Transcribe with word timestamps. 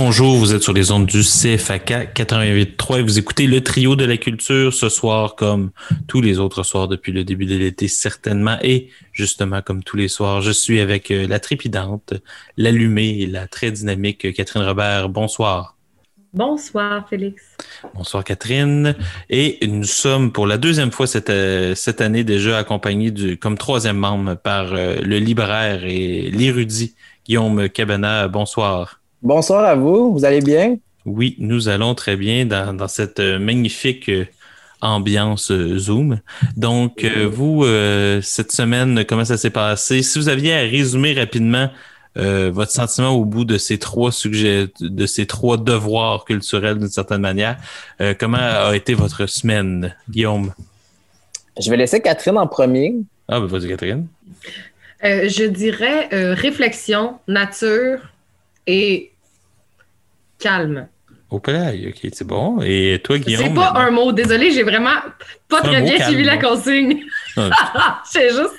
bonjour, 0.00 0.36
vous 0.36 0.54
êtes 0.54 0.62
sur 0.62 0.72
les 0.72 0.92
ondes 0.92 1.06
du 1.06 1.22
CFAK 1.22 2.12
88.3 2.14 3.00
et 3.00 3.02
vous 3.02 3.18
écoutez 3.18 3.48
le 3.48 3.64
trio 3.64 3.96
de 3.96 4.04
la 4.04 4.16
culture 4.16 4.72
ce 4.72 4.88
soir 4.88 5.34
comme 5.34 5.72
tous 6.06 6.20
les 6.20 6.38
autres 6.38 6.62
soirs 6.62 6.86
depuis 6.86 7.10
le 7.10 7.24
début 7.24 7.46
de 7.46 7.56
l'été 7.56 7.88
certainement 7.88 8.58
et 8.62 8.90
justement 9.12 9.60
comme 9.60 9.82
tous 9.82 9.96
les 9.96 10.06
soirs, 10.06 10.40
je 10.40 10.52
suis 10.52 10.78
avec 10.78 11.10
euh, 11.10 11.26
la 11.26 11.40
trépidante, 11.40 12.14
l'allumée 12.56 13.18
et 13.18 13.26
la 13.26 13.48
très 13.48 13.72
dynamique 13.72 14.32
Catherine 14.34 14.62
Robert. 14.62 15.08
Bonsoir. 15.08 15.76
Bonsoir 16.32 17.08
Félix. 17.08 17.42
Bonsoir 17.92 18.22
Catherine. 18.22 18.94
Et 19.30 19.58
nous 19.66 19.82
sommes 19.82 20.30
pour 20.30 20.46
la 20.46 20.58
deuxième 20.58 20.92
fois 20.92 21.08
cette, 21.08 21.30
euh, 21.30 21.74
cette 21.74 22.00
année 22.00 22.22
déjà 22.22 22.58
accompagnés 22.58 23.10
du, 23.10 23.36
comme 23.36 23.58
troisième 23.58 23.98
membre 23.98 24.36
par 24.36 24.74
euh, 24.74 25.00
le 25.02 25.18
libraire 25.18 25.84
et 25.84 26.30
l'érudit 26.30 26.94
Guillaume 27.26 27.68
Cabana. 27.68 28.28
Bonsoir. 28.28 28.97
Bonsoir 29.22 29.64
à 29.64 29.74
vous, 29.74 30.12
vous 30.12 30.24
allez 30.24 30.40
bien? 30.40 30.76
Oui, 31.04 31.34
nous 31.40 31.68
allons 31.68 31.96
très 31.96 32.16
bien 32.16 32.46
dans, 32.46 32.86
cette 32.86 33.18
euh, 33.18 33.40
magnifique 33.40 34.08
euh, 34.08 34.26
ambiance 34.80 35.50
euh, 35.50 35.76
Zoom. 35.76 36.20
Donc, 36.56 37.04
vous, 37.04 37.64
cette 38.22 38.52
semaine, 38.52 39.04
comment 39.04 39.24
ça 39.24 39.36
s'est 39.36 39.50
passé? 39.50 40.02
Si 40.02 40.20
vous 40.20 40.28
aviez 40.28 40.54
à 40.54 40.60
résumer 40.60 41.14
rapidement 41.14 41.70
votre 42.14 42.72
sentiment 42.72 43.10
au 43.10 43.24
bout 43.24 43.44
de 43.44 43.58
ces 43.58 43.78
trois 43.78 44.10
sujets, 44.10 44.66
de 44.80 45.06
ces 45.06 45.26
trois 45.26 45.56
devoirs 45.56 46.24
culturels 46.24 46.78
d'une 46.78 46.88
certaine 46.88 47.20
manière, 47.20 47.58
comment 48.18 48.38
a 48.38 48.74
été 48.74 48.94
votre 48.94 49.26
semaine, 49.26 49.94
Guillaume? 50.10 50.52
Je 51.60 51.70
vais 51.70 51.76
laisser 51.76 52.00
Catherine 52.00 52.36
en 52.38 52.48
premier. 52.48 52.96
Ah, 53.28 53.38
ben 53.38 53.46
vas-y, 53.46 53.68
Catherine. 53.68 54.08
je 55.02 55.44
dirais 55.44 56.08
réflexion, 56.34 57.18
nature, 57.28 58.00
et 58.68 59.10
calme. 60.38 60.88
Ok, 61.30 61.50
c'est 62.12 62.26
bon. 62.26 62.60
Et 62.62 63.00
toi, 63.04 63.18
Guillaume? 63.18 63.48
C'est 63.48 63.54
pas 63.54 63.74
un 63.76 63.90
mot, 63.90 64.12
désolé, 64.12 64.50
j'ai 64.50 64.62
vraiment 64.62 64.96
pas 65.48 65.60
très 65.60 65.82
bien 65.82 66.06
suivi 66.06 66.24
la 66.24 66.38
consigne. 66.38 67.00
c'est 68.04 68.30
juste. 68.30 68.54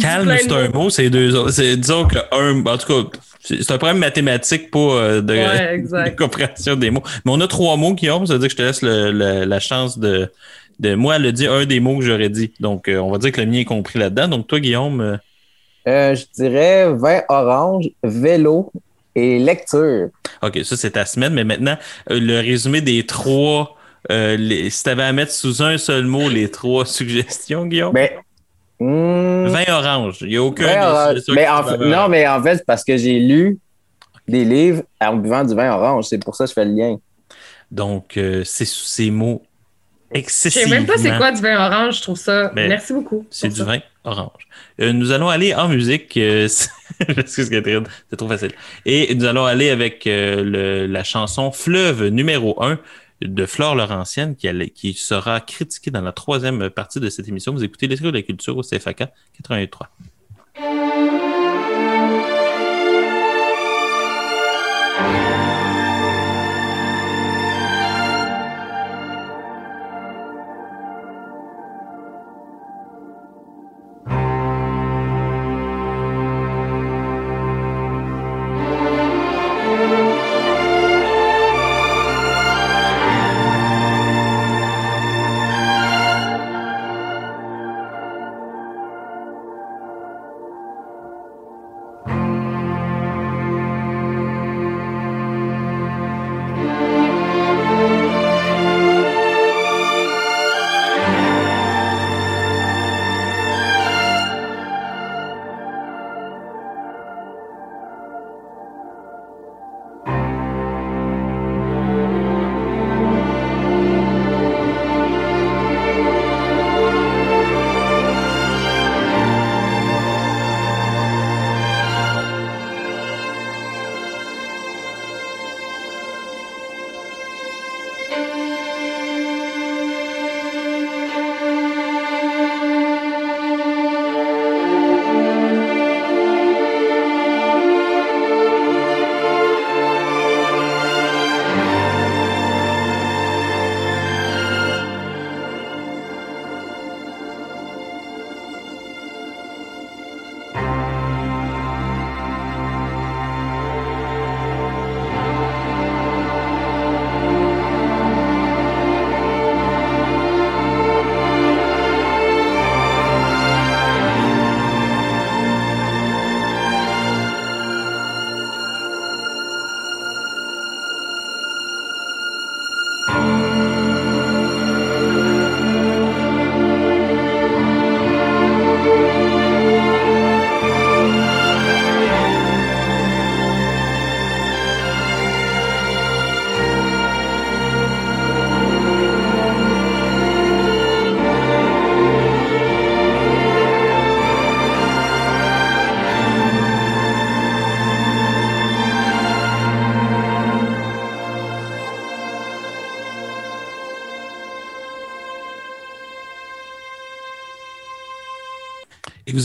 Calme, 0.00 0.32
c'est 0.38 0.52
un 0.52 0.68
mot, 0.68 0.90
c'est 0.90 1.10
deux 1.10 1.34
autres. 1.34 1.50
Disons 1.74 2.06
que 2.06 2.18
un, 2.30 2.64
en 2.64 2.78
tout 2.78 2.86
cas, 2.86 3.18
c'est 3.40 3.70
un 3.70 3.78
problème 3.78 3.98
mathématique, 3.98 4.70
pas 4.70 4.78
euh, 4.78 5.20
de, 5.20 6.10
compréhension 6.16 6.76
des 6.76 6.90
mots. 6.90 7.02
Mais 7.24 7.32
on 7.32 7.40
a 7.40 7.48
trois 7.48 7.76
mots, 7.76 7.94
Guillaume, 7.94 8.26
ça 8.26 8.34
veut 8.34 8.38
dire 8.38 8.48
que 8.48 8.52
je 8.52 8.80
te 8.80 8.86
laisse 8.86 9.46
la 9.48 9.60
chance 9.60 9.98
de, 9.98 10.30
de. 10.78 10.94
Moi, 10.94 11.16
elle 11.16 11.26
a 11.26 11.32
dit 11.32 11.48
un 11.48 11.64
des 11.64 11.80
mots 11.80 11.98
que 11.98 12.04
j'aurais 12.04 12.28
dit. 12.28 12.52
Donc, 12.60 12.86
euh, 12.86 12.98
on 12.98 13.10
va 13.10 13.18
dire 13.18 13.32
que 13.32 13.40
le 13.40 13.48
mien 13.48 13.60
est 13.60 13.64
compris 13.64 13.98
là-dedans. 13.98 14.28
Donc, 14.28 14.46
toi, 14.46 14.60
Guillaume. 14.60 15.18
Euh, 15.88 16.14
je 16.14 16.24
dirais 16.32 16.92
vin 16.94 17.22
orange, 17.28 17.90
vélo 18.04 18.70
et 19.14 19.38
lecture. 19.38 20.08
OK, 20.42 20.58
ça, 20.64 20.76
c'est 20.76 20.92
ta 20.92 21.06
semaine. 21.06 21.34
Mais 21.34 21.44
maintenant, 21.44 21.76
euh, 22.10 22.20
le 22.20 22.40
résumé 22.40 22.80
des 22.80 23.06
trois, 23.06 23.76
euh, 24.10 24.36
si 24.70 24.82
tu 24.82 24.90
avais 24.90 25.04
à 25.04 25.12
mettre 25.12 25.32
sous 25.32 25.62
un 25.62 25.78
seul 25.78 26.04
mot 26.06 26.28
les 26.28 26.50
trois 26.50 26.86
suggestions, 26.86 27.66
Guillaume? 27.66 27.92
Ben, 27.92 28.10
hmm. 28.80 29.46
Vin 29.46 29.64
orange. 29.68 30.18
Il 30.22 30.28
n'y 30.28 30.36
a 30.36 30.42
aucun. 30.42 31.14
mais 31.28 31.46
non, 31.78 32.08
mais 32.08 32.26
en 32.26 32.42
fait, 32.42 32.64
parce 32.66 32.84
que 32.84 32.96
j'ai 32.96 33.18
lu 33.18 33.58
des 34.26 34.44
livres 34.44 34.82
en 35.00 35.16
buvant 35.16 35.44
du 35.44 35.54
vin 35.54 35.72
orange. 35.72 36.06
C'est 36.06 36.22
pour 36.22 36.34
ça 36.34 36.44
que 36.44 36.50
je 36.50 36.54
fais 36.54 36.64
le 36.64 36.72
lien. 36.72 36.96
Donc, 37.70 38.16
euh, 38.16 38.42
c'est 38.44 38.64
sous 38.64 38.84
ces 38.84 39.10
mots 39.10 39.42
excessivement... 40.10 40.64
Je 40.64 40.70
sais 40.70 40.78
même 40.78 40.86
pas 40.86 40.96
c'est 40.96 41.16
quoi 41.16 41.32
du 41.32 41.42
vin 41.42 41.66
orange. 41.66 41.98
Je 41.98 42.02
trouve 42.02 42.18
ça... 42.18 42.52
Merci 42.54 42.92
beaucoup. 42.92 43.26
C'est 43.30 43.48
du 43.48 43.62
vin 43.62 43.80
orange. 44.04 44.48
Nous 44.78 45.12
allons 45.12 45.28
aller 45.28 45.54
en 45.54 45.68
musique. 45.68 46.16
Excuse 47.08 47.50
Catherine, 47.50 47.84
c'est 48.10 48.16
trop 48.16 48.28
facile. 48.28 48.52
Et 48.84 49.14
nous 49.14 49.24
allons 49.24 49.44
aller 49.44 49.70
avec 49.70 50.06
euh, 50.06 50.86
la 50.86 51.04
chanson 51.04 51.50
Fleuve 51.52 52.08
numéro 52.08 52.62
1 52.62 52.78
de 53.22 53.46
Flore 53.46 53.74
Laurentienne 53.74 54.36
qui, 54.36 54.48
qui 54.70 54.94
sera 54.94 55.40
critiquée 55.40 55.90
dans 55.90 56.02
la 56.02 56.12
troisième 56.12 56.70
partie 56.70 57.00
de 57.00 57.08
cette 57.08 57.28
émission. 57.28 57.52
Vous 57.52 57.64
écoutez 57.64 57.86
l'Esprit 57.86 58.10
de 58.10 58.16
la 58.16 58.22
culture 58.22 58.56
au 58.56 58.62
CFAK 58.62 59.04
83. 59.42 59.90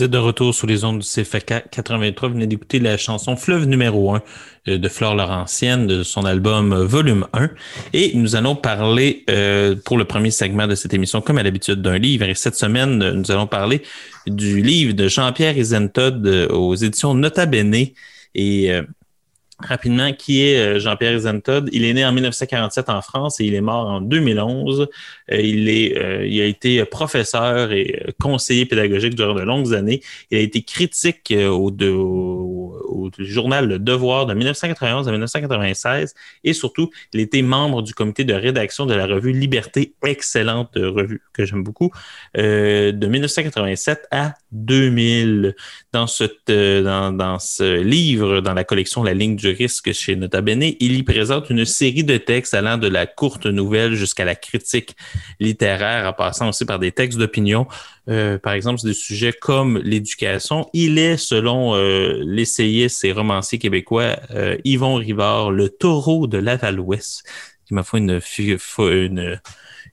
De 0.10 0.18
retour 0.18 0.54
sur 0.54 0.68
les 0.68 0.84
ondes 0.84 1.00
du 1.00 1.08
CFK 1.08 1.70
83. 1.72 2.30
Vous 2.30 2.34
venez 2.34 2.48
d'écouter 2.48 2.80
la 2.80 2.98
chanson 2.98 3.36
Fleuve 3.36 3.66
numéro 3.66 4.14
1 4.16 4.22
euh, 4.68 4.78
de 4.78 4.90
Flore 4.90 5.16
Laurentienne 5.16 5.88
de 5.88 6.04
son 6.04 6.26
album 6.26 6.74
euh, 6.74 6.86
Volume 6.86 7.28
1. 7.34 7.50
Et 7.94 8.12
nous 8.16 8.36
allons 8.36 8.56
parler 8.56 9.24
euh, 9.30 9.76
pour 9.86 9.98
le 9.98 10.06
premier 10.06 10.32
segment 10.32 10.68
de 10.68 10.76
cette 10.76 10.94
émission, 10.94 11.22
comme 11.22 11.38
à 11.38 11.44
l'habitude, 11.44 11.82
d'un 11.82 11.98
livre. 11.98 12.26
Et 12.26 12.34
cette 12.34 12.56
semaine, 12.56 12.98
nous 12.98 13.32
allons 13.32 13.48
parler 13.48 13.84
du 14.28 14.62
livre 14.62 14.94
de 14.94 15.08
Jean-Pierre 15.08 15.58
Isentod 15.58 16.26
aux 16.52 16.76
éditions 16.76 17.14
Nota 17.14 17.46
Bene. 17.46 17.88
Et 18.36 18.72
rapidement, 19.62 20.14
qui 20.14 20.44
est 20.44 20.58
euh, 20.58 20.80
Jean-Pierre 20.80 21.14
Isentod. 21.14 21.70
Il 21.74 21.84
est 21.84 21.94
né 21.94 22.06
en 22.06 22.12
1947 22.12 22.90
en 22.90 23.02
France 23.02 23.40
et 23.40 23.46
il 23.46 23.54
est 23.54 23.62
mort 23.62 23.88
en 23.88 24.02
2011. 24.02 24.88
Euh, 25.32 25.42
il, 25.42 25.70
est, 25.70 25.98
euh, 25.98 26.26
il 26.26 26.40
a 26.42 26.46
été 26.46 26.84
professeur 26.86 27.72
et 27.72 28.14
conseiller 28.22 28.66
pédagogique 28.66 29.16
durant 29.16 29.34
de 29.34 29.42
longues 29.42 29.74
années. 29.74 30.02
Il 30.32 30.38
a 30.38 30.42
été 30.42 30.62
critique 30.62 31.34
au, 31.36 31.72
journal 33.18 33.68
Le 33.68 33.80
Devoir 33.80 34.26
de 34.26 34.34
1991 34.34 35.08
à 35.08 35.12
1996 35.12 36.14
et 36.44 36.54
surtout, 36.54 36.90
il 37.14 37.20
était 37.20 37.42
membre 37.42 37.82
du 37.82 37.94
comité 37.94 38.24
de 38.24 38.34
rédaction 38.34 38.86
de 38.86 38.94
la 38.94 39.08
revue 39.08 39.32
Liberté, 39.32 39.94
excellente 40.06 40.72
revue 40.76 41.22
que 41.34 41.46
j'aime 41.46 41.64
beaucoup, 41.64 41.92
de 42.36 43.08
1987 43.08 44.08
à 44.12 44.34
2000. 44.52 45.56
Dans, 45.92 46.08
cette, 46.08 46.52
dans, 46.52 47.12
dans 47.12 47.40
ce 47.40 47.82
livre, 47.82 48.42
dans 48.42 48.54
la 48.54 48.64
collection 48.64 49.04
La 49.04 49.14
ligne 49.14 49.36
du 49.36 49.49
risque 49.50 49.92
chez 49.92 50.16
Nota 50.16 50.42
Bene, 50.42 50.64
il 50.80 50.98
y 50.98 51.04
présente 51.04 51.50
une 51.50 51.66
série 51.66 52.04
de 52.04 52.18
textes 52.18 52.54
allant 52.54 52.78
de 52.78 52.88
la 52.88 53.06
courte 53.06 53.46
nouvelle 53.46 53.96
jusqu'à 53.96 54.26
la 54.26 54.36
critique 54.36 54.96
littéraire, 55.40 56.08
en 56.08 56.14
passant 56.14 56.50
aussi 56.50 56.66
par 56.66 56.80
des 56.80 56.92
textes 56.92 57.18
d'opinion. 57.18 57.68
Euh, 58.10 58.38
par 58.38 58.54
exemple, 58.54 58.82
des 58.84 58.94
sujets 58.94 59.34
comme 59.34 59.78
l'éducation. 59.80 60.70
Il 60.74 60.98
est, 60.98 61.18
selon 61.18 61.76
euh, 61.76 62.22
l'essayiste 62.26 63.04
et 63.06 63.12
romancier 63.12 63.60
québécois 63.60 64.16
euh, 64.32 64.58
Yvon 64.64 64.96
Rivard, 64.96 65.52
le 65.52 65.70
taureau 65.70 66.28
de 66.28 66.38
Laval-Ouest, 66.38 67.24
qui 67.66 67.74
m'a 67.74 67.84
fait 67.84 68.00
une 68.00 69.40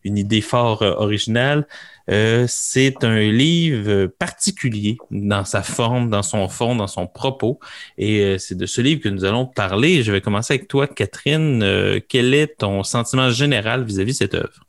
idée 0.05 0.41
fort 0.41 0.83
originale. 0.83 1.67
Euh, 2.11 2.47
c'est 2.49 3.05
un 3.05 3.21
livre 3.21 4.07
particulier 4.07 4.97
dans 5.11 5.45
sa 5.45 5.63
forme, 5.63 6.11
dans 6.11 6.23
son 6.23 6.49
fond, 6.49 6.77
dans 6.77 6.87
son 6.87 7.07
propos. 7.07 7.59
Et 7.99 8.21
euh, 8.21 8.39
c'est 8.39 8.57
de 8.57 8.67
ce 8.67 8.81
livre 8.81 9.01
que 9.03 9.09
nous 9.09 9.25
allons 9.25 9.47
parler. 9.47 10.03
Je 10.03 10.13
vais 10.13 10.21
commencer 10.21 10.55
avec 10.55 10.69
toi, 10.69 10.87
Catherine. 10.87 11.63
Euh, 11.63 12.01
quel 12.09 12.35
est 12.35 12.59
ton 12.59 12.83
sentiment 12.83 13.31
général 13.31 13.85
vis-à-vis 13.85 14.13
de 14.13 14.17
cette 14.17 14.35
œuvre? 14.35 14.67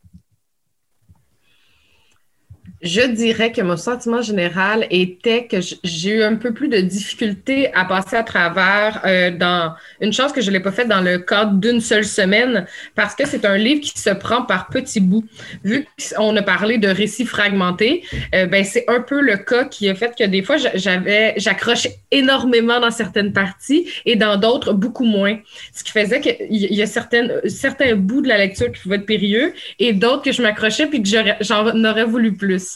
Je 2.84 3.02
dirais 3.02 3.52
que 3.52 3.62
mon 3.62 3.76
sentiment 3.76 4.22
général 4.22 4.86
était 4.92 5.48
que 5.48 5.58
j'ai 5.84 6.12
eu 6.12 6.22
un 6.22 6.36
peu 6.36 6.54
plus 6.54 6.68
de 6.68 6.78
difficulté 6.78 7.74
à 7.74 7.86
passer 7.86 8.16
à 8.16 8.22
travers 8.22 9.02
euh, 9.04 9.32
dans 9.32 9.74
une 10.00 10.14
chose 10.14 10.32
que 10.32 10.42
je 10.42 10.52
l'ai 10.52 10.60
pas 10.60 10.72
faite 10.72 10.88
dans 10.88 11.02
le 11.02 11.18
cadre 11.18 11.54
d'une 11.54 11.82
seule 11.82 12.06
semaine 12.06 12.68
parce 12.94 13.16
que 13.16 13.26
c'est 13.26 13.46
un 13.46 13.58
livre 13.58 13.82
qui 13.82 14.00
se 14.00 14.12
prend 14.12 14.44
par 14.44 14.68
petits 14.68 15.00
bouts. 15.00 15.26
Vu 15.64 15.88
qu'on 16.16 16.36
a 16.36 16.44
parlé 16.44 16.78
de 16.78 16.88
récits 16.88 17.26
fragmentés, 17.26 18.04
euh, 18.36 18.46
ben 18.46 18.64
c'est 18.64 18.86
un 18.88 19.02
peu 19.02 19.22
le 19.22 19.38
cas 19.38 19.66
qui 19.66 19.90
a 19.90 19.96
fait 19.96 20.14
que 20.16 20.26
des 20.26 20.44
fois 20.44 20.58
j'avais 20.76 21.34
j'accrochais 21.38 21.98
énormément 22.12 22.80
dans 22.80 22.92
certaines 22.92 23.34
parties 23.34 23.90
et 24.06 24.16
dans 24.16 24.38
d'autres 24.38 24.74
beaucoup 24.74 25.06
moins. 25.06 25.40
Ce 25.74 25.84
qui 25.84 25.92
faisait 25.92 26.22
qu'il 26.22 26.36
y 26.52 26.82
a 26.84 26.86
certaines 26.86 27.42
certains 27.46 27.96
bouts 27.96 28.22
de 28.22 28.28
la 28.28 28.38
lecture 28.38 28.72
qui 28.72 28.84
pouvaient 28.84 28.98
être 28.98 29.08
périlleux 29.08 29.56
et 29.80 29.94
d'autres 29.94 30.22
que 30.22 30.32
je 30.32 30.44
m'accrochais 30.44 30.86
puis 30.86 31.02
que 31.02 31.10
j'en 31.42 31.84
aurais 31.84 32.06
voulu 32.06 32.36
plus. 32.38 32.67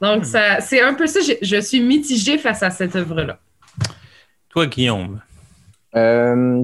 Donc, 0.00 0.24
ça, 0.24 0.60
c'est 0.60 0.80
un 0.80 0.94
peu 0.94 1.06
ça. 1.06 1.20
Je, 1.20 1.60
suis 1.60 1.80
mitigée 1.80 2.38
face 2.38 2.62
à 2.62 2.70
cette 2.70 2.94
œuvre-là. 2.96 3.38
Toi, 4.48 4.66
Guillaume? 4.66 5.20
Euh, 5.96 6.62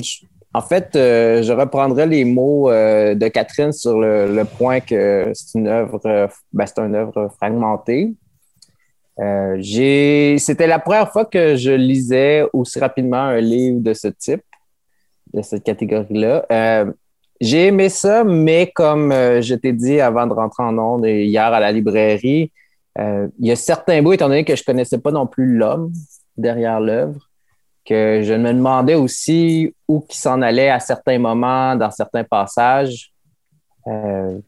en 0.53 0.61
fait, 0.61 0.95
euh, 0.95 1.43
je 1.43 1.53
reprendrai 1.53 2.07
les 2.07 2.25
mots 2.25 2.71
euh, 2.71 3.15
de 3.15 3.29
Catherine 3.29 3.73
sur 3.73 3.99
le, 3.99 4.45
point 4.45 4.81
que 4.81 5.31
c'est 5.35 5.59
une 5.59 5.67
œuvre, 5.67 6.01
ben, 6.53 6.67
c'est 6.67 6.79
une 6.79 6.95
œuvre 6.95 7.29
fragmentée. 7.37 8.15
c'était 9.17 10.67
la 10.67 10.79
première 10.79 11.11
fois 11.11 11.25
que 11.25 11.57
je 11.57 11.73
lisais 11.73 12.45
aussi 12.53 12.79
rapidement 12.79 13.17
un 13.17 13.41
livre 13.41 13.81
de 13.81 13.95
ce 13.95 14.09
type, 14.09 14.45
de 15.33 15.43
cette 15.43 15.65
catégorie-là. 15.65 16.47
j'ai 17.41 17.67
aimé 17.67 17.89
ça, 17.89 18.23
mais 18.23 18.71
comme 18.73 19.11
je 19.13 19.55
t'ai 19.55 19.73
dit 19.73 20.01
avant 20.01 20.27
de 20.27 20.35
rentrer 20.35 20.63
en 20.63 20.79
ondes 20.79 21.07
hier 21.07 21.53
à 21.53 21.59
la 21.59 21.73
librairie, 21.73 22.53
euh, 22.99 23.29
il 23.39 23.47
y 23.47 23.51
a 23.51 23.57
certains 23.57 24.03
bouts, 24.03 24.13
étant 24.13 24.29
donné 24.29 24.45
que 24.45 24.55
je 24.55 24.63
ne 24.63 24.65
connaissais 24.65 24.99
pas 24.99 25.11
non 25.11 25.27
plus 25.27 25.57
l'homme 25.57 25.93
derrière 26.37 26.81
l'œuvre, 26.81 27.29
que 27.85 28.23
je 28.23 28.35
me 28.35 28.53
demandais 28.53 28.95
aussi 28.95 29.75
où 29.89 30.01
qui 30.01 30.17
s'en 30.17 30.43
allait 30.43 30.71
à 30.71 30.81
certains 30.81 31.19
moments, 31.19 31.77
dans 31.77 31.91
certains 31.91 32.25
passages. 32.25 33.13
Euh, 33.89 34.39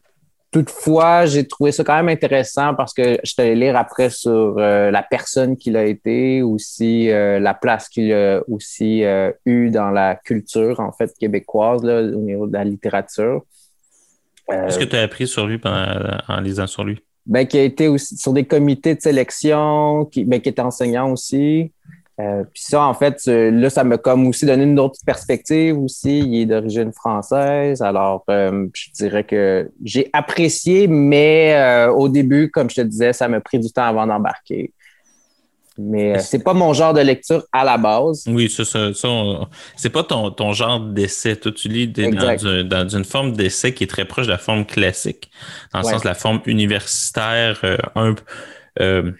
toutefois, 0.49 1.25
j'ai 1.25 1.45
trouvé 1.45 1.71
ça 1.71 1.83
quand 1.83 1.95
même 1.97 2.09
intéressant 2.09 2.73
parce 2.73 2.93
que 2.93 3.19
je 3.21 3.33
allé 3.37 3.55
lire 3.55 3.75
après 3.75 4.09
sur 4.09 4.57
euh, 4.57 4.91
la 4.91 5.03
personne 5.03 5.57
qu'il 5.57 5.75
a 5.75 5.83
été, 5.83 6.41
aussi 6.41 7.07
la 7.07 7.53
place 7.53 7.89
qu'il 7.89 8.11
a 8.13 8.41
aussi 8.47 9.03
eu 9.45 9.69
dans 9.69 9.91
la 9.91 10.15
culture 10.15 10.79
en 10.79 10.93
fait 10.93 11.13
québécoise 11.19 11.83
là, 11.83 12.01
au 12.01 12.21
niveau 12.21 12.47
de 12.47 12.53
la 12.53 12.63
littérature. 12.63 13.43
Qu'est-ce 14.49 14.79
que 14.79 14.85
tu 14.85 14.95
as 14.95 15.01
appris 15.01 15.27
sur 15.27 15.45
lui 15.45 15.59
en 15.65 16.39
lisant 16.39 16.67
sur 16.67 16.85
lui? 16.85 17.03
Ben, 17.27 17.45
qui 17.45 17.57
a 17.57 17.63
été 17.63 17.87
aussi 17.87 18.17
sur 18.17 18.33
des 18.33 18.45
comités 18.45 18.95
de 18.95 19.01
sélection, 19.01 20.05
qui, 20.05 20.23
ben, 20.23 20.41
qui 20.41 20.49
était 20.49 20.61
enseignant 20.61 21.11
aussi. 21.11 21.71
Euh, 22.19 22.43
puis 22.51 22.63
ça, 22.63 22.83
en 22.83 22.95
fait, 22.95 23.21
euh, 23.27 23.51
là, 23.51 23.69
ça 23.69 23.83
m'a 23.83 23.97
comme 23.97 24.25
aussi 24.25 24.45
donné 24.47 24.63
une 24.63 24.79
autre 24.79 24.99
perspective 25.05 25.77
aussi. 25.77 26.19
Il 26.19 26.41
est 26.41 26.45
d'origine 26.47 26.91
française. 26.91 27.81
Alors, 27.81 28.23
euh, 28.29 28.67
je 28.73 28.91
dirais 28.91 29.23
que 29.23 29.69
j'ai 29.83 30.09
apprécié, 30.13 30.87
mais 30.87 31.87
au 31.95 32.09
début, 32.09 32.49
comme 32.49 32.69
je 32.69 32.77
te 32.77 32.81
disais, 32.81 33.13
ça 33.13 33.27
m'a 33.27 33.39
pris 33.39 33.59
du 33.59 33.71
temps 33.71 33.83
avant 33.83 34.07
d'embarquer. 34.07 34.73
Mais 35.77 36.17
euh, 36.17 36.19
c'est 36.19 36.43
pas 36.43 36.53
mon 36.53 36.73
genre 36.73 36.93
de 36.93 37.01
lecture 37.01 37.43
à 37.51 37.63
la 37.63 37.77
base. 37.77 38.23
Oui, 38.27 38.49
ça, 38.49 38.65
ça, 38.65 39.09
c'est 39.75 39.89
pas 39.89 40.03
ton, 40.03 40.31
ton 40.31 40.53
genre 40.53 40.79
d'essai. 40.79 41.35
Toi, 41.35 41.51
tu 41.51 41.67
lis 41.67 41.87
dans, 41.87 42.87
une 42.87 43.05
forme 43.05 43.33
d'essai 43.33 43.73
qui 43.73 43.83
est 43.83 43.87
très 43.87 44.05
proche 44.05 44.25
de 44.25 44.31
la 44.31 44.37
forme 44.37 44.65
classique, 44.65 45.29
dans 45.73 45.79
le 45.79 45.85
sens 45.85 46.01
de 46.01 46.07
la 46.07 46.15
forme 46.15 46.41
universitaire, 46.45 47.59
euh, 47.63 47.77
un 47.95 48.15
euh, 48.79 49.11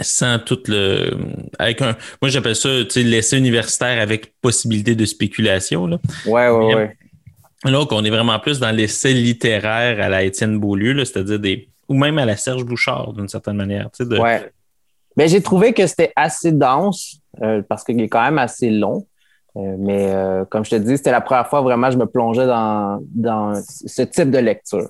sans 0.00 0.38
tout 0.38 0.58
le 0.68 1.10
avec 1.58 1.82
un 1.82 1.94
moi 2.22 2.30
j'appelle 2.30 2.56
ça 2.56 2.70
tu 2.84 2.90
sais 2.90 3.02
l'essai 3.02 3.36
universitaire 3.36 4.00
avec 4.00 4.32
possibilité 4.40 4.94
de 4.94 5.04
spéculation 5.04 5.86
là. 5.86 5.98
Ouais 6.24 6.48
ouais 6.48 6.74
ouais. 6.74 6.96
Là 7.64 7.84
on 7.90 8.02
est 8.02 8.10
vraiment 8.10 8.38
plus 8.40 8.58
dans 8.58 8.70
l'essai 8.70 9.12
littéraire 9.12 10.02
à 10.02 10.08
la 10.08 10.22
Étienne 10.22 10.58
Beaulieu 10.58 11.04
c'est-à-dire 11.04 11.38
des 11.38 11.68
ou 11.88 11.94
même 11.94 12.18
à 12.18 12.24
la 12.24 12.36
Serge 12.36 12.64
Bouchard 12.64 13.12
d'une 13.12 13.28
certaine 13.28 13.56
manière, 13.56 13.90
tu 13.90 14.02
sais 14.02 14.08
de, 14.08 14.18
ouais. 14.18 14.50
J'ai 15.16 15.42
trouvé 15.42 15.72
que 15.72 15.86
c'était 15.86 16.12
assez 16.16 16.52
dense 16.52 17.18
euh, 17.42 17.62
parce 17.68 17.84
qu'il 17.84 18.00
est 18.00 18.08
quand 18.08 18.22
même 18.22 18.38
assez 18.38 18.70
long. 18.70 19.06
Euh, 19.56 19.76
mais 19.78 20.06
euh, 20.08 20.44
comme 20.46 20.64
je 20.64 20.70
te 20.70 20.76
dis, 20.76 20.96
c'était 20.96 21.10
la 21.10 21.20
première 21.20 21.46
fois 21.46 21.60
vraiment 21.60 21.90
je 21.90 21.98
me 21.98 22.06
plongeais 22.06 22.46
dans, 22.46 23.00
dans 23.14 23.54
ce 23.64 24.02
type 24.02 24.30
de 24.30 24.38
lecture. 24.38 24.88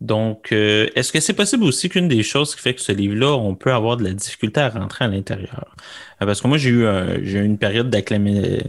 Donc, 0.00 0.50
est-ce 0.50 1.12
que 1.12 1.20
c'est 1.20 1.32
possible 1.32 1.62
aussi 1.62 1.88
qu'une 1.88 2.08
des 2.08 2.24
choses 2.24 2.56
qui 2.56 2.60
fait 2.60 2.74
que 2.74 2.80
ce 2.80 2.90
livre-là, 2.90 3.36
on 3.36 3.54
peut 3.54 3.72
avoir 3.72 3.96
de 3.96 4.02
la 4.02 4.10
difficulté 4.10 4.60
à 4.60 4.68
rentrer 4.68 5.04
à 5.04 5.08
l'intérieur? 5.08 5.76
Euh, 6.22 6.26
parce 6.26 6.40
que 6.40 6.48
moi, 6.48 6.58
j'ai 6.58 6.70
eu, 6.70 6.86
j'ai 7.22 7.38
eu 7.38 7.44
une 7.44 7.58
période 7.58 7.94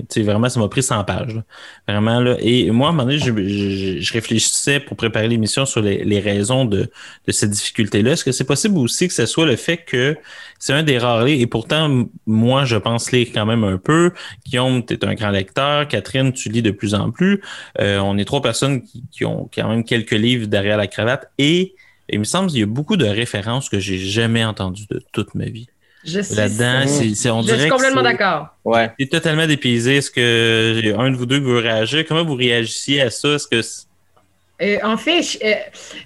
sais, 0.09 0.21
vraiment, 0.23 0.49
ça 0.49 0.59
m'a 0.59 0.67
pris 0.67 0.83
100 0.83 1.03
pages. 1.03 1.41
Vraiment, 1.87 2.19
là. 2.19 2.35
Et 2.39 2.71
moi, 2.71 2.87
à 2.87 2.89
un 2.89 2.93
moment 2.93 3.05
donné, 3.05 3.19
je, 3.19 4.13
réfléchissais 4.13 4.79
pour 4.79 4.97
préparer 4.97 5.27
l'émission 5.27 5.65
sur 5.65 5.81
les, 5.81 6.19
raisons 6.19 6.65
de, 6.65 6.89
de 7.27 7.31
cette 7.31 7.49
difficulté-là. 7.49 8.11
Est-ce 8.11 8.23
que 8.23 8.31
c'est 8.31 8.43
possible 8.43 8.77
aussi 8.77 9.07
que 9.07 9.13
ce 9.13 9.25
soit 9.25 9.45
le 9.45 9.55
fait 9.55 9.77
que 9.77 10.15
c'est 10.59 10.73
un 10.73 10.83
des 10.83 10.97
rares 10.97 11.25
livres, 11.25 11.41
et 11.41 11.47
pourtant, 11.47 12.05
moi, 12.25 12.63
je 12.63 12.77
pense 12.77 13.11
lire 13.11 13.27
quand 13.33 13.45
même 13.45 13.63
un 13.63 13.77
peu. 13.77 14.11
Guillaume, 14.45 14.85
tu 14.85 14.93
es 14.93 15.05
un 15.05 15.13
grand 15.13 15.31
lecteur. 15.31 15.87
Catherine, 15.87 16.31
tu 16.31 16.49
lis 16.49 16.61
de 16.61 16.71
plus 16.71 16.95
en 16.95 17.11
plus. 17.11 17.41
Euh, 17.81 17.99
on 17.99 18.17
est 18.17 18.25
trois 18.25 18.41
personnes 18.41 18.81
qui, 18.81 19.03
qui 19.11 19.25
ont 19.25 19.49
quand 19.53 19.67
même 19.67 19.83
quelques 19.83 20.11
livres 20.11 20.47
derrière 20.47 20.77
la 20.77 20.87
cravate. 20.87 21.29
Et 21.37 21.75
il 22.07 22.19
me 22.19 22.23
semble 22.23 22.49
qu'il 22.49 22.59
y 22.59 22.63
a 22.63 22.65
beaucoup 22.65 22.95
de 22.95 23.05
références 23.05 23.67
que 23.67 23.79
j'ai 23.79 23.97
jamais 23.97 24.45
entendues 24.45 24.85
de 24.89 25.01
toute 25.11 25.35
ma 25.35 25.45
vie. 25.45 25.67
Je 26.05 26.19
suis 26.19 26.35
Là-dedans, 26.35 26.83
c'est, 26.85 27.29
on 27.29 27.41
Je 27.41 27.55
suis 27.55 27.69
complètement 27.69 28.01
d'accord. 28.01 28.47
Ouais. 28.65 28.91
C'est 28.99 29.09
totalement 29.09 29.47
dépaysé. 29.47 29.97
Est-ce 29.97 30.11
que 30.11 30.97
un 30.97 31.11
de 31.11 31.15
vous 31.15 31.25
deux 31.25 31.39
veut 31.39 31.59
réagir? 31.59 32.05
Comment 32.07 32.25
vous 32.25 32.35
réagissiez 32.35 33.01
à 33.01 33.09
ça? 33.09 33.35
Est-ce 33.35 33.47
que 33.47 33.61
euh, 34.61 34.77
en 34.83 34.97
fait, 34.97 35.23
je, 35.23 35.37
euh, 35.43 35.53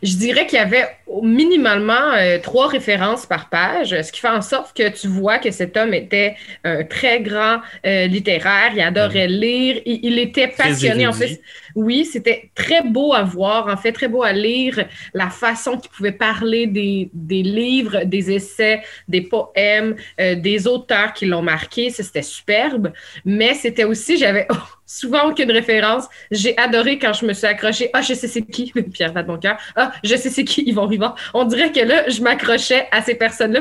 dirais 0.01 0.47
qu'il 0.47 0.57
y 0.57 0.61
avait 0.61 0.87
minimalement 1.21 2.13
euh, 2.13 2.39
trois 2.39 2.67
références 2.67 3.25
par 3.25 3.49
page, 3.49 3.89
ce 4.01 4.11
qui 4.11 4.21
fait 4.21 4.29
en 4.29 4.41
sorte 4.41 4.75
que 4.75 4.87
tu 4.89 5.07
vois 5.07 5.37
que 5.37 5.51
cet 5.51 5.75
homme 5.75 5.93
était 5.93 6.35
un 6.63 6.83
très 6.83 7.21
grand 7.21 7.59
littéraire, 7.83 8.71
il 8.73 8.81
adorait 8.81 9.27
lire, 9.27 9.81
il, 9.85 10.17
était 10.17 10.47
passionné. 10.47 11.07
En 11.07 11.13
fait, 11.13 11.41
oui, 11.75 12.05
c'était 12.05 12.49
très 12.55 12.83
beau 12.83 13.13
à 13.13 13.23
voir, 13.23 13.67
en 13.67 13.77
fait, 13.77 13.91
très 13.91 14.07
beau 14.07 14.23
à 14.23 14.33
lire, 14.33 14.85
la 15.13 15.29
façon 15.29 15.77
qu'il 15.77 15.91
pouvait 15.91 16.11
parler 16.11 16.67
des, 16.67 17.09
des, 17.13 17.43
livres, 17.43 18.03
des 18.05 18.31
essais, 18.31 18.81
des 19.07 19.21
poèmes, 19.21 19.95
des 20.17 20.67
auteurs 20.67 21.13
qui 21.13 21.25
l'ont 21.25 21.41
marqué, 21.41 21.89
c'était 21.89 22.21
superbe. 22.21 22.91
Mais 23.25 23.53
c'était 23.53 23.83
aussi, 23.83 24.17
j'avais 24.17 24.47
souvent 24.87 25.29
aucune 25.29 25.51
référence. 25.51 26.05
J'ai 26.31 26.57
adoré 26.57 26.97
quand 26.97 27.13
je 27.13 27.25
me 27.25 27.33
suis 27.33 27.45
accrochée. 27.45 27.91
Ah, 27.93 28.01
je 28.01 28.15
sais 28.15 28.27
c'est 28.27 28.41
qui, 28.41 28.71
Pierre 28.93 29.13
Vadeboncoeur. 29.13 29.57
Ah, 29.75 29.91
je 30.03 30.15
sais 30.15 30.29
c'est 30.29 30.45
qui, 30.45 30.63
Yvon 30.63 30.87
Rivard. 30.87 31.15
On 31.35 31.43
dirait 31.43 31.71
que 31.71 31.81
là, 31.81 32.09
je 32.09 32.21
m'accrochais 32.21 32.87
à 32.91 33.03
ces 33.03 33.13
personnes-là. 33.13 33.59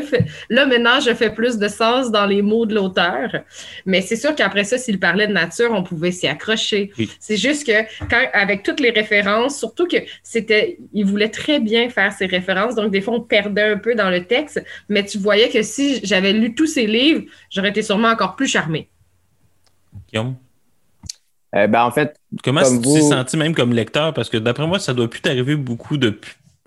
Là, 0.49 0.66
maintenant, 0.66 1.00
je 1.00 1.12
fais 1.12 1.30
plus 1.30 1.59
de 1.59 1.68
sens 1.68 2.11
dans 2.11 2.25
les 2.25 2.40
mots 2.40 2.64
de 2.64 2.75
l'auteur. 2.75 3.42
Mais 3.85 4.00
c'est 4.00 4.16
sûr 4.16 4.35
qu'après 4.35 4.64
ça, 4.64 4.78
s'il 4.78 4.99
parlait 4.99 5.26
de 5.26 5.33
nature, 5.33 5.73
on 5.73 5.83
pouvait 5.83 6.12
s'y 6.12 6.28
accrocher. 6.28 6.92
C'est 7.18 7.37
juste 7.37 7.66
que, 7.66 7.83
quand, 8.09 8.23
avec 8.33 8.62
toutes 8.62 8.80
les 8.80 8.90
références, 8.90 9.59
surtout 9.59 9.87
que 9.87 9.97
c'était, 10.23 10.78
il 10.92 11.04
voulait 11.04 11.28
très 11.28 11.59
bien 11.59 11.90
faire 11.90 12.12
ses 12.12 12.26
références. 12.26 12.76
Donc, 12.76 12.92
des 12.92 13.00
fois, 13.00 13.14
on 13.14 13.21
perdait 13.21 13.62
un 13.62 13.78
peu 13.78 13.95
dans 13.95 14.11
le 14.11 14.25
texte. 14.25 14.62
Mais 14.88 15.04
tu 15.04 15.18
voyais 15.18 15.49
que 15.49 15.62
si 15.62 16.00
j'avais 16.04 16.33
lu 16.33 16.54
tous 16.54 16.66
ses 16.66 16.87
livres, 16.87 17.25
j'aurais 17.50 17.71
été 17.71 17.83
sûrement 17.83 18.09
encore 18.09 18.37
plus 18.37 18.47
charmée. 18.47 18.88
Guillaume? 20.09 20.37
Euh, 21.56 21.66
ben, 21.66 21.84
en 21.84 21.90
fait, 21.90 22.16
comment 22.44 22.62
tu 22.62 22.80
t'es 22.80 23.00
senti 23.00 23.36
même 23.36 23.54
comme 23.54 23.72
lecteur? 23.72 24.12
Parce 24.12 24.28
que 24.28 24.36
d'après 24.36 24.66
moi, 24.66 24.78
ça 24.78 24.92
doit 24.92 25.08
plus 25.08 25.20
t'arriver 25.20 25.56
beaucoup 25.56 25.96
de 25.96 26.18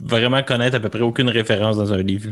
vraiment 0.01 0.41
connaître 0.41 0.75
à 0.75 0.79
peu 0.79 0.89
près 0.89 1.01
aucune 1.01 1.29
référence 1.29 1.77
dans 1.77 1.93
un 1.93 2.01
livre. 2.01 2.31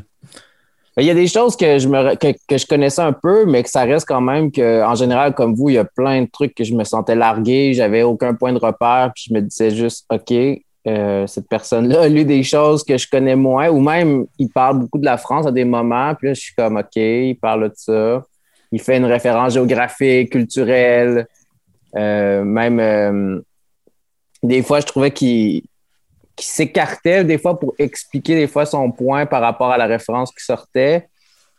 Ben, 0.95 1.03
il 1.03 1.05
y 1.05 1.11
a 1.11 1.13
des 1.13 1.27
choses 1.27 1.55
que 1.55 1.77
je, 1.77 1.87
me, 1.87 2.15
que, 2.15 2.57
je 2.57 2.65
connaissais 2.65 3.03
un 3.03 3.13
peu, 3.13 3.45
mais 3.45 3.61
que 3.61 3.69
ça 3.69 3.83
reste 3.83 4.07
quand 4.07 4.21
même 4.21 4.51
que, 4.51 4.83
en 4.83 4.95
général, 4.95 5.35
comme 5.35 5.53
vous, 5.53 5.69
il 5.69 5.75
y 5.75 5.77
a 5.77 5.85
plein 5.85 6.23
de 6.23 6.27
trucs 6.27 6.55
que 6.55 6.63
je 6.63 6.73
me 6.73 6.83
sentais 6.83 7.15
largué, 7.15 7.73
j'avais 7.75 8.01
aucun 8.01 8.33
point 8.33 8.53
de 8.53 8.57
repère, 8.57 9.11
puis 9.13 9.25
je 9.29 9.33
me 9.33 9.41
disais 9.41 9.69
juste, 9.69 10.05
OK, 10.11 10.33
euh, 10.87 11.27
cette 11.27 11.47
personne-là 11.49 12.03
a 12.03 12.07
lu 12.07 12.25
des 12.25 12.41
choses 12.41 12.83
que 12.83 12.97
je 12.97 13.07
connais 13.07 13.35
moins, 13.35 13.69
ou 13.69 13.79
même 13.79 14.25
il 14.39 14.49
parle 14.49 14.79
beaucoup 14.79 14.97
de 14.97 15.05
la 15.05 15.17
France 15.17 15.45
à 15.45 15.51
des 15.51 15.65
moments, 15.65 16.15
puis 16.15 16.29
là, 16.29 16.33
je 16.33 16.39
suis 16.39 16.55
comme, 16.55 16.77
OK, 16.77 16.95
il 16.95 17.37
parle 17.39 17.69
de 17.69 17.73
ça. 17.75 18.23
Il 18.71 18.81
fait 18.81 18.97
une 18.97 19.05
référence 19.05 19.53
géographique, 19.53 20.31
culturelle. 20.31 21.27
Euh, 21.97 22.43
même 22.43 22.79
euh, 22.79 23.41
des 24.43 24.61
fois, 24.61 24.79
je 24.79 24.85
trouvais 24.85 25.11
qu'il 25.11 25.63
s'écartait 26.39 27.23
des 27.23 27.37
fois 27.37 27.59
pour 27.59 27.73
expliquer 27.79 28.35
des 28.35 28.47
fois 28.47 28.65
son 28.65 28.91
point 28.91 29.25
par 29.25 29.41
rapport 29.41 29.71
à 29.71 29.77
la 29.77 29.85
référence 29.85 30.31
qui 30.31 30.43
sortait. 30.43 31.07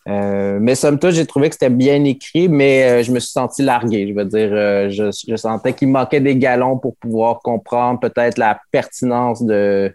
Euh, 0.08 0.58
mais 0.60 0.74
somme 0.74 0.98
toute, 0.98 1.10
j'ai 1.10 1.26
trouvé 1.26 1.48
que 1.48 1.54
c'était 1.54 1.70
bien 1.70 2.02
écrit, 2.04 2.48
mais 2.48 3.02
je 3.02 3.12
me 3.12 3.18
suis 3.18 3.32
senti 3.32 3.62
largué. 3.62 4.08
Je 4.08 4.14
veux 4.14 4.24
dire, 4.24 4.48
je, 4.90 5.36
sentais 5.36 5.74
qu'il 5.74 5.88
manquait 5.88 6.20
des 6.20 6.36
galons 6.36 6.78
pour 6.78 6.96
pouvoir 6.96 7.40
comprendre 7.40 8.00
peut-être 8.00 8.38
la 8.38 8.58
pertinence 8.70 9.42
de, 9.42 9.92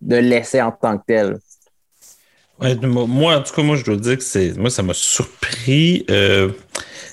de 0.00 0.16
l'essai 0.16 0.62
en 0.62 0.72
tant 0.72 0.96
que 0.96 1.02
tel. 1.06 1.38
moi, 2.82 3.36
en 3.36 3.42
tout 3.42 3.52
cas, 3.54 3.62
moi, 3.62 3.76
je 3.76 3.84
dois 3.84 3.96
dire 3.96 4.16
que. 4.16 4.58
Moi, 4.58 4.70
ça 4.70 4.82
m'a 4.82 4.94
surpris. 4.94 6.06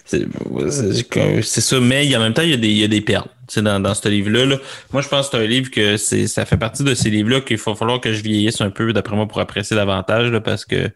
C'est 0.08 1.62
ça, 1.62 1.80
mais 1.80 2.16
en 2.16 2.20
même 2.20 2.34
temps, 2.34 2.42
il 2.42 2.50
y 2.50 2.54
a 2.54 2.58
des, 2.58 2.70
il 2.70 2.78
y 2.78 2.84
a 2.84 2.88
des 2.88 3.02
perles 3.02 3.28
dans, 3.58 3.80
dans 3.80 3.94
ce 3.94 4.08
livre-là. 4.08 4.58
Moi, 4.92 5.02
je 5.02 5.08
pense 5.08 5.30
que 5.30 5.38
c'est 5.38 5.44
un 5.44 5.48
livre 5.48 5.72
que 5.72 5.98
c'est 5.98 6.28
ça 6.28 6.46
fait 6.46 6.58
partie 6.58 6.84
de 6.84 6.94
ces 6.94 7.10
livres-là 7.10 7.42
qu'il 7.42 7.58
faut 7.58 7.76
falloir 7.76 8.02
que 8.02 8.14
je 8.14 8.22
vieillisse 8.22 8.62
un 8.62 8.70
peu, 8.70 8.94
d'après 8.94 9.16
moi, 9.16 9.28
pour 9.28 9.40
apprécier 9.40 9.76
davantage, 9.76 10.32
là, 10.32 10.42
parce 10.42 10.66
que 10.66 10.90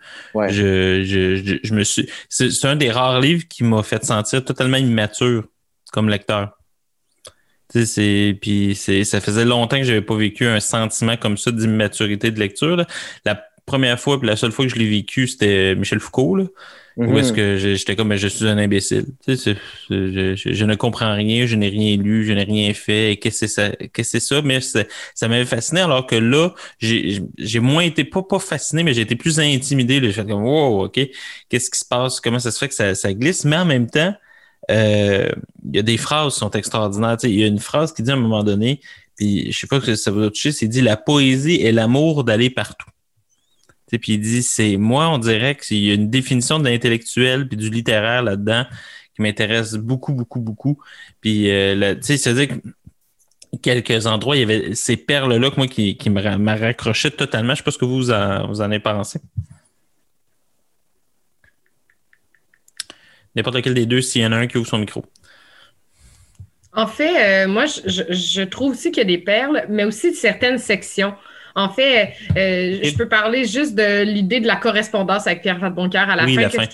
je, 0.50 1.04
je, 1.04 1.60
je, 1.64 1.74
me 1.74 1.84
suis. 1.84 2.10
C'est 2.30 2.66
un 2.66 2.76
des 2.76 2.92
rares 2.92 3.20
livres 3.20 3.44
qui 3.50 3.64
m'a 3.64 3.84
fait 3.84 4.04
sentir 4.04 4.44
totalement 4.44 4.78
immature 4.78 5.44
comme 5.92 6.10
lecteur. 6.10 6.58
Puis 7.74 8.76
ça 8.76 9.22
faisait 9.22 9.46
longtemps 9.46 9.78
que 9.78 9.84
j'avais 9.84 10.02
pas 10.02 10.16
vécu 10.16 10.46
un 10.46 10.60
sentiment 10.60 11.16
comme 11.16 11.38
ça 11.38 11.52
d'immaturité 11.52 12.32
de 12.32 12.40
lecture. 12.40 12.86
La 13.26 13.42
première 13.66 14.00
fois, 14.00 14.20
puis 14.20 14.28
la 14.28 14.36
seule 14.36 14.52
fois 14.52 14.66
que 14.66 14.72
je 14.72 14.76
l'ai 14.76 14.90
vécu, 14.90 15.28
c'était 15.28 15.76
Michel 15.76 16.00
Foucault. 16.00 16.36
Là. 16.36 16.46
Ou 16.98 17.18
est-ce 17.18 17.30
mhm. 17.30 17.36
que 17.36 17.58
j'étais 17.58 17.96
comme, 17.96 18.16
je 18.16 18.28
suis 18.28 18.48
un 18.48 18.58
imbécile. 18.58 19.06
Tu 19.26 19.38
sais, 19.38 19.56
je, 19.90 20.66
ne 20.66 20.76
comprends 20.76 21.14
rien, 21.14 21.46
je 21.46 21.56
n'ai 21.56 21.70
rien 21.70 21.96
lu, 21.98 22.26
je 22.26 22.34
n'ai 22.34 22.44
rien 22.44 22.74
fait. 22.74 23.18
Qu'est-ce 23.22 23.42
que 23.42 23.48
c'est 23.48 23.54
ça? 23.54 23.70
Qu'est-ce 23.72 23.90
que 23.90 24.04
c'est 24.04 24.20
ça? 24.20 24.42
Mais 24.42 24.60
ça 24.62 25.28
m'avait 25.28 25.46
fasciné, 25.46 25.82
alors 25.82 26.06
que 26.06 26.16
là, 26.16 26.54
j'ai 26.80 27.60
moins 27.60 27.84
été, 27.84 28.04
pas, 28.04 28.24
pas 28.24 28.40
fasciné, 28.40 28.84
mais 28.84 28.94
j'ai 28.94 29.02
été 29.02 29.16
plus 29.16 29.40
intimidé. 29.40 30.02
J'ai 30.02 30.12
fait 30.12 30.26
comme, 30.26 30.44
wow, 30.44 30.86
OK, 30.86 31.00
qu'est-ce 31.50 31.70
qui 31.70 31.80
se 31.80 31.86
passe? 31.86 32.20
Comment 32.20 32.40
ça 32.40 32.52
se 32.52 32.58
fait 32.58 32.68
que 32.68 32.76
ça, 32.76 32.94
ça 32.94 33.14
glisse? 33.14 33.46
Mais 33.46 33.58
en 33.58 33.66
même 33.66 33.90
temps, 33.90 34.14
euh, 34.70 35.30
il 35.64 35.76
y 35.76 35.80
a 35.80 35.84
des 35.84 35.98
phrases 35.98 36.34
qui 36.34 36.40
sont 36.40 36.52
extraordinaires. 36.52 37.18
Tu 37.18 37.28
sais, 37.28 37.34
il 37.34 37.40
y 37.40 37.44
a 37.44 37.48
une 37.48 37.60
phrase 37.60 37.94
qui 37.94 38.04
dit 38.04 38.12
à 38.12 38.14
un 38.14 38.18
moment 38.18 38.44
donné, 38.44 38.82
puis 39.16 39.52
je 39.52 39.58
sais 39.58 39.68
pas 39.68 39.80
que 39.80 39.96
ça 39.96 40.12
va 40.12 40.30
toucher, 40.30 40.52
c'est 40.52 40.68
dit 40.68 40.82
la 40.82 40.98
poésie 40.98 41.62
est 41.62 41.72
l'amour 41.72 42.24
d'aller 42.24 42.50
partout. 42.50 42.91
Puis 43.98 44.14
il 44.14 44.20
dit, 44.20 44.44
c'est 44.44 44.78
moi, 44.78 45.10
on 45.10 45.18
dirait 45.18 45.56
qu'il 45.56 45.78
y 45.78 45.92
a 45.92 45.94
une 45.94 46.10
définition 46.10 46.60
de 46.60 46.66
l'intellectuel 46.66 47.48
puis 47.48 47.58
du 47.58 47.70
littéraire 47.70 48.24
là-dedans 48.24 48.66
qui 49.16 49.22
m'intéresse 49.22 49.74
beaucoup, 49.76 50.14
beaucoup, 50.14 50.40
beaucoup. 50.40 50.80
Puis, 51.20 51.52
euh, 51.52 51.96
tu 51.96 52.04
sais, 52.04 52.18
c'est-à-dire 52.18 52.48
que 52.50 52.70
quelques 53.58 54.08
endroits, 54.08 54.38
il 54.38 54.40
y 54.40 54.44
avait 54.44 54.76
ces 54.76 54.98
perles-là 54.98 55.50
que 55.52 55.56
moi 55.58 55.68
qui, 55.68 55.98
qui 55.98 56.10
me 56.10 56.22
raccrochaient 56.60 57.12
totalement. 57.12 57.54
Je 57.54 57.58
sais 57.58 57.64
pas 57.64 57.72
ce 57.72 57.78
que 57.78 57.86
vous 57.86 58.12
en, 58.12 58.60
avez 58.60 58.80
pensé. 58.80 59.20
N'importe 63.36 63.58
lequel 63.58 63.74
des 63.74 63.86
deux, 63.86 64.02
s'il 64.02 64.22
y 64.22 64.26
en 64.26 64.32
a 64.32 64.38
un 64.38 64.48
qui 64.48 64.58
ouvre 64.58 64.68
son 64.68 64.78
micro. 64.78 65.06
En 66.74 66.88
fait, 66.88 67.46
euh, 67.46 67.48
moi, 67.50 67.66
je, 67.66 68.44
trouve 68.44 68.72
aussi 68.72 68.92
qu'il 68.92 69.00
y 69.00 69.06
a 69.14 69.18
des 69.18 69.18
perles, 69.18 69.66
mais 69.70 69.84
aussi 69.84 70.14
certaines 70.14 70.58
sections. 70.58 71.14
En 71.56 71.70
fait, 71.70 72.14
euh, 72.38 72.80
je 72.84 72.96
peux 72.96 73.08
parler 73.08 73.46
juste 73.46 73.76
de 73.76 74.04
l'idée 74.04 74.40
de 74.40 74.48
la 74.48 74.56
correspondance 74.56 75.28
avec 75.28 75.42
Pierre 75.42 75.60
Vadeboncoeur 75.60 76.10
à 76.10 76.16
la 76.16 76.28
fin, 76.28 76.66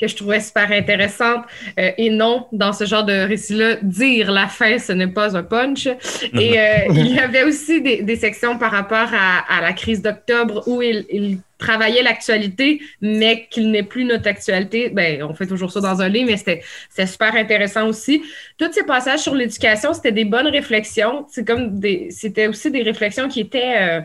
que, 0.00 0.08
Je 0.08 0.16
trouvais, 0.16 0.40
super 0.40 0.70
intéressante. 0.72 1.44
Euh, 1.78 1.90
et 1.98 2.10
non, 2.10 2.46
dans 2.52 2.72
ce 2.72 2.84
genre 2.84 3.04
de 3.04 3.12
récit-là, 3.12 3.76
dire 3.82 4.30
la 4.30 4.46
fin, 4.46 4.78
ce 4.78 4.92
n'est 4.92 5.06
pas 5.06 5.36
un 5.36 5.42
punch. 5.42 5.86
Et 5.86 6.58
euh, 6.58 6.64
il 6.90 7.14
y 7.14 7.18
avait 7.18 7.44
aussi 7.44 7.82
des, 7.82 8.16
sections 8.16 8.56
par 8.56 8.72
rapport 8.72 9.08
à, 9.12 9.60
la 9.60 9.72
crise 9.72 10.00
d'octobre 10.00 10.62
où 10.66 10.80
il, 10.80 11.38
travaillait 11.58 12.02
l'actualité, 12.02 12.80
mais 13.00 13.46
qu'il 13.50 13.70
n'est 13.70 13.82
plus 13.82 14.04
notre 14.04 14.28
actualité. 14.28 14.90
Ben, 14.90 15.22
on 15.22 15.34
fait 15.34 15.46
toujours 15.46 15.70
ça 15.70 15.80
dans 15.80 16.02
un 16.02 16.08
livre, 16.08 16.30
mais 16.30 16.36
c'était 16.36 16.62
super 17.06 17.34
intéressant 17.34 17.86
aussi. 17.86 18.22
Tous 18.58 18.72
ces 18.72 18.84
passages 18.84 19.20
sur 19.20 19.34
l'éducation, 19.34 19.94
c'était 19.94 20.12
des 20.12 20.24
bonnes 20.24 20.48
réflexions. 20.48 21.26
C'est 21.30 21.46
comme 21.46 21.78
des, 21.78 22.08
c'était 22.10 22.48
aussi 22.48 22.70
des 22.70 22.82
réflexions 22.82 23.28
qui 23.28 23.40
étaient. 23.40 23.76
Euh, 23.80 24.00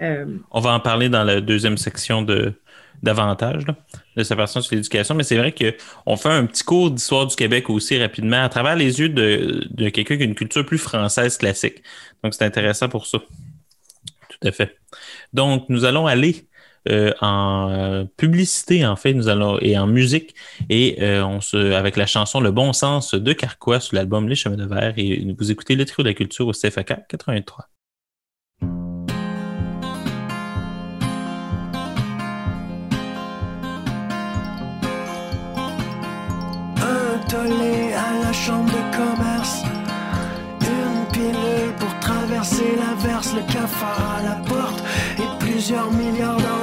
euh, 0.00 0.26
on 0.50 0.60
va 0.60 0.72
en 0.72 0.80
parler 0.80 1.08
dans 1.08 1.24
la 1.24 1.40
deuxième 1.40 1.76
section 1.76 2.22
de 2.22 2.52
davantage 3.02 3.64
de 4.16 4.22
sa 4.24 4.34
version 4.34 4.60
sur 4.60 4.74
l'éducation, 4.74 5.14
mais 5.14 5.22
c'est 5.22 5.36
vrai 5.36 5.54
qu'on 5.54 6.16
fait 6.16 6.28
un 6.28 6.46
petit 6.46 6.64
cours 6.64 6.90
d'histoire 6.90 7.26
du 7.26 7.36
Québec 7.36 7.70
aussi 7.70 7.98
rapidement 7.98 8.42
à 8.42 8.48
travers 8.48 8.74
les 8.74 8.98
yeux 8.98 9.08
de, 9.08 9.66
de 9.70 9.88
quelqu'un 9.88 10.16
qui 10.16 10.22
a 10.22 10.26
une 10.26 10.34
culture 10.34 10.66
plus 10.66 10.78
française 10.78 11.38
classique. 11.38 11.82
Donc, 12.22 12.34
c'est 12.34 12.44
intéressant 12.44 12.88
pour 12.88 13.06
ça. 13.06 13.18
Tout 13.18 14.48
à 14.48 14.50
fait. 14.50 14.76
Donc, 15.32 15.66
nous 15.68 15.84
allons 15.84 16.06
aller 16.06 16.48
euh, 16.88 17.12
en 17.20 17.70
euh, 17.70 18.04
publicité, 18.16 18.86
en 18.86 18.96
fait, 18.96 19.12
nous 19.14 19.28
allons, 19.28 19.58
et 19.60 19.78
en 19.78 19.86
musique. 19.86 20.34
Et 20.68 20.98
euh, 21.02 21.24
on 21.24 21.40
se, 21.40 21.72
avec 21.72 21.96
la 21.96 22.06
chanson 22.06 22.40
Le 22.40 22.50
Bon 22.50 22.72
Sens 22.72 23.14
de 23.14 23.32
Carquois 23.32 23.80
sur 23.80 23.96
l'album 23.96 24.28
Les 24.28 24.34
Chemins 24.34 24.56
de 24.56 24.66
Verre. 24.66 24.94
Et 24.96 25.26
vous 25.38 25.50
écoutez 25.50 25.74
le 25.76 25.84
trio 25.84 26.02
de 26.02 26.08
la 26.08 26.14
culture 26.14 26.46
au 26.46 26.52
CFAK 26.52 27.06
83. 27.08 27.68
Un 36.80 37.18
tollé 37.28 37.92
à 37.92 38.24
la 38.24 38.32
chambre 38.32 38.70
de 38.70 38.96
commerce. 38.96 39.62
Une 40.60 41.12
pilule 41.12 41.74
pour 41.78 42.00
traverser 42.00 42.76
l'averse, 42.76 43.34
le 43.34 43.42
cafard 43.52 44.16
à 44.18 44.22
la 44.22 44.36
porte 44.48 44.82
et 45.18 45.44
plusieurs 45.44 45.90
milliards 45.92 46.36
dans 46.36 46.57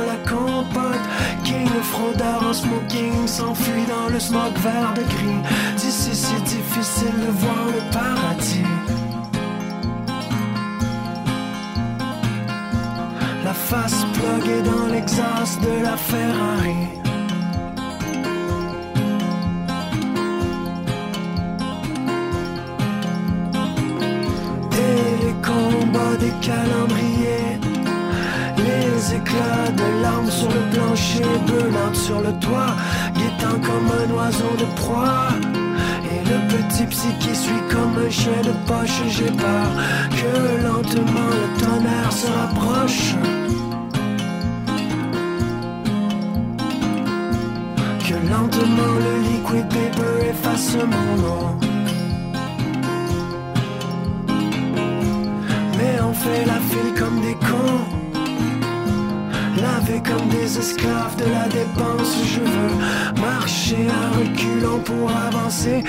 fraudeur 1.95 2.41
en 2.49 2.53
smoking 2.53 3.27
s'enfuit 3.27 3.85
dans 3.87 4.09
le 4.09 4.19
smog 4.19 4.53
vert 4.57 4.93
de 4.95 5.03
gris. 5.13 5.41
D'ici 5.77 6.13
c'est 6.13 6.43
difficile 6.43 7.17
de 7.25 7.31
voir 7.43 7.65
le 7.75 7.81
paradis. 7.97 8.71
La 13.43 13.53
face 13.53 14.05
pluguée 14.13 14.61
dans 14.71 14.87
l'exhaust 14.93 15.61
de 15.61 15.83
la 15.83 15.97
Ferrari. 15.97 16.83
Et 24.83 25.25
les 25.25 25.35
combats 25.49 26.17
des 26.19 26.33
calendriers 26.47 27.54
des 29.09 29.19
de 29.19 30.01
larmes 30.01 30.31
sur 30.31 30.47
le 30.47 30.61
plancher, 30.73 31.23
brûlante 31.45 31.95
sur 31.95 32.21
le 32.21 32.31
toit, 32.39 32.75
guettant 33.13 33.59
comme 33.61 33.87
un 34.01 34.13
oiseau 34.15 34.53
de 34.57 34.65
proie. 34.75 35.29
Et 36.11 36.23
le 36.27 36.37
petit 36.53 36.85
psy 36.85 37.09
qui 37.19 37.35
suit 37.35 37.63
comme 37.69 37.95
un 38.03 38.09
chien 38.09 38.41
de 38.43 38.53
poche, 38.65 39.01
j'ai 39.09 39.31
peur 39.31 39.67
que 40.09 40.63
lentement 40.63 41.29
le 41.39 41.47
tonnerre 41.61 42.11
se 42.11 42.27
rapproche. 42.27 43.15
Que 48.07 48.15
lentement 48.31 48.93
le 49.05 49.13
liquid 49.27 49.67
paper 49.69 50.29
efface 50.29 50.77
mon 50.93 51.21
nom. 51.21 51.59
Mais 55.77 56.01
on 56.01 56.13
fait 56.13 56.45
la 56.45 56.59
file 56.69 56.93
comme 56.99 57.21
des 57.21 57.35
cons 57.35 58.04
esclavés 59.65 60.01
comme 60.01 60.27
des 60.29 60.57
esclaves 60.57 61.15
de 61.17 61.25
la 61.25 61.47
dépense. 61.47 62.23
Je 62.25 62.39
veux 62.39 63.21
marcher 63.21 63.87
à 63.89 64.17
reculons 64.17 64.79
pour 64.79 65.09
avancer 65.11 65.83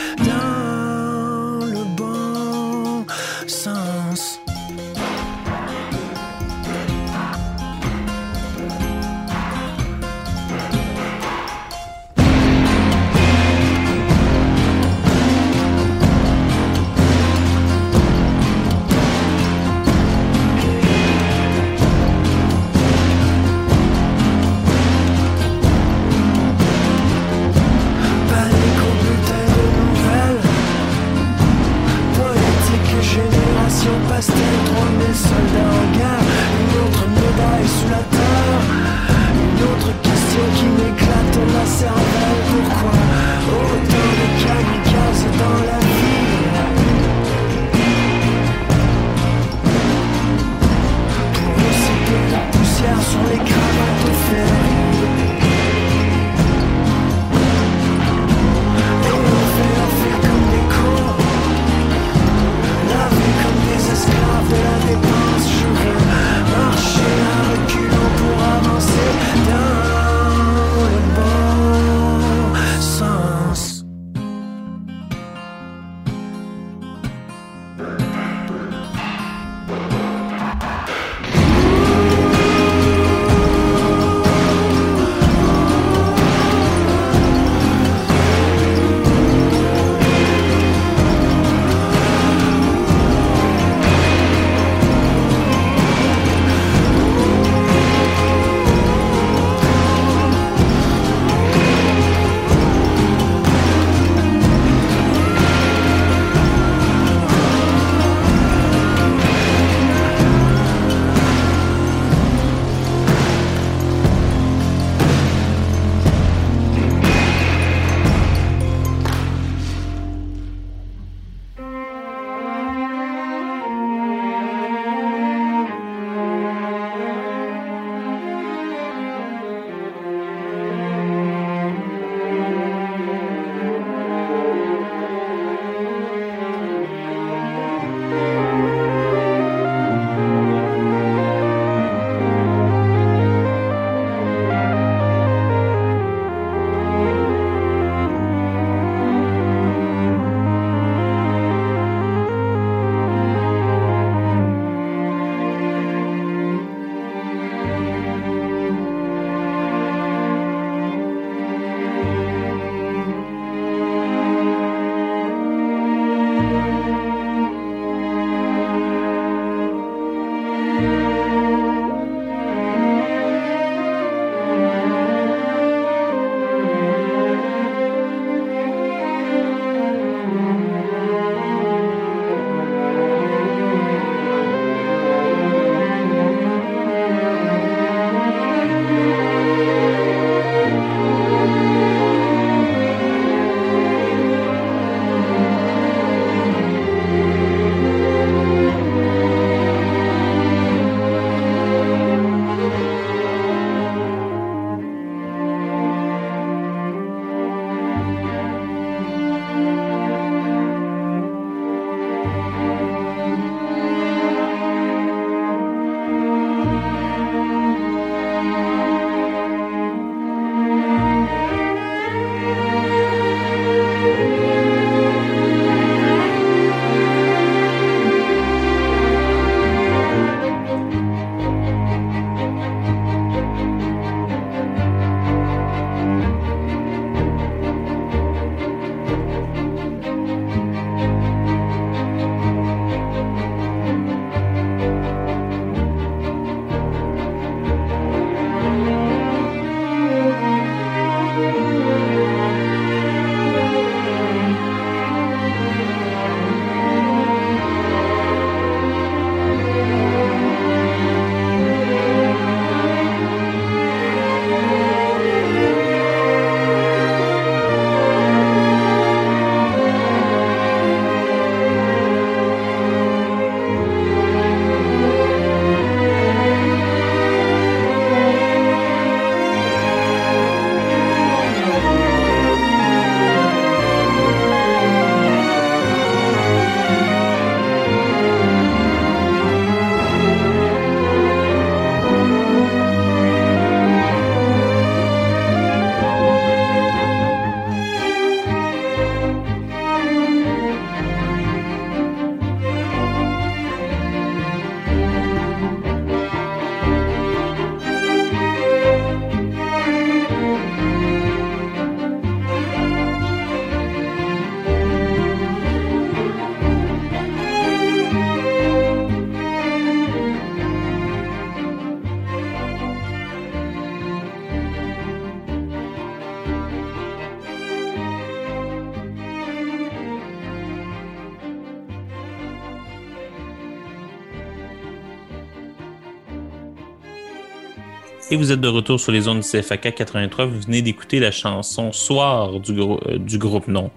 Vous 338.37 338.53
êtes 338.53 338.61
de 338.61 338.69
retour 338.69 339.01
sur 339.01 339.13
les 339.13 339.23
zones 339.23 339.41
CFAK 339.41 339.95
83. 339.95 340.45
Vous 340.45 340.61
venez 340.61 340.83
d'écouter 340.83 341.21
la 341.21 341.31
chanson 341.31 341.91
Soir 341.91 342.61
du, 342.61 342.79
euh, 342.79 343.19
du 343.19 343.39
groupe 343.39 343.67
Non 343.67 343.91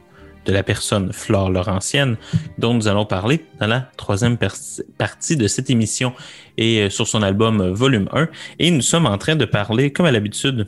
de 0.45 0.53
la 0.53 0.63
personne 0.63 1.11
Flore 1.11 1.49
Laurentienne, 1.49 2.15
dont 2.57 2.73
nous 2.73 2.87
allons 2.87 3.05
parler 3.05 3.45
dans 3.59 3.67
la 3.67 3.91
troisième 3.97 4.37
partie 4.97 5.35
de 5.35 5.47
cette 5.47 5.69
émission 5.69 6.13
et 6.57 6.83
euh, 6.83 6.89
sur 6.89 7.05
son 7.05 7.21
album 7.21 7.59
euh, 7.59 7.73
Volume 7.73 8.07
1. 8.13 8.29
Et 8.59 8.71
nous 8.71 8.81
sommes 8.81 9.07
en 9.07 9.17
train 9.17 9.35
de 9.35 9.43
parler, 9.43 9.91
comme 9.91 10.05
à 10.05 10.11
l'habitude, 10.11 10.67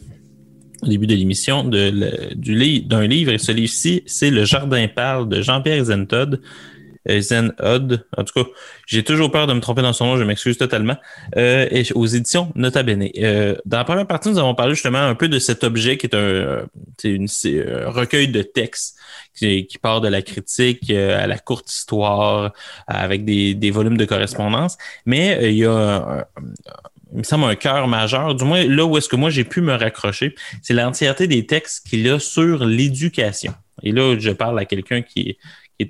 au 0.83 0.87
début 0.87 1.07
de 1.07 1.15
l'émission, 1.15 1.63
d'un 1.63 3.07
livre. 3.07 3.31
Et 3.31 3.37
ce 3.37 3.53
livre-ci, 3.53 4.03
c'est 4.05 4.31
Le 4.31 4.43
Jardin 4.43 4.87
parle 4.89 5.29
de 5.29 5.41
Jean-Pierre 5.41 5.85
Zentod, 5.85 6.41
Zen 7.07 7.53
Odd. 7.59 8.05
En 8.17 8.23
tout 8.23 8.43
cas, 8.43 8.49
j'ai 8.85 9.03
toujours 9.03 9.31
peur 9.31 9.47
de 9.47 9.53
me 9.53 9.59
tromper 9.59 9.81
dans 9.81 9.93
son 9.93 10.05
nom, 10.05 10.17
je 10.17 10.23
m'excuse 10.23 10.57
totalement. 10.57 10.97
Euh, 11.37 11.83
aux 11.95 12.05
éditions 12.05 12.51
Nota 12.55 12.83
Bene. 12.83 13.09
Euh, 13.17 13.55
dans 13.65 13.77
la 13.77 13.83
première 13.83 14.07
partie, 14.07 14.29
nous 14.29 14.39
avons 14.39 14.55
parlé 14.55 14.73
justement 14.73 14.99
un 14.99 15.15
peu 15.15 15.27
de 15.27 15.39
cet 15.39 15.63
objet 15.63 15.97
qui 15.97 16.07
est 16.07 16.15
un, 16.15 16.65
une, 17.03 17.27
un 17.27 17.89
recueil 17.89 18.27
de 18.27 18.41
textes 18.41 18.97
qui, 19.33 19.65
qui, 19.67 19.77
part 19.77 20.01
de 20.01 20.07
la 20.07 20.21
critique 20.21 20.89
à 20.91 21.25
la 21.25 21.37
courte 21.37 21.71
histoire 21.71 22.51
avec 22.87 23.25
des, 23.25 23.55
des 23.55 23.71
volumes 23.71 23.97
de 23.97 24.05
correspondance. 24.05 24.77
Mais 25.05 25.51
il 25.51 25.57
y 25.57 25.65
a 25.65 26.27
il 27.13 27.19
me 27.19 27.23
semble 27.23 27.43
un 27.45 27.55
cœur 27.55 27.87
majeur, 27.87 28.35
du 28.35 28.45
moins 28.45 28.63
là 28.63 28.85
où 28.85 28.97
est-ce 28.97 29.09
que 29.09 29.15
moi 29.15 29.29
j'ai 29.29 29.43
pu 29.43 29.61
me 29.61 29.73
raccrocher, 29.73 30.35
c'est 30.61 30.73
l'entièreté 30.73 31.27
des 31.27 31.45
textes 31.45 31.87
qu'il 31.87 32.09
a 32.09 32.19
sur 32.19 32.63
l'éducation. 32.65 33.53
Et 33.83 33.91
là, 33.91 34.15
je 34.17 34.29
parle 34.29 34.59
à 34.59 34.65
quelqu'un 34.65 35.01
qui, 35.01 35.21
est 35.29 35.37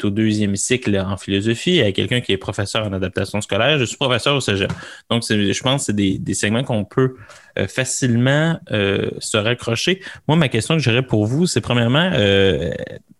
au 0.04 0.10
deuxième 0.10 0.56
cycle 0.56 0.97
en 0.97 1.17
philosophie, 1.17 1.82
à 1.82 1.91
quelqu'un 1.91 2.21
qui 2.21 2.32
est 2.32 2.38
professeur 2.38 2.86
en 2.86 2.93
adaptation 2.93 3.41
scolaire. 3.41 3.77
Je 3.77 3.86
suis 3.86 3.97
professeur 3.97 4.36
au 4.36 4.39
cégep. 4.39 4.71
Donc, 5.10 5.23
je 5.30 5.62
pense 5.62 5.82
que 5.82 5.86
c'est 5.88 5.95
des, 5.95 6.34
segments 6.34 6.63
qu'on 6.63 6.86
peut 6.86 7.15
euh, 7.58 7.67
facilement 7.67 8.58
euh, 8.71 9.10
se 9.19 9.38
raccrocher. 9.38 10.01
Moi, 10.27 10.38
ma 10.38 10.49
question 10.49 10.75
que 10.75 10.82
j'aurais 10.82 11.06
pour 11.06 11.25
vous, 11.25 11.45
c'est 11.45 11.62
premièrement, 11.62 12.10
euh, 12.13 12.71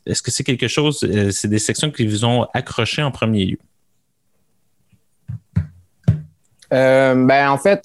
est-ce 0.06 0.22
que 0.22 0.32
c'est 0.32 0.44
quelque 0.44 0.68
chose, 0.68 1.06
c'est 1.32 1.48
des 1.48 1.60
sections 1.60 1.92
qui 1.92 2.08
vous 2.08 2.26
ont 2.26 2.48
accroché 2.54 3.04
en 3.04 3.12
premier 3.12 3.46
lieu? 3.46 3.58
ben, 6.70 7.50
en 7.50 7.58
fait, 7.58 7.84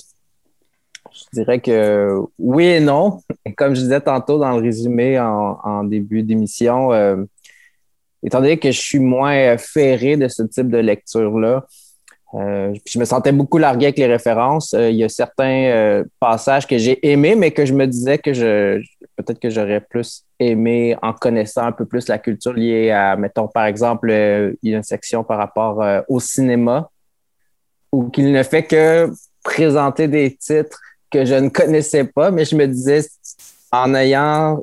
je 1.13 1.25
dirais 1.33 1.61
que 1.61 2.09
oui 2.39 2.67
et 2.67 2.81
non. 2.81 3.21
Comme 3.57 3.75
je 3.75 3.81
disais 3.81 4.01
tantôt 4.01 4.39
dans 4.39 4.57
le 4.57 4.63
résumé 4.63 5.19
en 5.19 5.83
début 5.83 6.23
d'émission, 6.23 6.93
étant 8.27 8.41
donné 8.41 8.59
que 8.59 8.71
je 8.71 8.81
suis 8.81 8.99
moins 8.99 9.57
ferré 9.57 10.17
de 10.17 10.29
ce 10.29 10.43
type 10.43 10.69
de 10.69 10.79
lecture-là, 10.79 11.65
euh, 12.35 12.75
je 12.85 12.99
me 12.99 13.05
sentais 13.05 13.33
beaucoup 13.33 13.59
largué 13.59 13.87
avec 13.87 13.99
les 13.99 14.07
références. 14.07 14.75
Euh, 14.75 14.91
il 14.91 14.97
y 14.97 15.05
a 15.05 15.09
certains 15.09 15.65
euh, 15.69 16.05
passages 16.19 16.67
que 16.67 16.77
j'ai 16.77 17.07
aimés, 17.09 17.37
mais 17.37 17.53
que 17.53 17.65
je 17.65 17.73
me 17.73 17.87
disais 17.87 18.19
que 18.19 18.33
je 18.33 18.83
peut-être 19.17 19.39
que 19.39 19.49
j'aurais 19.49 19.81
plus 19.81 20.25
aimé 20.39 20.97
en 21.01 21.15
connaissant 21.15 21.63
un 21.63 21.73
peu 21.73 21.87
plus 21.87 22.09
la 22.09 22.19
culture 22.19 22.53
liée 22.53 22.91
à, 22.91 23.17
mettons, 23.17 23.49
par 23.49 23.65
exemple, 23.65 24.11
il 24.11 24.71
y 24.71 24.75
a 24.75 24.77
une 24.77 24.83
section 24.83 25.25
par 25.25 25.39
rapport 25.39 25.83
au 26.09 26.21
cinéma 26.21 26.91
où 27.93 28.11
qu'il 28.11 28.31
ne 28.31 28.43
fait 28.43 28.65
que 28.65 29.11
présenter 29.43 30.07
des 30.07 30.37
titres 30.37 30.79
que 31.11 31.25
je 31.25 31.35
ne 31.35 31.49
connaissais 31.49 32.05
pas, 32.05 32.31
mais 32.31 32.45
je 32.45 32.57
me 32.57 32.67
disais, 32.67 33.07
en 33.73 33.95
ayant 33.95 34.63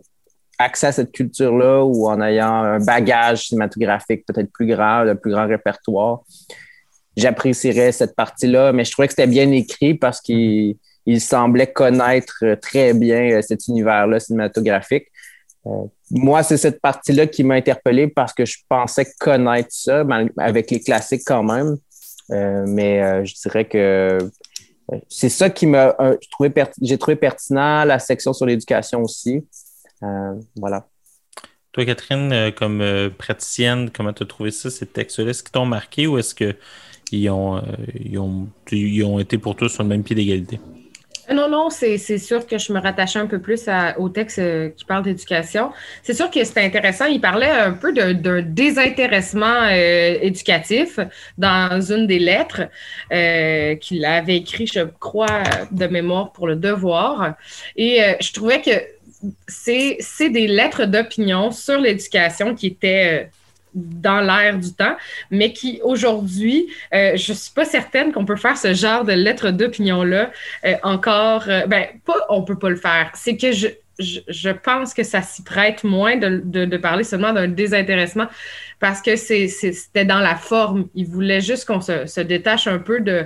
accès 0.60 0.88
à 0.88 0.92
cette 0.92 1.12
culture-là 1.12 1.84
ou 1.84 2.08
en 2.08 2.22
ayant 2.22 2.54
un 2.54 2.80
bagage 2.80 3.48
cinématographique 3.48 4.26
peut-être 4.26 4.52
plus 4.52 4.68
grand, 4.68 5.08
un 5.08 5.16
plus 5.16 5.32
grand 5.32 5.48
répertoire, 5.48 6.22
j'apprécierais 7.16 7.92
cette 7.92 8.16
partie-là. 8.16 8.72
Mais 8.74 8.86
je 8.86 8.92
trouvais 8.92 9.08
que 9.08 9.14
c'était 9.14 9.28
bien 9.28 9.52
écrit 9.52 9.94
parce 9.94 10.22
qu'il 10.22 10.76
semblait 11.20 11.72
connaître 11.72 12.44
très 12.62 12.94
bien 12.94 13.32
euh, 13.32 13.42
cet 13.42 13.68
univers-là 13.68 14.20
cinématographique. 14.20 15.08
Euh, 15.66 15.86
moi, 16.12 16.44
c'est 16.44 16.58
cette 16.58 16.82
partie-là 16.82 17.28
qui 17.28 17.44
m'a 17.44 17.56
interpellé 17.56 18.08
parce 18.08 18.34
que 18.34 18.46
je 18.46 18.58
pensais 18.68 19.08
connaître 19.20 19.70
ça, 19.72 20.06
avec 20.38 20.70
les 20.72 20.80
classiques 20.80 21.24
quand 21.26 21.44
même. 21.44 21.78
Euh, 22.32 22.66
mais 22.68 23.26
je 23.26 23.34
dirais 23.34 23.66
que 23.66 24.18
c'est 25.10 25.30
ça 25.30 25.50
qui 25.50 25.66
m'a 25.66 25.96
j'ai 26.82 26.98
trouvé 26.98 27.16
pertinent, 27.16 27.84
la 27.86 28.00
section 28.00 28.34
sur 28.34 28.46
l'éducation 28.46 29.02
aussi. 29.02 29.44
Euh, 30.04 30.34
voilà. 30.56 30.88
Toi, 31.72 31.86
Catherine, 31.86 32.32
euh, 32.32 32.52
comme 32.52 32.82
euh, 32.82 33.10
praticienne, 33.10 33.90
comment 33.90 34.14
tu 34.14 34.24
as 34.24 34.26
trouvé 34.26 34.52
ça, 34.52 34.70
ces 34.70 34.86
textes-là? 34.86 35.30
Est-ce 35.30 35.44
qu'ils 35.44 35.52
t'ont 35.52 35.66
marqué 35.66 36.06
ou 36.08 36.18
est-ce 36.18 36.36
qu'ils 36.36 37.30
ont, 37.30 37.62
ont, 38.16 38.48
ont 39.06 39.20
été 39.20 39.38
pour 39.38 39.56
toi 39.56 39.70
sur 39.70 39.84
le 39.84 39.90
même 39.90 40.04
pied 40.04 40.16
d'égalité? 40.16 40.60
Non, 41.34 41.50
non, 41.50 41.70
c'est 41.70 41.98
sûr 42.18 42.46
que 42.46 42.58
je 42.58 42.74
me 42.74 42.82
rattachais 42.82 43.18
un 43.18 43.28
peu 43.28 43.40
plus 43.40 43.70
au 43.98 44.10
texte 44.10 44.42
qui 44.76 44.84
parle 44.84 45.04
d'éducation. 45.04 45.72
C'est 46.04 46.14
sûr 46.14 46.30
que 46.30 46.44
c'était 46.44 46.66
intéressant. 46.66 47.06
Il 47.06 47.22
parlait 47.22 47.50
un 47.50 47.72
peu 47.72 47.94
d'un 47.94 48.42
désintéressement 48.42 49.70
éducatif 49.70 51.00
dans 51.38 51.80
une 51.80 52.08
des 52.08 52.20
lettres 52.20 52.64
qu'il 53.80 54.04
avait 54.04 54.36
écrit, 54.36 54.68
je 54.68 54.82
crois, 55.00 55.44
de 55.72 55.88
mémoire 55.88 56.34
pour 56.34 56.46
le 56.46 56.58
devoir. 56.58 57.36
Et 57.78 58.02
je 58.20 58.34
trouvais 58.34 58.62
que 58.62 58.72
c'est 59.48 60.30
des 60.30 60.48
lettres 60.48 60.86
d'opinion 60.86 61.52
sur 61.52 61.80
l'éducation 61.80 62.56
qui 62.56 62.68
étaient 62.68 63.24
euh, 63.24 63.28
dans 63.74 64.22
l'air 64.22 64.60
du 64.60 64.72
temps, 64.74 64.96
mais 65.32 65.52
qui 65.52 65.80
aujourd'hui, 65.84 66.68
euh, 66.94 67.14
je 67.16 67.34
suis 67.34 67.52
pas 67.52 67.66
certaine 67.66 68.12
qu'on 68.12 68.26
peut 68.26 68.36
faire 68.36 68.58
ce 68.58 68.74
genre 68.74 69.04
de 69.04 69.14
lettres 69.14 69.50
d'opinion-là 69.50 70.32
euh, 70.66 70.74
encore. 70.84 71.46
ben, 71.46 71.88
pas 72.06 72.14
on 72.30 72.44
peut 72.44 72.58
pas 72.58 72.70
le 72.70 72.76
faire. 72.76 73.12
C'est 73.16 73.36
que 73.36 73.52
je, 73.52 74.50
pense 74.50 74.94
que 74.94 75.04
ça 75.04 75.22
s'y 75.24 75.44
prête 75.44 75.84
moins 75.84 76.18
de, 76.18 76.78
parler 76.78 77.04
seulement 77.04 77.34
d'un 77.34 77.48
désintéressement 77.48 78.28
parce 78.80 79.02
que 79.02 79.16
c'était 79.16 80.06
dans 80.06 80.20
la 80.20 80.36
forme. 80.36 80.88
Il 80.94 81.08
voulait 81.08 81.42
juste 81.42 81.66
qu'on 81.66 81.82
se, 81.82 82.22
détache 82.22 82.68
un 82.68 82.80
peu 82.80 83.00
de, 83.00 83.26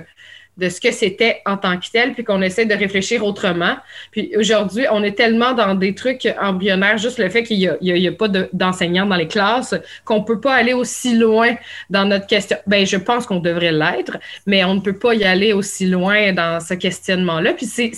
de 0.58 0.68
ce 0.68 0.80
que 0.80 0.90
c'était 0.90 1.40
en 1.46 1.56
tant 1.56 1.78
que 1.78 1.86
tel, 1.90 2.12
puis 2.12 2.24
qu'on 2.24 2.42
essaie 2.42 2.66
de 2.66 2.74
réfléchir 2.74 3.24
autrement. 3.24 3.76
Puis 4.10 4.32
aujourd'hui, 4.36 4.86
on 4.90 5.02
est 5.02 5.16
tellement 5.16 5.52
dans 5.52 5.74
des 5.74 5.94
trucs 5.94 6.28
embryonnaires, 6.40 6.98
juste 6.98 7.18
le 7.18 7.28
fait 7.28 7.44
qu'il 7.44 7.58
n'y 7.80 8.08
a, 8.08 8.12
pas 8.12 8.28
d'enseignants 8.52 9.06
dans 9.06 9.16
les 9.16 9.28
classes, 9.28 9.74
qu'on 10.04 10.18
ne 10.18 10.24
peut 10.24 10.40
pas 10.40 10.54
aller 10.54 10.72
aussi 10.72 11.16
loin 11.16 11.54
dans 11.90 12.04
notre 12.04 12.26
question. 12.26 12.56
Ben, 12.66 12.84
je 12.84 12.96
pense 12.96 13.26
qu'on 13.26 13.38
devrait 13.38 13.72
l'être, 13.72 14.18
mais 14.46 14.64
on 14.64 14.74
ne 14.74 14.80
peut 14.80 14.98
pas 14.98 15.14
y 15.14 15.24
aller 15.24 15.52
aussi 15.52 15.86
loin 15.86 16.32
dans 16.32 16.60
ce 16.60 16.74
questionnement-là. 16.74 17.54
Puis 17.54 17.66
c'est 17.66 17.92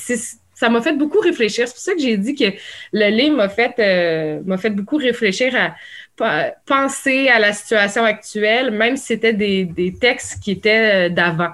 ça 0.61 0.69
m'a 0.69 0.83
fait 0.83 0.93
beaucoup 0.93 1.21
réfléchir. 1.21 1.67
C'est 1.67 1.73
pour 1.73 1.83
ça 1.83 1.95
que 1.95 2.03
j'ai 2.03 2.19
dit 2.19 2.35
que 2.35 2.45
le 2.93 3.09
livre 3.09 3.35
m'a 3.35 3.49
fait, 3.49 3.75
euh, 3.79 4.41
m'a 4.45 4.59
fait 4.59 4.69
beaucoup 4.69 4.99
réfléchir 4.99 5.57
à 5.57 5.75
penser 6.67 7.29
à 7.29 7.39
la 7.39 7.53
situation 7.53 8.05
actuelle, 8.05 8.71
même 8.71 8.97
si 8.97 9.07
c'était 9.07 9.33
des, 9.33 9.65
des 9.65 9.95
textes 9.95 10.43
qui 10.43 10.53
étaient 10.53 11.07
euh, 11.07 11.09
d'avant. 11.09 11.51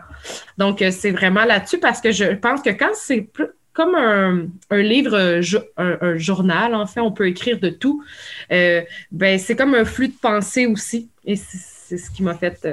Donc, 0.59 0.83
euh, 0.83 0.91
c'est 0.91 1.11
vraiment 1.11 1.45
là-dessus 1.45 1.79
parce 1.79 2.01
que 2.01 2.13
je 2.13 2.35
pense 2.35 2.63
que 2.63 2.71
quand 2.71 2.95
c'est 2.95 3.29
comme 3.73 3.95
un, 3.95 4.47
un 4.71 4.83
livre, 4.83 5.41
un, 5.77 6.17
journal, 6.17 6.75
en 6.75 6.87
fait, 6.87 7.01
on 7.01 7.13
peut 7.13 7.29
écrire 7.29 7.61
de 7.61 7.69
tout, 7.69 8.03
euh, 8.51 8.83
ben, 9.13 9.39
c'est 9.39 9.55
comme 9.55 9.75
un 9.75 9.85
flux 9.85 10.09
de 10.09 10.15
pensée 10.21 10.67
aussi. 10.67 11.11
Et 11.25 11.37
c'est 11.37 11.99
ce 11.99 12.11
qui 12.11 12.23
m'a 12.23 12.35
fait 12.35 12.67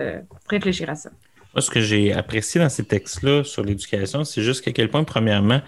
réfléchir 0.50 0.90
à 0.90 0.96
ça. 0.96 1.10
Moi, 1.54 1.62
ce 1.62 1.70
que 1.70 1.82
j'ai 1.82 2.14
apprécié 2.14 2.62
dans 2.62 2.70
ces 2.70 2.86
textes-là 2.86 3.44
sur 3.44 3.64
l'éducation, 3.64 4.24
c'est 4.24 4.42
juste 4.42 4.64
qu'à 4.64 4.72
quel 4.72 4.90
point, 4.90 5.04
premièrement, 5.04 5.62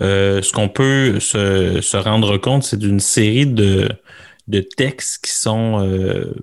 ce 0.00 0.52
qu'on 0.52 0.68
peut 0.68 1.18
se, 1.18 1.80
se, 1.80 1.96
rendre 1.96 2.38
compte, 2.38 2.62
c'est 2.62 2.78
d'une 2.78 3.00
série 3.00 3.46
de, 3.46 3.88
de 4.48 4.60
textes 4.60 5.24
qui 5.24 5.32
sont, 5.32 5.84
euh, 5.84 6.34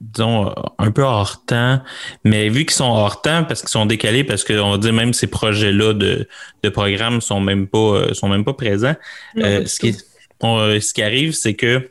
disons, 0.00 0.54
un 0.78 0.90
peu 0.90 1.02
hors 1.02 1.44
temps, 1.44 1.80
mais 2.24 2.48
vu 2.48 2.64
qu'ils 2.64 2.76
sont 2.76 2.84
hors 2.84 3.20
temps, 3.20 3.44
parce 3.44 3.60
qu'ils 3.60 3.70
sont 3.70 3.86
décalés, 3.86 4.24
parce 4.24 4.44
qu'on 4.44 4.70
va 4.70 4.78
dire 4.78 4.92
même 4.92 5.12
ces 5.12 5.26
projets-là 5.26 5.92
de, 5.92 6.28
de 6.62 6.68
programmes 6.68 7.20
sont 7.20 7.40
même 7.40 7.66
pas, 7.66 7.78
euh, 7.78 8.14
sont 8.14 8.28
même 8.28 8.44
pas 8.44 8.54
présents, 8.54 8.94
euh, 9.38 9.66
ce, 9.66 9.80
qui, 9.80 9.92
ce 9.94 10.92
qui 10.92 11.02
arrive, 11.02 11.32
c'est 11.32 11.54
que 11.54 11.88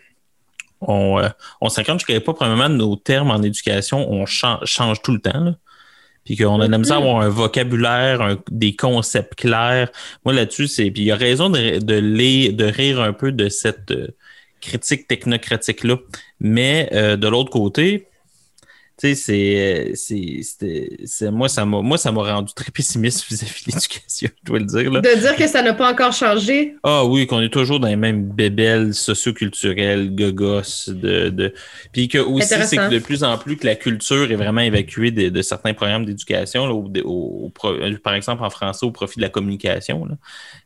on, 0.80 1.22
on 1.60 1.70
s'accorde 1.70 2.02
n'y 2.08 2.20
pas, 2.20 2.34
premièrement, 2.34 2.70
nos 2.70 2.96
termes 2.96 3.32
en 3.32 3.42
éducation, 3.42 4.10
on 4.12 4.26
change, 4.28 5.02
tout 5.02 5.12
le 5.12 5.20
temps. 5.20 5.44
Là 5.44 5.56
puis 6.24 6.36
qu'on 6.36 6.60
a 6.60 6.68
de 6.68 6.72
la 6.74 6.78
misère 6.78 6.98
à 6.98 7.00
avoir 7.00 7.22
un 7.22 7.30
vocabulaire, 7.30 8.36
des 8.52 8.76
concepts 8.76 9.36
clairs. 9.36 9.90
Moi, 10.26 10.34
là-dessus, 10.34 10.68
c'est. 10.68 10.92
Puis 10.92 11.04
il 11.04 11.06
y 11.06 11.12
a 11.12 11.16
raison 11.16 11.50
de, 11.50 11.80
de, 11.80 11.94
lire, 11.94 12.52
de 12.52 12.66
rire 12.66 13.00
un 13.00 13.14
peu 13.14 13.32
de 13.32 13.48
cette 13.48 13.94
critique 14.68 15.08
technocratique-là. 15.08 15.98
Mais 16.40 16.90
euh, 16.92 17.16
de 17.18 17.28
l'autre 17.28 17.52
côté, 17.52 18.08
Tu 19.00 19.14
sais, 19.16 19.94
c'est, 19.96 21.30
moi, 21.30 21.48
ça 21.50 21.66
m'a, 21.66 21.82
moi, 21.84 22.00
ça 22.00 22.12
m'a 22.12 22.24
rendu 22.34 22.52
très 22.56 22.72
pessimiste 22.72 23.28
vis-à-vis 23.30 23.64
de 23.66 23.72
l'éducation, 23.72 24.30
je 24.40 24.44
dois 24.44 24.58
le 24.58 24.66
dire. 24.66 24.92
Là. 24.92 25.02
De 25.02 25.20
dire 25.20 25.36
que 25.36 25.48
ça 25.48 25.62
n'a 25.62 25.76
pas 25.76 25.92
encore 25.92 26.14
changé? 26.14 26.76
Ah 26.82 27.06
oui, 27.06 27.28
qu'on 27.28 27.42
est 27.42 27.54
toujours 27.54 27.80
dans 27.80 27.90
les 27.90 27.96
mêmes 27.96 28.24
bébelles 28.24 28.96
socioculturelles, 28.96 30.16
gogos, 30.16 30.88
de, 30.88 31.30
de... 31.30 31.54
Puis 31.92 32.08
que 32.08 32.18
aussi, 32.18 32.48
c'est 32.48 32.78
que 32.78 32.90
de 32.90 32.98
plus 32.98 33.24
en 33.24 33.38
plus 33.38 33.56
que 33.56 33.68
la 33.68 33.76
culture 33.76 34.32
est 34.32 34.36
vraiment 34.36 34.62
évacuée 34.62 35.12
de, 35.12 35.42
certains 35.44 35.76
programmes 35.76 36.06
d'éducation, 36.06 36.66
au, 37.06 37.52
par 38.04 38.16
exemple 38.16 38.44
en 38.44 38.50
français, 38.50 38.84
au 38.84 38.92
profit 38.92 39.18
de 39.18 39.26
la 39.28 39.30
communication. 39.30 40.08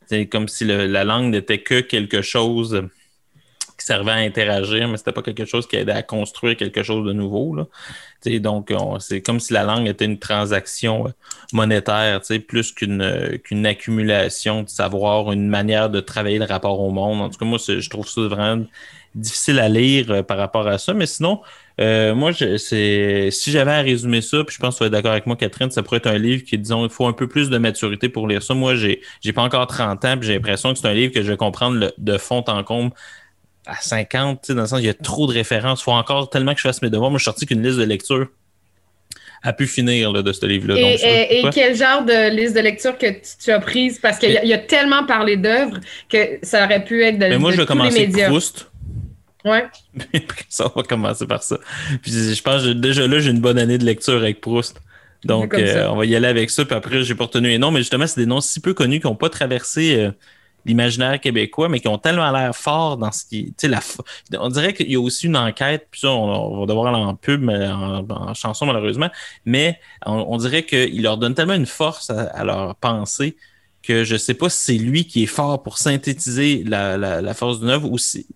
C'est 0.07 0.27
comme 0.27 0.47
si 0.47 0.63
la 0.63 1.03
langue 1.03 1.31
n'était 1.31 1.61
que 1.61 1.81
quelque 1.81 2.21
chose 2.21 2.81
qui 3.81 3.87
servait 3.87 4.11
à 4.11 4.15
interagir, 4.15 4.87
mais 4.87 4.97
c'était 4.97 5.11
pas 5.11 5.21
quelque 5.21 5.45
chose 5.45 5.67
qui 5.67 5.75
aidait 5.75 5.91
à 5.91 6.03
construire 6.03 6.55
quelque 6.55 6.83
chose 6.83 7.05
de 7.05 7.13
nouveau. 7.13 7.55
Là. 7.55 7.65
donc, 8.39 8.73
c'est 8.99 9.21
comme 9.21 9.39
si 9.39 9.53
la 9.53 9.63
langue 9.63 9.87
était 9.87 10.05
une 10.05 10.19
transaction 10.19 11.07
euh, 11.07 11.11
monétaire, 11.53 12.21
plus 12.47 12.71
qu'une 12.71 13.39
qu'une 13.43 13.65
accumulation 13.65 14.63
de 14.63 14.69
savoir, 14.69 15.31
une 15.31 15.47
manière 15.47 15.89
de 15.89 15.99
travailler 15.99 16.39
le 16.39 16.45
rapport 16.45 16.79
au 16.79 16.91
monde. 16.91 17.21
En 17.21 17.29
tout 17.29 17.37
cas, 17.37 17.45
moi, 17.45 17.57
je 17.59 17.89
trouve 17.89 18.07
ça 18.07 18.21
vraiment 18.21 18.63
difficile 19.15 19.59
à 19.59 19.69
lire 19.69 20.09
euh, 20.11 20.23
par 20.23 20.37
rapport 20.37 20.67
à 20.67 20.77
ça. 20.77 20.93
Mais 20.93 21.05
sinon, 21.05 21.41
euh, 21.79 22.13
moi, 22.15 22.31
si 22.33 23.51
j'avais 23.51 23.71
à 23.71 23.81
résumer 23.81 24.21
ça, 24.21 24.43
puis 24.43 24.55
je 24.55 24.59
pense 24.59 24.75
que 24.75 24.77
tu 24.79 24.83
vas 24.85 24.89
d'accord 24.89 25.11
avec 25.11 25.25
moi, 25.25 25.35
Catherine, 25.35 25.71
ça 25.71 25.83
pourrait 25.83 25.97
être 25.97 26.07
un 26.07 26.17
livre 26.17 26.43
qui, 26.43 26.57
disons, 26.57 26.85
il 26.85 26.91
faut 26.91 27.07
un 27.07 27.13
peu 27.13 27.27
plus 27.27 27.49
de 27.49 27.57
maturité 27.57 28.09
pour 28.09 28.27
lire 28.27 28.43
ça. 28.43 28.53
Moi, 28.53 28.75
j'ai 28.75 29.01
j'ai 29.21 29.33
pas 29.33 29.41
encore 29.41 29.67
30 29.67 30.05
ans, 30.05 30.17
puis 30.17 30.27
j'ai 30.27 30.35
l'impression 30.35 30.73
que 30.73 30.79
c'est 30.79 30.87
un 30.87 30.93
livre 30.93 31.13
que 31.13 31.21
je 31.21 31.31
vais 31.31 31.37
comprendre 31.37 31.91
de 31.97 32.17
fond 32.17 32.43
en 32.47 32.63
comble 32.63 32.91
à 33.65 33.75
50, 33.79 34.51
dans 34.51 34.61
le 34.61 34.67
sens 34.67 34.79
il 34.79 34.85
y 34.85 34.89
a 34.89 34.93
trop 34.93 35.27
de 35.27 35.33
références. 35.33 35.81
Il 35.81 35.83
faut 35.83 35.91
encore 35.91 36.29
tellement 36.29 36.53
que 36.53 36.59
je 36.59 36.67
fasse 36.67 36.81
mes 36.81 36.89
devoirs. 36.89 37.11
Moi, 37.11 37.19
je 37.19 37.23
suis 37.23 37.25
sorti 37.25 37.45
qu'une 37.45 37.63
liste 37.63 37.77
de 37.77 37.83
lecture 37.83 38.27
a 39.43 39.53
pu 39.53 39.65
finir 39.65 40.13
de 40.13 40.31
ce 40.31 40.45
livre-là. 40.45 40.75
Et, 40.77 41.43
quel 41.51 41.75
genre 41.75 42.03
de 42.03 42.29
liste 42.35 42.55
de 42.55 42.61
lecture 42.61 42.97
que 42.97 43.07
tu, 43.43 43.51
as 43.51 43.59
prise? 43.59 43.99
Parce 43.99 44.19
qu'il 44.19 44.31
y, 44.31 44.53
a 44.53 44.57
tellement 44.57 45.05
parlé 45.05 45.37
d'œuvres 45.37 45.79
que 46.09 46.39
ça 46.43 46.65
aurait 46.65 46.83
pu 46.83 47.03
être 47.03 47.17
de, 47.17 47.25
Mais 47.25 47.39
moi, 47.39 47.51
je 47.51 47.57
vais 47.57 47.65
commencer 47.65 48.07
Proust. 48.07 48.69
Ouais. 49.43 49.65
ça, 50.49 50.71
va 50.75 50.83
commencer 50.83 51.25
par 51.25 51.41
ça. 51.41 51.57
Puis 52.03 52.11
je 52.11 52.41
pense 52.43 52.63
que 52.63 52.73
déjà 52.73 53.07
là, 53.07 53.19
j'ai 53.19 53.31
une 53.31 53.39
bonne 53.39 53.57
année 53.57 53.79
de 53.79 53.85
lecture 53.85 54.17
avec 54.17 54.41
Proust. 54.41 54.79
Donc, 55.23 55.53
euh, 55.53 55.87
on 55.89 55.95
va 55.95 56.05
y 56.05 56.15
aller 56.15 56.27
avec 56.27 56.49
ça. 56.49 56.65
Puis 56.65 56.75
après, 56.75 57.03
j'ai 57.03 57.15
pas 57.15 57.25
retenu 57.25 57.47
les 57.49 57.57
noms, 57.57 57.71
mais 57.71 57.79
justement, 57.79 58.07
c'est 58.07 58.19
des 58.19 58.25
noms 58.25 58.41
si 58.41 58.59
peu 58.59 58.73
connus 58.73 58.99
qui 58.99 59.07
n'ont 59.07 59.15
pas 59.15 59.29
traversé 59.29 59.95
euh, 59.95 60.11
l'imaginaire 60.65 61.19
québécois, 61.19 61.69
mais 61.69 61.79
qui 61.79 61.87
ont 61.87 61.97
tellement 61.97 62.31
l'air 62.31 62.55
forts 62.55 62.97
dans 62.97 63.11
ce 63.11 63.25
qui. 63.25 63.53
La, 63.63 63.79
on 64.39 64.49
dirait 64.49 64.73
qu'il 64.73 64.91
y 64.91 64.95
a 64.95 64.99
aussi 64.99 65.27
une 65.27 65.37
enquête, 65.37 65.87
puis 65.91 66.01
ça, 66.01 66.09
on, 66.09 66.59
va 66.59 66.65
devoir 66.65 66.87
aller 66.87 67.03
en 67.03 67.15
pub, 67.15 67.41
mais 67.41 67.67
en, 67.67 68.33
chanson 68.33 68.65
malheureusement, 68.65 69.09
mais 69.45 69.79
on, 70.05 70.37
dirait 70.37 70.63
qu'il 70.63 71.01
leur 71.01 71.17
donne 71.17 71.35
tellement 71.35 71.53
une 71.53 71.65
force 71.65 72.09
à, 72.09 72.43
leur 72.43 72.75
pensée 72.75 73.35
que 73.83 74.03
je 74.03 74.15
sais 74.15 74.35
pas 74.35 74.49
si 74.49 74.77
c'est 74.77 74.77
lui 74.77 75.05
qui 75.05 75.23
est 75.23 75.27
fort 75.27 75.63
pour 75.63 75.77
synthétiser 75.77 76.63
la, 76.65 76.97
la, 76.97 77.21
la 77.21 77.33
force 77.33 77.59
d'une 77.59 77.69
œuvre 77.69 77.91
ou 77.91 77.97
si, 77.97 78.27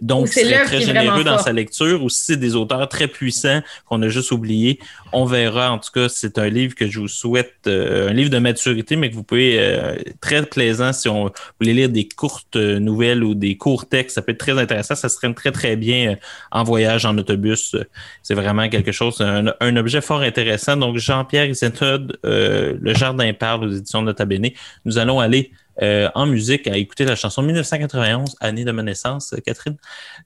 donc, 0.00 0.28
c'est 0.28 0.64
très 0.64 0.80
généreux 0.80 1.24
dans 1.24 1.38
sa 1.38 1.52
lecture, 1.52 2.02
ou 2.02 2.08
si 2.08 2.24
c'est 2.24 2.36
des 2.36 2.54
auteurs 2.54 2.88
très 2.88 3.08
puissants 3.08 3.62
qu'on 3.86 4.02
a 4.02 4.08
juste 4.08 4.32
oubliés, 4.32 4.78
on 5.12 5.24
verra. 5.24 5.72
En 5.72 5.78
tout 5.78 5.90
cas, 5.92 6.08
c'est 6.08 6.38
un 6.38 6.48
livre 6.48 6.74
que 6.74 6.88
je 6.88 7.00
vous 7.00 7.08
souhaite, 7.08 7.54
euh, 7.66 8.10
un 8.10 8.12
livre 8.12 8.30
de 8.30 8.38
maturité, 8.38 8.96
mais 8.96 9.10
que 9.10 9.14
vous 9.14 9.22
pouvez, 9.22 9.58
euh, 9.58 9.96
très 10.20 10.44
plaisant 10.44 10.92
si 10.92 11.08
on 11.08 11.30
voulait 11.60 11.72
lire 11.72 11.88
des 11.88 12.08
courtes 12.08 12.56
nouvelles 12.56 13.24
ou 13.24 13.34
des 13.34 13.56
courts 13.56 13.88
textes, 13.88 14.14
ça 14.16 14.22
peut 14.22 14.32
être 14.32 14.38
très 14.38 14.58
intéressant. 14.58 14.94
Ça 14.94 15.08
se 15.08 15.16
traîne 15.16 15.34
très, 15.34 15.52
très 15.52 15.76
bien 15.76 16.12
euh, 16.12 16.16
en 16.50 16.64
voyage, 16.64 17.06
en 17.06 17.16
autobus. 17.18 17.76
C'est 18.22 18.34
vraiment 18.34 18.68
quelque 18.68 18.92
chose, 18.92 19.20
un, 19.20 19.76
objet 19.76 20.00
fort 20.00 20.20
intéressant. 20.20 20.76
Donc, 20.76 20.98
Jean-Pierre 20.98 21.46
Isentud, 21.46 22.18
Le 22.22 22.94
Jardin 22.94 23.32
parle 23.32 23.64
aux 23.64 23.70
éditions 23.70 24.02
Nota 24.02 24.24
Bene. 24.24 24.50
Nous 24.84 24.98
allons 24.98 25.20
aller 25.20 25.50
euh, 25.82 26.08
en 26.14 26.26
musique 26.26 26.66
à 26.66 26.76
écouter 26.76 27.04
la 27.04 27.16
chanson 27.16 27.42
1991, 27.42 28.36
année 28.40 28.64
de 28.64 28.72
ma 28.72 28.82
naissance, 28.82 29.34
Catherine, 29.44 29.76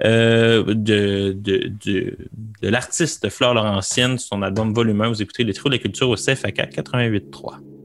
euh, 0.04 0.62
de, 0.64 1.32
de, 1.36 1.72
de, 1.84 2.16
de 2.62 2.68
l'artiste 2.68 3.28
Fleur 3.30 3.54
Laurentienne, 3.54 4.18
son 4.18 4.42
album 4.42 4.72
Volume 4.72 5.00
1. 5.00 5.08
Vous 5.08 5.22
écoutez 5.22 5.44
les 5.44 5.54
trous 5.54 5.68
de 5.68 5.74
la 5.74 5.78
culture 5.78 6.08
au 6.08 6.16
CFAK 6.16 6.56
88.3. 6.56 7.79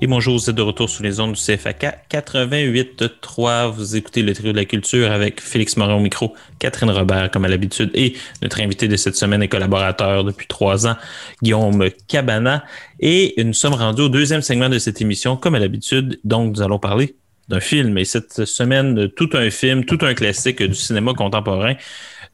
Et 0.00 0.06
bonjour, 0.06 0.38
vous 0.38 0.48
êtes 0.48 0.54
de 0.54 0.62
retour 0.62 0.88
sur 0.88 1.02
les 1.02 1.18
ondes 1.18 1.32
du 1.32 1.40
CFAK 1.40 2.06
88.3. 2.08 3.72
Vous 3.72 3.96
écoutez 3.96 4.22
le 4.22 4.32
trio 4.32 4.52
de 4.52 4.56
la 4.56 4.64
culture 4.64 5.10
avec 5.10 5.40
Félix 5.40 5.76
Morin 5.76 5.96
au 5.96 5.98
micro, 5.98 6.34
Catherine 6.60 6.90
Robert 6.90 7.32
comme 7.32 7.44
à 7.44 7.48
l'habitude 7.48 7.90
et 7.94 8.14
notre 8.40 8.60
invité 8.60 8.86
de 8.86 8.94
cette 8.94 9.16
semaine 9.16 9.42
et 9.42 9.48
collaborateur 9.48 10.22
depuis 10.22 10.46
trois 10.46 10.86
ans, 10.86 10.94
Guillaume 11.42 11.90
Cabana. 12.06 12.64
Et 13.00 13.34
nous 13.42 13.52
sommes 13.54 13.74
rendus 13.74 14.02
au 14.02 14.08
deuxième 14.08 14.40
segment 14.40 14.68
de 14.68 14.78
cette 14.78 15.00
émission 15.00 15.36
comme 15.36 15.56
à 15.56 15.58
l'habitude. 15.58 16.20
Donc, 16.22 16.54
nous 16.54 16.62
allons 16.62 16.78
parler 16.78 17.16
d'un 17.48 17.58
film. 17.58 17.98
Et 17.98 18.04
cette 18.04 18.44
semaine, 18.44 19.08
tout 19.16 19.30
un 19.32 19.50
film, 19.50 19.84
tout 19.84 19.98
un 20.02 20.14
classique 20.14 20.62
du 20.62 20.76
cinéma 20.76 21.12
contemporain 21.12 21.74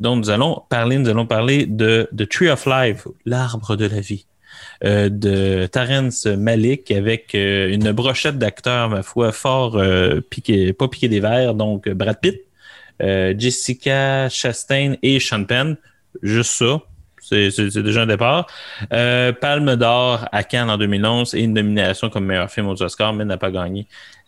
dont 0.01 0.17
nous 0.17 0.29
allons 0.29 0.65
parler. 0.69 0.99
Nous 0.99 1.09
allons 1.09 1.25
parler 1.25 1.65
de 1.65 2.11
The 2.15 2.29
Tree 2.29 2.51
of 2.51 2.67
Life, 2.67 3.09
l'arbre 3.25 3.75
de 3.77 3.87
la 3.87 4.01
vie. 4.01 4.27
Euh, 4.85 5.09
de 5.09 5.67
Terrence 5.67 6.27
Malik 6.27 6.91
avec 6.91 7.35
euh, 7.35 7.73
une 7.73 7.93
brochette 7.93 8.39
d'acteurs, 8.39 8.91
ma 8.91 9.03
foi, 9.03 9.33
fort 9.33 9.77
euh, 9.77 10.21
piqué, 10.21 10.73
pas 10.75 10.89
piqué 10.89 11.09
des 11.09 11.21
verres, 11.21 11.55
donc 11.55 11.89
Brad 11.89 12.19
Pitt, 12.21 12.41
Jessica 13.01 14.29
Chastain 14.29 14.95
et 15.03 15.21
Sean 15.21 15.45
Penn. 15.45 15.77
Juste 16.23 16.51
ça. 16.51 16.81
C'est 17.21 17.79
déjà 17.79 18.03
un 18.03 18.07
départ. 18.07 18.47
Palme 18.91 19.77
d'or 19.77 20.29
à 20.31 20.45
Cannes 20.45 20.69
en 20.69 20.77
2011 20.77 21.35
et 21.35 21.41
une 21.41 21.55
nomination 21.55 22.11
comme 22.11 22.27
meilleur 22.27 22.51
film 22.51 22.69
aux 22.69 22.83
Oscars, 22.83 23.15
mais 23.15 23.25
n'a 23.25 23.39
pas 23.39 23.51
gagné 23.51 23.87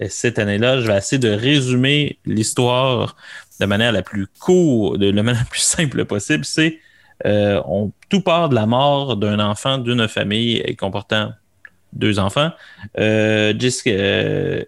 cette 0.08 0.38
année-là. 0.38 0.80
Je 0.80 0.86
vais 0.86 0.96
essayer 0.96 1.18
de 1.18 1.28
résumer 1.28 2.18
l'histoire 2.24 3.16
de 3.60 3.66
manière 3.66 3.92
la 3.92 4.02
plus 4.02 4.26
courte, 4.26 4.98
de 4.98 5.10
la 5.10 5.22
manière 5.22 5.42
la 5.42 5.48
plus 5.48 5.60
simple 5.60 6.06
possible. 6.06 6.44
C'est 6.44 6.80
euh, 7.24 7.62
on, 7.66 7.92
tout 8.08 8.20
part 8.20 8.48
de 8.48 8.54
la 8.54 8.66
mort 8.66 9.16
d'un 9.16 9.40
enfant 9.40 9.78
d'une 9.78 10.06
famille 10.08 10.76
comportant 10.76 11.30
deux 11.96 12.18
enfants, 12.18 12.50
euh, 12.98 13.52
euh, 13.88 14.62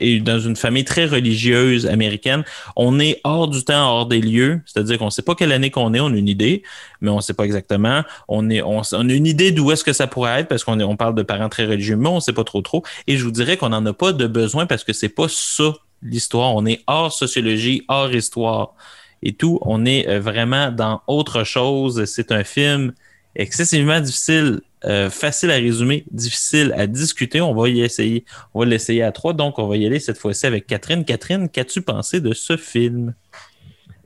et, 0.00 0.20
dans 0.20 0.40
une 0.40 0.56
famille 0.56 0.84
très 0.84 1.06
religieuse 1.06 1.86
américaine. 1.86 2.44
On 2.76 3.00
est 3.00 3.20
hors 3.24 3.48
du 3.48 3.64
temps, 3.64 3.90
hors 3.90 4.06
des 4.06 4.20
lieux, 4.20 4.60
c'est-à-dire 4.64 4.98
qu'on 4.98 5.06
ne 5.06 5.10
sait 5.10 5.22
pas 5.22 5.34
quelle 5.34 5.52
année 5.52 5.70
qu'on 5.70 5.92
est, 5.94 6.00
on 6.00 6.12
a 6.12 6.16
une 6.16 6.28
idée, 6.28 6.62
mais 7.00 7.10
on 7.10 7.16
ne 7.16 7.20
sait 7.20 7.34
pas 7.34 7.44
exactement. 7.44 8.02
On, 8.28 8.48
est, 8.48 8.60
a 8.60 8.82
une 9.00 9.26
idée 9.26 9.50
d'où 9.50 9.70
est-ce 9.72 9.84
que 9.84 9.92
ça 9.92 10.06
pourrait 10.06 10.40
être 10.40 10.48
parce 10.48 10.64
qu'on 10.64 10.78
on 10.80 10.96
parle 10.96 11.14
de 11.14 11.22
parents 11.22 11.48
très 11.48 11.66
religieux, 11.66 11.96
mais 11.96 12.08
on 12.08 12.16
ne 12.16 12.20
sait 12.20 12.32
pas 12.32 12.44
trop 12.44 12.62
trop. 12.62 12.84
Et 13.06 13.16
je 13.16 13.24
vous 13.24 13.32
dirais 13.32 13.56
qu'on 13.56 13.70
n'en 13.70 13.84
a 13.84 13.92
pas 13.92 14.12
de 14.12 14.26
besoin 14.26 14.66
parce 14.66 14.84
que 14.84 14.92
c'est 14.92 15.08
pas 15.08 15.26
ça 15.28 15.74
l'histoire. 16.02 16.54
On 16.54 16.64
est 16.64 16.82
hors 16.86 17.12
sociologie, 17.12 17.84
hors 17.88 18.12
histoire 18.14 18.74
et 19.22 19.32
tout. 19.32 19.58
On 19.62 19.84
est 19.84 20.08
euh, 20.08 20.20
vraiment 20.20 20.70
dans 20.70 21.02
autre 21.06 21.44
chose. 21.44 22.04
C'est 22.04 22.32
un 22.32 22.44
film 22.44 22.92
excessivement 23.36 24.00
difficile, 24.00 24.60
euh, 24.84 25.10
facile 25.10 25.50
à 25.50 25.54
résumer, 25.54 26.04
difficile 26.10 26.74
à 26.76 26.86
discuter. 26.86 27.40
On 27.40 27.54
va 27.54 27.68
y 27.68 27.80
essayer. 27.80 28.24
On 28.54 28.60
va 28.60 28.66
l'essayer 28.66 29.02
à 29.02 29.12
trois. 29.12 29.32
Donc, 29.32 29.58
on 29.58 29.66
va 29.66 29.76
y 29.76 29.86
aller 29.86 30.00
cette 30.00 30.18
fois-ci 30.18 30.46
avec 30.46 30.66
Catherine. 30.66 31.04
Catherine, 31.04 31.48
qu'as-tu 31.48 31.82
pensé 31.82 32.20
de 32.20 32.32
ce 32.32 32.56
film? 32.56 33.14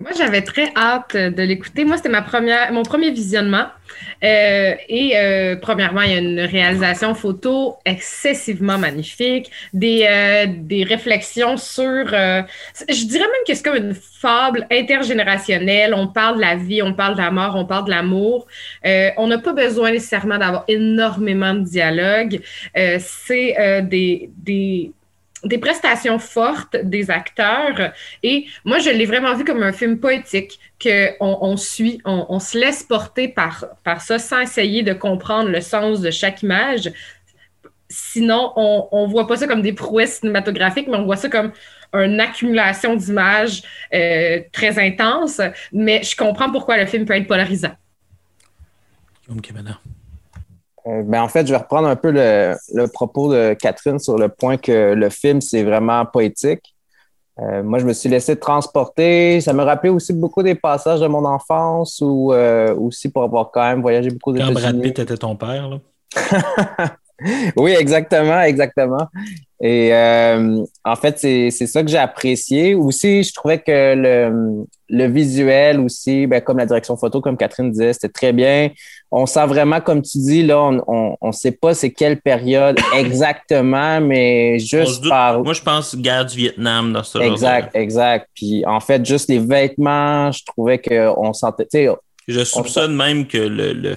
Moi, 0.03 0.11
j'avais 0.16 0.42
très 0.42 0.72
hâte 0.74 1.16
de 1.16 1.42
l'écouter. 1.42 1.84
Moi, 1.84 1.96
c'était 1.96 2.09
ma 2.09 2.22
première, 2.22 2.72
mon 2.72 2.82
premier 2.82 3.12
visionnement. 3.12 3.66
Euh, 4.24 4.74
et 4.88 5.12
euh, 5.16 5.55
premièrement, 5.55 6.03
il 6.03 6.11
y 6.11 6.14
a 6.14 6.18
une 6.18 6.40
réalisation 6.40 7.14
photo 7.14 7.76
excessivement 7.84 8.78
magnifique, 8.78 9.53
des, 9.72 10.07
euh, 10.09 10.46
des 10.48 10.82
réflexions 10.82 11.57
sur. 11.57 12.07
je 12.09 13.07
dirais 13.07 13.24
même 13.24 13.44
que 13.46 13.55
c'est 13.55 13.62
comme 13.62 13.76
une 13.76 13.94
fable 13.94 14.66
intergénérationnelle. 14.72 15.94
On 15.94 16.09
parle 16.09 16.36
de 16.36 16.40
la 16.40 16.57
vie, 16.57 16.82
on 16.82 16.94
parle 16.94 17.14
de 17.14 17.20
la 17.20 17.30
mort, 17.30 17.55
on 17.55 17.64
parle 17.64 17.84
de 17.84 17.90
l'amour. 17.90 18.48
on 18.84 19.26
n'a 19.28 19.38
pas 19.38 19.53
besoin 19.53 19.92
nécessairement 19.92 20.38
d'avoir 20.38 20.64
énormément 20.66 21.55
de 21.55 21.61
dialogue. 21.61 22.40
c'est 22.74 23.82
des, 23.88 24.30
des 24.36 24.92
des 25.45 25.59
prestations 25.59 26.18
fortes 26.18 26.76
des 26.76 27.11
acteurs. 27.11 27.93
Et 28.22 28.47
moi, 28.64 28.78
je 28.78 28.90
l'ai 28.90 29.07
vraiment 29.07 29.34
vu 29.34 29.45
comme 29.45 29.62
un 29.62 29.72
film 29.72 29.99
poétique, 29.99 30.59
qu'on 30.82 31.14
on 31.20 31.57
suit, 31.57 32.01
on, 32.05 32.38
se 32.38 32.59
laisse 32.59 32.82
porter 32.82 33.28
par, 33.28 33.66
par 33.84 34.01
ça 34.01 34.18
sans 34.18 34.40
essayer 34.40 34.82
de 34.82 34.93
comprendre 34.93 35.49
le 35.49 35.61
sens 35.61 36.01
de 36.01 36.11
chaque 36.11 36.43
image. 36.43 36.93
Sinon, 37.88 38.53
on 38.57 39.07
ne 39.07 39.11
voit 39.11 39.26
pas 39.26 39.36
ça 39.36 39.47
comme 39.47 39.62
des 39.62 39.74
prouesses 39.74 40.20
cinématographiques, 40.20 40.88
mais 40.88 40.97
on 40.97 41.05
voit 41.05 41.16
ça 41.16 41.28
comme 41.28 41.53
une 41.95 42.20
accumulation 42.20 42.97
d'images 42.97 43.62
euh, 43.95 44.40
très 44.53 44.78
intense. 44.78 45.40
Mais 45.72 46.03
je 46.03 46.16
comprends 46.16 46.51
pourquoi 46.51 46.78
le 46.78 46.86
film 46.86 47.05
peut 47.05 47.14
être 47.14 47.26
polarisant. 47.26 47.74
Euh, 50.87 51.03
ben, 51.05 51.22
en 51.22 51.28
fait, 51.28 51.47
je 51.47 51.53
vais 51.53 51.59
reprendre 51.59 51.89
un 51.89 51.97
peu 51.97 52.11
le, 52.11 52.87
propos 52.87 53.33
de 53.33 53.55
Catherine 53.55 53.99
sur 53.99 54.18
le 54.18 54.28
point 54.28 54.57
que 54.57 54.95
le 54.95 55.11
film, 55.11 55.41
c'est 55.41 55.62
vraiment 55.62 56.05
poétique. 56.07 56.74
Euh, 57.41 57.62
moi, 57.62 57.78
je 57.78 57.87
me 57.87 57.93
suis 57.93 58.09
laissé 58.09 58.37
transporter. 58.37 59.41
Ça 59.41 59.53
me 59.53 59.62
rappelait 59.62 59.91
aussi 59.91 60.12
beaucoup 60.12 60.43
des 60.43 60.55
passages 60.55 61.01
de 61.01 61.07
mon 61.07 61.24
enfance 61.24 62.01
ou 62.03 62.33
euh, 62.33 62.74
aussi 62.74 63.11
pour 63.11 63.22
avoir 63.22 63.51
quand 63.51 63.62
même 63.62 63.80
voyagé 63.80 64.11
beaucoup 64.11 64.33
de 64.33 64.39
Quand 64.39 64.53
Brad 64.53 64.80
Pitt 64.80 64.99
était 64.99 65.16
ton 65.16 65.37
père, 65.37 65.68
là. 65.68 65.78
oui, 67.57 67.70
exactement, 67.70 68.43
exactement. 68.43 69.07
Et 69.61 69.93
en 70.85 70.97
fait, 70.97 71.18
c'est 71.18 71.51
ça 71.51 71.83
que 71.83 71.89
j'ai 71.89 71.99
apprécié. 71.99 72.74
Aussi, 72.74 73.22
je 73.22 73.33
trouvais 73.33 73.61
que 73.61 73.95
le, 73.95 74.66
le 74.91 75.07
visuel 75.07 75.80
aussi, 75.80 76.26
ben, 76.26 76.43
comme 76.43 76.59
la 76.59 76.66
direction 76.66 76.97
photo, 76.97 77.20
comme 77.22 77.39
Catherine 77.39 77.70
disait, 77.70 77.95
c'était 77.95 78.11
très 78.11 78.33
bien. 78.33 78.70
On 79.15 79.27
sent 79.27 79.47
vraiment, 79.47 79.81
comme 79.81 80.01
tu 80.01 80.19
dis, 80.19 80.43
là, 80.43 80.59
on 80.87 81.17
ne 81.23 81.33
sait 81.33 81.53
pas 81.53 81.75
c'est 81.75 81.91
quelle 81.91 82.21
période 82.21 82.79
exactement, 82.97 84.01
mais 84.01 84.59
juste 84.59 85.07
par... 85.09 85.43
Moi, 85.43 85.53
je 85.53 85.63
pense 85.63 85.95
guerre 85.95 86.25
du 86.25 86.37
Vietnam 86.37 86.93
dans 86.93 87.03
ce 87.03 87.19
Exact, 87.19 87.77
exact. 87.77 88.29
Puis 88.35 88.65
en 88.67 88.81
fait, 88.81 89.05
juste 89.05 89.29
les 89.29 89.39
vêtements, 89.39 90.33
je 90.33 90.43
trouvais 90.45 90.81
qu'on 90.81 91.33
sentait... 91.33 91.67
Je 92.27 92.45
soupçonne 92.45 92.97
même 92.97 93.27
que 93.27 93.39
le, 93.39 93.73
le 93.73 93.97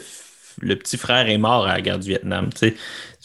le 0.62 0.76
petit 0.76 0.98
frère 0.98 1.30
est 1.30 1.38
mort 1.38 1.66
à 1.66 1.76
la 1.76 1.82
guerre 1.82 2.00
du 2.00 2.10
Vietnam. 2.10 2.50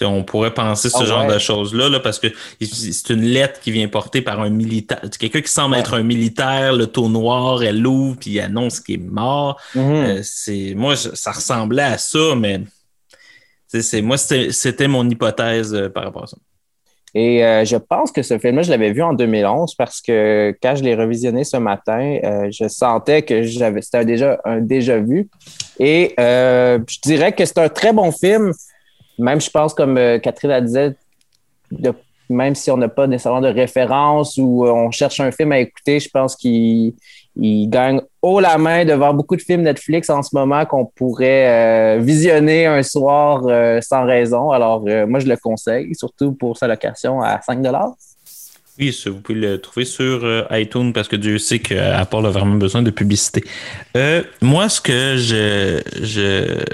On 0.02 0.24
pourrait 0.24 0.54
penser 0.54 0.88
ce 0.88 0.96
ah 1.02 1.04
genre 1.04 1.26
de 1.26 1.38
choses-là 1.38 1.88
là, 1.88 2.00
parce 2.00 2.18
que 2.18 2.28
c'est 2.60 3.10
une 3.10 3.22
lettre 3.22 3.60
qui 3.60 3.70
vient 3.70 3.86
porter 3.88 4.22
par 4.22 4.40
un 4.40 4.48
militaire. 4.48 5.00
Quelqu'un 5.18 5.42
qui 5.42 5.50
semble 5.50 5.76
être 5.76 5.94
un 5.94 6.02
militaire, 6.02 6.72
le 6.72 6.86
taux 6.86 7.08
noir, 7.08 7.62
elle 7.62 7.80
l'ouvre 7.80 8.16
puis 8.18 8.30
il 8.30 8.40
annonce 8.40 8.80
qu'il 8.80 8.94
est 8.94 8.98
mort. 8.98 9.60
Mm-hmm. 9.76 9.80
Euh, 9.80 10.20
c'est 10.22 10.74
Moi, 10.74 10.96
ça 10.96 11.32
ressemblait 11.32 11.82
à 11.82 11.98
ça, 11.98 12.34
mais 12.36 12.62
c'est 13.68 14.02
moi, 14.02 14.16
c'était 14.16 14.88
mon 14.88 15.08
hypothèse 15.08 15.74
euh, 15.74 15.88
par 15.88 16.04
rapport 16.04 16.24
à 16.24 16.26
ça. 16.26 16.36
Et 17.14 17.44
euh, 17.44 17.64
je 17.64 17.76
pense 17.76 18.12
que 18.12 18.22
ce 18.22 18.38
film-là, 18.38 18.62
je 18.62 18.70
l'avais 18.70 18.92
vu 18.92 19.02
en 19.02 19.12
2011 19.12 19.74
parce 19.74 20.00
que 20.00 20.54
quand 20.62 20.76
je 20.76 20.84
l'ai 20.84 20.94
revisionné 20.94 21.42
ce 21.44 21.56
matin, 21.56 22.18
euh, 22.22 22.48
je 22.52 22.68
sentais 22.68 23.22
que 23.22 23.42
j'avais 23.42 23.82
c'était 23.82 24.04
déjà 24.04 24.40
un 24.44 24.60
déjà 24.60 24.98
vu. 24.98 25.28
Et 25.78 26.14
euh, 26.20 26.78
je 26.88 26.98
dirais 27.00 27.32
que 27.32 27.44
c'est 27.44 27.58
un 27.58 27.68
très 27.68 27.92
bon 27.92 28.12
film, 28.12 28.52
même 29.18 29.40
je 29.40 29.50
pense 29.50 29.74
comme 29.74 29.98
Catherine 30.22 30.52
a 30.52 30.60
disait, 30.60 30.94
même 32.28 32.54
si 32.54 32.70
on 32.70 32.76
n'a 32.76 32.88
pas 32.88 33.08
nécessairement 33.08 33.40
de 33.40 33.48
référence 33.48 34.36
ou 34.38 34.64
on 34.64 34.90
cherche 34.92 35.18
un 35.18 35.32
film 35.32 35.50
à 35.50 35.58
écouter, 35.58 35.98
je 35.98 36.08
pense 36.08 36.36
qu'il 36.36 36.94
il 37.36 37.68
gagne 37.68 38.00
haut 38.22 38.40
la 38.40 38.58
main 38.58 38.84
devant 38.84 39.14
beaucoup 39.14 39.36
de 39.36 39.40
films 39.40 39.62
Netflix 39.62 40.10
en 40.10 40.22
ce 40.22 40.30
moment 40.34 40.64
qu'on 40.64 40.84
pourrait 40.84 41.98
euh, 41.98 42.00
visionner 42.00 42.66
un 42.66 42.82
soir 42.82 43.42
euh, 43.46 43.80
sans 43.80 44.04
raison. 44.04 44.50
Alors, 44.50 44.84
euh, 44.86 45.06
moi, 45.06 45.20
je 45.20 45.26
le 45.26 45.36
conseille, 45.36 45.94
surtout 45.94 46.32
pour 46.32 46.56
sa 46.56 46.66
location 46.66 47.22
à 47.22 47.40
5 47.40 47.60
oui, 48.78 48.98
vous 49.04 49.20
pouvez 49.20 49.38
le 49.38 49.60
trouver 49.60 49.84
sur 49.84 50.46
iTunes 50.52 50.94
parce 50.94 51.06
que 51.06 51.16
Dieu 51.16 51.36
sait 51.36 51.58
qu'Apple 51.58 52.24
a 52.24 52.30
vraiment 52.30 52.54
besoin 52.54 52.80
de 52.80 52.90
publicité. 52.90 53.44
moi, 54.40 54.70
ce 54.70 54.80
que 54.80 55.16
je, 55.18 55.82
je 56.00 56.64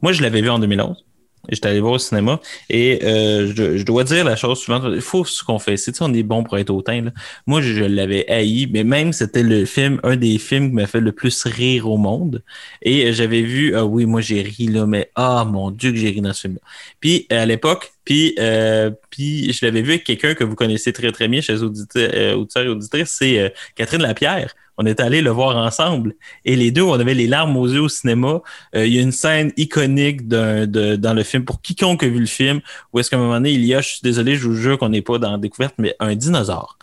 moi, 0.00 0.12
je 0.12 0.22
l'avais 0.22 0.40
vu 0.40 0.50
en 0.50 0.60
2011. 0.60 1.04
J'étais 1.48 1.68
allé 1.68 1.80
voir 1.80 1.94
au 1.94 1.98
cinéma 1.98 2.40
et 2.68 3.00
euh, 3.04 3.52
je, 3.54 3.82
dois 3.82 4.04
dire 4.04 4.24
la 4.24 4.36
chose 4.36 4.58
suivante. 4.58 4.84
Il 4.94 5.00
faut 5.00 5.24
ce 5.24 5.42
qu'on 5.42 5.58
fait. 5.58 5.76
C'est 5.76 6.00
on 6.02 6.12
est 6.12 6.22
bon 6.22 6.44
pour 6.44 6.58
être 6.58 6.70
hautain. 6.70 7.02
Là. 7.02 7.10
Moi, 7.46 7.62
je, 7.62 7.84
l'avais 7.84 8.28
haï, 8.30 8.68
mais 8.70 8.84
même 8.84 9.12
c'était 9.12 9.42
le 9.42 9.64
film, 9.64 10.00
un 10.02 10.16
des 10.16 10.38
films 10.38 10.68
qui 10.68 10.74
m'a 10.74 10.86
fait 10.86 11.00
le 11.00 11.12
plus 11.12 11.44
rire 11.44 11.88
au 11.88 11.96
monde. 11.96 12.42
Et 12.82 13.12
j'avais 13.12 13.42
vu, 13.42 13.74
ah 13.74 13.84
oui, 13.84 14.04
moi 14.06 14.20
j'ai 14.20 14.42
ri 14.42 14.66
là, 14.66 14.86
mais 14.86 15.10
ah 15.14 15.44
mon 15.44 15.70
Dieu 15.70 15.92
que 15.92 15.96
j'ai 15.96 16.10
ri 16.10 16.20
dans 16.20 16.32
ce 16.32 16.42
film-là. 16.42 16.60
Puis 17.00 17.26
à 17.30 17.46
l'époque, 17.46 17.92
puis, 18.08 18.34
euh, 18.38 18.90
puis 19.10 19.52
je 19.52 19.66
l'avais 19.66 19.82
vu 19.82 19.90
avec 19.90 20.04
quelqu'un 20.04 20.32
que 20.32 20.42
vous 20.42 20.54
connaissez 20.54 20.94
très 20.94 21.12
très 21.12 21.28
bien 21.28 21.42
chez 21.42 21.60
auditeurs, 21.62 22.10
euh, 22.14 22.62
et 22.64 22.68
auditrices, 22.68 23.10
c'est 23.10 23.38
euh, 23.38 23.50
Catherine 23.74 24.00
Lapierre 24.00 24.54
on 24.78 24.86
est 24.86 25.00
allé 25.00 25.20
le 25.20 25.30
voir 25.30 25.56
ensemble. 25.56 26.14
Et 26.44 26.56
les 26.56 26.70
deux, 26.70 26.82
on 26.82 26.94
avait 26.94 27.14
les 27.14 27.26
larmes 27.26 27.56
aux 27.56 27.66
yeux 27.66 27.82
au 27.82 27.88
cinéma. 27.88 28.40
Euh, 28.74 28.86
il 28.86 28.94
y 28.94 28.98
a 28.98 29.02
une 29.02 29.12
scène 29.12 29.52
iconique 29.56 30.28
de, 30.28 30.96
dans 30.96 31.14
le 31.14 31.22
film, 31.24 31.44
pour 31.44 31.60
quiconque 31.60 32.04
a 32.04 32.08
vu 32.08 32.20
le 32.20 32.26
film, 32.26 32.60
où 32.92 32.98
est-ce 32.98 33.10
qu'à 33.10 33.16
un 33.16 33.20
moment 33.20 33.34
donné, 33.34 33.50
il 33.50 33.64
y 33.64 33.74
a, 33.74 33.80
je 33.80 33.88
suis 33.88 34.00
désolé, 34.02 34.36
je 34.36 34.46
vous 34.46 34.54
jure 34.54 34.78
qu'on 34.78 34.88
n'est 34.88 35.02
pas 35.02 35.18
dans 35.18 35.32
la 35.32 35.38
découverte, 35.38 35.74
mais 35.78 35.94
un 35.98 36.14
dinosaure 36.14 36.78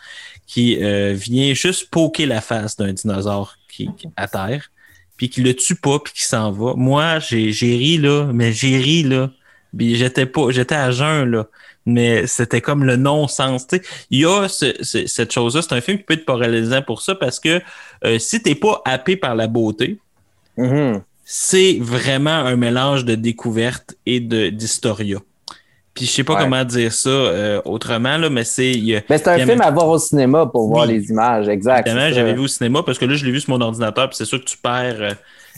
qui 0.45 0.83
euh, 0.83 1.13
vient 1.13 1.53
juste 1.53 1.89
poker 1.89 2.27
la 2.27 2.41
face 2.41 2.75
d'un 2.77 2.93
dinosaure 2.93 3.55
qui, 3.69 3.89
à 4.15 4.27
terre, 4.27 4.69
puis 5.17 5.29
qui 5.29 5.41
le 5.41 5.53
tue 5.53 5.75
pas, 5.75 5.99
puis 5.99 6.13
qui 6.13 6.23
s'en 6.23 6.51
va. 6.51 6.73
Moi, 6.75 7.19
j'ai 7.19 7.51
ri, 7.51 7.97
là, 7.97 8.29
mais 8.33 8.53
j'ai 8.53 8.77
ri, 8.77 9.03
là. 9.03 9.31
J'étais 9.77 10.25
pas, 10.25 10.51
j'étais 10.51 10.75
à 10.75 10.91
jeun, 10.91 11.29
là. 11.29 11.47
mais 11.85 12.27
c'était 12.27 12.61
comme 12.61 12.83
le 12.85 12.95
non-sens. 12.95 13.67
Il 14.09 14.19
y 14.21 14.25
a 14.25 14.47
cette 14.47 15.31
chose-là, 15.31 15.61
c'est 15.61 15.73
un 15.73 15.81
film 15.81 15.97
qui 15.97 16.03
peut 16.03 16.13
être 16.13 16.25
paralysant 16.25 16.81
pour 16.81 17.01
ça 17.01 17.15
parce 17.15 17.39
que 17.39 17.61
euh, 18.03 18.19
si 18.19 18.41
t'es 18.41 18.55
pas 18.55 18.81
happé 18.85 19.15
par 19.15 19.35
la 19.35 19.47
beauté, 19.47 19.99
Mhm. 20.57 21.01
c'est 21.23 21.77
vraiment 21.81 22.31
un 22.31 22.55
mélange 22.55 23.05
de 23.05 23.15
découverte 23.15 23.95
et 24.05 24.19
de 24.19 24.49
d'historia. 24.49 25.17
Puis 25.93 26.05
je 26.05 26.11
sais 26.11 26.23
pas 26.25 26.33
Ouais. 26.33 26.41
comment 26.41 26.63
dire 26.65 26.91
ça 26.91 27.09
euh, 27.09 27.61
autrement, 27.63 28.17
là, 28.17 28.29
mais 28.29 28.43
c'est. 28.43 28.73
Mais 29.09 29.17
c'est 29.17 29.27
un 29.29 29.45
film 29.45 29.61
à 29.61 29.71
voir 29.71 29.87
au 29.89 29.97
cinéma 29.97 30.45
pour 30.45 30.67
voir 30.67 30.85
les 30.85 31.09
images, 31.09 31.47
exact. 31.47 31.87
Évidemment, 31.87 32.13
j'avais 32.13 32.33
vu 32.33 32.41
au 32.41 32.47
cinéma 32.47 32.83
parce 32.83 32.97
que 32.99 33.05
là, 33.05 33.15
je 33.15 33.25
l'ai 33.25 33.31
vu 33.31 33.39
sur 33.39 33.51
mon 33.51 33.61
ordinateur, 33.61 34.09
puis 34.09 34.17
c'est 34.17 34.25
sûr 34.25 34.39
que 34.39 34.45
tu 34.45 34.57
perds 34.57 34.97
euh, 35.01 35.11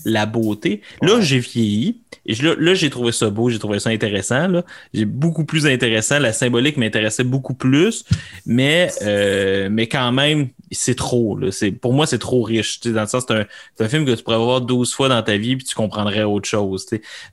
la 0.06 0.26
beauté. 0.26 0.82
Là, 1.02 1.22
j'ai 1.22 1.39
vieilli. 1.39 2.02
Et 2.26 2.36
là, 2.36 2.56
là, 2.58 2.74
j'ai 2.74 2.89
trouvé 2.89 3.12
ça 3.12 3.30
beau, 3.30 3.50
j'ai 3.50 3.60
trouvé 3.60 3.80
ça 3.80 3.89
intéressant. 3.89 4.48
Là. 4.48 4.64
J'ai 4.93 5.06
beaucoup 5.06 5.45
plus 5.45 5.66
intéressant. 5.66 6.20
La 6.20 6.34
symbolique 6.34 6.78
m'intéressait 6.78 7.24
beaucoup 7.24 7.54
plus. 7.54 8.04
Mais, 8.45 8.91
euh, 9.04 9.70
mais 9.72 9.88
quand 9.88 10.12
même, 10.12 10.50
c'est 10.72 10.95
trop. 10.95 11.38
Là. 11.38 11.52
C'est, 11.52 11.72
pour 11.72 11.93
moi, 11.93 12.06
c'est 12.06 12.20
trop 12.20 12.43
riche. 12.43 12.82
Dans 12.82 13.02
le 13.02 13.08
sens, 13.08 13.24
c'est 13.28 13.34
un, 13.34 13.45
c'est 13.76 13.86
un 13.86 13.89
film 13.89 14.06
que 14.06 14.12
tu 14.12 14.24
pourrais 14.24 14.38
voir 14.38 14.62
12 14.62 14.93
fois 14.93 15.08
dans 15.08 15.24
ta 15.24 15.38
vie, 15.38 15.56
puis 15.56 15.66
tu 15.66 15.76
comprendrais 15.76 16.24
autre 16.24 16.48
chose. 16.48 16.86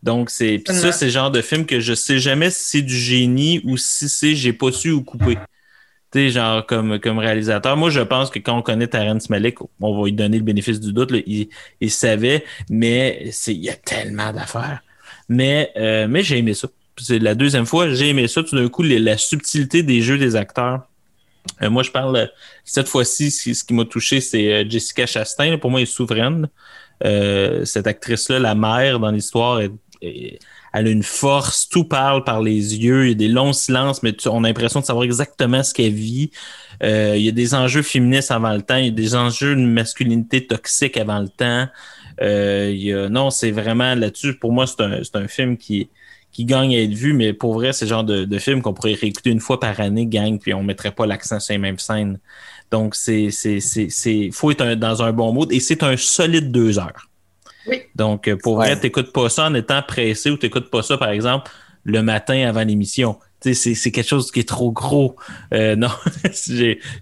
Donc, 0.02 0.30
c'est, 0.30 0.62
ça, 0.68 0.92
c'est 0.92 1.06
le 1.06 1.10
genre 1.10 1.30
de 1.30 1.40
film 1.40 1.66
que 1.66 1.80
je 1.80 1.94
sais 1.94 2.18
jamais 2.18 2.50
si 2.50 2.64
c'est 2.64 2.82
du 2.82 2.96
génie 2.96 3.60
ou 3.64 3.76
si 3.76 4.08
c'est 4.08 4.34
j'ai 4.34 4.52
pas 4.52 4.70
su 4.70 4.92
ou 4.92 5.02
coupé. 5.02 5.38
Genre, 6.14 6.64
comme, 6.66 6.98
comme 7.00 7.18
réalisateur. 7.18 7.76
Moi, 7.76 7.90
je 7.90 8.00
pense 8.00 8.30
que 8.30 8.38
quand 8.38 8.56
on 8.58 8.62
connaît 8.62 8.86
Terrence 8.86 9.28
Malick, 9.30 9.56
on 9.80 9.96
va 9.98 10.04
lui 10.04 10.12
donner 10.12 10.38
le 10.38 10.44
bénéfice 10.44 10.80
du 10.80 10.92
doute. 10.92 11.12
Il, 11.26 11.48
il 11.80 11.90
savait, 11.90 12.44
mais 12.70 13.30
il 13.48 13.64
y 13.64 13.70
a 13.70 13.74
tellement 13.74 14.32
d'affaires. 14.32 14.80
Mais, 15.28 15.70
euh, 15.76 16.06
mais 16.08 16.22
j'ai 16.22 16.38
aimé 16.38 16.54
ça. 16.54 16.68
C'est 16.96 17.18
la 17.18 17.34
deuxième 17.34 17.66
fois, 17.66 17.90
j'ai 17.92 18.08
aimé 18.10 18.28
ça. 18.28 18.42
Tout 18.42 18.56
d'un 18.56 18.68
coup, 18.68 18.82
la 18.82 19.16
subtilité 19.18 19.82
des 19.82 20.00
jeux 20.02 20.18
des 20.18 20.36
acteurs. 20.36 20.82
Euh, 21.62 21.68
moi, 21.70 21.82
je 21.82 21.90
parle, 21.90 22.30
cette 22.64 22.88
fois-ci, 22.88 23.30
ce 23.30 23.64
qui- 23.64 23.74
m'a 23.74 23.84
touché, 23.84 24.20
c'est 24.20 24.52
euh, 24.52 24.64
Jessica 24.68 25.04
Chastain. 25.06 25.58
Pour 25.58 25.70
moi, 25.70 25.80
elle 25.80 25.84
est 25.84 25.90
souveraine. 25.90 26.48
Cette 27.64 27.86
actrice-là, 27.86 28.38
la 28.38 28.54
mère 28.54 28.98
dans 29.00 29.10
l'histoire, 29.10 29.60
est- 29.60 30.38
elle 30.74 30.88
a 30.88 30.90
une 30.90 31.04
force, 31.04 31.68
tout 31.68 31.84
parle 31.84 32.24
par 32.24 32.42
les 32.42 32.76
yeux, 32.76 33.04
il 33.06 33.08
y 33.10 33.12
a 33.12 33.14
des 33.14 33.28
longs 33.28 33.52
silences, 33.52 34.02
mais 34.02 34.12
tu- 34.12 34.28
on 34.28 34.44
a 34.44 34.48
l'impression 34.48 34.80
de 34.80 34.84
savoir 34.84 35.04
exactement 35.04 35.62
ce 35.62 35.72
qu'elle 35.72 35.92
vit. 35.94 36.30
Euh, 36.82 37.14
il 37.16 37.22
y 37.24 37.28
a 37.28 37.32
des 37.32 37.54
enjeux 37.54 37.82
féministes 37.82 38.32
avant 38.32 38.52
le 38.52 38.62
temps, 38.62 38.76
il 38.76 38.86
y 38.86 38.88
a 38.88 38.90
des 38.90 39.14
enjeux 39.14 39.54
de 39.56 39.60
masculinité 39.62 40.46
toxique 40.46 40.96
avant 40.96 41.20
le 41.20 41.28
temps. 41.28 41.68
Euh, 42.20 42.70
il 42.72 42.82
y 42.82 42.92
a, 42.92 43.08
non, 43.08 43.30
c'est 43.30 43.50
vraiment 43.52 43.94
là-dessus. 43.94 44.34
Pour 44.38 44.52
moi, 44.52 44.66
c'est 44.66 44.80
un, 44.82 45.00
un 45.14 45.28
film 45.28 45.56
qui, 45.56 45.90
qui 46.32 46.44
gagne 46.44 46.74
à 46.76 46.80
être 46.82 46.92
vu, 46.94 47.12
mais 47.12 47.32
pour 47.32 47.54
vrai, 47.54 47.72
c'est 47.72 47.84
le 47.84 47.90
genre 47.90 48.04
de, 48.04 48.24
de 48.24 48.38
film 48.38 48.60
qu'on 48.62 48.74
pourrait 48.74 48.94
réécouter 48.94 49.30
une 49.30 49.40
fois 49.40 49.60
par 49.60 49.78
année, 49.80 50.06
gang, 50.06 50.38
puis 50.40 50.54
on 50.54 50.62
mettrait 50.64 50.92
pas 50.92 51.06
l'accent 51.06 51.38
sur 51.40 51.52
les 51.52 51.58
mêmes 51.58 51.78
scènes. 51.78 52.18
Donc, 52.72 52.94
c'est, 52.96 53.30
c'est, 53.30 53.60
c'est, 53.60 54.30
faut 54.32 54.50
être 54.50 54.74
dans 54.74 55.02
un 55.02 55.12
bon 55.12 55.32
mood 55.32 55.52
et 55.52 55.60
c'est 55.60 55.82
un 55.84 55.96
solide 55.96 56.50
deux 56.50 56.78
heures. 56.78 57.08
Oui. 57.66 57.82
Donc, 57.94 58.28
euh, 58.28 58.36
pour 58.36 58.54
Ouais. 58.56 58.66
vrai, 58.68 58.80
t'écoutes 58.80 59.12
pas 59.12 59.28
ça 59.28 59.46
en 59.46 59.54
étant 59.54 59.80
pressé 59.82 60.30
ou 60.30 60.36
t'écoutes 60.36 60.70
pas 60.70 60.82
ça, 60.82 60.98
par 60.98 61.10
exemple, 61.10 61.50
le 61.84 62.02
matin 62.02 62.46
avant 62.48 62.62
l'émission. 62.64 63.18
C'est, 63.40 63.74
quelque 63.90 64.08
chose 64.08 64.30
qui 64.32 64.40
est 64.40 64.48
trop 64.48 64.72
gros. 64.72 65.16
Euh, 65.52 65.76
non, 65.76 65.88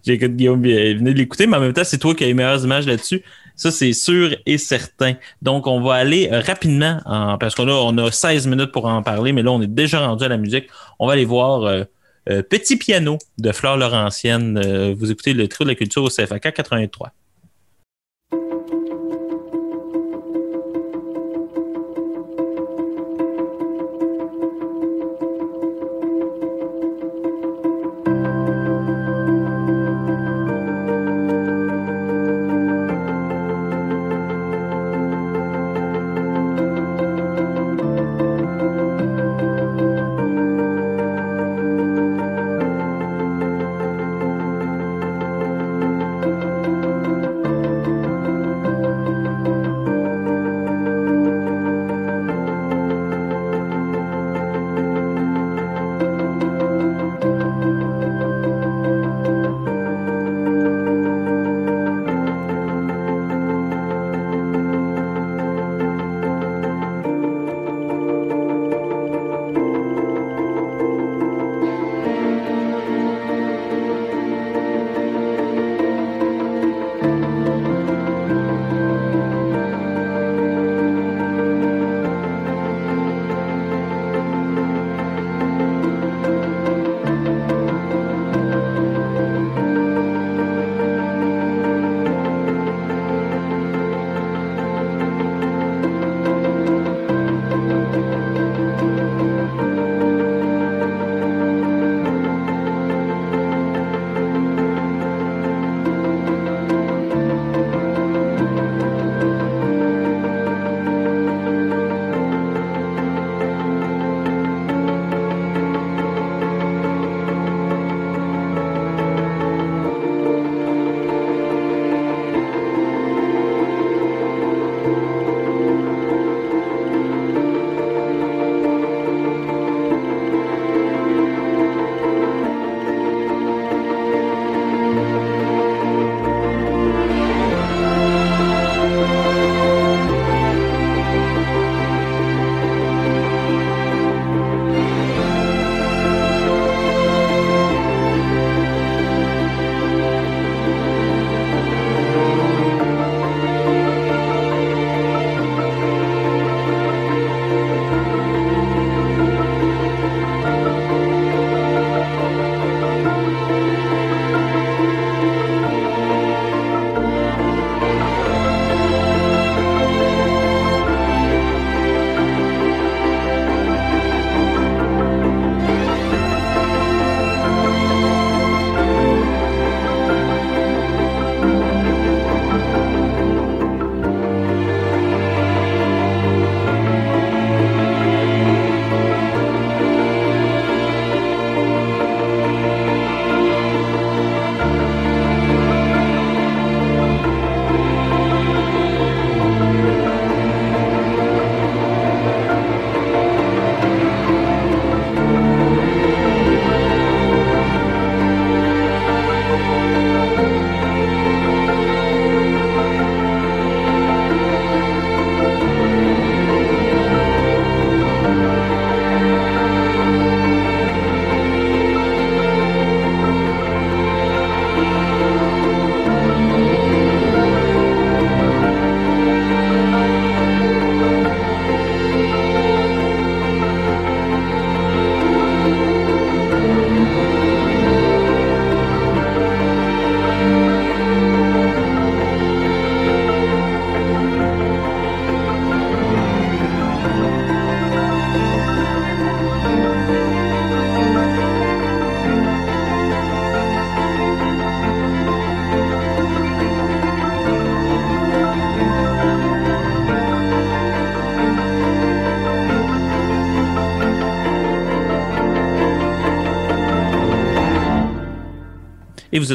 j'écoute 0.05 0.33
Guillaume 0.37 0.65
euh, 0.65 0.95
venez 0.97 1.13
de 1.13 1.19
l'écouter, 1.19 1.47
mais 1.47 1.57
en 1.57 1.61
même 1.61 1.73
temps, 1.73 1.85
c'est 1.85 1.99
toi 1.99 2.15
qui 2.15 2.25
as 2.25 2.27
les 2.27 2.35
meilleures 2.35 2.65
images 2.65 2.87
là-dessus. 2.87 3.23
Ça, 3.55 3.71
c'est 3.71 3.93
sûr 3.93 4.35
et 4.47 4.59
certain. 4.59 5.15
Donc, 5.43 5.67
on 5.67 5.81
va 5.81 5.95
aller 5.95 6.29
euh, 6.33 6.41
rapidement, 6.41 7.01
en- 7.05 7.39
parce 7.39 7.55
que 7.55 7.63
là, 7.63 7.75
on 7.75 7.97
a 7.99 8.11
16 8.11 8.47
minutes 8.49 8.73
pour 8.73 8.87
en 8.87 9.03
parler, 9.03 9.33
mais 9.33 9.43
là, 9.43 9.53
on 9.53 9.61
est 9.63 9.67
déjà 9.69 10.05
rendu 10.07 10.25
à 10.25 10.29
la 10.29 10.37
musique. 10.39 10.67
On 10.99 11.07
va 11.07 11.13
aller 11.13 11.25
voir 11.27 11.63
euh, 11.63 11.85
euh, 12.31 12.43
Petit 12.43 12.77
Piano 12.77 13.19
de 13.39 13.53
Fleur 13.53 13.77
Laurentienne. 13.77 14.59
Euh, 14.65 14.95
vous 14.99 15.11
écoutez 15.13 15.35
le 15.35 15.47
trio 15.49 15.65
de 15.65 15.71
la 15.71 15.75
culture 15.77 16.03
au 16.03 16.09
CFAK 16.09 16.53
83. 16.55 17.11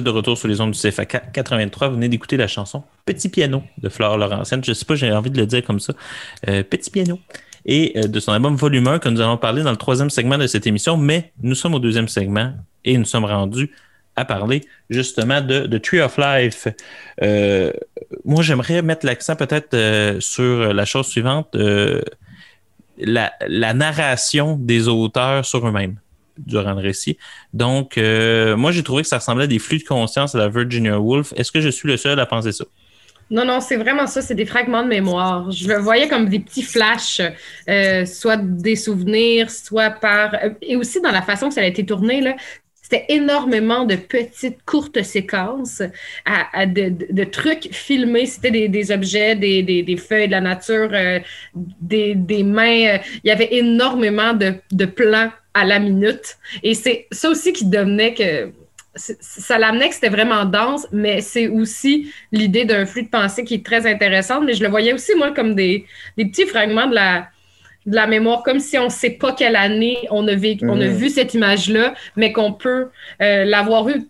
De 0.02 0.10
retour 0.10 0.38
sur 0.38 0.48
les 0.48 0.62
ondes 0.62 0.72
du 0.72 0.80
CFA 0.80 1.06
83. 1.06 1.90
Vous 1.90 1.96
venez 1.96 2.10
d'écouter 2.10 2.38
la 2.38 2.48
chanson 2.48 2.84
Petit 3.06 3.30
piano 3.30 3.64
de 3.78 3.90
Flore 3.90 4.18
Laurentienne. 4.18 4.64
Je 4.64 4.74
sais 4.74 4.86
pas, 4.86 4.96
j'ai 4.96 5.12
envie 5.12 5.32
de 5.32 5.38
le 5.38 5.46
dire 5.46 5.64
comme 5.64 5.80
ça. 5.80 5.94
Euh, 6.48 6.64
Petit 6.64 6.90
piano. 6.90 7.20
Et 7.66 7.94
euh, 7.98 8.04
de 8.04 8.20
son 8.20 8.32
album 8.32 8.56
Volume 8.56 8.88
1 8.88 9.00
que 9.00 9.10
nous 9.10 9.22
allons 9.22 9.38
parler 9.38 9.64
dans 9.64 9.72
le 9.72 9.78
troisième 9.78 10.10
segment 10.10 10.38
de 10.38 10.48
cette 10.48 10.68
émission. 10.68 10.98
Mais 10.98 11.32
nous 11.42 11.56
sommes 11.56 11.74
au 11.74 11.80
deuxième 11.80 12.08
segment 12.08 12.54
et 12.86 12.98
nous 12.98 13.06
sommes 13.06 13.26
rendus 13.26 13.72
à 14.16 14.26
parler 14.26 14.62
justement 14.90 15.42
de, 15.42 15.68
de 15.68 15.78
Tree 15.78 16.02
of 16.02 16.18
Life. 16.18 16.68
Euh, 17.22 17.72
moi, 18.26 18.42
j'aimerais 18.42 18.82
mettre 18.82 19.06
l'accent 19.06 19.36
peut-être 19.36 20.20
sur 20.20 20.74
la 20.74 20.86
chose 20.86 21.08
suivante, 21.08 21.56
la, 22.98 23.74
narration 23.74 24.58
des 24.58 24.88
auteurs 24.88 25.46
sur 25.46 25.68
eux-mêmes 25.68 25.98
durant 26.40 26.74
le 26.74 26.82
récit. 26.82 27.18
Donc, 27.54 27.98
euh, 27.98 28.56
moi, 28.58 28.72
j'ai 28.72 28.84
trouvé 28.84 29.04
que 29.04 29.08
ça 29.08 29.18
ressemblait 29.18 29.46
à 29.46 29.48
des 29.48 29.60
flux 29.60 29.80
de 29.80 29.84
conscience 29.84 30.36
à 30.36 30.38
la 30.38 30.50
Virginia 30.50 31.00
Woolf. 31.00 31.34
Est-ce 31.36 31.52
que 31.52 31.62
je 31.62 31.70
suis 31.70 31.88
le 31.88 31.98
seul 31.98 32.20
à 32.20 32.26
penser 32.26 32.52
ça? 32.52 32.66
Non, 33.30 33.44
non, 33.44 33.60
c'est 33.60 33.76
vraiment 33.76 34.08
ça, 34.08 34.22
c'est 34.22 34.36
des 34.36 34.46
fragments 34.46 34.84
de 34.84 34.88
mémoire. 34.88 35.52
Je 35.52 35.68
le 35.68 35.80
voyais 35.80 36.08
comme 36.08 36.30
des 36.30 36.40
petits 36.40 36.64
flashs, 36.64 37.22
euh, 37.68 38.06
soit 38.06 38.38
des 38.38 38.78
souvenirs, 38.78 39.52
soit 39.52 39.90
par... 39.90 40.34
Et 40.62 40.78
aussi 40.78 41.02
dans 41.02 41.12
la 41.12 41.22
façon 41.22 41.50
que 41.50 41.54
ça 41.54 41.62
a 41.62 41.66
été 41.66 41.86
tourné, 41.86 42.22
là, 42.22 42.36
c'était 42.90 43.06
énormément 43.10 43.84
de 43.84 43.98
petites, 43.98 44.64
courtes 44.64 45.04
séquences 45.04 45.82
à, 46.26 46.66
de, 46.66 46.88
de, 46.88 47.08
de, 47.10 47.24
trucs 47.26 47.68
filmés. 47.74 48.26
C'était 48.26 48.70
des, 48.70 48.92
objets, 48.94 49.36
des, 49.36 49.62
des, 49.62 49.98
feuilles 49.98 50.28
de 50.28 50.32
la 50.32 50.40
nature, 50.40 50.90
euh, 50.94 51.20
des, 51.54 52.16
mains. 52.46 52.96
Euh, 52.96 52.98
il 53.26 53.28
y 53.28 53.32
avait 53.32 53.50
énormément 53.52 54.34
de, 54.34 54.86
plans 54.86 55.30
à 55.54 55.66
la 55.66 55.80
minute. 55.80 56.38
Et 56.64 56.76
c'est 56.76 57.08
ça 57.12 57.30
aussi 57.30 57.52
qui 57.52 57.66
devenait 57.66 58.14
que 58.14 58.52
ça 58.96 59.58
l'amenait 59.58 59.90
que 59.90 59.96
c'était 59.96 60.08
vraiment 60.08 60.46
dense, 60.46 60.88
mais 60.94 61.20
c'est 61.20 61.50
aussi 61.50 62.10
l'idée 62.32 62.64
d'un 62.64 62.86
flux 62.86 63.04
de 63.04 63.10
pensée 63.10 63.44
qui 63.44 63.56
est 63.56 63.66
très 63.66 63.86
intéressante. 63.86 64.46
Mais 64.46 64.54
je 64.54 64.64
le 64.64 64.70
voyais 64.70 64.94
aussi, 64.94 65.14
moi, 65.16 65.32
comme 65.32 65.56
des, 65.56 65.86
des 66.16 66.26
petits 66.26 66.46
fragments 66.46 66.88
de 66.88 66.96
la, 66.96 67.28
de 67.88 67.96
la 67.96 68.06
mémoire, 68.06 68.44
comme 68.44 68.60
si 68.60 68.78
on 68.78 68.86
ne 68.86 68.90
sait 68.90 69.12
pas 69.12 69.32
quelle 69.32 69.56
année 69.56 69.98
on 70.12 70.28
a, 70.28 70.36
vécu, 70.36 70.66
on 70.68 70.80
a 70.80 70.86
mm. 70.86 70.94
vu 70.94 71.10
cette 71.10 71.34
image-là, 71.34 71.96
mais 72.16 72.34
qu'on 72.34 72.54
peut 72.54 72.90
euh, 73.22 73.46
l'avoir 73.46 73.90
eu 73.90 74.08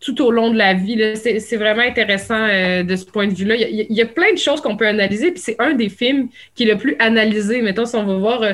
tout 0.00 0.20
au 0.20 0.32
long 0.32 0.50
de 0.50 0.58
la 0.58 0.74
vie. 0.74 1.00
C'est 1.16 1.56
vraiment 1.56 1.82
intéressant 1.82 2.48
euh, 2.48 2.82
de 2.82 2.96
ce 2.96 3.06
point 3.06 3.28
de 3.28 3.34
vue-là. 3.34 3.54
Il, 3.54 3.86
il, 3.88 3.96
y 3.96 4.02
a 4.02 4.06
plein 4.06 4.32
de 4.32 4.38
choses 4.38 4.60
qu'on 4.60 4.76
peut 4.76 4.86
analyser, 4.86 5.30
puis 5.30 5.40
c'est 5.40 5.56
un 5.60 5.74
des 5.74 5.88
films 5.88 6.28
qui 6.56 6.64
est 6.64 6.66
le 6.66 6.76
plus 6.76 6.96
analysé. 6.98 7.62
Mettons, 7.62 7.86
si 7.86 7.94
on 7.94 8.04
va 8.04 8.16
voir 8.16 8.42
euh, 8.42 8.52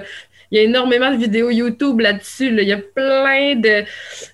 il 0.51 0.59
y 0.59 0.61
a 0.61 0.65
énormément 0.65 1.11
de 1.11 1.17
vidéos 1.17 1.51
YouTube 1.51 2.01
là-dessus. 2.01 2.49
Il 2.49 2.67
y 2.67 2.73
a 2.73 2.79
plein 2.79 3.57
de, 3.57 3.85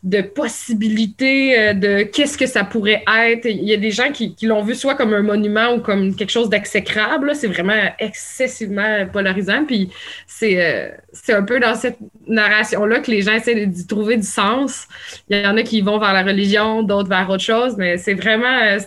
de 0.03 0.23
possibilités 0.23 1.59
euh, 1.59 1.75
de 1.75 2.03
qu'est-ce 2.03 2.39
que 2.39 2.47
ça 2.47 2.65
pourrait 2.65 3.05
être. 3.23 3.47
Il 3.47 3.65
y 3.65 3.73
a 3.73 3.77
des 3.77 3.91
gens 3.91 4.13
qui, 4.13 4.35
qui 4.35 4.47
l'ont 4.47 4.63
vu 4.63 4.75
soit 4.75 4.95
comme 4.95 5.13
un 5.13 5.23
monument 5.23 5.75
ou 5.75 5.81
comme 5.81 6.15
quelque 6.15 6.31
chose 6.31 6.49
d'exécrable. 6.49 7.35
C'est 7.35 7.49
vraiment 7.49 7.93
excessivement 7.99 9.07
polarisant. 9.13 9.65
Puis 9.65 9.91
c'est 10.27 10.65
euh, 10.65 10.91
c'est 11.13 11.33
un 11.33 11.43
peu 11.43 11.61
dans 11.61 11.75
cette 11.75 11.99
narration-là 12.27 13.01
que 13.01 13.11
les 13.11 13.23
gens 13.23 13.33
essaient 13.33 13.67
d'y 13.67 13.87
trouver 13.87 14.17
du 14.17 14.27
sens. 14.27 14.87
Il 15.29 15.39
y 15.39 15.47
en 15.47 15.57
a 15.57 15.63
qui 15.63 15.81
vont 15.81 15.99
vers 15.99 16.13
la 16.13 16.23
religion, 16.23 16.83
d'autres 16.83 17.09
vers 17.09 17.29
autre 17.31 17.43
chose, 17.43 17.77
mais 17.77 17.99
c'est 17.99 18.15
vraiment 18.15 18.79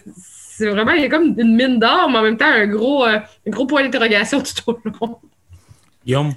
c'est 0.57 0.69
vraiment, 0.69 0.93
il 0.93 1.03
y 1.03 1.05
a 1.05 1.09
comme 1.09 1.35
une 1.37 1.55
mine 1.55 1.77
d'or, 1.77 2.09
mais 2.09 2.17
en 2.17 2.23
même 2.23 2.37
temps, 2.37 2.47
un 2.47 2.65
gros, 2.65 3.05
euh, 3.05 3.19
un 3.19 3.51
gros 3.51 3.67
point 3.67 3.83
d'interrogation 3.83 4.41
tout 4.65 4.71
au 4.71 4.79
long. 4.83 5.19
Guillaume? 6.03 6.33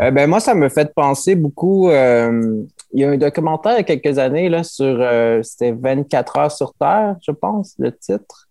Euh, 0.00 0.10
ben, 0.10 0.28
moi, 0.28 0.40
ça 0.40 0.54
me 0.54 0.68
fait 0.68 0.92
penser 0.94 1.34
beaucoup. 1.34 1.90
Euh, 1.90 2.62
il 2.92 3.00
y 3.00 3.04
a 3.04 3.10
un 3.10 3.16
documentaire 3.16 3.72
il 3.72 3.78
y 3.78 3.80
a 3.80 3.84
quelques 3.84 4.18
années 4.18 4.48
là, 4.48 4.62
sur. 4.62 4.96
Euh, 5.00 5.42
c'était 5.42 5.72
24 5.72 6.38
heures 6.38 6.52
sur 6.52 6.72
Terre, 6.74 7.16
je 7.26 7.32
pense, 7.32 7.74
le 7.78 7.94
titre. 7.96 8.48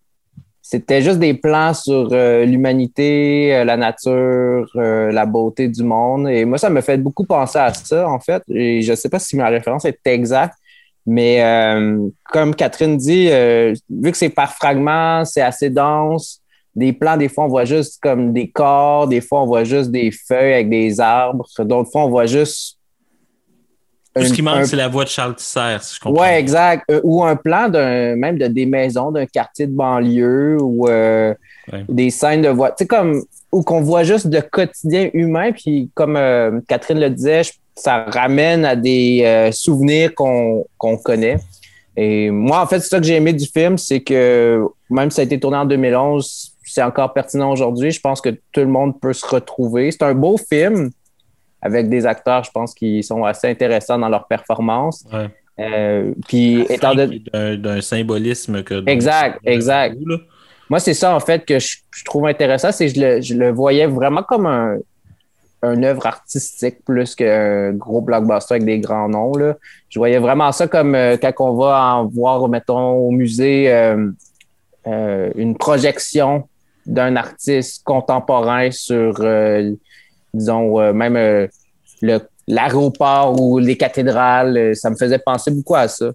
C'était 0.60 1.00
juste 1.00 1.18
des 1.18 1.32
plans 1.32 1.72
sur 1.72 2.10
l'humanité, 2.10 3.64
la 3.64 3.78
nature, 3.78 4.68
la 4.74 5.24
beauté 5.24 5.66
du 5.66 5.82
monde. 5.82 6.28
Et 6.28 6.44
moi, 6.44 6.58
ça 6.58 6.68
me 6.68 6.82
fait 6.82 6.98
beaucoup 6.98 7.24
penser 7.24 7.58
à 7.58 7.72
ça, 7.72 8.06
en 8.06 8.20
fait. 8.20 8.42
Et 8.50 8.82
je 8.82 8.90
ne 8.90 8.96
sais 8.96 9.08
pas 9.08 9.18
si 9.18 9.34
ma 9.36 9.48
référence 9.48 9.86
est 9.86 9.98
exacte, 10.04 10.58
mais 11.06 11.42
comme 12.24 12.54
Catherine 12.54 12.98
dit, 12.98 13.30
vu 13.88 14.12
que 14.12 14.16
c'est 14.18 14.28
par 14.28 14.52
fragments, 14.52 15.24
c'est 15.24 15.40
assez 15.40 15.70
dense, 15.70 16.42
des 16.78 16.92
plans, 16.92 17.16
des 17.16 17.28
fois, 17.28 17.44
on 17.44 17.48
voit 17.48 17.64
juste 17.64 17.98
comme 18.00 18.32
des 18.32 18.48
corps, 18.48 19.08
des 19.08 19.20
fois, 19.20 19.42
on 19.42 19.46
voit 19.46 19.64
juste 19.64 19.90
des 19.90 20.12
feuilles 20.12 20.54
avec 20.54 20.70
des 20.70 21.00
arbres. 21.00 21.44
D'autres 21.58 21.90
fois, 21.90 22.04
on 22.04 22.08
voit 22.08 22.26
juste. 22.26 22.78
Tout 24.14 24.24
ce 24.24 24.32
qui 24.32 24.42
manque, 24.42 24.66
c'est 24.66 24.76
la 24.76 24.86
voix 24.86 25.04
de 25.04 25.08
Charles 25.08 25.34
Tisser, 25.34 25.76
si 25.80 25.96
je 25.96 26.00
comprends. 26.00 26.22
Oui, 26.22 26.28
exact. 26.28 26.84
Euh, 26.90 27.00
ou 27.02 27.24
un 27.24 27.34
plan 27.34 27.68
d'un 27.68 28.14
même 28.14 28.38
de 28.38 28.46
des 28.46 28.64
maisons 28.64 29.10
d'un 29.10 29.26
quartier 29.26 29.66
de 29.66 29.72
banlieue 29.72 30.56
ou 30.60 30.88
euh, 30.88 31.34
des 31.88 32.10
scènes 32.10 32.42
de 32.42 32.48
voix. 32.48 32.70
Tu 32.70 32.76
sais, 32.78 32.86
comme 32.86 33.22
où 33.50 33.62
qu'on 33.62 33.80
voit 33.80 34.04
juste 34.04 34.28
de 34.28 34.40
quotidien 34.40 35.10
humain, 35.14 35.50
puis 35.52 35.90
comme 35.94 36.16
euh, 36.16 36.60
Catherine 36.68 37.00
le 37.00 37.10
disait, 37.10 37.42
ça 37.74 38.04
ramène 38.04 38.64
à 38.64 38.76
des 38.76 39.50
souvenirs 39.52 40.14
qu'on 40.14 40.64
connaît. 41.04 41.38
Et 41.96 42.30
moi, 42.30 42.62
en 42.62 42.66
fait, 42.66 42.78
c'est 42.80 42.88
ça 42.88 42.98
que 43.00 43.06
j'ai 43.06 43.16
aimé 43.16 43.32
du 43.32 43.46
film, 43.46 43.78
c'est 43.78 44.00
que 44.00 44.64
même 44.90 45.10
si 45.10 45.16
ça 45.16 45.22
a 45.22 45.24
été 45.24 45.38
tourné 45.38 45.56
en 45.56 45.64
2011, 45.64 46.57
c'est 46.70 46.82
encore 46.82 47.12
pertinent 47.12 47.50
aujourd'hui. 47.50 47.90
Je 47.90 48.00
pense 48.00 48.20
que 48.20 48.30
tout 48.52 48.60
le 48.60 48.66
monde 48.66 49.00
peut 49.00 49.12
se 49.12 49.26
retrouver. 49.26 49.90
C'est 49.90 50.02
un 50.02 50.14
beau 50.14 50.36
film 50.36 50.90
avec 51.60 51.88
des 51.88 52.06
acteurs, 52.06 52.44
je 52.44 52.50
pense, 52.50 52.74
qui 52.74 53.02
sont 53.02 53.24
assez 53.24 53.48
intéressants 53.48 53.98
dans 53.98 54.08
leur 54.08 54.26
performance. 54.26 55.04
Euh, 55.58 56.12
puis 56.28 56.60
étant 56.68 56.94
d'un 56.94 57.80
symbolisme 57.80 58.62
que 58.62 58.88
exact, 58.88 59.40
exact. 59.44 59.96
Moi, 60.70 60.80
c'est 60.80 60.94
ça 60.94 61.14
en 61.14 61.20
fait 61.20 61.44
que 61.44 61.58
je, 61.58 61.78
trouve 62.04 62.26
intéressant, 62.26 62.70
c'est 62.70 62.92
que 62.92 63.20
je 63.20 63.34
le, 63.34 63.50
voyais 63.50 63.86
vraiment 63.86 64.22
comme 64.22 64.46
un, 64.46 64.76
un 65.62 65.82
œuvre 65.82 66.06
artistique 66.06 66.84
plus 66.84 67.14
qu'un 67.14 67.72
gros 67.72 68.00
blockbuster 68.00 68.54
avec 68.54 68.64
des 68.64 68.78
grands 68.78 69.08
noms. 69.08 69.32
Là. 69.32 69.56
Je 69.88 69.98
voyais 69.98 70.18
vraiment 70.18 70.52
ça 70.52 70.68
comme 70.68 70.94
euh, 70.94 71.16
quand 71.16 71.32
on 71.40 71.54
va 71.54 71.94
en 71.94 72.06
voir, 72.06 72.46
mettons, 72.48 72.92
au 72.92 73.10
musée 73.10 73.72
euh, 73.72 75.30
une 75.34 75.56
projection 75.56 76.48
d'un 76.88 77.16
artiste 77.16 77.84
contemporain 77.84 78.70
sur, 78.70 79.20
euh, 79.20 79.72
disons, 80.32 80.80
euh, 80.80 80.92
même 80.92 81.16
euh, 81.16 81.46
l'aéroport 82.46 83.40
ou 83.40 83.58
les 83.58 83.76
cathédrales. 83.76 84.74
ça 84.74 84.90
me 84.90 84.96
faisait 84.96 85.18
penser 85.18 85.50
beaucoup 85.50 85.76
à 85.76 85.86
ça. 85.86 86.10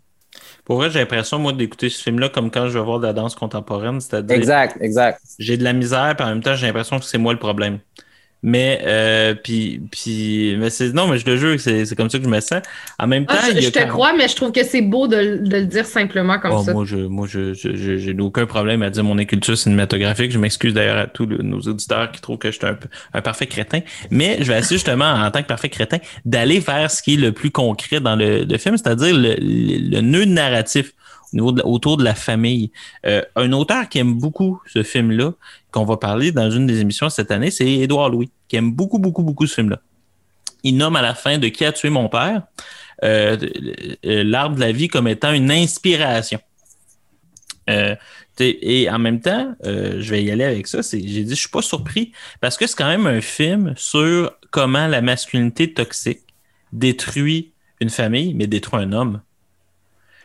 Pour 0.65 0.78
vrai, 0.78 0.89
j'ai 0.89 0.99
l'impression, 0.99 1.38
moi, 1.38 1.53
d'écouter 1.53 1.89
ce 1.89 2.01
film-là 2.01 2.30
comme 2.30 2.49
quand 2.49 2.67
je 2.67 2.80
vais 2.80 2.84
voir 2.84 2.99
de 2.99 3.05
la 3.05 3.13
danse 3.13 3.36
contemporaine. 3.36 4.01
C'est-à-dire. 4.01 4.36
Exact, 4.36 4.78
exact. 4.82 5.21
J'ai 5.38 5.57
de 5.57 5.63
la 5.63 5.74
misère, 5.74 6.15
puis 6.17 6.26
en 6.26 6.30
même 6.30 6.41
temps, 6.41 6.55
j'ai 6.55 6.65
l'impression 6.65 6.97
que 6.97 7.05
c'est 7.05 7.19
moi 7.19 7.34
le 7.34 7.39
problème. 7.39 7.80
Mais, 8.45 8.81
euh, 8.83 9.35
puis, 9.35 9.81
puis, 9.89 10.57
mais 10.59 10.69
c'est, 10.69 10.91
non, 10.93 11.07
mais 11.07 11.17
je 11.17 11.25
le 11.25 11.37
jure, 11.37 11.57
c'est, 11.59 11.85
c'est 11.85 11.95
comme 11.95 12.09
ça 12.09 12.17
que 12.17 12.25
je 12.25 12.29
me 12.29 12.41
sens. 12.41 12.61
En 12.99 13.07
même 13.07 13.23
ah, 13.29 13.35
temps, 13.35 13.57
je, 13.57 13.69
te 13.69 13.87
crois, 13.87 14.13
mais 14.13 14.27
je 14.27 14.35
trouve 14.35 14.51
que 14.51 14.65
c'est 14.65 14.81
beau 14.81 15.07
de, 15.07 15.37
de, 15.37 15.57
le 15.57 15.65
dire 15.65 15.85
simplement 15.85 16.37
comme 16.39 16.51
oh, 16.51 16.63
ça. 16.63 16.73
Moi, 16.73 16.83
je, 16.85 16.97
moi, 16.97 17.25
je, 17.25 17.53
je, 17.53 17.97
j'ai 17.97 18.15
aucun 18.19 18.45
problème 18.45 18.83
à 18.83 18.89
dire 18.89 19.03
mon 19.05 19.17
éculture 19.17 19.57
cinématographique. 19.57 20.31
Je 20.31 20.39
m'excuse 20.39 20.73
d'ailleurs 20.73 20.97
à 20.97 21.07
tous 21.07 21.25
nos 21.25 21.61
auditeurs 21.61 22.11
qui 22.11 22.19
trouvent 22.19 22.37
que 22.37 22.51
je 22.51 22.57
suis 22.57 22.67
un, 22.67 22.77
un 23.13 23.21
parfait 23.21 23.47
crétin. 23.47 23.79
Mais 24.11 24.37
je 24.41 24.51
vais 24.51 24.59
essayer 24.59 24.75
justement, 24.75 25.09
en 25.09 25.31
tant 25.31 25.41
que 25.41 25.47
parfait 25.47 25.69
crétin, 25.69 25.99
d'aller 26.25 26.59
vers 26.59 26.91
ce 26.91 27.01
qui 27.01 27.13
est 27.13 27.17
le 27.17 27.31
plus 27.31 27.49
concret 27.51 28.01
dans 28.01 28.17
le, 28.17 28.43
le 28.43 28.57
film, 28.57 28.75
c'est-à-dire 28.75 29.15
le, 29.15 29.35
le, 29.39 30.01
nœud 30.01 30.25
narratif 30.25 30.93
autour 31.39 31.97
de 31.97 32.03
la 32.03 32.15
famille. 32.15 32.71
Euh, 33.05 33.21
un 33.36 33.51
auteur 33.51 33.89
qui 33.89 33.99
aime 33.99 34.13
beaucoup 34.13 34.61
ce 34.67 34.84
film-là, 34.84 35.34
qu'on 35.71 35.86
va 35.86 35.97
parler 35.97 36.31
dans 36.31 36.51
une 36.51 36.67
des 36.67 36.81
émissions 36.81 37.09
cette 37.09 37.31
année, 37.31 37.51
c'est 37.51 37.67
Édouard 37.67 38.09
Louis, 38.09 38.31
qui 38.47 38.55
aime 38.55 38.71
beaucoup, 38.71 38.99
beaucoup, 38.99 39.23
beaucoup 39.23 39.47
ce 39.47 39.55
film-là. 39.55 39.79
Il 40.63 40.77
nomme 40.77 40.95
à 40.95 41.01
la 41.01 41.13
fin 41.13 41.38
de 41.38 41.47
Qui 41.49 41.65
a 41.65 41.71
tué 41.71 41.89
mon 41.89 42.07
père 42.07 42.43
euh, 43.03 43.38
euh, 44.05 44.23
l'arbre 44.23 44.55
de 44.55 44.61
la 44.61 44.71
vie 44.71 44.88
comme 44.88 45.07
étant 45.07 45.34
une 45.34 45.51
inspiration. 45.51 46.39
et 48.39 48.89
en 48.89 48.99
même 48.99 49.19
temps, 49.19 49.55
je 49.63 50.09
vais 50.09 50.23
y 50.23 50.31
aller 50.31 50.43
avec 50.43 50.67
ça. 50.67 50.79
J'ai 50.81 50.99
dit, 50.99 51.29
je 51.29 51.36
suis 51.36 51.49
pas 51.49 51.61
surpris 51.61 52.11
parce 52.39 52.57
que 52.57 52.67
c'est 52.67 52.77
quand 52.77 52.88
même 52.88 53.07
un 53.07 53.21
film 53.21 53.73
sur 53.75 54.31
comment 54.51 54.88
la 54.88 55.01
masculinité 55.01 55.73
toxique 55.73 56.21
détruit 56.71 57.53
une 57.79 57.89
famille, 57.89 58.34
mais 58.34 58.47
détruit 58.47 58.81
un 58.81 58.91
homme. 58.93 59.21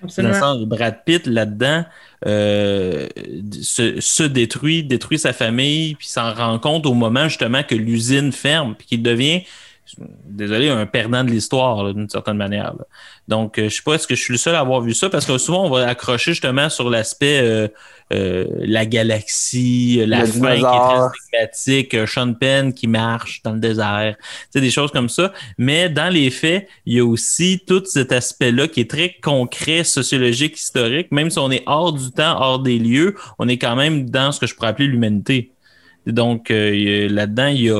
Absolument. 0.02 0.66
Brad 0.66 1.04
Pitt, 1.04 1.26
là-dedans, 1.26 1.84
euh, 2.26 3.06
se, 3.62 4.22
détruit, 4.22 4.82
détruit 4.82 5.18
sa 5.18 5.32
famille, 5.32 5.94
puis 5.94 6.08
s'en 6.08 6.32
rend 6.32 6.58
compte 6.58 6.86
au 6.86 6.94
moment 6.94 7.28
justement 7.28 7.62
que 7.62 7.74
l'usine 7.74 8.32
ferme, 8.32 8.74
puis 8.76 8.86
qu'il 8.86 9.02
devient 9.02 9.42
désolé, 10.26 10.68
un 10.68 10.86
perdant 10.86 11.24
de 11.24 11.30
l'histoire, 11.30 11.92
d'une 11.92 12.08
certaine 12.08 12.36
manière. 12.36 12.74
Donc, 13.28 13.58
euh, 13.58 13.68
je 13.68 13.76
sais 13.76 13.82
pas, 13.84 13.94
est-ce 13.94 14.06
que 14.06 14.14
je 14.14 14.22
suis 14.22 14.32
le 14.32 14.38
seul 14.38 14.54
à 14.54 14.60
avoir 14.60 14.80
vu 14.80 14.94
ça? 14.94 15.10
Parce 15.10 15.26
que 15.26 15.36
souvent, 15.38 15.66
on 15.66 15.70
va 15.70 15.86
accrocher 15.86 16.32
justement 16.32 16.68
sur 16.68 16.88
l'aspect 16.88 17.40
euh, 17.42 17.68
euh, 18.12 18.46
la 18.60 18.86
galaxie, 18.86 20.02
la 20.06 20.24
fin 20.24 20.56
qui 20.56 20.64
est 20.64 21.50
très 21.50 21.52
stigmatique, 21.52 22.08
Sean 22.08 22.32
Penn 22.34 22.72
qui 22.72 22.86
marche 22.86 23.42
dans 23.42 23.52
le 23.52 23.60
désert, 23.60 24.16
tu 24.52 24.60
des 24.60 24.70
choses 24.70 24.90
comme 24.90 25.08
ça. 25.08 25.32
Mais 25.58 25.88
dans 25.88 26.12
les 26.12 26.30
faits, 26.30 26.68
il 26.86 26.94
y 26.94 27.00
a 27.00 27.04
aussi 27.04 27.60
tout 27.66 27.82
cet 27.84 28.12
aspect-là 28.12 28.68
qui 28.68 28.80
est 28.80 28.90
très 28.90 29.14
concret, 29.22 29.84
sociologique, 29.84 30.58
historique. 30.58 31.12
Même 31.12 31.30
si 31.30 31.38
on 31.38 31.50
est 31.50 31.62
hors 31.66 31.92
du 31.92 32.10
temps, 32.10 32.40
hors 32.40 32.60
des 32.60 32.78
lieux, 32.78 33.14
on 33.38 33.48
est 33.48 33.58
quand 33.58 33.76
même 33.76 34.08
dans 34.08 34.32
ce 34.32 34.40
que 34.40 34.46
je 34.46 34.54
pourrais 34.54 34.68
appeler 34.68 34.88
l'humanité. 34.88 35.52
Donc, 36.06 36.50
euh, 36.50 37.08
là-dedans, 37.08 37.48
il 37.48 37.62
y, 37.62 37.70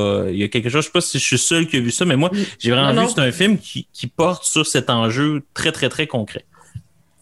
a, 0.43 0.47
quelque 0.49 0.69
chose. 0.69 0.73
Je 0.73 0.77
ne 0.77 0.81
sais 0.83 0.91
pas 0.91 1.01
si 1.01 1.17
je 1.17 1.23
suis 1.23 1.37
seul 1.37 1.67
qui 1.67 1.77
a 1.77 1.79
vu 1.79 1.91
ça, 1.91 2.05
mais 2.05 2.15
moi, 2.15 2.29
j'ai 2.59 2.71
vraiment 2.71 3.01
vu 3.01 3.07
c'est 3.09 3.21
un 3.21 3.31
film 3.31 3.57
qui, 3.57 3.85
porte 4.15 4.43
sur 4.43 4.67
cet 4.67 4.89
enjeu 4.89 5.43
très, 5.53 5.71
très, 5.71 5.89
très 5.89 6.07
concret. 6.07 6.45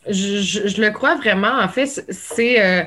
Je, 0.09 0.81
le 0.81 0.89
crois 0.91 1.15
vraiment. 1.15 1.59
En 1.59 1.67
fait, 1.67 2.05
c'est. 2.09 2.63
Euh, 2.65 2.83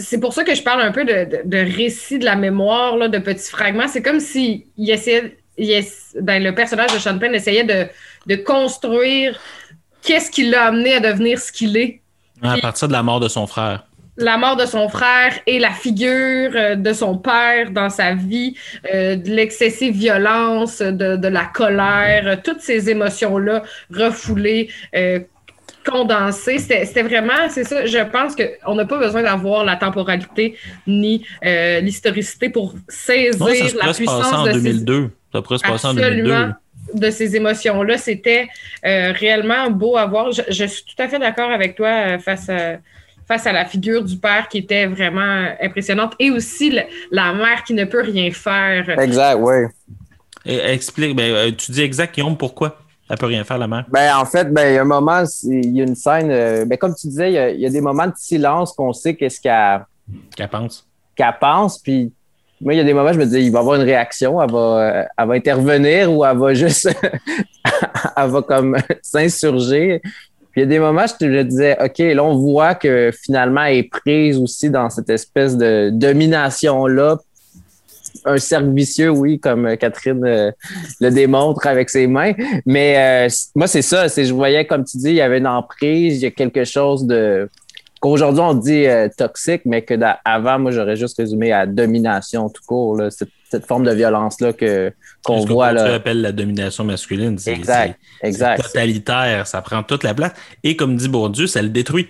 c'est 0.00 0.20
pour 0.20 0.32
ça 0.32 0.44
que 0.44 0.54
je 0.54 0.62
parle 0.62 0.80
un 0.80 0.92
peu 0.92 1.04
de, 1.04 1.76
récit 1.76 2.20
de 2.20 2.24
la 2.24 2.36
mémoire, 2.36 2.96
là, 2.96 3.08
de 3.08 3.18
petits 3.18 3.50
fragments. 3.50 3.88
C'est 3.88 4.02
comme 4.02 4.20
si 4.20 4.66
il 4.76 4.88
essayait, 4.90 5.36
ben, 6.20 6.42
le 6.42 6.54
personnage 6.54 6.92
de 6.92 6.98
Sean 7.00 7.18
Penn 7.18 7.34
essayait 7.34 7.64
de, 8.26 8.36
construire 8.36 9.40
qu'est-ce 10.02 10.30
qui 10.30 10.48
l'a 10.48 10.66
amené 10.66 10.94
à 10.94 11.00
devenir 11.00 11.40
ce 11.40 11.50
qu'il 11.50 11.76
est. 11.76 12.00
À 12.42 12.56
partir 12.58 12.86
de 12.86 12.92
la 12.92 13.02
mort 13.02 13.18
de 13.18 13.26
son 13.26 13.48
frère 13.48 13.87
la 14.18 14.36
mort 14.36 14.56
de 14.56 14.66
son 14.66 14.88
frère 14.88 15.32
et 15.46 15.58
la 15.58 15.70
figure 15.70 16.50
euh, 16.54 16.74
de 16.74 16.92
son 16.92 17.16
père 17.16 17.70
dans 17.70 17.88
sa 17.88 18.14
vie, 18.14 18.54
euh, 18.92 19.16
de 19.16 19.30
l'excessive 19.30 19.94
violence, 19.94 20.82
de, 20.82 21.28
la 21.28 21.44
colère, 21.44 22.26
euh, 22.26 22.36
toutes 22.42 22.60
ces 22.60 22.90
émotions-là 22.90 23.62
refoulées, 23.94 24.68
condensées. 25.86 26.58
C'était 26.58 27.02
vraiment, 27.02 27.48
c'est 27.48 27.64
ça, 27.64 27.86
je 27.86 27.98
pense 28.10 28.34
qu'on 28.34 28.74
n'a 28.74 28.84
pas 28.84 28.98
besoin 28.98 29.22
d'avoir 29.22 29.64
la 29.64 29.76
temporalité 29.76 30.56
ni 30.86 31.24
l'historicité 31.42 32.50
pour 32.50 32.74
saisir 32.88 33.76
la 33.82 33.94
puissance 33.94 34.32
en 34.32 34.44
de 34.44 34.52
2002. 34.52 35.10
Ça 35.32 35.42
pourrait 35.42 35.58
se 35.58 35.64
passer 35.64 35.86
en 35.86 35.94
2002 35.94 36.52
de 36.94 37.10
ces 37.10 37.36
émotions-là. 37.36 37.96
C'était 37.98 38.48
réellement 38.82 39.70
beau 39.70 39.96
à 39.96 40.06
voir. 40.06 40.32
Je, 40.32 40.42
je, 40.48 40.64
suis 40.64 40.84
tout 40.84 41.02
à 41.02 41.08
fait 41.08 41.18
d'accord 41.18 41.50
avec 41.50 41.76
toi 41.76 42.18
face 42.18 42.48
à, 42.48 42.78
face 43.28 43.46
à 43.46 43.52
la 43.52 43.66
figure 43.66 44.02
du 44.02 44.16
père 44.16 44.48
qui 44.48 44.58
était 44.58 44.86
vraiment 44.86 45.48
impressionnante 45.60 46.14
et 46.18 46.30
aussi 46.30 46.76
la 47.12 47.34
mère 47.34 47.62
qui 47.62 47.74
ne 47.74 47.84
peut 47.84 48.02
rien 48.02 48.30
faire. 48.32 48.88
Exact, 48.98 49.38
oui. 49.38 49.66
explique, 50.46 51.14
ben, 51.14 51.30
euh, 51.30 51.50
tu 51.52 51.70
dis 51.72 51.82
exact, 51.82 52.14
Guillaume, 52.14 52.38
pourquoi 52.38 52.78
elle 53.10 53.18
peut 53.18 53.26
rien 53.26 53.44
faire, 53.44 53.58
la 53.58 53.68
mère? 53.68 53.84
Ben, 53.90 54.16
en 54.16 54.24
fait, 54.24 54.52
ben, 54.52 54.70
il 54.70 54.74
y 54.74 54.78
a 54.78 54.82
un 54.82 54.84
moment, 54.84 55.22
il 55.44 55.76
y 55.76 55.80
a 55.82 55.84
une 55.84 55.94
scène, 55.94 56.30
euh, 56.30 56.64
ben, 56.64 56.78
comme 56.78 56.94
tu 56.94 57.06
disais, 57.06 57.54
il 57.54 57.60
y, 57.60 57.66
a, 57.66 57.70
des 57.70 57.80
moments 57.82 58.06
de 58.06 58.14
silence 58.16 58.72
qu'on 58.72 58.94
sait 58.94 59.14
qu'est-ce 59.14 59.40
qu'elle 59.40 59.84
qu'elle 60.34 60.48
pense. 60.48 60.86
Qu'elle 61.14 61.36
pense, 61.38 61.78
puis 61.78 62.10
moi, 62.60 62.74
il 62.74 62.78
y 62.78 62.80
a 62.80 62.84
des 62.84 62.94
moments, 62.94 63.12
je 63.12 63.18
me 63.18 63.26
dis, 63.26 63.40
il 63.40 63.52
va 63.52 63.58
y 63.58 63.60
avoir 63.60 63.76
une 63.76 63.86
réaction, 63.86 64.42
elle 64.42 64.50
va, 64.50 65.06
elle 65.16 65.28
va 65.28 65.34
intervenir 65.34 66.12
ou 66.12 66.24
elle 66.24 66.36
va 66.36 66.54
juste, 66.54 66.88
elle 68.16 68.30
va 68.30 68.42
comme 68.42 68.76
s'insurger 69.02 70.00
il 70.58 70.62
y 70.62 70.64
a 70.64 70.66
des 70.66 70.80
moments, 70.80 71.06
je 71.06 71.14
te 71.14 71.42
disais, 71.42 71.76
OK, 71.80 71.98
là, 71.98 72.24
on 72.24 72.36
voit 72.36 72.74
que 72.74 73.12
finalement, 73.12 73.62
elle 73.62 73.76
est 73.76 73.82
prise 73.84 74.36
aussi 74.38 74.70
dans 74.70 74.90
cette 74.90 75.08
espèce 75.08 75.56
de 75.56 75.90
domination-là. 75.92 77.18
Un 78.24 78.38
cercle 78.38 78.74
oui, 79.10 79.38
comme 79.38 79.76
Catherine 79.76 80.24
euh, 80.24 80.50
le 81.00 81.10
démontre 81.10 81.64
avec 81.68 81.90
ses 81.90 82.08
mains. 82.08 82.32
Mais 82.66 83.28
euh, 83.28 83.28
moi, 83.54 83.68
c'est 83.68 83.82
ça. 83.82 84.08
Je 84.08 84.32
voyais, 84.32 84.66
comme 84.66 84.84
tu 84.84 84.96
dis, 84.96 85.10
il 85.10 85.14
y 85.14 85.20
avait 85.20 85.38
une 85.38 85.46
emprise, 85.46 86.16
il 86.16 86.22
y 86.22 86.26
a 86.26 86.32
quelque 86.32 86.64
chose 86.64 87.06
de 87.06 87.48
qu'aujourd'hui 88.00 88.40
on 88.40 88.54
dit 88.54 88.86
euh, 88.86 89.08
toxique, 89.16 89.62
mais 89.64 89.82
que 89.82 89.94
avant, 90.24 90.58
moi, 90.58 90.70
j'aurais 90.70 90.96
juste 90.96 91.16
résumé 91.18 91.52
à 91.52 91.66
domination 91.66 92.48
tout 92.48 92.62
court, 92.66 93.00
cette, 93.10 93.66
forme 93.66 93.84
de 93.84 93.92
violence-là 93.92 94.52
que, 94.52 94.92
qu'on 95.24 95.44
voit. 95.44 95.72
là. 95.72 95.94
appelle 95.94 96.20
la 96.20 96.32
domination 96.32 96.84
masculine. 96.84 97.38
C'est, 97.38 97.52
exact, 97.52 97.98
exact. 98.22 98.62
totalitaire, 98.62 99.46
ça 99.46 99.62
prend 99.62 99.82
toute 99.82 100.04
la 100.04 100.14
place. 100.14 100.32
Et 100.62 100.76
comme 100.76 100.96
dit 100.96 101.08
Bourdieu, 101.08 101.46
ça 101.46 101.62
le 101.62 101.70
détruit. 101.70 102.08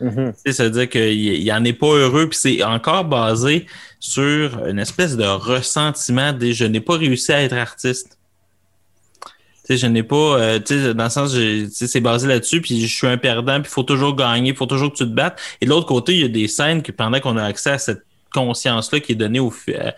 Mm-hmm. 0.00 0.52
Ça 0.52 0.64
veut 0.64 0.70
dire 0.70 0.88
qu'il 0.88 1.46
n'en 1.46 1.64
est 1.64 1.72
pas 1.72 1.86
heureux, 1.86 2.28
puis 2.28 2.38
c'est 2.38 2.62
encore 2.62 3.04
basé 3.04 3.66
sur 3.98 4.66
une 4.66 4.78
espèce 4.78 5.16
de 5.16 5.24
ressentiment 5.24 6.32
des 6.32 6.52
je 6.52 6.64
n'ai 6.64 6.80
pas 6.80 6.96
réussi 6.96 7.32
à 7.32 7.42
être 7.42 7.56
artiste 7.56 8.17
je 9.76 9.86
n'ai 9.86 10.02
pas, 10.02 10.16
euh, 10.16 10.94
dans 10.94 11.04
le 11.04 11.10
sens, 11.10 11.36
c'est 11.70 12.00
basé 12.00 12.26
là-dessus, 12.26 12.60
puis 12.60 12.80
je 12.80 12.94
suis 12.94 13.06
un 13.06 13.18
perdant, 13.18 13.60
puis 13.60 13.70
il 13.70 13.74
faut 13.74 13.82
toujours 13.82 14.16
gagner, 14.16 14.50
il 14.50 14.56
faut 14.56 14.66
toujours 14.66 14.92
que 14.92 14.96
tu 14.96 15.04
te 15.04 15.10
battes. 15.14 15.38
Et 15.60 15.66
de 15.66 15.70
l'autre 15.70 15.86
côté, 15.86 16.14
il 16.14 16.20
y 16.20 16.24
a 16.24 16.28
des 16.28 16.48
scènes 16.48 16.82
que 16.82 16.92
pendant 16.92 17.20
qu'on 17.20 17.36
a 17.36 17.44
accès 17.44 17.70
à 17.70 17.78
cette 17.78 18.02
conscience-là 18.32 19.00
qui 19.00 19.12
est 19.12 19.16
donnée 19.16 19.40
au 19.40 19.52
euh, 19.68 19.90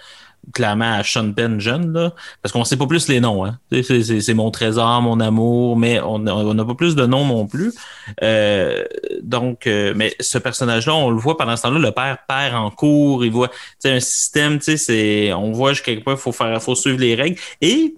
clairement 0.55 0.93
à 0.93 1.05
Sean 1.05 1.33
Penn 1.33 1.61
jeune, 1.61 1.93
là, 1.93 2.15
parce 2.43 2.53
qu'on 2.53 2.65
sait 2.65 2.77
pas 2.77 2.87
plus 2.87 3.09
les 3.09 3.21
noms. 3.21 3.45
Hein. 3.45 3.59
C'est 3.71 4.35
mon 4.35 4.51
trésor, 4.51 5.03
mon 5.03 5.21
amour, 5.21 5.77
mais 5.77 6.01
on 6.01 6.19
n'a 6.19 6.65
pas 6.65 6.75
plus 6.75 6.97
de 6.97 7.07
noms 7.07 7.27
non 7.27 7.47
plus. 7.47 7.73
Euh, 8.23 8.83
donc, 9.23 9.67
mais 9.67 10.15
ce 10.19 10.39
personnage-là, 10.39 10.95
on 10.95 11.11
le 11.11 11.19
voit 11.19 11.37
pendant 11.37 11.57
ce 11.57 11.63
temps-là, 11.63 11.79
le 11.79 11.93
père 11.93 12.19
perd 12.27 12.55
en 12.55 12.71
cours, 12.71 13.25
il 13.25 13.31
voit 13.31 13.51
un 13.85 14.01
système, 14.01 14.59
on 15.37 15.53
voit 15.53 15.75
jusqu'à 15.75 15.93
quel 15.93 16.03
point 16.03 16.15
il 16.15 16.21
faut 16.21 16.33
faire, 16.33 16.61
faut 16.63 16.75
suivre 16.75 16.99
les 16.99 17.15
règles. 17.15 17.39
Et 17.61 17.95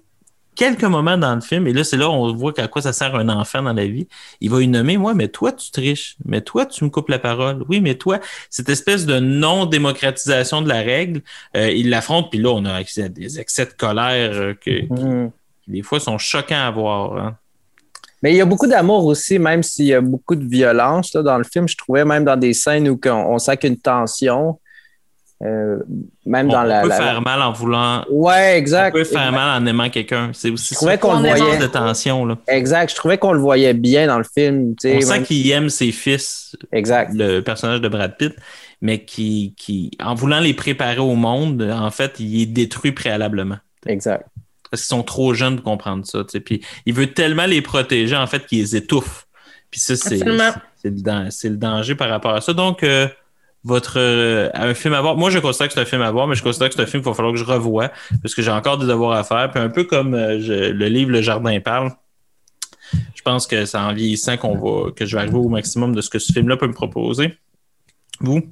quelques 0.55 0.85
moments 0.85 1.19
dans 1.19 1.35
le 1.35 1.41
film, 1.41 1.67
et 1.67 1.73
là, 1.73 1.85
c'est 1.85 1.97
là 1.97 2.09
où 2.09 2.13
on 2.13 2.35
voit 2.35 2.53
qu'à 2.53 2.69
quoi 2.69 2.83
ça 2.83 2.93
sert 2.93 3.15
un 3.15 3.29
enfant 3.29 3.63
dans 3.63 3.73
la 3.73 3.87
vie. 3.87 4.07
Il 4.41 4.51
va 4.51 4.59
lui 4.59 4.69
nommer, 4.69 4.97
moi, 4.97 5.15
mais 5.15 5.29
toi, 5.29 5.53
tu 5.53 5.71
triches. 5.71 6.17
Mais 6.25 6.41
toi, 6.41 6.67
tu 6.67 6.85
me 6.85 6.91
coupes 6.91 7.09
la 7.09 7.19
parole. 7.19 7.65
Oui, 7.69 7.81
mais 7.81 7.95
toi, 7.95 8.21
cette 8.51 8.69
espèce 8.69 9.07
de 9.07 9.19
non-démocratisation 9.19 10.63
de 10.63 10.69
la 10.69 10.81
règle, 10.81 11.23
euh, 11.57 11.71
il 11.71 11.91
l'affronte, 11.91 12.31
puis 12.31 12.41
là, 12.41 12.51
on 12.51 12.65
a 12.65 12.75
accès 12.75 13.05
à 13.05 13.09
des 13.09 13.41
excès 13.41 13.67
de 13.67 13.73
colère 13.73 14.33
euh, 14.33 14.55
que, 14.55 14.71
mm-hmm. 14.71 15.31
qui, 15.65 15.71
des 15.71 15.83
fois, 15.83 16.01
sont 16.01 16.19
choquants 16.19 16.67
à 16.67 16.71
voir. 16.71 17.17
Hein. 17.17 17.37
Mais 18.23 18.33
il 18.33 18.37
y 18.37 18.41
a 18.41 18.45
beaucoup 18.45 18.69
d'amour 18.69 19.05
aussi, 19.07 19.39
même 19.39 19.63
s'il 19.63 19.87
y 19.87 19.95
a 19.95 20.01
beaucoup 20.01 20.37
de 20.37 20.45
violence 20.45 21.13
là, 21.15 21.23
dans 21.23 21.39
le 21.39 21.45
film. 21.45 21.67
Je 21.67 21.77
trouvais 21.77 22.05
même 22.05 22.25
dans 22.25 22.37
des 22.37 22.55
scènes 22.55 22.89
où 22.89 23.01
on, 23.07 23.11
on 23.11 23.39
sent 23.39 23.57
qu'il 23.57 23.71
y 23.71 23.73
a 23.73 23.75
une 23.75 23.81
tension. 23.81 24.61
Euh, 25.43 25.79
même 26.25 26.49
dans 26.49 26.63
la. 26.63 26.81
On 26.81 26.83
peut 26.83 26.91
faire 26.91 27.21
mal 27.21 27.43
en 27.43 27.53
voulant. 27.53 28.05
Ouais, 28.11 28.57
exact. 28.59 28.95
On 28.95 28.99
peut 28.99 29.05
faire 29.05 29.33
mal 29.33 29.61
en 29.61 29.67
aimant 29.67 29.91
quelqu'un. 29.91 30.31
C'est 30.33 30.51
aussi. 30.51 30.69
Je 30.71 30.75
trouvais 30.77 30.99
qu'on 30.99 31.21
le 31.21 31.29
voyait. 31.29 31.59
de 31.59 31.67
tension 31.67 32.25
là. 32.25 32.39
Exact. 32.47 32.91
Je 32.91 32.97
trouvais 32.97 33.19
qu'on 33.19 33.33
le 33.33 33.41
voyait 33.41 33.75
bien 33.75 34.07
dans 34.07 34.19
le 34.19 34.25
film. 34.25 34.75
On 34.85 35.01
sent 35.01 35.23
qu'il 35.25 35.51
aime 35.51 35.69
ses 35.69 35.91
fils. 35.91 36.57
Exact. 36.71 37.13
Le 37.15 37.41
personnage 37.41 37.81
de 37.81 37.89
Brad 37.89 38.17
Pitt, 38.17 38.35
mais 38.81 39.05
qui, 39.05 39.55
qui, 39.57 39.91
en 40.01 40.15
voulant 40.15 40.41
les 40.41 40.55
préparer 40.55 41.01
au 41.01 41.15
monde, 41.15 41.63
en 41.63 41.91
fait, 41.91 42.21
il 42.21 42.43
est 42.43 42.47
détruit 42.47 42.93
préalablement. 42.93 43.59
Exact. 43.87 44.27
Parce 44.71 44.83
qu'ils 44.83 44.97
sont 44.97 45.03
trop 45.03 45.35
jeunes 45.35 45.57
pour 45.57 45.65
comprendre 45.65 46.07
ça. 46.07 46.25
Puis 46.45 46.63
il 46.87 46.95
veut 46.95 47.13
tellement 47.13 47.47
les 47.47 47.63
protéger, 47.63 48.17
en 48.17 48.27
fait, 48.27 48.47
qu'il 48.47 48.59
les 48.59 48.77
étouffe. 48.77 49.27
Puis 49.73 49.81
ça, 49.81 49.97
c'est 49.97 50.19
le, 50.19 50.39
le, 50.85 51.57
danger 51.57 51.95
par 51.95 52.11
rapport 52.11 52.35
à 52.35 52.41
ça. 52.41 52.53
Donc, 52.53 52.83
euh, 52.83 53.09
votre 53.65 53.99
euh, 53.99 54.51
un 54.55 54.75
film 54.75 54.95
à 54.95 55.01
voir. 55.01 55.17
Moi, 55.17 55.31
je 55.31 55.39
considère 55.39 55.69
que 55.69 55.75
c'est 55.75 55.81
un 55.81 55.85
film 55.85 56.03
à 56.03 56.11
voir, 56.11 56.27
mais 56.27 56.35
je 56.35 56.43
considère 56.43 56.69
que 56.69 56.75
c'est 56.75 56.83
un 56.83 56.87
film 56.87 57.03
qu'il 57.03 57.11
va 57.11 57.15
falloir 57.15 57.33
que 57.33 57.39
je 57.39 57.45
revoie 57.45 57.91
parce 58.23 58.35
que 58.35 58.43
j'ai 58.43 58.51
encore 58.51 58.79
des 58.79 58.87
devoirs 58.87 59.17
à 59.17 59.25
faire. 59.25 59.51
Puis 59.51 59.61
un 59.61 59.69
peu 59.69 59.85
comme 59.85 60.15
euh, 60.15 60.39
le 60.39 60.87
livre 60.87 61.11
Le 61.11 61.23
Jardin 61.23 61.61
parle, 61.61 61.93
je 63.15 63.23
pense 63.23 63.47
que 63.47 63.65
c'est 63.65 63.79
en 63.79 63.93
vieillissant 63.93 64.37
qu'on 64.37 64.57
va 64.57 64.91
que 64.91 65.07
je 65.07 65.17
vais 65.17 65.23
arriver 65.23 65.39
au 65.39 65.49
maximum 65.49 65.95
de 65.95 66.01
ce 66.01 66.11
que 66.11 66.19
ce 66.19 66.33
film-là 66.33 66.57
peut 66.57 66.67
me 66.67 66.75
proposer. 66.75 67.39
Vous? 68.21 68.43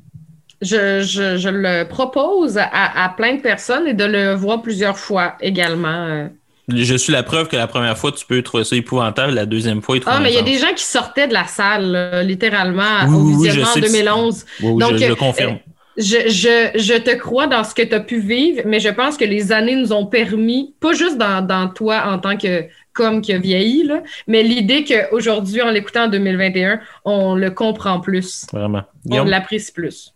Je, 0.63 1.03
je, 1.03 1.49
le 1.49 1.89
propose 1.89 2.59
à, 2.59 3.05
à, 3.05 3.09
plein 3.09 3.37
de 3.37 3.41
personnes 3.41 3.87
et 3.87 3.95
de 3.95 4.05
le 4.05 4.35
voir 4.35 4.61
plusieurs 4.61 4.99
fois 4.99 5.37
également. 5.41 6.29
Euh. 6.73 6.85
Je 6.85 6.95
suis 6.97 7.13
la 7.13 7.23
preuve 7.23 7.49
que 7.49 7.57
la 7.57 7.67
première 7.67 7.97
fois, 7.97 8.13
tu 8.13 8.25
peux 8.27 8.43
trouver 8.43 8.65
ça 8.65 8.77
épouvantable, 8.77 9.33
la 9.33 9.47
deuxième 9.47 9.83
fois, 9.83 9.97
il 9.97 10.03
Ah, 10.07 10.21
mais 10.21 10.31
il 10.31 10.35
y 10.35 10.39
a 10.39 10.43
des 10.43 10.59
gens 10.59 10.73
qui 10.75 10.85
sortaient 10.85 11.29
de 11.29 11.33
la 11.33 11.47
salle, 11.47 12.23
littéralement, 12.25 13.07
au 13.09 13.25
visionnement 13.25 13.69
en 13.77 13.81
2011. 13.81 14.47
Donc, 14.61 14.97
je, 14.97 15.07
le 15.07 15.15
confirme. 15.15 15.55
Euh, 15.55 15.57
je, 15.97 16.29
je, 16.29 16.79
je, 16.79 16.99
te 16.99 17.15
crois 17.17 17.47
dans 17.47 17.65
ce 17.65 17.75
que 17.75 17.83
tu 17.83 17.95
as 17.95 18.01
pu 18.01 18.21
vivre, 18.21 18.63
mais 18.65 18.81
je 18.81 18.89
pense 18.89 19.17
que 19.17 19.25
les 19.25 19.53
années 19.53 19.77
nous 19.77 19.93
ont 19.93 20.07
permis, 20.07 20.75
pas 20.81 20.93
juste 20.93 21.19
dans, 21.19 21.45
dans 21.45 21.69
toi 21.69 22.05
en 22.07 22.19
tant 22.19 22.37
que 22.37 22.65
comme 22.93 23.21
qui 23.21 23.33
a 23.33 23.39
vieilli, 23.39 23.85
là, 23.85 24.03
mais 24.27 24.43
l'idée 24.43 24.85
qu'aujourd'hui, 24.85 25.63
en 25.63 25.71
l'écoutant 25.71 26.05
en 26.05 26.09
2021, 26.09 26.81
on 27.05 27.35
le 27.35 27.51
comprend 27.51 28.01
plus. 28.01 28.47
Vraiment. 28.53 28.83
On 29.11 29.25
l'apprécie 29.25 29.73
plus. 29.73 30.15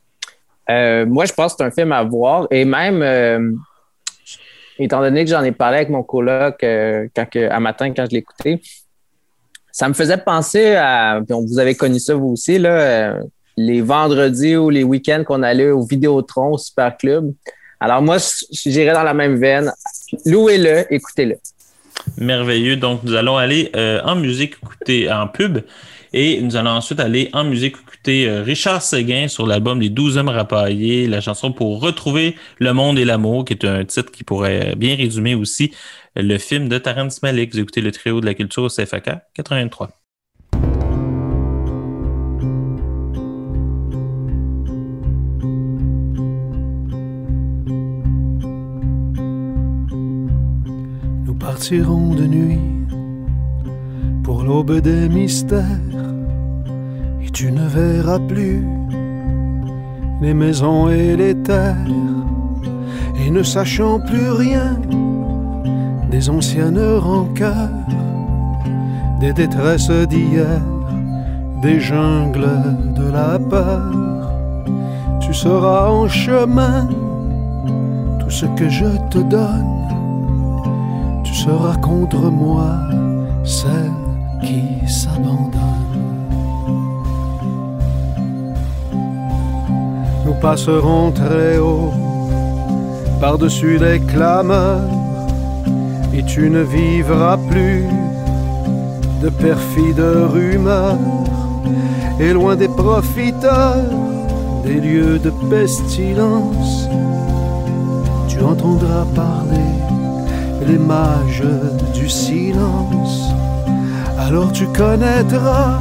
Euh, 0.70 1.07
moi, 1.07 1.24
je 1.26 1.32
pense 1.32 1.52
que 1.52 1.59
c'est 1.59 1.64
un 1.64 1.70
film 1.70 1.92
à 1.92 2.02
voir 2.02 2.46
et 2.50 2.64
même. 2.64 3.02
Euh, 3.02 3.52
étant 4.79 5.01
donné 5.01 5.25
que 5.25 5.31
j'en 5.31 5.43
ai 5.43 5.53
parlé 5.53 5.79
avec 5.79 5.89
mon 5.89 6.03
coloc 6.03 6.62
euh, 6.62 7.07
quand 7.14 7.27
à 7.37 7.61
matin 7.61 7.93
quand 7.93 8.07
je 8.11 8.16
l'écoutais, 8.16 8.61
ça 9.72 9.89
me 9.89 9.95
faisait 9.95 10.18
penser 10.18 10.75
à, 10.75 11.20
vous 11.29 11.59
avez 11.59 11.75
connu 11.75 11.99
ça 11.99 12.14
vous 12.14 12.29
aussi, 12.29 12.59
là, 12.59 12.70
euh, 12.70 13.22
les 13.57 13.81
vendredis 13.81 14.57
ou 14.57 14.70
les 14.70 14.85
week-ends 14.85 15.25
qu'on 15.27 15.43
allait 15.43 15.70
au 15.70 15.83
Vidéotron, 15.83 16.53
au 16.53 16.59
Super 16.59 16.97
Club. 16.97 17.33
Alors 17.81 18.03
moi, 18.03 18.18
j'irais 18.51 18.93
dans 18.93 19.03
la 19.03 19.14
même 19.14 19.37
veine, 19.37 19.72
Louez-le, 20.25 20.93
écoutez-le. 20.93 21.37
Merveilleux. 22.18 22.77
Donc, 22.77 23.03
nous 23.03 23.14
allons 23.14 23.37
aller 23.37 23.70
euh, 23.77 24.01
en 24.05 24.14
musique 24.16 24.57
écouter 24.62 25.11
en 25.11 25.27
pub 25.27 25.59
et 26.12 26.41
nous 26.41 26.57
allons 26.57 26.70
ensuite 26.70 27.01
aller 27.01 27.31
en 27.33 27.45
musique 27.45 27.77
euh, 28.09 28.42
Richard 28.42 28.82
Seguin 28.82 29.28
sur 29.28 29.46
l'album 29.46 29.80
Les 29.80 29.88
12 29.88 30.18
hommes 30.18 30.28
rapaillés, 30.28 31.07
la 31.07 31.20
chanson 31.20 31.52
pour 31.52 31.80
retrouver 31.80 32.36
le 32.59 32.72
monde 32.72 32.98
et 32.98 33.05
l'amour, 33.05 33.44
qui 33.44 33.55
est 33.55 33.64
un 33.64 33.84
titre 33.84 34.11
qui 34.12 34.24
pourrait 34.24 34.74
bien 34.76 34.94
résumer 34.96 35.34
aussi 35.34 35.72
le 36.16 36.38
film 36.38 36.68
de 36.68 36.78
Terrence 36.78 37.22
Malick. 37.22 37.52
Vous 37.52 37.61
écoutez 37.61 37.80
le 37.80 37.92
trio 37.92 38.20
de 38.20 38.26
la 38.26 38.34
culture 38.34 38.64
au 38.64 38.68
CFAK 38.68 39.11
83. 39.34 39.90
Nous 51.24 51.34
partirons 51.34 52.14
de 52.14 52.24
nuit 52.24 52.59
pour 54.22 54.42
l'aube 54.42 54.80
des 54.80 55.09
mystères 55.09 56.03
et 57.25 57.31
tu 57.31 57.51
ne 57.51 57.66
verras 57.66 58.18
plus 58.18 58.66
les 60.20 60.35
maisons 60.35 60.89
et 60.89 61.16
les 61.16 61.35
terres 61.35 61.77
et 63.25 63.31
ne 63.31 63.43
sachant 63.43 64.01
plus 64.01 64.31
rien 64.31 64.77
des 66.11 66.31
anciennes 66.31 66.99
rancœurs, 66.99 67.70
des 69.20 69.33
détresses 69.33 69.91
d'hier, 69.91 70.61
des 71.62 71.81
jungles 71.81 72.47
de 72.95 73.11
la 73.11 73.39
peur. 73.39 73.91
Tu 75.20 75.35
seras 75.35 75.91
en 75.91 76.07
chemin 76.09 76.87
tout 78.20 78.31
ce 78.31 78.47
que 78.59 78.68
je 78.68 78.91
te 79.11 79.18
donne. 79.18 79.75
Tu 81.25 81.35
seras 81.35 81.77
contre 81.77 82.31
moi 82.31 82.79
celle 83.43 83.99
qui 84.43 84.89
s'abandonne. 84.89 85.74
Nous 90.45 90.51
passerons 90.51 91.11
très 91.11 91.57
haut 91.57 91.90
par-dessus 93.18 93.78
les 93.78 93.99
clameurs 93.99 94.90
et 96.12 96.22
tu 96.22 96.51
ne 96.51 96.61
vivras 96.61 97.38
plus 97.51 97.84
de 99.22 99.30
perfides 99.30 100.05
rumeurs. 100.34 100.99
Et 102.20 102.34
loin 102.34 102.57
des 102.57 102.68
profiteurs 102.68 103.88
des 104.66 104.80
lieux 104.82 105.18
de 105.18 105.30
pestilence 105.49 106.90
tu 108.28 108.42
entendras 108.42 109.07
parler 109.14 109.72
les 110.66 110.76
mages 110.76 111.42
du 111.95 112.07
silence. 112.07 113.30
Alors 114.18 114.53
tu 114.53 114.66
connaîtras 114.66 115.80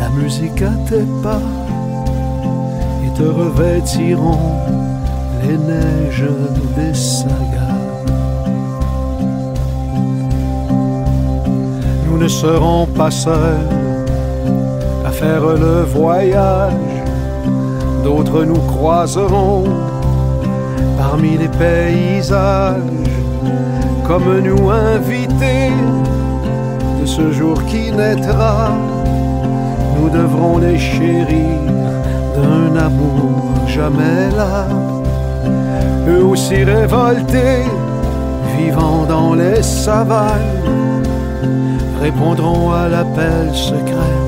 la 0.00 0.08
musique 0.20 0.60
à 0.60 0.74
tes 0.88 1.06
pas 1.22 1.61
te 3.16 3.22
revêtiront 3.22 4.56
les 5.42 5.58
neiges 5.58 6.30
des 6.76 6.94
sagas 6.94 7.72
nous 12.12 12.18
ne 12.18 12.28
serons 12.28 12.86
pas 12.86 13.10
seuls 13.10 13.68
à 15.04 15.10
faire 15.10 15.44
le 15.44 15.82
voyage. 15.82 16.72
D'autres 18.04 18.44
nous 18.44 18.60
croiseront 18.74 19.64
parmi 20.98 21.36
les 21.36 21.48
paysages, 21.48 22.76
comme 24.06 24.38
nous 24.40 24.70
invités 24.70 25.72
de 27.00 27.06
ce 27.06 27.32
jour 27.32 27.64
qui 27.64 27.90
naîtra. 27.90 28.70
Nous 29.98 30.10
devrons 30.10 30.58
les 30.58 30.78
chérir 30.78 31.71
d'un 32.42 32.76
amour 32.76 33.54
jamais 33.66 34.30
là. 34.36 34.66
Eux 36.08 36.24
aussi 36.24 36.64
révoltés, 36.64 37.64
vivant 38.58 39.04
dans 39.08 39.34
les 39.34 39.62
savanes 39.62 40.62
répondront 42.00 42.72
à 42.72 42.88
l'appel 42.88 43.54
secret 43.54 44.21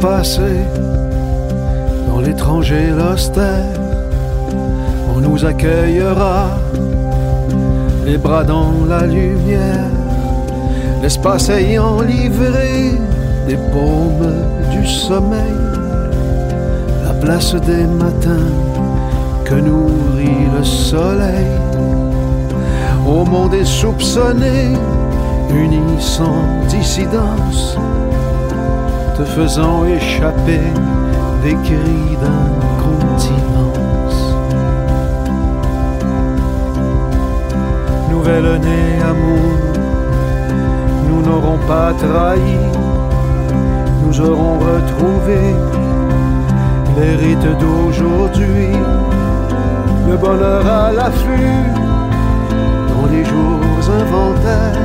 passé 0.00 0.64
dans 2.08 2.20
l'étranger 2.20 2.90
l'austère, 2.96 3.74
on 5.14 5.20
nous 5.20 5.44
accueillera 5.44 6.50
les 8.04 8.16
bras 8.16 8.44
dans 8.44 8.72
la 8.88 9.06
lumière, 9.06 9.90
l'espace 11.02 11.48
ayant 11.48 12.00
livré 12.00 12.92
des 13.46 13.56
paumes 13.72 14.34
du 14.70 14.86
sommeil, 14.86 15.58
la 17.04 17.14
place 17.14 17.54
des 17.54 17.86
matins 17.86 18.52
que 19.44 19.54
nourrit 19.54 20.46
le 20.56 20.64
soleil. 20.64 21.46
Au 23.06 23.24
monde 23.24 23.54
est 23.54 23.64
soupçonné, 23.64 24.74
uni 25.50 25.82
sans 25.98 26.44
dissidence 26.68 27.76
te 29.18 29.24
faisant 29.24 29.84
échapper 29.84 30.60
des 31.42 31.54
cris 31.66 32.16
d'incontinence. 32.22 34.20
Nouvelle-né 38.10 38.80
amour, 39.12 39.50
nous 41.08 41.20
n'aurons 41.26 41.58
pas 41.66 41.92
trahi, 41.94 42.58
nous 44.04 44.20
aurons 44.20 44.56
retrouvé 44.70 45.40
les 46.96 47.16
rites 47.16 47.58
d'aujourd'hui, 47.58 48.70
le 50.08 50.16
bonheur 50.16 50.64
à 50.64 50.92
l'affût 50.92 51.64
dans 52.94 53.06
les 53.10 53.24
jours 53.24 53.58
inventaires 54.00 54.78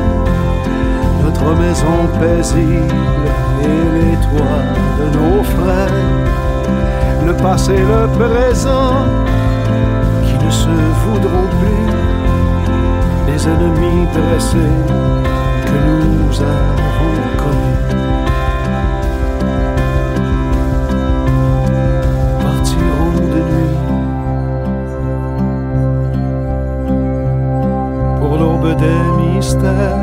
notre 1.23 1.55
maison 1.55 1.97
paisible 2.19 3.33
et 3.63 3.85
les 3.97 4.17
toits 4.25 4.65
de 4.99 5.05
nos 5.17 5.43
frères, 5.43 6.01
le 7.25 7.33
passé, 7.33 7.75
le 7.77 8.07
présent, 8.17 8.95
qui 10.25 10.35
ne 10.45 10.51
se 10.51 10.75
voudront 11.03 11.47
plus, 11.59 11.87
les 13.31 13.47
ennemis 13.47 14.07
dressés 14.13 14.75
que 15.65 15.77
nous 15.87 16.41
avons 16.41 17.17
connus. 17.41 17.81
Partirons 22.41 23.19
de 23.33 23.41
nuit 23.49 23.77
pour 28.19 28.33
l'aube 28.37 28.75
des 28.77 29.03
mystères. 29.21 30.02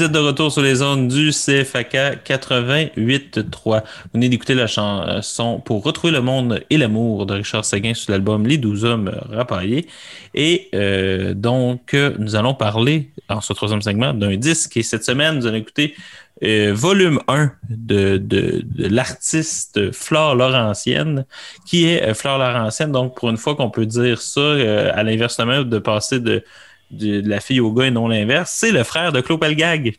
Vous 0.00 0.06
êtes 0.06 0.12
de 0.12 0.18
retour 0.18 0.50
sur 0.50 0.62
les 0.62 0.76
zones 0.76 1.08
du 1.08 1.28
CFAK 1.28 2.24
88.3. 2.24 3.44
Vous 3.52 3.80
venez 4.14 4.30
d'écouter 4.30 4.54
la 4.54 4.66
chanson 4.66 5.60
Pour 5.60 5.84
retrouver 5.84 6.10
le 6.10 6.22
monde 6.22 6.64
et 6.70 6.78
l'amour 6.78 7.26
de 7.26 7.34
Richard 7.34 7.66
Seguin 7.66 7.92
sur 7.92 8.10
l'album 8.10 8.46
Les 8.46 8.56
douze 8.56 8.86
hommes 8.86 9.14
rapaillés. 9.28 9.86
Et 10.32 10.70
euh, 10.74 11.34
donc, 11.34 11.94
nous 12.18 12.34
allons 12.34 12.54
parler, 12.54 13.10
en 13.28 13.42
ce 13.42 13.52
troisième 13.52 13.82
segment, 13.82 14.14
d'un 14.14 14.38
disque. 14.38 14.78
Et 14.78 14.82
cette 14.82 15.04
semaine, 15.04 15.36
nous 15.36 15.46
allons 15.46 15.58
écouter 15.58 15.94
euh, 16.42 16.72
volume 16.74 17.20
1 17.28 17.52
de, 17.68 18.16
de, 18.16 18.64
l'artiste 18.76 19.92
Flore 19.92 20.34
Laurentienne, 20.34 21.26
qui 21.66 21.84
est 21.84 22.02
euh, 22.02 22.14
Flore 22.14 22.38
Laurentienne. 22.38 22.90
Donc, 22.90 23.16
pour 23.16 23.28
une 23.28 23.36
fois 23.36 23.54
qu'on 23.54 23.68
peut 23.68 23.84
dire 23.84 24.22
ça, 24.22 24.40
euh, 24.40 24.90
à 24.94 25.02
l'inversement 25.02 25.60
de 25.62 25.78
passer 25.78 26.20
de 26.20 26.42
de, 26.90 27.26
la 27.28 27.40
fille 27.40 27.60
au 27.60 27.72
gars 27.72 27.86
et 27.86 27.90
non 27.90 28.08
l'inverse, 28.08 28.52
c'est 28.54 28.72
le 28.72 28.82
frère 28.84 29.12
de 29.12 29.20
Claude 29.20 29.40
Pelgag. 29.40 29.96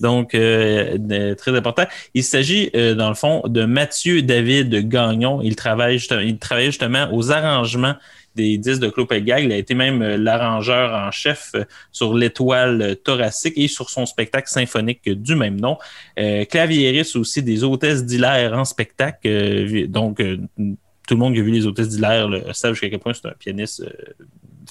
Donc, 0.00 0.34
euh, 0.34 1.34
très 1.34 1.56
important. 1.56 1.84
Il 2.14 2.24
s'agit, 2.24 2.70
euh, 2.74 2.94
dans 2.94 3.08
le 3.08 3.14
fond, 3.14 3.42
de 3.46 3.64
Mathieu 3.64 4.22
David 4.22 4.88
Gagnon. 4.88 5.40
Il 5.42 5.56
travaille, 5.56 5.96
il 5.96 6.38
justement 6.64 7.08
aux 7.12 7.30
arrangements 7.30 7.94
des 8.34 8.58
disques 8.58 8.82
de 8.82 8.90
Claude 8.90 9.08
Pelgag. 9.08 9.44
Il 9.44 9.52
a 9.52 9.56
été 9.56 9.74
même 9.74 10.02
euh, 10.02 10.16
l'arrangeur 10.18 10.92
en 10.92 11.10
chef 11.10 11.52
sur 11.92 12.14
l'étoile 12.14 12.96
thoracique 13.02 13.54
et 13.56 13.68
sur 13.68 13.88
son 13.88 14.04
spectacle 14.04 14.48
symphonique 14.48 15.08
du 15.08 15.34
même 15.34 15.58
nom. 15.58 15.78
Claviériste 16.16 17.16
aussi 17.16 17.42
des 17.42 17.64
hôtesses 17.64 18.04
d'Hilaire 18.04 18.52
en 18.52 18.64
spectacle. 18.64 19.88
donc, 19.88 20.18
tout 20.18 21.14
le 21.14 21.16
monde 21.16 21.34
qui 21.34 21.40
a 21.40 21.42
vu 21.42 21.50
les 21.50 21.66
hôtesses 21.66 21.88
d'Hilaire 21.88 22.28
savent 22.52 22.72
jusqu'à 22.72 22.90
quel 22.90 22.98
point 22.98 23.14
c'est 23.14 23.28
un 23.28 23.34
pianiste 23.38 23.84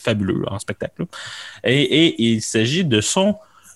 fabuleux 0.06 0.44
en 0.48 0.60
spectacle. 0.60 1.06
Et, 1.64 2.24
il 2.24 2.42
s'agit 2.42 2.86
de 2.86 3.02
son 3.02 3.36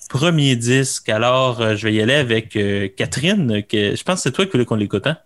premier 0.09 0.55
disque. 0.55 1.09
Alors, 1.09 1.61
euh, 1.61 1.75
je 1.75 1.88
vais 1.88 1.93
y 1.93 2.01
aller 2.01 2.13
avec 2.13 2.55
euh, 2.55 2.88
Catherine. 2.95 3.63
Que, 3.63 3.95
je 3.95 4.03
pense 4.03 4.17
que 4.17 4.21
c'est 4.23 4.32
toi 4.32 4.45
qui 4.45 4.51
voulais 4.51 4.65
qu'on 4.65 4.75
l'écoute. 4.75 5.07
Hein? 5.07 5.17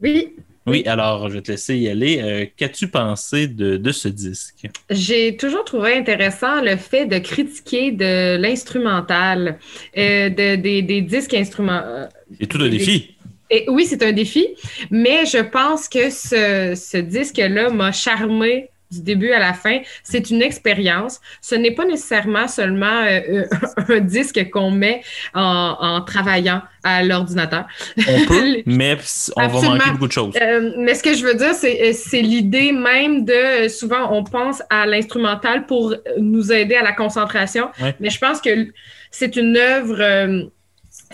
Oui. 0.00 0.34
Oui, 0.64 0.84
alors 0.86 1.28
je 1.28 1.34
vais 1.34 1.42
te 1.42 1.50
laisser 1.50 1.76
y 1.76 1.88
aller. 1.88 2.20
Euh, 2.22 2.46
qu'as-tu 2.56 2.86
pensé 2.86 3.48
de, 3.48 3.90
ce 3.90 4.06
disque? 4.06 4.68
J'ai 4.90 5.36
toujours 5.36 5.64
trouvé 5.64 5.94
intéressant 5.94 6.62
le 6.62 6.76
fait 6.76 7.06
de 7.06 7.18
critiquer 7.18 7.90
de 7.90 8.36
l'instrumental, 8.36 9.58
des 9.96 11.04
disques 11.08 11.34
instrumentaux. 11.34 12.08
C'est 12.38 12.46
tout 12.46 12.62
un 12.62 12.68
défi. 12.68 13.16
Et, 13.50 13.64
oui, 13.68 13.86
c'est 13.86 14.02
un 14.04 14.12
défi, 14.12 14.46
mais 14.90 15.26
je 15.26 15.38
pense 15.42 15.88
que 15.88 16.10
ce, 16.10 16.74
ce 16.76 16.96
disque-là 16.96 17.68
m'a 17.70 17.90
charmé 17.90 18.70
du 18.92 19.02
début 19.02 19.32
à 19.32 19.38
la 19.38 19.52
fin. 19.52 19.80
C'est 20.04 20.30
une 20.30 20.42
expérience. 20.42 21.20
Ce 21.40 21.54
n'est 21.54 21.72
pas 21.72 21.84
nécessairement 21.84 22.46
seulement 22.46 23.04
euh, 23.04 23.44
un 23.88 24.00
disque 24.00 24.50
qu'on 24.50 24.70
met 24.70 25.02
en, 25.34 26.02
travaillant 26.02 26.62
à 26.84 27.02
l'ordinateur. 27.02 27.66
On 27.96 28.26
peut, 28.26 28.62
mais 28.66 28.96
on 29.36 29.48
va 29.48 29.60
manquer 29.60 29.90
beaucoup 29.92 30.06
de 30.08 30.12
choses. 30.12 30.34
Euh, 30.40 30.72
mais 30.78 30.94
ce 30.94 31.02
que 31.02 31.14
je 31.14 31.24
veux 31.24 31.34
dire, 31.34 31.54
c'est, 31.54 31.90
euh, 31.90 32.20
l'idée 32.20 32.72
même 32.72 33.24
de, 33.24 33.68
souvent, 33.68 34.12
on 34.12 34.24
pense 34.24 34.62
à 34.70 34.86
l'instrumental 34.86 35.66
pour 35.66 35.94
nous 36.18 36.52
aider 36.52 36.74
à 36.74 36.82
la 36.82 36.92
concentration, 36.92 37.70
mais 38.00 38.10
je 38.10 38.18
pense 38.18 38.40
que 38.40 38.72
c'est 39.10 39.36
une 39.36 39.56
œuvre, 39.56 40.50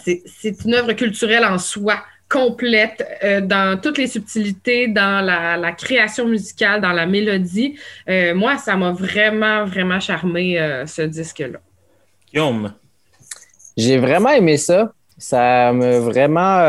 c'est 0.05 0.65
une 0.65 0.75
œuvre 0.75 0.93
culturelle 0.93 1.45
en 1.45 1.59
soi 1.59 2.03
complète 2.29 3.07
euh, 3.25 3.41
dans 3.41 3.81
toutes 3.81 3.99
les 3.99 4.07
subtilités, 4.07 4.89
dans 4.89 5.25
la, 5.25 5.73
création 5.73 6.27
musicale, 6.27 6.81
dans 6.81 6.93
la 6.93 7.07
mélodie. 7.07 7.79
Euh, 8.09 8.35
moi, 8.35 8.59
ça 8.59 8.77
m'a 8.77 8.93
vraiment, 8.93 9.65
vraiment 9.65 10.01
charmé 10.01 10.61
euh, 10.61 10.87
ce 10.87 11.03
disque-là. 11.03 11.59
Guillaume? 12.31 12.75
J'ai 13.77 13.99
vraiment 13.99 14.31
aimé 14.31 14.57
ça. 14.57 14.93
Ça 15.17 15.73
me 15.73 15.99
vraiment. 15.99 16.61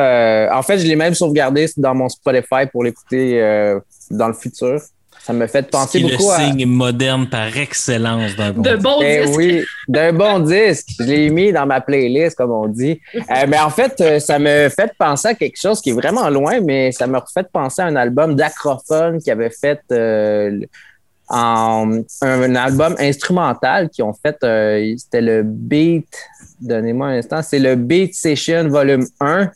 en 0.51 0.63
fait, 0.63 0.79
je 0.79 0.87
l'ai 0.87 0.95
même 0.95 1.13
sauvegardé 1.13 1.67
dans 1.77 1.93
mon 1.93 2.09
Spotify 2.09 2.65
pour 2.71 2.83
l'écouter 2.83 3.39
dans 4.09 4.27
le 4.27 4.33
futur. 4.33 4.79
Ça 5.21 5.33
me 5.33 5.47
fait 5.47 5.69
penser 5.69 5.99
beaucoup 5.99 6.31
le 6.31 6.43
signe 6.43 6.65
moderne 6.65 7.27
par 7.27 7.55
excellence 7.55 8.35
d'un 8.35 8.51
bon, 8.51 8.77
bon 8.81 8.99
eh 9.03 9.25
disque. 9.25 9.37
oui, 9.37 9.63
d'un 9.87 10.13
bon 10.13 10.39
disque. 10.39 10.87
Je 10.97 11.03
l'ai 11.03 11.29
mis 11.29 11.51
dans 11.51 11.65
ma 11.65 11.81
playlist, 11.81 12.37
comme 12.37 12.51
on 12.51 12.67
dit. 12.67 12.99
Euh, 13.15 13.45
mais 13.47 13.59
en 13.59 13.69
fait, 13.69 13.99
euh, 13.99 14.19
ça 14.19 14.39
me 14.39 14.69
fait 14.69 14.91
penser 14.97 15.29
à 15.29 15.33
quelque 15.33 15.59
chose 15.59 15.81
qui 15.81 15.89
est 15.89 15.93
vraiment 15.93 16.29
loin, 16.29 16.59
mais 16.61 16.91
ça 16.91 17.05
me 17.05 17.19
fait 17.33 17.47
penser 17.51 17.81
à 17.81 17.85
un 17.85 17.95
album 17.95 18.35
d'Acrophone 18.35 19.21
qui 19.21 19.29
avait 19.29 19.49
fait 19.49 19.81
euh, 19.91 20.61
en, 21.27 22.01
un, 22.21 22.55
album 22.55 22.95
instrumental 22.97 23.89
qui 23.89 24.01
ont 24.01 24.13
fait, 24.13 24.37
c'était 24.97 25.21
le 25.21 25.43
Beat, 25.43 26.07
donnez-moi 26.61 27.07
un 27.07 27.17
instant, 27.17 27.41
c'est 27.43 27.59
le 27.59 27.75
Beat 27.75 28.15
Session 28.15 28.67
Volume 28.69 29.05
1 29.19 29.51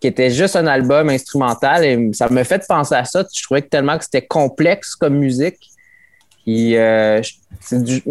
qui 0.00 0.06
était 0.06 0.30
juste 0.30 0.56
un 0.56 0.66
album 0.66 1.10
instrumental 1.10 1.84
et 1.84 2.10
ça 2.14 2.28
me 2.30 2.42
fait 2.42 2.66
penser 2.66 2.94
à 2.94 3.04
ça. 3.04 3.24
Je 3.34 3.42
trouvais 3.42 3.62
que 3.62 3.68
tellement 3.68 3.98
que 3.98 4.04
c'était 4.04 4.26
complexe 4.26 4.94
comme 4.94 5.18
musique. 5.18 5.58
Euh, 6.48 7.22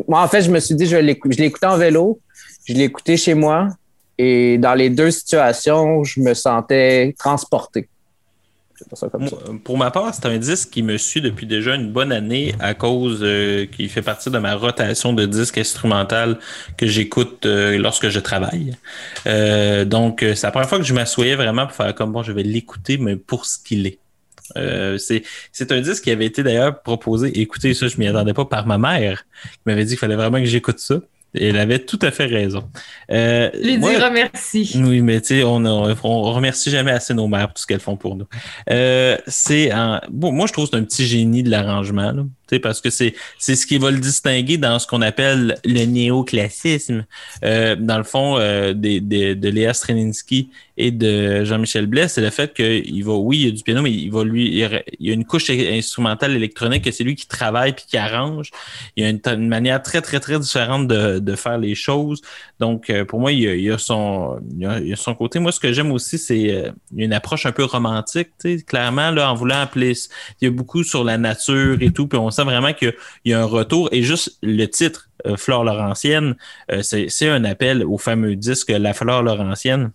moi, 0.08 0.22
en 0.22 0.28
fait, 0.28 0.42
je 0.44 0.52
me 0.52 0.60
suis 0.60 0.76
dit, 0.76 0.86
je 0.86 0.98
l'ai 0.98 1.12
écouté 1.12 1.66
en 1.66 1.78
vélo, 1.78 2.20
je 2.66 2.74
l'ai 2.74 2.84
écouté 2.84 3.18
chez 3.18 3.34
moi 3.34 3.70
et 4.18 4.58
dans 4.58 4.76
les 4.76 4.90
deux 4.90 5.12
situations, 5.12 6.04
je 6.04 6.20
me 6.22 6.34
sentais 6.34 7.16
transporté. 7.18 7.90
Pour 9.64 9.78
ma 9.78 9.92
part, 9.92 10.14
c'est 10.14 10.26
un 10.26 10.38
disque 10.38 10.70
qui 10.70 10.84
me 10.84 10.98
suit 10.98 11.22
depuis 11.22 11.46
déjà 11.46 11.76
une 11.76 11.92
bonne 11.92 12.12
année 12.12 12.54
à 12.60 12.74
cause 12.74 13.20
euh, 13.22 13.66
qui 13.66 13.90
fait 13.90 14.02
partie 14.02 14.30
de 14.30 14.38
ma 14.38 14.56
rotation 14.56 15.14
de 15.14 15.26
disques 15.26 15.58
instrumental 15.58 16.40
que 16.78 16.88
j'écoute 16.88 17.46
euh, 17.46 17.78
lorsque 17.78 18.10
je 18.10 18.20
travaille. 18.20 18.76
Euh, 19.28 19.86
donc, 19.86 20.20
c'est 20.22 20.44
la 20.44 20.52
première 20.52 20.70
fois 20.70 20.78
que 20.78 20.86
je 20.86 20.94
m'assoyais 20.94 21.36
vraiment 21.36 21.68
pour 21.68 21.76
faire 21.76 21.94
comme 21.94 22.12
bon, 22.12 22.24
je 22.24 22.32
vais 22.32 22.44
l'écouter, 22.44 22.98
mais 22.98 23.16
pour 23.16 23.46
ce 23.46 23.58
qu'il 23.60 23.88
est. 23.88 24.00
c'est 24.98 25.72
un 25.72 25.82
disque 25.82 26.04
qui 26.04 26.12
avait 26.12 26.26
été 26.26 26.44
d'ailleurs 26.44 26.82
proposé, 26.82 27.40
écoutez 27.40 27.74
ça, 27.74 27.88
je 27.88 27.98
m'y 27.98 28.08
attendais 28.08 28.34
pas 28.34 28.46
par 28.46 28.66
ma 28.66 28.78
mère, 28.78 29.26
qui 29.44 29.60
m'avait 29.66 29.84
dit 29.84 29.92
qu'il 29.92 30.00
fallait 30.00 30.16
vraiment 30.16 30.40
que 30.40 30.46
j'écoute 30.46 30.80
ça. 30.80 30.96
Elle 31.34 31.58
avait 31.58 31.80
tout 31.80 32.00
à 32.02 32.12
fait 32.12 32.26
raison. 32.26 32.64
Euh, 33.12 33.50
Lui 33.62 33.78
dire 33.78 34.12
merci. 34.12 34.72
Oui, 34.84 35.02
mais 35.02 35.22
tu 35.22 35.28
sais, 35.28 35.44
on, 35.44 35.64
on, 35.66 36.22
remercie 36.34 36.72
jamais 36.72 36.92
assez 36.92 37.14
nos 37.14 37.28
mères 37.28 37.48
pour 37.48 37.54
tout 37.56 37.62
ce 37.62 37.68
qu'elles 37.68 37.80
font 37.80 37.98
pour 37.98 38.16
nous. 38.16 38.26
Euh, 38.70 39.18
c'est 39.28 39.72
bon, 40.10 40.32
moi 40.32 40.48
je 40.48 40.54
trouve 40.54 40.66
que 40.66 40.72
c'est 40.72 40.78
un 40.78 40.84
petit 40.84 41.06
génie 41.06 41.44
de 41.44 41.50
l'arrangement 41.50 42.14
parce 42.58 42.82
que 42.82 42.90
c'est 42.90 43.14
ce 43.38 43.68
qui 43.68 43.78
va 43.78 43.92
le 43.92 44.00
distinguer 44.00 44.58
dans 44.58 44.80
ce 44.80 44.88
qu'on 44.88 45.04
appelle 45.04 45.58
le 45.64 45.86
néoclassisme. 45.86 47.06
Euh, 47.44 47.76
dans 47.76 47.98
le 47.98 48.04
fond, 48.04 48.38
euh, 48.38 48.74
des, 48.74 49.00
de 49.02 49.50
Léa 49.50 49.74
Strelinsky 49.74 50.50
et 50.78 50.92
de 50.92 51.44
Jean-Michel 51.44 51.86
Blais, 51.86 52.08
c'est 52.08 52.22
le 52.22 52.30
fait 52.30 52.54
qu'il 52.54 53.04
va, 53.04 53.14
oui, 53.14 53.40
il 53.40 53.46
y 53.46 53.48
a 53.50 53.52
du 53.52 53.64
piano, 53.64 53.82
mais 53.82 53.92
il 53.92 54.10
va 54.10 54.24
lui, 54.24 54.48
il 54.48 54.82
y 55.00 55.12
a 55.12 55.14
une 55.14 55.26
couche 55.26 55.50
instrumentale 55.50 56.36
électronique 56.36 56.86
que 56.86 56.92
c'est 56.92 57.04
lui 57.04 57.16
qui 57.16 57.28
travaille 57.28 57.74
puis 57.74 57.86
qui 57.88 57.98
arrange. 57.98 58.50
Il 58.96 59.04
y 59.04 59.06
a 59.06 59.10
une, 59.10 59.48
manière 59.48 59.84
très, 59.84 60.02
très, 60.02 60.20
très 60.20 60.40
différente 60.40 60.88
de, 60.88 61.20
de 61.20 61.36
faire 61.36 61.58
les 61.58 61.76
choses. 61.76 62.22
Donc, 62.60 62.90
euh, 62.90 63.04
pour 63.04 63.20
moi, 63.20 63.34
il 63.34 63.62
y 63.62 63.72
a, 63.72 63.78
son, 63.78 64.40
il 64.58 64.66
a, 64.66 64.96
son 64.96 65.14
côté. 65.16 65.40
Moi, 65.40 65.52
ce 65.52 65.60
que 65.60 65.74
j'aime 65.74 65.92
aussi, 65.92 66.18
c'est 66.18 66.72
une 66.96 67.14
approche 67.14 67.46
un 67.46 67.52
peu 67.52 67.66
romantique, 67.66 68.30
clairement, 68.66 69.12
là, 69.12 69.32
en 69.32 69.36
voulant 69.36 69.60
appeler, 69.60 69.94
il 70.42 70.46
y 70.46 70.48
a 70.48 70.52
beaucoup 70.52 70.84
sur 70.84 71.04
la 71.04 71.18
nature 71.18 71.78
et 71.82 71.92
tout, 71.92 72.08
puis 72.08 72.18
on 72.18 72.32
vraiment 72.44 72.74
qu'il 72.74 72.94
y 73.26 73.34
a 73.34 73.42
un 73.42 73.46
retour. 73.46 73.90
Et 73.92 74.04
juste 74.04 74.38
le 74.42 74.66
titre, 74.66 75.10
euh, 75.26 75.38
Flore 75.38 75.64
Laurentienne, 75.64 76.36
euh, 76.72 76.82
c'est 76.82 77.30
un 77.30 77.44
appel 77.44 77.84
au 77.84 77.98
fameux 77.98 78.36
disque 78.36 78.70
La 78.70 78.94
Flore 78.94 79.24
Laurentienne. 79.24 79.92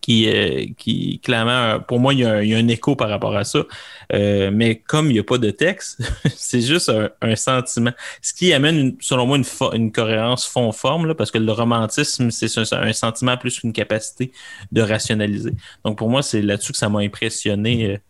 Qui, 0.00 0.26
euh, 0.26 0.64
qui 0.78 1.20
clairement, 1.22 1.78
pour 1.78 2.00
moi, 2.00 2.14
il 2.14 2.20
y, 2.20 2.24
a 2.24 2.36
un, 2.36 2.68
écho 2.68 2.96
par 2.96 3.10
rapport 3.10 3.36
à 3.36 3.44
ça. 3.44 3.66
mais 4.10 4.76
comme 4.86 5.08
il 5.10 5.12
n'y 5.12 5.18
a 5.18 5.22
pas 5.22 5.36
de 5.36 5.50
texte, 5.50 6.00
c'est 6.34 6.62
juste 6.62 6.90
un, 7.20 7.36
sentiment. 7.36 7.92
Ce 8.22 8.32
qui 8.32 8.54
amène, 8.54 8.96
selon 9.00 9.26
moi, 9.26 9.36
une, 9.36 9.44
une 9.74 9.92
cohérence 9.92 10.46
fond-forme, 10.46 11.14
parce 11.14 11.30
que 11.30 11.36
le 11.36 11.52
romantisme, 11.52 12.30
c'est 12.30 12.48
un, 12.56 12.92
sentiment 12.94 13.36
plus 13.36 13.60
qu'une 13.60 13.74
capacité 13.74 14.32
de 14.72 14.80
rationaliser. 14.80 15.52
Donc, 15.84 15.98
pour 15.98 16.08
moi, 16.08 16.22
c'est 16.22 16.40
là-dessus 16.40 16.72
que 16.72 16.78
ça 16.78 16.88
m'a 16.88 17.00
impressionné 17.00 18.00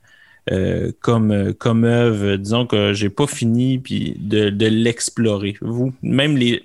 euh, 0.51 0.91
comme, 1.01 1.55
comme 1.55 1.85
œuvre, 1.85 2.37
disons 2.37 2.67
que 2.67 2.93
j'ai 2.93 3.11
pas 3.11 3.27
fini 3.27 3.79
puis 3.79 4.17
de, 4.19 4.51
de 4.51 4.67
l'explorer. 4.67 5.57
Vous, 5.61 5.93
même 6.03 6.37
les. 6.37 6.63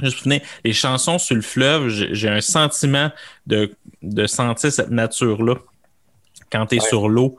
Je 0.00 0.40
les 0.64 0.72
chansons 0.72 1.18
sur 1.18 1.36
le 1.36 1.42
fleuve, 1.42 1.88
j'ai 1.88 2.28
un 2.28 2.40
sentiment 2.40 3.12
de, 3.46 3.72
de 4.02 4.26
sentir 4.26 4.72
cette 4.72 4.90
nature-là 4.90 5.54
quand 6.52 6.66
tu 6.66 6.76
es 6.76 6.80
sur 6.80 7.08
l'eau. 7.08 7.36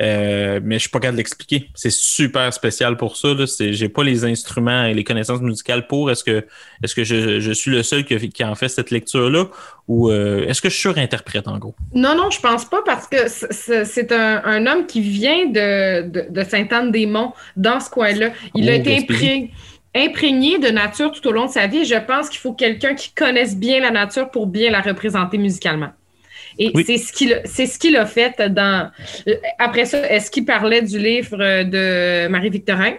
Euh, 0.00 0.58
mais 0.64 0.76
je 0.76 0.80
suis 0.80 0.88
pas 0.88 0.98
capable 0.98 1.16
de 1.16 1.20
l'expliquer. 1.20 1.68
C'est 1.74 1.92
super 1.92 2.52
spécial 2.52 2.96
pour 2.96 3.16
ça. 3.16 3.28
Je 3.28 3.82
n'ai 3.82 3.88
pas 3.88 4.02
les 4.02 4.24
instruments 4.24 4.84
et 4.84 4.94
les 4.94 5.04
connaissances 5.04 5.40
musicales 5.40 5.86
pour. 5.86 6.10
Est-ce 6.10 6.24
que, 6.24 6.46
est 6.82 6.94
que 6.94 7.04
je, 7.04 7.52
suis 7.52 7.70
le 7.70 7.82
seul 7.82 8.04
qui, 8.04 8.30
qui 8.30 8.44
en 8.44 8.54
fait 8.54 8.68
cette 8.68 8.90
lecture-là? 8.90 9.46
Ou 9.86 10.10
euh, 10.10 10.46
est-ce 10.48 10.62
que 10.62 10.70
je 10.70 10.76
surinterprète 10.76 11.46
en 11.46 11.58
gros? 11.58 11.74
Non, 11.94 12.16
non, 12.16 12.30
je 12.30 12.40
pense 12.40 12.64
pas 12.64 12.82
parce 12.84 13.06
que 13.06 13.28
c'est 13.28 14.12
un, 14.12 14.66
homme 14.66 14.86
qui 14.86 15.02
vient 15.02 15.46
de, 15.46 16.30
de, 16.30 16.44
Sainte-Anne-des-Monts 16.44 17.34
dans 17.56 17.80
ce 17.80 17.90
coin-là. 17.90 18.30
Il 18.54 18.68
a 18.70 18.72
oh, 18.72 18.76
été 18.76 18.96
imprégné 18.96 19.52
imprégné 19.96 20.58
de 20.58 20.68
nature 20.70 21.12
tout 21.12 21.26
au 21.28 21.30
long 21.30 21.46
de 21.46 21.50
sa 21.52 21.66
vie. 21.68 21.84
Je 21.84 21.94
pense 21.94 22.28
qu'il 22.28 22.40
faut 22.40 22.52
quelqu'un 22.52 22.94
qui 22.94 23.12
connaisse 23.12 23.56
bien 23.56 23.80
la 23.80 23.92
nature 23.92 24.30
pour 24.30 24.48
bien 24.48 24.70
la 24.70 24.80
représenter 24.80 25.38
musicalement. 25.38 25.90
Et 26.58 26.72
c'est 26.84 26.98
ce 26.98 27.12
qu'il 27.12 27.40
c'est 27.44 27.66
ce 27.66 27.78
qu'il 27.78 27.96
a 27.96 28.06
fait 28.06 28.40
dans. 28.50 28.90
Après 29.58 29.84
ça, 29.84 30.08
est-ce 30.10 30.30
qu'il 30.30 30.44
parlait 30.44 30.82
du 30.82 30.98
livre 30.98 31.36
de 31.64 32.28
Marie-Victorin? 32.28 32.94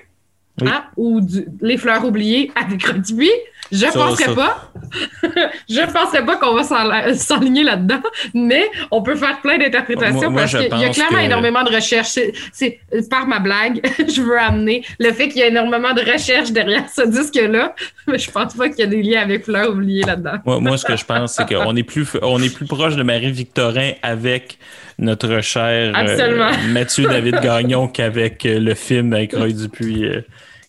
Ah, 0.66 0.90
ou 0.96 1.20
Les 1.62 1.78
fleurs 1.78 2.06
oubliées 2.06 2.52
avec 2.56 2.84
Rodibuy? 2.86 3.30
Je 3.72 3.86
ne 3.86 3.92
penserais 3.92 4.36
pas. 4.36 4.72
je 5.70 5.92
penserais 5.92 6.26
pas 6.26 6.38
qu'on 6.38 6.54
va 6.54 7.14
s'enligner 7.16 7.64
là-dedans, 7.64 8.02
mais 8.34 8.70
on 8.92 9.02
peut 9.02 9.16
faire 9.16 9.42
plein 9.42 9.58
d'interprétations 9.58 10.34
parce 10.34 10.52
qu'il 10.52 10.80
y 10.80 10.86
a 10.86 10.90
clairement 10.90 11.20
énormément 11.20 11.64
de 11.64 11.74
recherches. 11.74 12.20
C'est 12.54 12.80
par 13.10 13.28
ma 13.28 13.40
blague, 13.40 13.82
je 14.08 14.22
veux 14.22 14.40
amener 14.40 14.84
le 15.00 15.12
fait 15.12 15.30
qu'il 15.30 15.38
y 15.38 15.44
a 15.44 15.48
énormément 15.48 15.94
de 15.94 16.02
recherches 16.02 16.52
derrière 16.52 16.88
ce 16.90 17.08
disque-là, 17.08 17.76
mais 18.08 18.20
je 18.20 18.30
pense 18.30 18.54
pas 18.54 18.70
qu'il 18.70 18.80
y 18.80 18.84
a 18.84 18.88
des 18.88 19.02
liens 19.02 19.22
avec 19.22 19.46
Fleur 19.46 19.72
oubliée 19.72 20.04
là-dedans. 20.04 20.40
moi, 20.46 20.78
ce 20.78 20.86
que 20.86 20.96
je 20.96 21.06
pense, 21.06 21.34
c'est 21.34 21.48
qu'on 21.48 21.76
est 21.76 21.84
plus 21.84 22.08
on 22.22 22.42
est 22.42 22.54
plus 22.54 22.66
proche 22.66 22.96
de 22.96 23.04
Marie-Victorin 23.04 23.92
avec 24.04 24.58
notre 24.98 25.42
cher 25.42 25.94
euh, 25.96 26.52
Mathieu 26.70 27.06
David 27.06 27.42
Gagnon 27.42 27.88
qu'avec 27.88 28.46
euh, 28.46 28.60
le 28.60 28.76
film 28.76 29.14
avec 29.14 29.34
Roy 29.34 29.52
Dupuis 29.52 30.06
euh, 30.06 30.22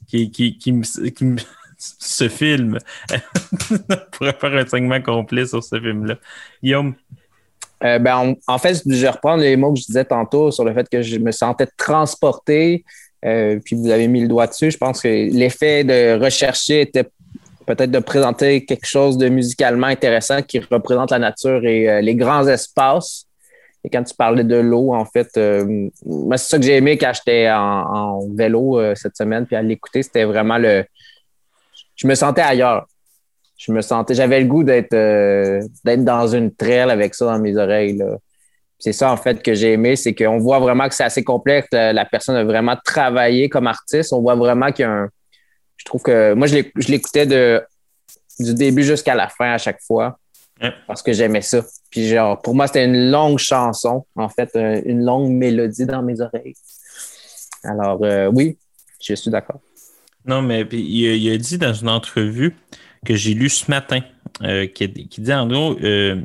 qui, 0.08 0.30
qui, 0.30 0.58
qui, 0.58 0.72
me 0.72 0.82
ce 1.78 2.28
film. 2.28 2.78
on 3.70 3.96
pourrait 4.12 4.36
faire 4.38 4.54
un 4.54 4.66
segment 4.66 5.00
complet 5.00 5.46
sur 5.46 5.62
ce 5.62 5.78
film-là. 5.78 6.16
Guillaume? 6.62 6.94
Euh, 7.84 7.98
ben, 7.98 8.34
en 8.46 8.58
fait, 8.58 8.82
je 8.86 9.00
vais 9.00 9.08
reprendre 9.08 9.42
les 9.42 9.56
mots 9.56 9.72
que 9.72 9.80
je 9.80 9.86
disais 9.86 10.04
tantôt 10.04 10.50
sur 10.50 10.64
le 10.64 10.72
fait 10.72 10.88
que 10.88 11.02
je 11.02 11.18
me 11.18 11.30
sentais 11.30 11.68
transporté. 11.76 12.84
Euh, 13.24 13.58
puis 13.64 13.76
vous 13.76 13.90
avez 13.90 14.08
mis 14.08 14.22
le 14.22 14.28
doigt 14.28 14.46
dessus. 14.46 14.70
Je 14.70 14.78
pense 14.78 15.02
que 15.02 15.08
l'effet 15.08 15.84
de 15.84 16.18
rechercher 16.22 16.82
était 16.82 17.04
peut-être 17.66 17.90
de 17.90 17.98
présenter 17.98 18.64
quelque 18.64 18.86
chose 18.86 19.18
de 19.18 19.28
musicalement 19.28 19.88
intéressant 19.88 20.40
qui 20.40 20.60
représente 20.60 21.10
la 21.10 21.18
nature 21.18 21.64
et 21.64 21.90
euh, 21.90 22.00
les 22.00 22.14
grands 22.14 22.46
espaces. 22.46 23.26
Et 23.84 23.90
quand 23.90 24.02
tu 24.02 24.14
parlais 24.14 24.44
de 24.44 24.56
l'eau, 24.56 24.92
en 24.92 25.04
fait, 25.04 25.28
moi, 26.04 26.36
c'est 26.38 26.48
ça 26.48 26.58
que 26.58 26.64
j'ai 26.64 26.74
aimé 26.74 26.98
quand 26.98 27.12
j'étais 27.14 27.48
en, 27.48 28.18
vélo 28.34 28.80
cette 28.96 29.16
semaine, 29.16 29.46
puis 29.46 29.54
à 29.54 29.62
l'écouter, 29.62 30.02
c'était 30.02 30.24
vraiment 30.24 30.58
le, 30.58 30.84
je 31.96 32.06
me 32.06 32.14
sentais 32.14 32.42
ailleurs. 32.42 32.86
Je 33.58 33.72
me 33.72 33.80
sentais, 33.80 34.14
j'avais 34.14 34.40
le 34.40 34.46
goût 34.46 34.64
d'être 34.64 34.92
euh, 34.92 35.62
d'être 35.82 36.04
dans 36.04 36.28
une 36.28 36.54
traîne 36.54 36.90
avec 36.90 37.14
ça 37.14 37.24
dans 37.24 37.38
mes 37.38 37.56
oreilles. 37.56 38.02
C'est 38.78 38.92
ça, 38.92 39.10
en 39.10 39.16
fait, 39.16 39.42
que 39.42 39.54
j'ai 39.54 39.72
aimé, 39.72 39.96
c'est 39.96 40.14
qu'on 40.14 40.36
voit 40.38 40.58
vraiment 40.58 40.86
que 40.88 40.94
c'est 40.94 41.04
assez 41.04 41.24
complexe. 41.24 41.68
La, 41.72 42.04
personne 42.04 42.36
a 42.36 42.44
vraiment 42.44 42.76
travaillé 42.84 43.48
comme 43.48 43.66
artiste. 43.66 44.12
On 44.12 44.20
voit 44.20 44.34
vraiment 44.34 44.70
qu'il 44.72 44.82
y 44.82 44.86
a 44.86 44.92
un. 44.92 45.08
Je 45.78 45.84
trouve 45.86 46.02
que. 46.02 46.34
Moi, 46.34 46.46
je 46.46 46.88
l'écoutais 46.88 47.24
de, 47.24 47.62
du 48.38 48.52
début 48.52 48.84
jusqu'à 48.84 49.14
la 49.14 49.28
fin 49.28 49.52
à 49.52 49.58
chaque 49.58 49.80
fois 49.80 50.18
parce 50.86 51.02
que 51.02 51.12
j'aimais 51.12 51.42
ça. 51.42 51.62
Puis, 51.90 52.08
genre, 52.08 52.40
pour 52.40 52.54
moi, 52.54 52.66
c'était 52.66 52.84
une 52.84 53.10
longue 53.10 53.38
chanson, 53.38 54.04
en 54.16 54.28
fait, 54.28 54.50
euh, 54.56 54.80
une 54.84 55.04
longue 55.04 55.30
mélodie 55.30 55.86
dans 55.86 56.02
mes 56.02 56.20
oreilles. 56.20 56.54
Alors, 57.64 58.02
euh, 58.02 58.30
oui, 58.32 58.58
je 59.00 59.14
suis 59.14 59.30
d'accord. 59.30 59.60
Non, 60.26 60.42
mais 60.42 60.66
il, 60.72 61.30
a 61.30 61.38
dit 61.38 61.58
dans 61.58 61.72
une 61.72 61.88
entrevue 61.88 62.56
que 63.04 63.14
j'ai 63.14 63.34
lu 63.34 63.48
ce 63.48 63.70
matin, 63.70 64.00
euh, 64.42 64.66
qui, 64.66 64.88
dit 64.88 65.32
en 65.32 65.46
gros, 65.46 65.78
euh, 65.82 66.20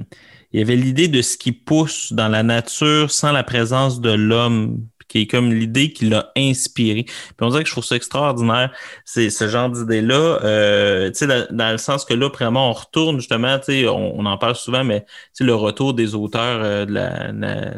il 0.51 0.59
y 0.59 0.63
avait 0.63 0.75
l'idée 0.75 1.07
de 1.07 1.21
ce 1.21 1.37
qui 1.37 1.51
pousse 1.51 2.11
dans 2.11 2.27
la 2.27 2.43
nature 2.43 3.11
sans 3.11 3.31
la 3.31 3.43
présence 3.43 4.01
de 4.01 4.11
l'homme, 4.11 4.87
qui 5.07 5.19
est 5.19 5.27
comme 5.27 5.53
l'idée 5.53 5.91
qui 5.91 6.05
l'a 6.05 6.31
inspiré. 6.35 7.03
Puis 7.03 7.35
on 7.41 7.49
dirait 7.49 7.63
que 7.63 7.69
je 7.69 7.73
trouve 7.73 7.83
ça 7.83 7.95
extraordinaire, 7.95 8.71
c'est 9.05 9.29
ce 9.29 9.47
genre 9.47 9.69
d'idée-là, 9.69 10.39
euh, 10.43 11.11
dans, 11.21 11.47
dans 11.51 11.71
le 11.71 11.77
sens 11.77 12.03
que 12.03 12.13
là, 12.13 12.29
vraiment, 12.29 12.69
on 12.69 12.73
retourne 12.73 13.17
justement, 13.17 13.59
on, 13.69 14.13
on 14.17 14.25
en 14.25 14.37
parle 14.37 14.55
souvent, 14.55 14.83
mais 14.83 15.05
le 15.39 15.53
retour 15.53 15.93
des 15.93 16.15
auteurs 16.15 16.61
euh, 16.63 16.85
de 16.85 16.93
la, 16.93 17.31
la, 17.33 17.73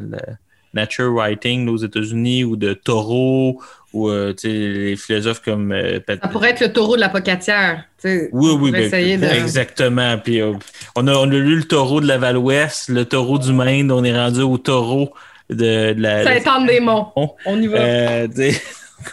nature 0.73 1.13
writing 1.13 1.67
aux 1.67 1.77
États-Unis 1.77 2.43
ou 2.43 2.55
de 2.55 2.73
Taureau 2.73 3.61
ou 3.93 4.09
euh, 4.09 4.33
les 4.43 4.95
philosophes 4.95 5.41
comme. 5.41 5.71
Euh, 5.71 5.99
ça 6.07 6.27
pourrait 6.27 6.49
être 6.49 6.61
le 6.61 6.73
taureau 6.73 6.95
de 6.95 7.01
l'apocatière. 7.01 7.85
Oui, 8.03 8.21
oui, 8.31 8.71
ben, 8.71 9.23
exactement. 9.23 10.17
Puis, 10.17 10.41
euh, 10.41 10.53
on, 10.95 11.07
a, 11.07 11.13
on, 11.13 11.29
a, 11.29 11.33
lu 11.33 11.57
le 11.57 11.63
taureau 11.63 12.01
de 12.01 12.07
la 12.07 12.17
Val-Ouest, 12.17 12.89
le 12.89 13.05
taureau 13.05 13.37
du 13.37 13.53
Maine, 13.53 13.91
on 13.91 14.03
est 14.03 14.17
rendu 14.17 14.41
au 14.41 14.57
taureau 14.57 15.13
de, 15.49 15.93
de 15.93 16.01
la. 16.01 16.23
Saint-Anne-des-Monts. 16.23 17.13
On 17.45 17.61
y 17.61 17.67
va. 17.67 18.27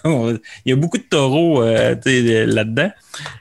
Il 0.05 0.41
y 0.67 0.73
a 0.73 0.77
beaucoup 0.77 0.99
de 0.99 1.03
taureaux 1.03 1.63
euh, 1.63 1.95
là-dedans. 2.47 2.91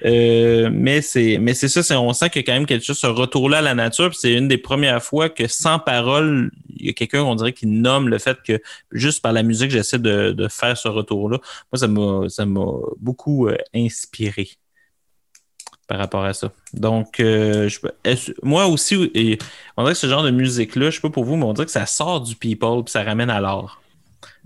Euh, 0.06 0.70
mais 0.72 1.02
c'est 1.02 1.68
ça, 1.68 2.02
on 2.02 2.14
sent 2.14 2.30
qu'il 2.30 2.42
y 2.42 2.44
a 2.44 2.46
quand 2.46 2.54
même 2.54 2.66
quelque 2.66 2.86
chose, 2.86 2.98
ce 2.98 3.08
retour-là 3.08 3.60
à 3.60 3.62
la 3.62 3.76
nature. 3.76 4.14
C'est 4.16 4.34
une 4.34 4.48
des 4.48 4.58
premières 4.58 5.04
fois 5.04 5.30
que 5.30 5.48
sans 5.48 5.80
parole, 5.80 6.52
il 6.76 6.88
y 6.88 6.90
a 6.90 6.94
quelqu'un, 6.94 7.24
on 7.24 7.36
dirait, 7.36 7.54
qui 7.54 7.68
nomme 7.68 8.10
le 8.10 8.18
fait 8.18 8.38
que 8.46 8.62
juste 8.92 9.22
par 9.22 9.34
la 9.34 9.44
musique, 9.44 9.72
j'essaie 9.72 10.00
de, 10.00 10.48
faire 10.50 10.78
ce 10.78 10.88
retour-là. 10.88 11.40
Moi, 11.72 12.30
ça 12.30 12.46
m'a 12.46 12.66
beaucoup 13.00 13.48
euh, 13.48 13.58
inspiré 13.74 14.50
par 15.88 15.98
rapport 15.98 16.24
à 16.24 16.34
ça. 16.34 16.52
Donc, 16.74 17.22
moi 18.44 18.68
aussi, 18.68 18.96
on 19.76 19.84
dirait 19.84 19.94
que 19.94 20.00
ce 20.00 20.08
genre 20.08 20.24
de 20.24 20.30
musique-là, 20.30 20.84
je 20.84 20.88
ne 20.88 20.92
sais 20.92 21.02
pas 21.02 21.10
pour 21.10 21.26
vous, 21.26 21.36
mais 21.36 21.46
on 21.46 21.54
dirait 21.54 21.66
que 21.66 21.72
ça 21.72 21.88
sort 21.88 22.22
du 22.22 22.36
people 22.36 22.84
et 22.86 22.90
ça 22.90 23.04
ramène 23.04 23.32
à 23.32 23.40
l'art. 23.40 23.82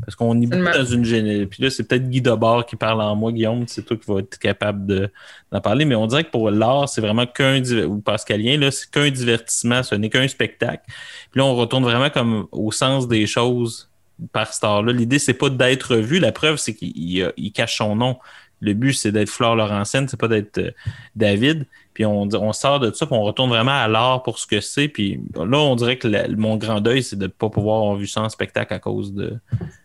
Parce 0.01 0.15
qu'on 0.15 0.41
est 0.41 0.45
beaucoup 0.45 0.77
dans 0.77 0.85
une 0.85 1.05
génération. 1.05 1.47
Puis 1.47 1.63
là, 1.63 1.69
c'est 1.69 1.83
peut-être 1.83 2.09
Guy 2.09 2.21
Debord 2.21 2.65
qui 2.65 2.75
parle 2.75 3.01
en 3.01 3.15
moi, 3.15 3.31
Guillaume, 3.31 3.65
c'est 3.67 3.83
toi 3.83 3.95
qui 3.95 4.11
vas 4.11 4.19
être 4.19 4.37
capable 4.37 5.11
d'en 5.51 5.61
parler. 5.61 5.85
Mais 5.85 5.95
on 5.95 6.07
dirait 6.07 6.23
que 6.23 6.31
pour 6.31 6.49
l'art, 6.51 6.89
c'est 6.89 7.01
vraiment 7.01 7.25
qu'un 7.25 7.61
ou 7.85 7.99
Pascalien, 7.99 8.57
là, 8.57 8.71
c'est 8.71 8.89
qu'un 8.89 9.09
divertissement, 9.09 9.83
ce 9.83 9.95
n'est 9.95 10.09
qu'un 10.09 10.27
spectacle. 10.27 10.83
Puis 11.31 11.39
là, 11.39 11.45
on 11.45 11.55
retourne 11.55 11.83
vraiment 11.83 12.09
comme 12.09 12.47
au 12.51 12.71
sens 12.71 13.07
des 13.07 13.25
choses 13.27 13.89
par 14.31 14.53
star 14.53 14.83
là. 14.83 14.93
L'idée, 14.93 15.19
c'est 15.19 15.33
pas 15.33 15.49
d'être 15.49 15.95
vu. 15.95 16.19
La 16.19 16.31
preuve, 16.31 16.57
c'est 16.57 16.73
qu'il 16.73 17.51
cache 17.53 17.77
son 17.77 17.95
nom. 17.95 18.17
Le 18.59 18.73
but, 18.73 18.93
c'est 18.93 19.11
d'être 19.11 19.29
Flore 19.29 19.57
Laurentienne, 19.57 20.07
c'est 20.07 20.19
pas 20.19 20.29
d'être 20.29 20.57
euh, 20.57 20.71
David. 21.17 21.65
Puis 21.93 22.05
on, 22.05 22.21
on, 22.21 22.53
sort 22.53 22.79
de 22.79 22.91
ça, 22.91 23.05
puis 23.05 23.15
on 23.15 23.23
retourne 23.23 23.49
vraiment 23.49 23.71
à 23.71 23.87
l'art 23.87 24.23
pour 24.23 24.39
ce 24.39 24.47
que 24.47 24.61
c'est. 24.61 24.87
Puis 24.87 25.21
là, 25.35 25.57
on 25.59 25.75
dirait 25.75 25.97
que 25.97 26.35
mon 26.35 26.57
grand 26.57 26.81
deuil, 26.81 27.03
c'est 27.03 27.15
de 27.15 27.25
ne 27.25 27.27
pas 27.27 27.49
pouvoir 27.49 27.81
avoir 27.81 27.95
vu 27.95 28.07
ça 28.07 28.21
en 28.21 28.29
spectacle 28.29 28.73
à 28.73 28.79
cause 28.79 29.13
de, 29.13 29.37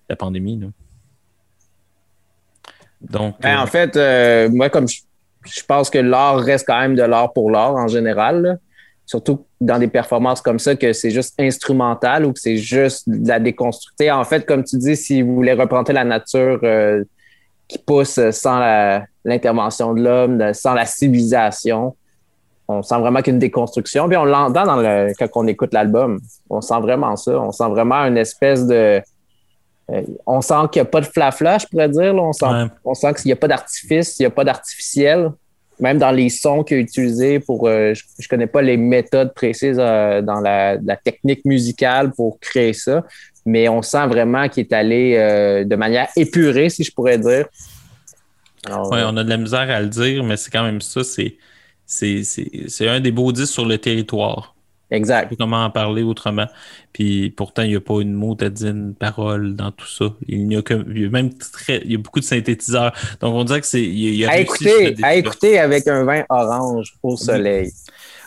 la 0.08 0.16
pandémie. 0.16 0.60
Donc, 3.00 3.36
ben, 3.40 3.58
En 3.58 3.64
euh, 3.64 3.66
fait, 3.66 3.96
euh, 3.96 4.48
moi, 4.48 4.70
comme 4.70 4.86
je, 4.88 5.62
pense 5.66 5.90
que 5.90 5.98
l'art 5.98 6.38
reste 6.38 6.66
quand 6.66 6.80
même 6.80 6.94
de 6.94 7.02
l'art 7.02 7.32
pour 7.32 7.50
l'art 7.50 7.74
en 7.74 7.88
général, 7.88 8.58
surtout 9.06 9.46
dans 9.60 9.78
des 9.78 9.88
performances 9.88 10.40
comme 10.40 10.58
ça, 10.58 10.74
que 10.76 10.92
c'est 10.92 11.10
juste 11.10 11.38
instrumental 11.38 12.24
ou 12.24 12.32
que 12.32 12.40
c'est 12.40 12.56
juste 12.56 13.08
de 13.08 13.28
la 13.28 13.38
déconstructer. 13.38 14.10
En 14.10 14.24
fait, 14.24 14.46
comme 14.46 14.64
tu 14.64 14.78
dis, 14.78 14.96
si 14.96 15.22
vous 15.22 15.34
voulez 15.34 15.52
représenter 15.52 15.92
la 15.92 16.04
nature 16.04 16.60
euh, 16.62 17.04
qui 17.68 17.78
pousse 17.78 18.18
sans 18.30 19.02
l'intervention 19.28 19.94
de 19.94 20.02
l'homme, 20.02 20.52
sans 20.54 20.74
la 20.74 20.86
civilisation, 20.86 21.94
on 22.68 22.82
sent 22.82 22.98
vraiment 22.98 23.22
qu'une 23.22 23.38
déconstruction. 23.38 24.08
Puis 24.08 24.16
on 24.16 24.26
l'entend 24.26 24.66
dans 24.66 24.76
le, 24.76 25.12
quand 25.18 25.28
on 25.34 25.46
écoute 25.46 25.72
l'album. 25.72 26.20
On 26.50 26.60
sent 26.60 26.78
vraiment 26.80 27.16
ça. 27.16 27.40
On 27.40 27.50
sent 27.50 27.68
vraiment 27.68 27.96
une 28.04 28.18
espèce 28.18 28.66
de 28.66 29.00
euh, 29.90 30.02
on 30.26 30.42
sent 30.42 30.54
qu'il 30.70 30.82
n'y 30.82 30.86
a 30.86 30.90
pas 30.90 31.00
de 31.00 31.06
flafla, 31.06 31.56
je 31.56 31.66
pourrais 31.66 31.88
dire. 31.88 32.14
On 32.14 32.34
sent, 32.34 32.46
on 32.84 32.92
sent 32.92 33.14
qu'il 33.14 33.28
n'y 33.28 33.32
a 33.32 33.36
pas 33.36 33.48
d'artifice, 33.48 34.18
il 34.18 34.22
n'y 34.22 34.26
a 34.26 34.30
pas 34.30 34.44
d'artificiel. 34.44 35.30
Même 35.80 35.98
dans 35.98 36.10
les 36.10 36.28
sons 36.28 36.62
qu'il 36.62 36.76
a 36.76 36.80
utilisés 36.80 37.40
pour. 37.40 37.66
Euh, 37.66 37.94
je 37.94 38.02
ne 38.20 38.28
connais 38.28 38.48
pas 38.48 38.60
les 38.60 38.76
méthodes 38.76 39.32
précises 39.32 39.78
euh, 39.80 40.20
dans 40.20 40.40
la, 40.40 40.76
technique 41.02 41.44
musicale 41.46 42.10
pour 42.10 42.38
créer 42.38 42.74
ça, 42.74 43.02
mais 43.46 43.68
on 43.68 43.80
sent 43.80 44.06
vraiment 44.08 44.48
qu'il 44.48 44.64
est 44.64 44.72
allé 44.74 45.64
de 45.64 45.76
manière 45.76 46.08
épurée, 46.16 46.68
si 46.68 46.84
je 46.84 46.92
pourrais 46.92 47.16
dire. 47.16 47.46
Oui, 48.68 48.98
on 49.04 49.16
a 49.16 49.24
de 49.24 49.28
la 49.28 49.36
misère 49.36 49.70
à 49.70 49.80
le 49.80 49.88
dire, 49.88 50.24
mais 50.24 50.36
c'est 50.36 50.50
quand 50.50 50.62
même 50.62 50.80
ça. 50.80 51.02
C'est 51.86 52.88
un 52.88 53.00
des 53.00 53.12
beaux 53.12 53.32
disques 53.32 53.52
sur 53.52 53.64
le 53.64 53.78
territoire. 53.78 54.54
Exact. 54.90 55.34
Comment 55.38 55.66
en 55.66 55.70
parler 55.70 56.02
autrement. 56.02 56.46
Puis 56.94 57.28
pourtant, 57.28 57.60
il 57.60 57.68
n'y 57.68 57.76
a 57.76 57.80
pas 57.80 58.00
une 58.00 58.14
motadine 58.14 58.94
parole 58.94 59.54
dans 59.54 59.70
tout 59.70 59.86
ça. 59.86 60.14
Il 60.26 60.46
n'y 60.48 60.56
a 60.56 60.62
que 60.62 60.72
même 60.72 61.34
très, 61.34 61.82
il 61.84 61.92
y 61.92 61.94
a 61.94 61.98
beaucoup 61.98 62.20
de 62.20 62.24
synthétiseurs. 62.24 62.94
Donc 63.20 63.34
on 63.34 63.44
dirait 63.44 63.60
que 63.60 63.66
c'est. 63.66 63.82
Il, 63.82 64.24
à 64.24 64.38
écouter, 64.38 64.96
à 65.02 65.14
écouter 65.14 65.58
avec 65.58 65.86
un 65.88 66.04
vin 66.04 66.24
orange 66.30 66.94
au 67.02 67.18
soleil. 67.18 67.66
Oui, 67.66 67.72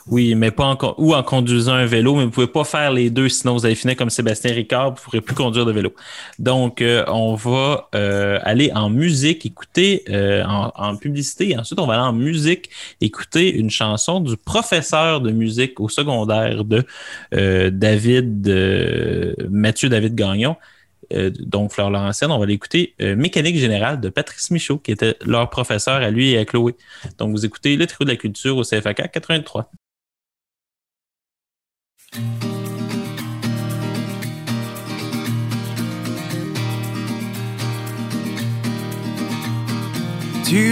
mais 0.09 0.51
pas 0.51 0.65
en, 0.65 0.95
ou 0.97 1.13
en 1.13 1.23
conduisant 1.23 1.73
un 1.73 1.85
vélo, 1.85 2.15
mais 2.15 2.21
vous 2.21 2.27
ne 2.27 2.31
pouvez 2.31 2.47
pas 2.47 2.63
faire 2.63 2.91
les 2.91 3.09
deux, 3.09 3.29
sinon 3.29 3.53
vous 3.53 3.65
allez 3.65 3.75
finir 3.75 3.95
comme 3.95 4.09
Sébastien 4.09 4.53
Ricard, 4.53 4.91
vous 4.91 4.95
ne 4.95 5.03
pourrez 5.03 5.21
plus 5.21 5.35
conduire 5.35 5.65
de 5.65 5.71
vélo. 5.71 5.93
Donc, 6.39 6.81
euh, 6.81 7.03
on 7.07 7.35
va 7.35 7.89
euh, 7.95 8.39
aller 8.43 8.71
en 8.73 8.89
musique, 8.89 9.45
écouter 9.45 10.03
euh, 10.09 10.43
en, 10.45 10.95
publicité, 10.95 11.51
et 11.51 11.57
ensuite 11.57 11.79
on 11.79 11.85
va 11.85 11.95
aller 11.95 12.03
en 12.03 12.13
musique, 12.13 12.69
écouter 12.99 13.53
une 13.53 13.69
chanson 13.69 14.19
du 14.19 14.37
professeur 14.37 15.21
de 15.21 15.31
musique 15.31 15.79
au 15.79 15.89
secondaire 15.89 16.63
de 16.65 16.83
David, 17.69 18.47
Mathieu 19.49 19.89
David 19.89 20.15
Gagnon. 20.15 20.55
donc 21.39 21.71
Fleur 21.71 21.89
Laurentienne, 21.89 22.31
on 22.31 22.39
va 22.39 22.45
l'écouter 22.45 22.93
Mécanique 22.99 23.57
générale 23.57 23.99
de 23.99 24.09
Patrice 24.09 24.51
Michaud, 24.51 24.77
qui 24.77 24.91
était 24.91 25.15
leur 25.25 25.49
professeur 25.49 25.95
à 25.95 26.09
lui 26.09 26.31
et 26.31 26.37
à 26.37 26.45
Chloé. 26.45 26.75
Donc 27.17 27.31
vous 27.31 27.45
écoutez 27.45 27.75
le 27.77 27.87
trio 27.87 28.05
de 28.05 28.11
la 28.11 28.17
culture 28.17 28.57
au 28.57 28.63
CFAK 28.63 29.11
83. 29.11 29.71
Tu 32.13 32.19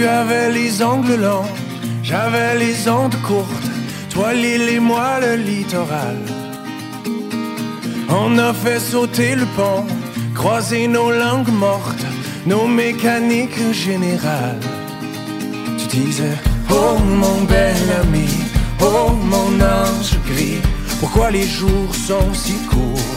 avais 0.04 0.52
les 0.52 0.82
ongles 0.82 1.16
longs, 1.16 1.46
j'avais 2.02 2.58
les 2.58 2.86
ondes 2.86 3.16
courtes, 3.22 3.48
toi 4.10 4.34
l'île 4.34 4.68
et 4.68 4.80
moi 4.80 5.18
le 5.22 5.36
littoral. 5.36 6.18
On 8.10 8.36
a 8.36 8.52
fait 8.52 8.78
sauter 8.78 9.34
le 9.34 9.46
pont, 9.56 9.86
croiser 10.34 10.88
nos 10.88 11.10
langues 11.10 11.48
mortes, 11.48 12.04
nos 12.44 12.66
mécaniques 12.66 13.72
générales. 13.72 14.60
Tu 15.78 15.86
disais, 15.96 16.36
oh 16.70 16.98
mon 16.98 17.44
bel 17.44 17.90
ami, 18.02 18.28
oh 18.82 19.12
mon 19.12 19.58
ange 19.64 20.18
gris, 20.26 20.60
pourquoi 21.00 21.30
les 21.30 21.48
jours 21.48 21.94
sont 21.94 22.32
si 22.34 22.54
courts 22.70 23.16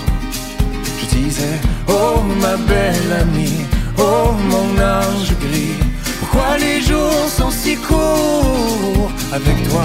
Je 1.00 1.06
disais, 1.18 1.60
oh 1.88 2.22
ma 2.42 2.56
belle 2.58 3.12
amie, 3.22 3.66
oh 3.98 4.32
mon 4.50 4.70
ange 4.82 5.34
gris, 5.40 5.78
pourquoi 6.20 6.58
les 6.58 6.82
jours 6.82 7.28
sont 7.28 7.52
si 7.52 7.76
courts 7.76 9.12
avec 9.32 9.70
toi 9.70 9.84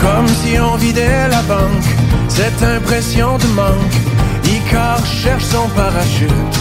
Comme 0.00 0.28
si 0.42 0.58
on 0.58 0.76
vidait 0.76 1.28
la 1.28 1.42
banque, 1.42 1.90
cette 2.28 2.62
impression 2.62 3.38
de 3.38 3.46
manque, 3.48 3.96
Icar 4.44 5.04
cherche 5.06 5.44
son 5.44 5.68
parachute. 5.76 6.56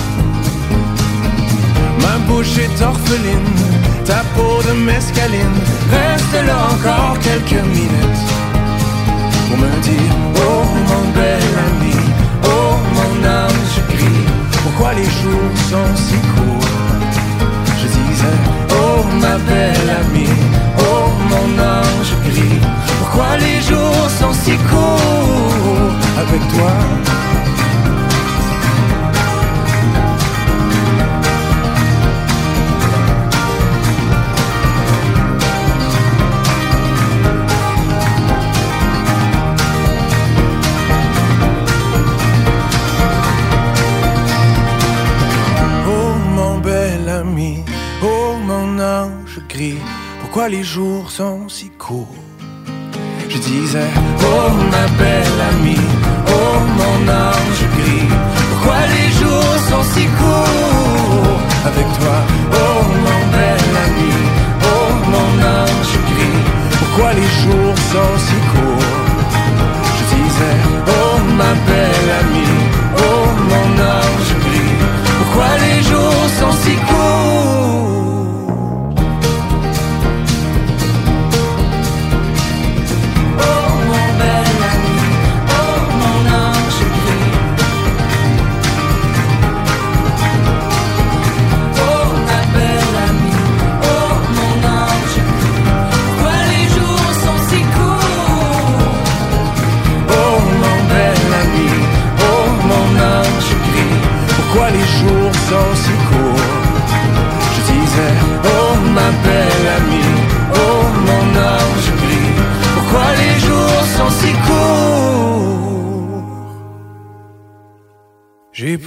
Ma 2.01 2.17
bouche 2.27 2.57
est 2.57 2.81
orpheline, 2.83 3.78
ta 4.05 4.21
peau 4.35 4.61
de 4.67 4.73
mescaline 4.73 5.59
reste 5.91 6.45
là 6.45 6.57
encore 6.73 7.17
quelques 7.19 7.63
minutes. 7.65 8.25
Pour 9.47 9.57
me 9.57 9.69
dire 9.81 10.13
Oh 10.35 10.63
mon 10.89 11.05
bel 11.17 11.51
ami, 11.67 11.97
oh 12.45 12.73
mon 12.95 13.13
ange 13.27 13.79
gris, 13.89 14.25
pourquoi 14.63 14.93
les 14.93 15.09
jours 15.21 15.53
sont 15.69 15.95
si 15.95 16.17
courts? 16.33 16.69
Je 17.81 17.87
disais 17.87 18.39
Oh 18.71 19.03
ma 19.21 19.37
belle 19.49 19.89
amie, 20.01 20.39
oh 20.79 21.09
mon 21.31 21.49
ange 21.61 22.13
gris, 22.27 22.59
pourquoi 22.99 23.37
les 23.37 23.61
jours 23.61 24.07
sont 24.19 24.33
si 24.33 24.55
courts? 24.69 25.93
Avec 26.21 26.41
toi 26.53 26.71
les 50.49 50.63
jours 50.63 51.11
sont 51.11 51.47
si 51.47 51.69
courts. 51.69 52.15
Je 53.29 53.37
disais, 53.37 53.91
oh 54.21 54.51
ma 54.71 54.87
belle 54.97 55.39
amie, 55.51 55.87
oh 56.27 56.59
mon 56.77 56.99
ange 57.07 57.63
gris, 57.77 58.09
pourquoi 58.49 58.79
les 58.95 59.09
jours 59.19 59.55
sont 59.69 59.83
si 59.93 60.05
courts? 60.19 61.39
Avec 61.65 61.85
toi. 61.99 62.17
Oh 62.51 62.81
mon 63.05 63.21
bel 63.31 63.63
ami, 63.85 64.13
oh 64.73 64.89
mon 65.13 65.31
ange 65.59 65.97
gris, 66.09 66.41
pourquoi 66.79 67.13
les 67.13 67.31
jours 67.41 67.77
sont 67.91 68.17
si 68.17 68.33
courts 68.33 68.48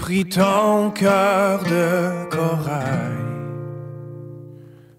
pris 0.03 0.25
ton 0.25 0.91
cœur 0.91 1.63
de 1.63 2.29
corail 2.29 3.19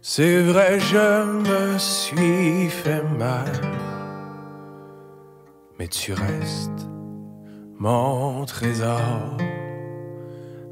C'est 0.01 0.41
vrai, 0.41 0.79
je 0.79 1.25
me 1.49 1.77
suis 1.77 2.69
fait 2.69 3.03
mal 3.19 3.51
Mais 5.77 5.89
tu 5.89 6.13
restes 6.13 6.87
mon 7.77 8.45
trésor 8.45 9.35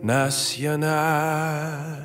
national. 0.02 2.01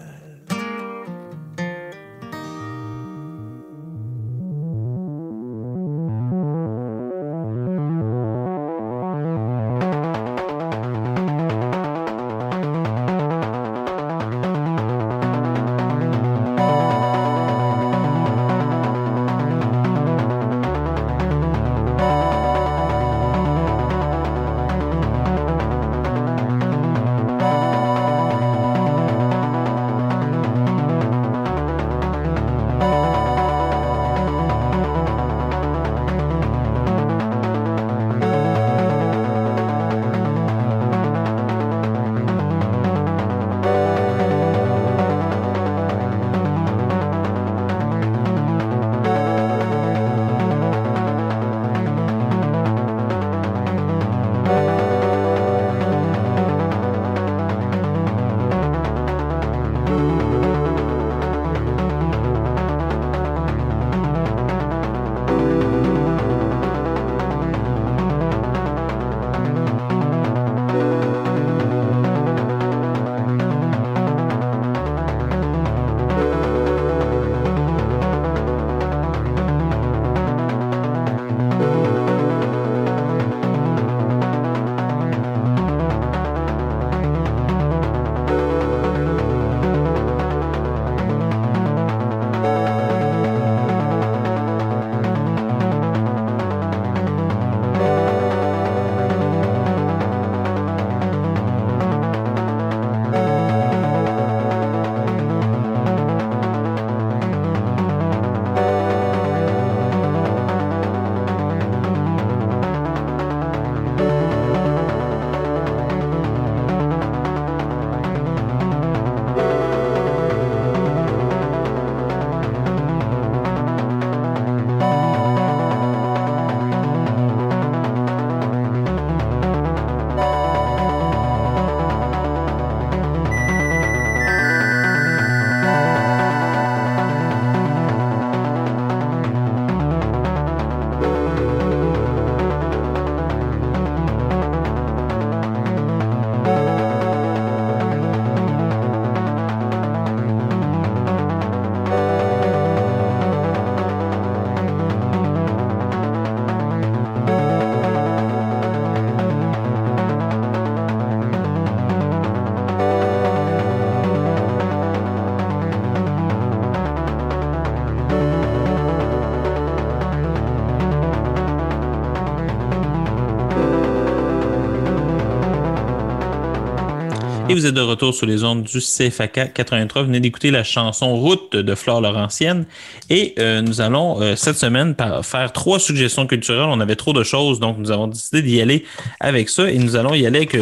Vous 177.57 177.65
êtes 177.65 177.74
de 177.74 177.81
retour 177.81 178.15
sur 178.15 178.27
les 178.27 178.45
ondes 178.45 178.65
du 178.65 178.81
CFAK 178.81 179.55
83. 179.55 180.03
Vous 180.03 180.09
venez 180.09 180.20
d'écouter 180.20 180.51
la 180.51 180.62
chanson 180.62 181.16
Route 181.16 181.57
de 181.57 181.74
Flore 181.74 182.03
Laurentienne. 182.03 182.66
Et 183.09 183.35
euh, 183.39 183.62
nous 183.62 183.81
allons 183.81 184.20
euh, 184.20 184.37
cette 184.37 184.57
semaine 184.57 184.95
faire 185.23 185.53
trois 185.53 185.78
suggestions 185.78 186.27
culturelles. 186.27 186.69
On 186.69 186.81
avait 186.81 186.97
trop 186.97 187.15
de 187.15 187.23
choses, 187.23 187.59
donc 187.59 187.78
nous 187.78 187.91
avons 187.91 188.09
décidé 188.09 188.43
d'y 188.43 188.61
aller 188.61 188.85
avec 189.20 189.49
ça. 189.49 189.70
Et 189.70 189.78
nous 189.78 189.97
allons 189.97 190.12
y 190.12 190.27
aller 190.27 190.41
avec 190.41 190.55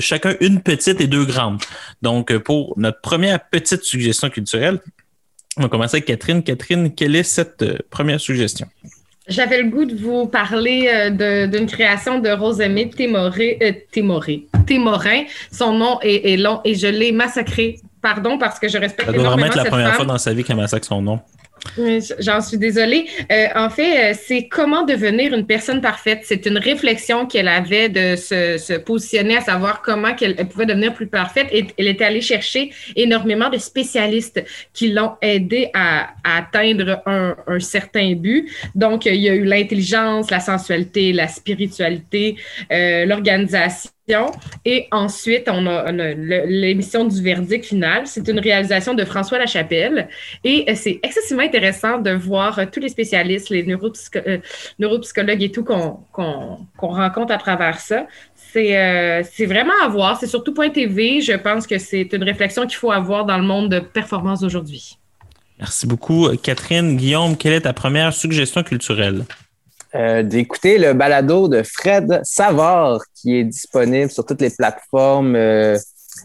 chacun 0.00 0.36
une 0.40 0.62
petite 0.62 1.02
et 1.02 1.06
deux 1.06 1.26
grandes. 1.26 1.60
Donc, 2.00 2.34
pour 2.38 2.72
notre 2.78 3.02
première 3.02 3.38
petite 3.50 3.84
suggestion 3.84 4.30
culturelle, 4.30 4.80
on 5.58 5.62
va 5.62 5.68
commencer 5.68 5.96
avec 5.96 6.06
Catherine. 6.06 6.42
Catherine, 6.42 6.94
quelle 6.94 7.14
est 7.14 7.24
cette 7.24 7.86
première 7.90 8.22
suggestion? 8.22 8.68
J'avais 9.28 9.62
le 9.62 9.68
goût 9.68 9.84
de 9.84 9.94
vous 9.94 10.26
parler 10.26 10.88
euh, 10.90 11.46
d'une 11.46 11.66
création 11.66 12.18
de 12.18 12.30
Rosemée 12.30 12.88
Témoré, 12.88 13.58
euh, 13.62 13.72
Témoré, 13.92 14.46
Témorin. 14.66 15.24
Son 15.52 15.72
nom 15.72 15.98
est, 16.00 16.36
long 16.38 16.60
et 16.64 16.74
je 16.74 16.86
l'ai 16.86 17.12
massacré. 17.12 17.78
Pardon 18.00 18.38
parce 18.38 18.58
que 18.58 18.68
je 18.68 18.78
respecte 18.78 19.10
Ça 19.10 19.12
doit 19.12 19.24
vraiment 19.24 19.46
être 19.46 19.56
la 19.56 19.66
première 19.66 19.94
fois 19.94 20.06
dans 20.06 20.18
sa 20.18 20.32
vie 20.32 20.44
qu'elle 20.44 20.56
massacre 20.56 20.86
son 20.86 21.02
nom. 21.02 21.20
J'en 22.18 22.40
suis 22.40 22.58
désolée. 22.58 23.06
Euh, 23.30 23.46
en 23.54 23.70
fait, 23.70 24.12
euh, 24.12 24.14
c'est 24.20 24.48
comment 24.48 24.84
devenir 24.84 25.34
une 25.34 25.46
personne 25.46 25.80
parfaite. 25.80 26.20
C'est 26.24 26.46
une 26.46 26.58
réflexion 26.58 27.26
qu'elle 27.26 27.48
avait 27.48 27.88
de 27.88 28.16
se, 28.16 28.78
positionner 28.78 29.36
à 29.36 29.40
savoir 29.40 29.82
comment 29.82 30.14
elle, 30.20 30.36
pouvait 30.48 30.66
devenir 30.66 30.94
plus 30.94 31.06
parfaite. 31.06 31.48
Et 31.52 31.66
elle 31.78 31.88
était 31.88 32.04
allée 32.04 32.20
chercher 32.20 32.70
énormément 32.96 33.50
de 33.50 33.58
spécialistes 33.58 34.42
qui 34.72 34.92
l'ont 34.92 35.12
aidé 35.22 35.70
à, 35.74 36.10
atteindre 36.24 37.02
un, 37.06 37.34
certain 37.60 38.14
but. 38.14 38.48
Donc, 38.74 39.06
il 39.06 39.16
y 39.16 39.28
a 39.28 39.34
eu 39.34 39.44
l'intelligence, 39.44 40.30
la 40.30 40.40
sensualité, 40.40 41.12
la 41.12 41.28
spiritualité, 41.28 42.36
euh, 42.72 43.04
l'organisation 43.04 43.90
et 44.64 44.88
ensuite, 44.90 45.48
on 45.48 45.66
a, 45.66 45.90
l'émission 45.92 47.04
du 47.04 47.22
verdict 47.22 47.66
final. 47.66 48.06
C'est 48.06 48.26
une 48.28 48.38
réalisation 48.38 48.94
de 48.94 49.04
François 49.04 49.38
Lachapelle. 49.38 50.08
Et 50.44 50.64
euh, 50.68 50.72
c'est 50.74 51.00
excessivement 51.02 51.42
intéressant 51.42 51.98
de 51.98 52.10
voir 52.10 52.58
euh, 52.58 52.64
tous 52.70 52.80
les 52.80 52.88
spécialistes, 52.88 53.50
les 53.50 53.66
euh, 53.68 54.38
neuropsychologues 54.78 55.42
et 55.42 55.50
tout 55.50 55.64
qu'on 55.64 56.66
rencontre 56.78 57.32
à 57.32 57.38
travers 57.38 57.78
ça. 57.78 58.06
C'est 58.34 59.46
vraiment 59.46 59.74
à 59.82 59.88
voir. 59.88 60.18
C'est 60.18 60.26
surtout 60.26 60.54
Point 60.54 60.70
TV. 60.70 61.20
Je 61.20 61.34
pense 61.34 61.66
que 61.66 61.78
c'est 61.78 62.12
une 62.12 62.24
réflexion 62.24 62.66
qu'il 62.66 62.76
faut 62.76 62.90
avoir 62.90 63.24
dans 63.26 63.36
le 63.36 63.44
monde 63.44 63.68
de 63.70 63.78
performance 63.78 64.40
d'aujourd'hui. 64.40 64.96
Merci 65.58 65.86
beaucoup. 65.86 66.28
Catherine, 66.42 66.96
Guillaume, 66.96 67.36
quelle 67.36 67.52
est 67.52 67.62
ta 67.62 67.72
première 67.72 68.12
suggestion 68.12 68.62
culturelle? 68.62 69.24
Euh, 69.98 70.22
d'écouter 70.22 70.78
le 70.78 70.92
balado 70.92 71.48
de 71.48 71.64
Fred 71.64 72.20
Savard 72.22 73.00
qui 73.14 73.36
est 73.36 73.44
disponible 73.44 74.08
sur 74.08 74.24
toutes 74.24 74.40
les 74.40 74.50
plateformes, 74.50 75.34
euh, 75.34 75.76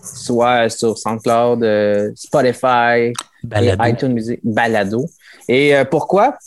soit 0.03 0.69
sur 0.69 0.95
SoundCloud, 0.95 1.63
euh, 1.63 2.11
Spotify, 2.13 3.13
iTunes 3.43 4.13
Music, 4.13 4.39
balado. 4.43 5.07
Et 5.47 5.73
pourquoi? 5.89 6.37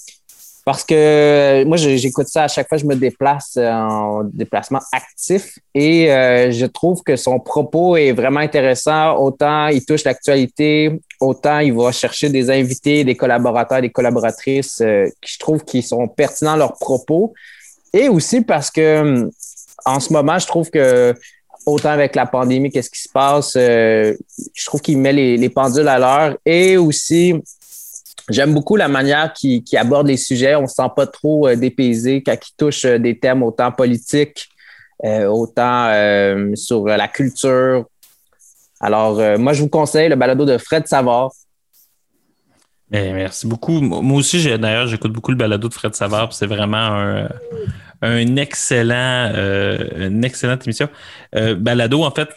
Parce 0.67 0.83
que 0.83 1.63
moi, 1.65 1.77
j'écoute 1.77 2.27
ça 2.27 2.43
à 2.43 2.49
chaque 2.49 2.69
fois 2.69 2.77
je 2.77 2.85
me 2.87 2.97
déplace 2.97 3.57
en 3.57 4.25
déplacement 4.25 4.81
actif 4.93 5.61
et 5.75 6.07
je 6.51 6.67
trouve 6.67 7.05
que 7.05 7.15
son 7.15 7.39
propos 7.39 7.97
est 7.97 8.11
vraiment 8.11 8.41
intéressant. 8.41 9.17
Autant 9.17 9.69
il 9.69 9.85
touche 9.87 10.03
l'actualité, 10.03 11.01
autant 11.21 11.61
il 11.61 11.73
va 11.73 11.93
chercher 11.93 12.31
des 12.31 12.51
invités, 12.51 13.05
des 13.05 13.15
collaborateurs, 13.15 13.81
des 13.81 13.91
collaboratrices 13.91 14.81
euh, 14.81 15.07
qui 15.21 15.35
je 15.35 15.39
trouve 15.39 15.65
qui 15.65 15.83
sont 15.83 16.09
pertinents 16.09 16.57
leurs 16.57 16.75
propos. 16.75 17.33
Et 17.93 18.09
aussi 18.09 18.41
parce 18.41 18.71
que 18.71 19.31
en 19.85 20.01
ce 20.01 20.13
moment, 20.13 20.39
je 20.39 20.47
trouve 20.47 20.69
que 20.71 21.15
autant 21.65 21.91
avec 21.91 22.15
la 22.17 22.27
pandémie, 22.27 22.71
qu'est-ce 22.71 22.91
qui 22.91 23.03
se 23.03 23.09
passe, 23.09 23.55
euh, 23.57 24.15
je 24.55 24.67
trouve 24.67 24.81
qu'il 24.81 24.99
met 24.99 25.13
les, 25.13 25.49
pendules 25.49 25.89
à 25.89 25.99
l'heure. 25.99 26.37
Et 26.45 26.77
aussi, 26.77 27.35
j'aime 28.29 28.55
beaucoup 28.55 28.77
la 28.77 28.89
manière 28.89 29.33
qu'il 29.33 29.63
aborde 29.77 30.07
les 30.07 30.17
sujets. 30.17 30.55
On 30.55 30.63
ne 30.63 30.67
se 30.67 30.75
sent 30.75 30.91
pas 30.95 31.07
trop 31.07 31.49
euh, 31.49 31.57
dépaysé 31.57 32.23
quand 32.23 32.35
il 32.35 32.57
touche 32.57 32.85
des 32.85 33.19
thèmes 33.19 33.43
autant 33.43 33.73
politiques, 33.73 34.49
autant 35.03 35.93
sur 36.55 36.87
la 36.87 37.09
culture, 37.09 37.85
alors, 38.81 39.19
euh, 39.19 39.39
moi, 39.39 39.53
je 39.53 39.63
vous 39.63 39.69
conseille 39.69 40.09
le 40.09 40.17
balado 40.17 40.45
de 40.45 40.59
Fred 40.59 40.87
Savard. 40.87 41.31
Eh, 42.93 43.13
merci 43.13 43.47
beaucoup. 43.47 43.81
Moi 43.81 44.19
aussi, 44.19 44.45
d'ailleurs, 44.59 44.87
j'écoute 44.87 45.13
beaucoup 45.13 45.33
le 45.33 45.37
balado 45.37 45.69
de 45.69 45.75
Fred 45.75 45.95
Savard. 45.95 46.33
C'est 46.33 46.47
vraiment 46.47 47.29
un, 48.03 48.37
excellent, 48.37 49.33
euh, 49.35 50.09
une 50.09 50.25
excellente 50.25 50.65
émission. 50.67 50.89
Euh, 51.35 51.55
balado, 51.55 52.05
en 52.05 52.11
fait, 52.11 52.29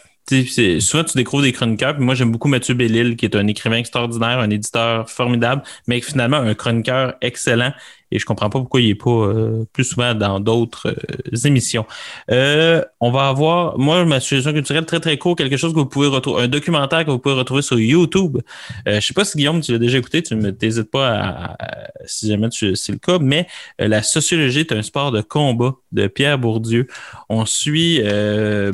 souvent 0.80 1.04
tu 1.04 1.16
découvres 1.16 1.42
des 1.42 1.52
chroniqueurs. 1.52 1.94
Puis 1.94 2.04
moi, 2.04 2.14
j'aime 2.14 2.32
beaucoup 2.32 2.48
Mathieu 2.48 2.74
Bellil, 2.74 3.16
qui 3.16 3.24
est 3.26 3.36
un 3.36 3.46
écrivain 3.46 3.76
extraordinaire, 3.76 4.38
un 4.38 4.50
éditeur 4.50 5.08
formidable, 5.10 5.62
mais 5.86 6.00
finalement 6.00 6.38
un 6.38 6.54
chroniqueur 6.54 7.14
excellent 7.20 7.72
et 8.12 8.18
je 8.18 8.24
comprends 8.24 8.50
pas 8.50 8.58
pourquoi 8.58 8.80
il 8.80 8.90
est 8.90 8.94
pas 8.94 9.10
euh, 9.10 9.64
plus 9.72 9.84
souvent 9.84 10.14
dans 10.14 10.40
d'autres 10.40 10.88
euh, 10.88 11.36
émissions. 11.46 11.86
Euh, 12.30 12.82
on 13.00 13.10
va 13.10 13.28
avoir, 13.28 13.78
moi, 13.78 14.04
ma 14.04 14.20
suggestion 14.20 14.52
culturelle 14.52 14.84
très 14.84 15.00
très 15.00 15.16
court, 15.16 15.36
quelque 15.36 15.56
chose 15.56 15.72
que 15.72 15.78
vous 15.78 15.86
pouvez 15.86 16.08
retrouver, 16.08 16.42
un 16.42 16.48
documentaire 16.48 17.04
que 17.04 17.10
vous 17.10 17.18
pouvez 17.18 17.34
retrouver 17.34 17.62
sur 17.62 17.78
YouTube. 17.78 18.38
je 18.86 19.00
sais 19.00 19.14
pas 19.14 19.24
si 19.24 19.38
Guillaume, 19.38 19.60
tu 19.60 19.72
l'as 19.72 19.78
déjà 19.78 19.98
écouté, 19.98 20.22
tu 20.22 20.34
ne 20.34 20.50
t'hésites 20.50 20.90
pas 20.90 21.08
à, 21.08 21.56
si 22.04 22.28
jamais 22.28 22.48
c'est 22.50 22.92
le 22.92 22.98
cas, 22.98 23.18
mais 23.20 23.46
la 23.78 24.02
sociologie 24.02 24.60
est 24.60 24.72
un 24.72 24.82
sport 24.82 25.12
de 25.12 25.20
combat 25.20 25.76
de 25.92 26.06
Pierre 26.06 26.38
Bourdieu. 26.38 26.86
On 27.28 27.46
suit 27.46 28.02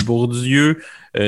Bourdieu 0.05 0.79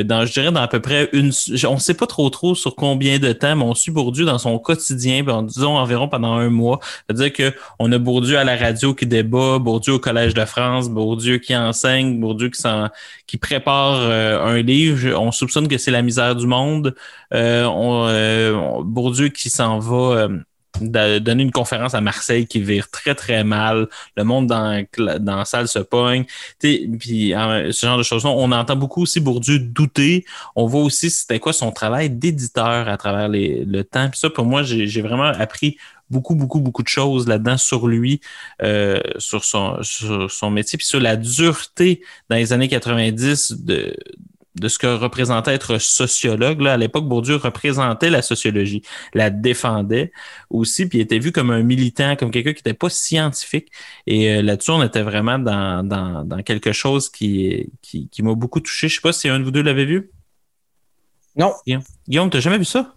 dans, 0.05 0.27
je 0.27 0.33
dirais, 0.33 0.53
dans 0.53 0.61
à 0.61 0.69
peu 0.69 0.81
près 0.81 1.09
une. 1.13 1.33
On 1.67 1.75
ne 1.75 1.79
sait 1.79 1.95
pas 1.95 2.07
trop 2.07 2.29
trop 2.31 2.55
sur 2.55 2.75
combien 2.75 3.19
de 3.19 3.33
temps, 3.33 3.57
mais 3.57 3.65
on 3.65 3.75
suit 3.75 3.91
Bourdieu 3.91 4.25
dans 4.25 4.39
son 4.39 4.59
quotidien, 4.59 5.23
ben, 5.23 5.43
disons 5.43 5.77
environ 5.77 6.09
pendant 6.09 6.35
un 6.35 6.51
mois. 6.51 6.81
C'est-à-dire 7.07 7.53
qu'on 7.79 7.93
a 7.93 7.99
Bourdieu 7.99 8.39
à 8.39 8.45
la 8.45 8.57
radio 8.57 8.95
qui 8.95 9.07
débat, 9.07 9.59
Bourdieu 9.59 9.95
au 9.95 9.99
Collège 9.99 10.35
de 10.35 10.45
France, 10.45 10.89
Bourdieu 10.89 11.39
qui 11.39 11.57
enseigne, 11.57 12.21
Bourdieu 12.21 12.51
qui, 12.51 12.63
qui 13.27 13.37
prépare 13.39 13.99
euh, 14.01 14.45
un 14.45 14.63
livre. 14.63 15.19
On 15.19 15.33
soupçonne 15.33 15.69
que 15.69 15.79
c'est 15.79 15.91
la 15.91 16.03
misère 16.03 16.35
du 16.37 16.47
monde. 16.47 16.95
Euh, 17.35 17.67
euh, 17.69 18.83
Bourdieu 18.83 19.29
qui 19.29 19.51
s'en 19.51 19.79
va 19.79 20.29
donner 20.81 21.43
une 21.43 21.53
conférence 21.53 21.95
à 21.95 22.01
Marseille 22.01 22.47
qui 22.47 22.61
vire 22.61 22.91
très 22.91 23.15
très 23.15 23.45
mal. 23.45 23.89
Le 24.17 24.25
monde 24.25 24.47
dans, 24.47 24.85
dans 24.97 25.37
la 25.37 25.45
salle 25.45 25.69
se 25.69 25.79
pogne. 25.79 26.25
Puis 26.59 27.33
ce 27.33 27.87
genre 27.87 27.99
de 27.99 28.03
choses. 28.03 28.25
On 28.25 28.53
entend 28.53 28.77
beaucoup 28.77 29.03
aussi 29.03 29.21
Bourdieu 29.21 29.59
douter. 29.59 30.25
On 30.57 30.67
voit 30.67 30.83
aussi 30.83 31.11
c'était 31.11 31.41
quoi 31.41 31.53
son 31.53 31.73
travail 31.73 32.11
d'éditeur 32.11 32.89
à 32.89 32.97
travers 32.97 33.29
le 33.29 33.83
temps. 33.83 34.09
Puis 34.09 34.21
ça, 34.21 34.31
pour 34.31 34.45
moi, 34.45 34.63
j'ai 34.63 35.03
vraiment 35.03 35.25
appris 35.25 35.77
beaucoup, 36.11 36.35
beaucoup, 36.35 36.61
beaucoup 36.61 36.83
de 36.83 36.89
choses 36.89 37.29
là-dedans 37.29 37.59
sur 37.59 37.87
lui, 37.87 38.21
euh, 38.63 39.01
sur, 39.19 39.45
son, 39.45 39.83
sur 39.83 40.31
son 40.31 40.51
métier, 40.51 40.77
puis 40.77 40.87
sur 40.87 41.01
la 41.01 41.17
dureté 41.17 42.03
dans 42.29 42.37
les 42.37 42.53
années 42.53 42.69
90 42.69 43.53
de, 43.63 43.95
de 44.61 44.69
ce 44.69 44.79
que 44.79 44.87
représentait 44.87 45.55
être 45.55 45.79
sociologue. 45.79 46.61
Là, 46.61 46.75
à 46.75 46.77
l'époque, 46.77 47.07
Bourdieu 47.07 47.37
représentait 47.37 48.11
la 48.11 48.23
sociologie, 48.23 48.83
la 49.15 49.31
défendait 49.31 50.13
aussi, 50.51 50.89
puis 50.89 51.01
était 51.01 51.19
vu 51.19 51.33
comme 51.33 51.51
un 51.51 51.63
militant, 51.63 52.17
comme 52.17 52.31
quelqu'un 52.31 52.53
qui 52.53 52.61
n'était 52.61 52.75
pas 52.75 52.91
scientifique. 52.91 53.71
Et 54.07 54.31
euh, 54.31 54.43
là-dessus, 54.43 54.71
on 54.71 54.83
était 54.83 55.03
vraiment 55.03 55.39
dans, 55.39 55.87
dans, 55.87 56.25
dans 56.25 56.43
quelque 56.43 56.73
chose 56.73 57.09
qui, 57.11 57.71
qui, 57.83 58.09
qui 58.09 58.23
m'a 58.23 58.35
beaucoup 58.35 58.61
touché. 58.61 58.89
Je 58.89 58.97
sais 58.97 59.01
pas 59.01 59.13
si 59.13 59.29
un 59.29 59.39
de 59.39 59.45
vous 59.45 59.51
deux 59.51 59.63
l'avait 59.63 59.85
vu. 59.85 60.11
Non. 61.37 61.53
Guillaume, 62.09 62.31
tu 62.31 62.37
n'as 62.37 62.41
jamais 62.41 62.59
vu 62.59 62.65
ça? 62.65 62.93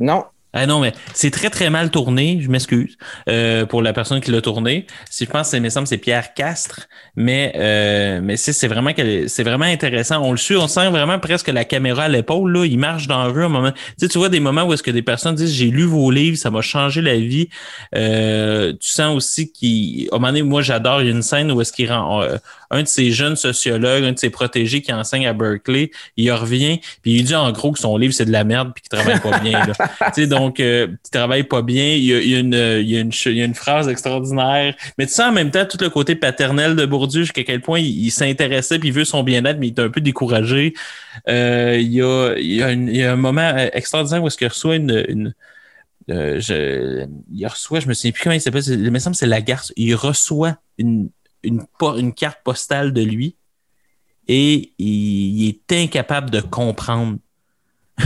Non. 0.00 0.24
Ah 0.52 0.66
non, 0.66 0.80
mais 0.80 0.92
c'est 1.14 1.30
très 1.30 1.48
très 1.48 1.70
mal 1.70 1.90
tourné, 1.90 2.40
je 2.42 2.48
m'excuse 2.48 2.96
euh, 3.28 3.66
pour 3.66 3.82
la 3.82 3.92
personne 3.92 4.20
qui 4.20 4.32
l'a 4.32 4.40
tourné. 4.40 4.86
Si 5.08 5.24
je 5.24 5.30
pense, 5.30 5.48
c'est 5.50 5.60
c'est 5.86 5.98
Pierre 5.98 6.34
Castre, 6.34 6.88
mais 7.14 7.52
euh, 7.56 8.20
mais 8.20 8.36
c'est 8.36 8.66
vraiment 8.66 8.90
c'est 9.28 9.44
vraiment 9.44 9.64
intéressant. 9.64 10.20
On 10.22 10.32
le 10.32 10.36
suit, 10.38 10.56
on 10.56 10.66
sent 10.66 10.90
vraiment 10.90 11.20
presque 11.20 11.48
la 11.48 11.64
caméra 11.64 12.04
à 12.04 12.08
l'épaule 12.08 12.52
là. 12.52 12.64
Il 12.66 12.78
marche 12.78 13.06
dans 13.06 13.22
la 13.22 13.30
rue 13.30 13.44
un 13.44 13.48
moment. 13.48 13.70
Tu 13.70 13.78
sais, 13.98 14.08
tu 14.08 14.18
vois 14.18 14.28
des 14.28 14.40
moments 14.40 14.64
où 14.64 14.72
est-ce 14.72 14.82
que 14.82 14.90
des 14.90 15.02
personnes 15.02 15.36
disent 15.36 15.54
j'ai 15.54 15.70
lu 15.70 15.84
vos 15.84 16.10
livres, 16.10 16.36
ça 16.36 16.50
m'a 16.50 16.62
changé 16.62 17.00
la 17.00 17.16
vie. 17.16 17.48
Euh, 17.94 18.72
tu 18.72 18.90
sens 18.90 19.14
aussi 19.14 19.52
qu'il, 19.52 20.08
à 20.10 20.16
un 20.16 20.18
moment 20.18 20.28
donné, 20.28 20.42
moi 20.42 20.62
j'adore. 20.62 21.02
Il 21.02 21.06
y 21.06 21.10
a 21.10 21.12
une 21.12 21.22
scène 21.22 21.52
où 21.52 21.60
est-ce 21.60 21.72
qu'il 21.72 21.90
rend 21.92 22.22
euh, 22.22 22.36
un 22.70 22.82
de 22.82 22.88
ces 22.88 23.10
jeunes 23.10 23.36
sociologues, 23.36 24.04
un 24.04 24.12
de 24.12 24.18
ses 24.18 24.30
protégés 24.30 24.80
qui 24.80 24.92
enseigne 24.92 25.26
à 25.26 25.32
Berkeley, 25.32 25.90
il 26.16 26.30
revient, 26.32 26.80
puis 27.02 27.16
il 27.16 27.24
dit 27.24 27.34
en 27.34 27.50
gros 27.50 27.72
que 27.72 27.78
son 27.78 27.96
livre, 27.96 28.14
c'est 28.14 28.24
de 28.24 28.32
la 28.32 28.44
merde, 28.44 28.72
puis 28.74 28.82
qu'il 28.82 28.96
travaille 28.96 29.20
pas 29.20 29.38
bien. 29.40 29.66
donc, 30.26 30.39
donc, 30.40 30.60
euh, 30.60 30.88
tu 30.88 31.10
travailles 31.10 31.44
pas 31.44 31.62
bien. 31.62 31.94
Il 31.94 32.04
y, 32.04 32.34
a, 32.34 32.38
une, 32.40 33.54
phrase 33.54 33.88
extraordinaire. 33.88 34.74
Mais 34.98 35.06
tu 35.06 35.12
sens 35.12 35.28
en 35.28 35.32
même 35.32 35.50
temps 35.50 35.66
tout 35.66 35.78
le 35.80 35.90
côté 35.90 36.14
paternel 36.14 36.76
de 36.76 36.86
Bourdieu, 36.86 37.22
jusqu'à 37.22 37.44
quel 37.44 37.60
point 37.60 37.78
il, 37.78 38.10
s'intéressait 38.10 38.78
puis 38.78 38.88
il 38.88 38.94
veut 38.94 39.04
son 39.04 39.22
bien-être, 39.22 39.58
mais 39.58 39.68
il 39.68 39.74
est 39.74 39.80
un 39.80 39.90
peu 39.90 40.00
découragé. 40.00 40.74
Euh, 41.28 41.78
il, 41.78 41.92
y 41.92 42.62
a, 42.62 43.12
un 43.12 43.16
moment 43.16 43.52
euh, 43.54 43.68
extraordinaire 43.72 44.22
où 44.22 44.26
est-ce 44.26 44.38
qu'il 44.38 44.48
reçoit 44.48 44.76
une, 44.76 45.34
euh, 46.10 47.06
il 47.32 47.46
reçoit, 47.46 47.80
je 47.80 47.88
me 47.88 47.94
souviens 47.94 48.12
plus 48.12 48.22
comment 48.22 48.34
il 48.34 48.40
s'appelle, 48.40 48.62
il 48.66 48.90
me 48.90 48.98
semble 48.98 49.16
que 49.16 49.26
c'est 49.26 49.72
il 49.76 49.94
reçoit 49.94 50.56
une, 50.78 51.10
carte 52.16 52.38
postale 52.44 52.92
de 52.92 53.02
lui 53.02 53.36
et 54.28 54.72
il 54.78 55.48
est 55.48 55.72
incapable 55.72 56.30
de 56.30 56.40
comprendre 56.40 57.18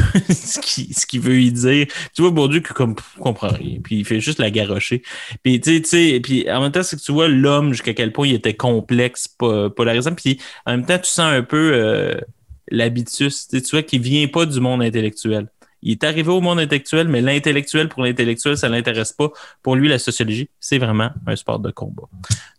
ce 0.28 1.06
qu'il 1.06 1.20
veut 1.20 1.40
y 1.40 1.52
dire. 1.52 1.86
Tu 2.14 2.22
vois, 2.22 2.30
Bourdieu 2.30 2.60
qui 2.60 2.72
comme 2.72 2.94
comprend 3.18 3.48
rien. 3.48 3.78
Puis 3.82 3.96
il 3.96 4.04
fait 4.04 4.20
juste 4.20 4.38
la 4.38 4.50
garrocher. 4.50 5.02
Puis 5.42 5.60
tu 5.60 5.82
sais, 5.84 6.20
puis 6.22 6.50
en 6.50 6.60
même 6.60 6.72
temps, 6.72 6.82
c'est 6.82 6.96
que 6.96 7.02
tu 7.02 7.12
vois 7.12 7.28
l'homme 7.28 7.72
jusqu'à 7.72 7.94
quel 7.94 8.12
point 8.12 8.26
il 8.26 8.34
était 8.34 8.54
complexe, 8.54 9.28
polarisant. 9.28 10.14
Puis 10.14 10.40
en 10.66 10.72
même 10.72 10.86
temps, 10.86 10.98
tu 10.98 11.10
sens 11.10 11.32
un 11.32 11.42
peu 11.42 11.72
euh, 11.74 12.14
l'habitus, 12.70 13.48
tu 13.48 13.60
vois, 13.70 13.82
qui 13.82 13.98
vient 13.98 14.26
pas 14.28 14.46
du 14.46 14.60
monde 14.60 14.82
intellectuel. 14.82 15.48
Il 15.82 15.92
est 15.92 16.04
arrivé 16.04 16.30
au 16.30 16.40
monde 16.40 16.60
intellectuel, 16.60 17.08
mais 17.08 17.20
l'intellectuel 17.20 17.90
pour 17.90 18.02
l'intellectuel, 18.02 18.56
ça 18.56 18.68
ne 18.68 18.74
l'intéresse 18.74 19.12
pas. 19.12 19.30
Pour 19.62 19.76
lui, 19.76 19.88
la 19.88 19.98
sociologie, 19.98 20.48
c'est 20.58 20.78
vraiment 20.78 21.10
un 21.26 21.36
sport 21.36 21.58
de 21.58 21.70
combat. 21.70 22.08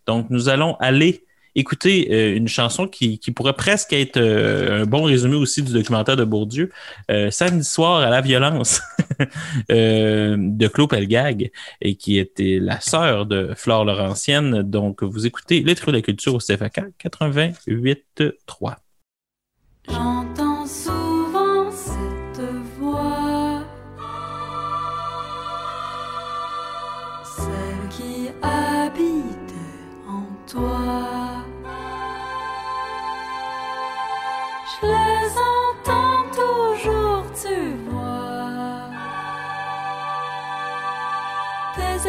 Donc, 0.06 0.30
nous 0.30 0.48
allons 0.48 0.76
aller 0.76 1.25
écouter 1.56 2.08
euh, 2.12 2.36
une 2.36 2.46
chanson 2.46 2.86
qui, 2.86 3.18
qui, 3.18 3.32
pourrait 3.32 3.54
presque 3.54 3.92
être 3.92 4.18
euh, 4.18 4.82
un 4.82 4.86
bon 4.86 5.02
résumé 5.02 5.34
aussi 5.34 5.62
du 5.62 5.72
documentaire 5.72 6.16
de 6.16 6.24
Bourdieu, 6.24 6.70
euh, 7.10 7.30
Samedi 7.30 7.64
soir 7.64 8.02
à 8.02 8.10
la 8.10 8.20
violence 8.20 8.82
euh, 9.72 10.36
de 10.38 10.68
Claude 10.68 10.90
Pelgag, 10.90 11.50
et 11.80 11.96
qui 11.96 12.18
était 12.18 12.58
la 12.60 12.80
sœur 12.80 13.26
de 13.26 13.52
Flore 13.56 13.84
Laurentienne. 13.84 14.62
Donc, 14.62 15.02
vous 15.02 15.26
écoutez 15.26 15.62
Les 15.62 15.74
Trous 15.74 15.90
de 15.90 15.96
la 15.96 16.02
Culture 16.02 16.34
au 16.34 16.38
CFAK 16.38 16.80
88.3. 17.02 18.74
J'entends 19.88 20.45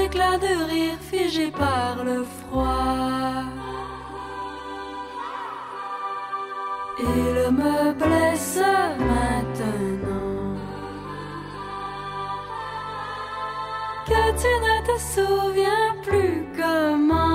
éclat 0.08 0.38
de 0.38 0.54
rire 0.72 1.00
figé 1.12 1.52
par 1.52 2.04
le 2.04 2.24
froid. 2.24 3.44
Il 7.00 7.38
me 7.62 7.94
blesse 8.04 8.60
maintenant. 9.12 10.56
Que 14.10 14.24
tu 14.42 14.52
ne 14.68 14.76
te 14.88 14.96
souviens 15.14 15.90
plus 16.06 16.38
comment. 16.56 17.27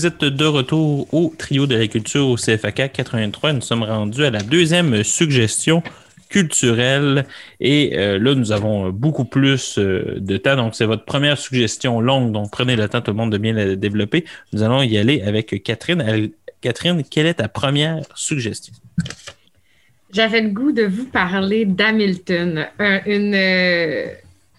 vous 0.00 0.06
êtes 0.06 0.24
de 0.24 0.46
retour 0.46 1.12
au 1.12 1.34
trio 1.36 1.66
de 1.66 1.76
la 1.76 1.86
culture 1.86 2.26
au 2.26 2.36
CFAK 2.36 2.90
83. 2.90 3.52
Nous 3.52 3.60
sommes 3.60 3.82
rendus 3.82 4.24
à 4.24 4.30
la 4.30 4.40
deuxième 4.40 5.04
suggestion 5.04 5.82
culturelle. 6.30 7.26
Et 7.60 7.98
euh, 7.98 8.18
là, 8.18 8.34
nous 8.34 8.50
avons 8.50 8.88
beaucoup 8.88 9.26
plus 9.26 9.76
euh, 9.76 10.14
de 10.16 10.38
temps. 10.38 10.56
Donc, 10.56 10.74
c'est 10.74 10.86
votre 10.86 11.04
première 11.04 11.36
suggestion 11.36 12.00
longue. 12.00 12.32
Donc, 12.32 12.50
prenez 12.50 12.76
le 12.76 12.88
temps, 12.88 13.02
tout 13.02 13.10
le 13.10 13.18
monde, 13.18 13.30
de 13.30 13.36
bien 13.36 13.52
la 13.52 13.76
développer. 13.76 14.24
Nous 14.54 14.62
allons 14.62 14.80
y 14.80 14.96
aller 14.96 15.20
avec 15.20 15.62
Catherine. 15.62 16.30
Catherine, 16.62 17.04
quelle 17.04 17.26
est 17.26 17.34
ta 17.34 17.48
première 17.48 18.00
suggestion? 18.14 18.72
J'avais 20.14 20.40
le 20.40 20.48
goût 20.48 20.72
de 20.72 20.84
vous 20.84 21.04
parler 21.04 21.66
d'Hamilton, 21.66 22.68
une 23.04 23.34
euh, 23.34 24.06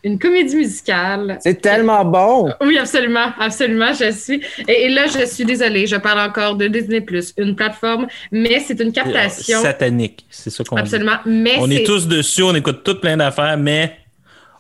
une 0.04 0.18
comédie 0.20 0.56
musicale. 0.56 1.38
C'est 1.42 1.62
tellement 1.62 2.04
bon. 2.06 2.52
Oui, 2.62 2.78
absolument, 2.78 3.32
absolument, 3.40 3.94
je 3.94 4.12
suis. 4.12 4.42
Et, 4.68 4.86
et 4.86 4.90
là, 4.90 5.08
je 5.08 5.26
suis 5.26 5.46
désolée, 5.46 5.88
je 5.88 5.96
parle 5.96 6.20
encore 6.20 6.56
de 6.56 6.68
Disney+, 6.68 7.06
une 7.38 7.56
plateforme, 7.56 8.08
mais 8.32 8.60
c'est 8.60 8.80
une 8.80 8.92
captation. 8.92 9.62
Satanique, 9.62 10.26
c'est 10.30 10.50
ça 10.50 10.64
qu'on 10.64 10.76
dit. 10.76 10.82
Absolument, 10.82 11.18
mais 11.26 11.56
On 11.60 11.70
est 11.70 11.86
tous 11.86 12.08
dessus, 12.08 12.44
on 12.44 12.56
écoute 12.56 12.82
toutes 12.84 13.02
plein 13.02 13.18
d'affaires, 13.18 13.58
mais 13.58 13.98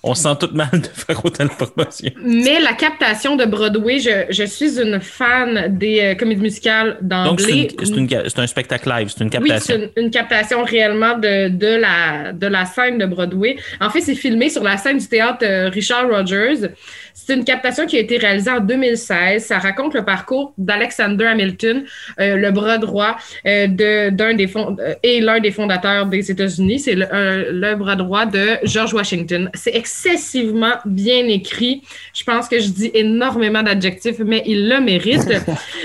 on 0.03 0.15
se 0.15 0.23
sent 0.23 0.35
tout 0.39 0.49
mal 0.53 0.69
de 0.73 0.87
faire 0.87 1.23
autant 1.23 1.45
de 1.45 1.49
promotion. 1.49 2.09
Mais 2.23 2.59
la 2.59 2.73
captation 2.73 3.35
de 3.35 3.45
Broadway, 3.45 3.99
je, 3.99 4.25
je 4.29 4.43
suis 4.43 4.79
une 4.79 4.99
fan 4.99 5.77
des 5.77 5.99
euh, 6.01 6.15
comédies 6.15 6.41
musicales 6.41 6.97
Donc, 7.01 7.39
c'est 7.41 8.39
un 8.39 8.47
spectacle 8.47 8.89
live, 8.89 9.09
c'est 9.15 9.23
une 9.23 9.29
Oui, 9.41 9.49
captation. 9.49 9.75
c'est 9.77 9.91
une, 10.01 10.05
une 10.05 10.11
captation 10.11 10.63
réellement 10.63 11.17
de, 11.17 11.49
de, 11.49 11.75
la, 11.75 12.33
de 12.33 12.47
la 12.47 12.65
scène 12.65 12.97
de 12.97 13.05
Broadway. 13.05 13.57
En 13.79 13.89
fait, 13.89 14.01
c'est 14.01 14.15
filmé 14.15 14.49
sur 14.49 14.63
la 14.63 14.77
scène 14.77 14.97
du 14.97 15.07
théâtre 15.07 15.45
euh, 15.45 15.69
Richard 15.69 16.09
Rogers. 16.09 16.69
C'est 17.13 17.35
une 17.35 17.43
captation 17.43 17.85
qui 17.85 17.97
a 17.97 17.99
été 17.99 18.17
réalisée 18.17 18.49
en 18.51 18.59
2016. 18.59 19.45
Ça 19.45 19.59
raconte 19.59 19.93
le 19.93 20.03
parcours 20.03 20.53
d'Alexander 20.57 21.25
Hamilton, 21.25 21.83
euh, 22.19 22.35
le 22.37 22.51
bras 22.51 22.77
droit 22.77 23.17
euh, 23.45 23.67
de- 23.67 24.09
d'un 24.09 24.33
des 24.33 24.47
fond- 24.47 24.75
et 25.03 25.21
l'un 25.21 25.39
des 25.39 25.51
fondateurs 25.51 26.05
des 26.07 26.31
États-Unis. 26.31 26.79
C'est 26.79 26.95
le, 26.95 27.05
le 27.51 27.75
bras 27.75 27.95
droit 27.95 28.25
de 28.25 28.57
George 28.63 28.93
Washington. 28.93 29.49
C'est 29.53 29.75
excessivement 29.91 30.75
bien 30.85 31.27
écrit. 31.27 31.81
Je 32.13 32.23
pense 32.23 32.47
que 32.47 32.59
je 32.59 32.69
dis 32.69 32.91
énormément 32.93 33.61
d'adjectifs, 33.63 34.19
mais 34.19 34.43
il 34.45 34.69
le 34.69 34.79
mérite. 34.79 35.27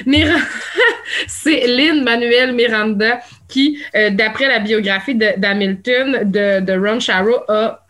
C'est 1.26 1.66
Lynn 1.66 2.02
Manuel 2.02 2.52
Miranda 2.54 3.20
qui, 3.48 3.78
euh, 3.94 4.10
d'après 4.10 4.48
la 4.48 4.58
biographie 4.60 5.14
d'Hamilton 5.14 6.22
de, 6.24 6.60
de 6.60 6.72
Ron 6.72 7.00
Sharrow, 7.00 7.40
a 7.48 7.84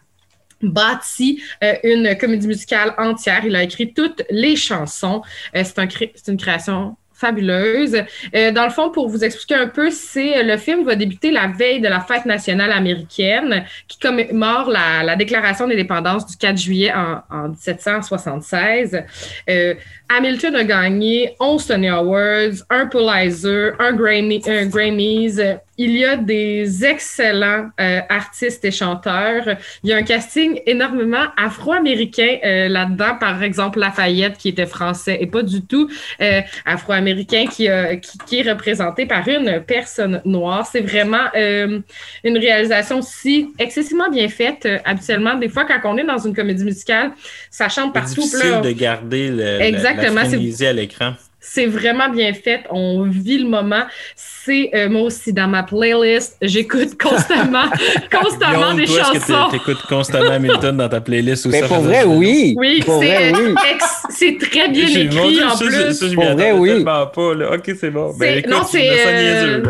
bâti 0.63 1.43
euh, 1.63 1.75
une 1.85 2.17
comédie 2.19 2.47
musicale 2.49 2.95
entière. 2.99 3.43
Il 3.45 3.55
a 3.57 3.63
écrit 3.63 3.93
toutes 3.93 4.23
les 4.31 4.57
chansons. 4.57 5.23
Euh, 5.55 5.63
c'est 5.65 5.79
un 5.79 5.87
cré- 5.87 6.13
c'est 6.15 6.31
une 6.33 6.39
création 6.39 6.97
fabuleuse. 7.17 7.97
Euh, 8.35 8.53
dans 8.53 8.65
le 8.65 8.71
fond, 8.71 8.91
pour 8.91 9.09
vous 9.09 9.25
expliquer 9.25 9.55
un 9.55 9.69
peu, 9.69 9.91
c'est 9.91 10.43
le 10.43 10.57
film 10.57 10.85
va 10.85 10.95
débuter 10.95 11.31
la 11.31 11.49
veille 11.49 11.81
de 11.81 11.89
la 11.89 12.01
fête 12.01 12.27
nationale 12.27 12.73
américaine 12.73 13.65
qui 13.89 13.99
commémore 13.99 14.69
la, 14.71 15.03
la 15.03 15.17
déclaration 15.17 15.67
d'indépendance 15.67 16.27
du 16.27 16.37
4 16.37 16.57
juillet 16.57 16.93
en, 16.93 17.23
en 17.31 17.49
1776. 17.49 19.03
Euh, 19.49 19.75
Hamilton 20.09 20.57
a 20.57 20.65
gagné 20.65 21.35
11 21.41 21.67
Tony 21.67 21.89
Awards, 21.89 22.65
un 22.71 22.87
Pulitzer, 22.87 23.73
un 23.79 23.93
Grammy, 23.93 24.43
un 24.47 24.67
Grammys. 24.67 25.41
Il 25.79 25.97
y 25.97 26.05
a 26.05 26.17
des 26.17 26.85
excellents 26.85 27.69
euh, 27.81 28.01
artistes 28.09 28.65
et 28.65 28.71
chanteurs. 28.71 29.45
Il 29.83 29.91
y 29.91 29.93
a 29.93 29.97
un 29.97 30.03
casting 30.03 30.61
énormément 30.67 31.25
afro-américain 31.37 32.39
euh, 32.45 32.69
là-dedans. 32.69 33.17
Par 33.21 33.43
exemple, 33.43 33.79
Lafayette, 33.81 34.39
qui 34.39 34.49
était 34.49 34.67
français 34.67 35.19
et 35.21 35.27
pas 35.27 35.43
du 35.43 35.63
tout 35.67 35.89
euh, 36.21 36.41
afro-américain, 36.65 37.45
qui, 37.47 37.69
qui, 38.03 38.19
qui 38.27 38.39
est 38.41 38.51
représenté 38.51 39.07
par 39.07 39.27
une 39.29 39.61
personne 39.67 40.21
noire. 40.25 40.67
C'est 40.71 40.81
vraiment 40.81 41.25
euh, 41.35 41.81
une 42.25 42.39
réalisation 42.39 43.03
si 43.03 43.51
excessivement 43.59 44.11
bien 44.11 44.29
faite. 44.29 44.65
Euh, 44.67 44.79
habituellement, 44.85 45.35
des 45.35 45.49
fois, 45.49 45.65
quand 45.65 45.81
on 45.85 45.99
est 45.99 46.05
dans 46.05 46.19
une 46.19 46.35
comédie 46.35 46.65
musicale, 46.65 47.13
ça 47.51 47.69
chante 47.69 47.93
C'est 47.95 48.01
partout. 48.01 48.15
puis 48.15 48.23
difficile 48.23 48.51
là, 48.51 48.61
de 48.61 48.71
garder 48.71 49.29
le, 49.29 49.37
la- 49.59 49.67
Exactement, 49.67 50.15
la, 50.17 50.25
c'est- 50.25 50.37
frénésie 50.37 50.67
à 50.67 50.73
l'écran. 50.73 51.13
C'est 51.41 51.67
vraiment 51.67 52.09
bien 52.09 52.33
fait. 52.33 52.65
On 52.71 53.03
vit 53.05 53.39
le 53.39 53.49
moment. 53.49 53.85
C'est 54.17 54.71
euh, 54.75 54.89
moi 54.89 55.03
aussi 55.03 55.33
dans 55.33 55.49
ma 55.49 55.63
playlist. 55.63 56.37
J'écoute 56.43 56.97
constamment, 57.03 57.65
constamment 58.11 58.73
Guillaume, 58.73 58.77
des 58.77 58.87
toi, 58.87 59.03
chansons. 59.13 59.49
tu 59.51 59.57
écoutes 59.57 59.83
constamment 59.89 60.31
Hamilton 60.31 60.77
dans 60.77 60.89
ta 60.89 61.01
playlist 61.01 61.47
ou 61.47 61.51
Mais 61.51 61.61
ça 61.61 61.69
pour 61.69 61.79
vrai, 61.81 62.05
oui. 62.05 62.55
Oui, 62.57 62.83
Pour 62.85 62.97
vrai, 62.97 63.33
c'est 63.35 63.43
oui. 63.43 63.55
ex- 63.73 64.03
c'est 64.11 64.39
très 64.39 64.69
bien 64.69 64.87
écrit 64.89 65.43
en 65.45 65.57
plus. 65.57 65.71
ça, 65.73 65.93
ça, 65.93 66.09
je 66.09 66.15
Pour 66.15 66.25
m'y 66.25 66.33
vrai, 66.33 66.53
oui. 66.53 66.85
pas. 66.85 67.11
Là. 67.35 67.53
Ok, 67.55 67.71
c'est 67.79 67.91
bon. 67.91 68.13
Ben, 68.19 68.39
écoute, 68.39 68.53
non, 68.53 68.63
c'est 68.65 68.89
euh. 68.91 69.63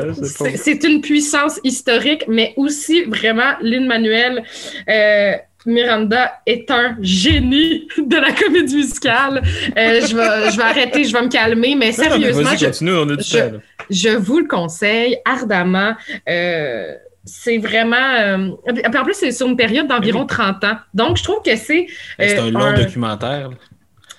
C'est 0.56 0.84
une 0.84 1.00
puissance 1.00 1.58
historique, 1.64 2.24
mais 2.28 2.52
aussi 2.56 3.02
vraiment 3.04 3.52
Lynn 3.60 3.86
Manuel 3.86 4.42
euh, 4.88 5.32
Miranda 5.66 6.40
est 6.46 6.70
un 6.70 6.96
génie 7.00 7.86
de 7.98 8.16
la 8.16 8.32
comédie 8.32 8.76
musicale. 8.76 9.42
Euh, 9.76 10.00
je, 10.00 10.16
vais, 10.16 10.50
je 10.50 10.56
vais 10.56 10.62
arrêter, 10.62 11.04
je 11.04 11.12
vais 11.12 11.22
me 11.22 11.28
calmer, 11.28 11.74
mais 11.74 11.90
Non, 11.90 12.04
non, 12.10 12.18
mais 12.18 12.32
sérieusement, 12.32 12.50
je, 12.56 12.64
continue, 12.66 12.94
on 12.94 13.06
vous 14.16 14.38
le 14.40 14.46
conseille 14.46 15.18
ardemment. 15.24 15.94
Euh, 16.28 16.94
c'est 17.24 17.58
vraiment. 17.58 17.96
euh, 17.96 18.50
en 18.68 19.04
plus, 19.04 19.14
c'est 19.14 19.32
sur 19.32 19.48
une 19.48 19.56
période 19.56 19.88
d'environ 19.88 20.26
30 20.26 20.62
ans. 20.64 20.76
Donc, 20.94 21.16
je 21.16 21.24
trouve 21.24 21.42
que 21.44 21.56
c'est. 21.56 21.86
Ben, 22.18 22.28
C'est 22.28 22.38
un 22.38 22.50
long 22.50 22.60
un- 22.60 22.74
documentaire. 22.74 23.50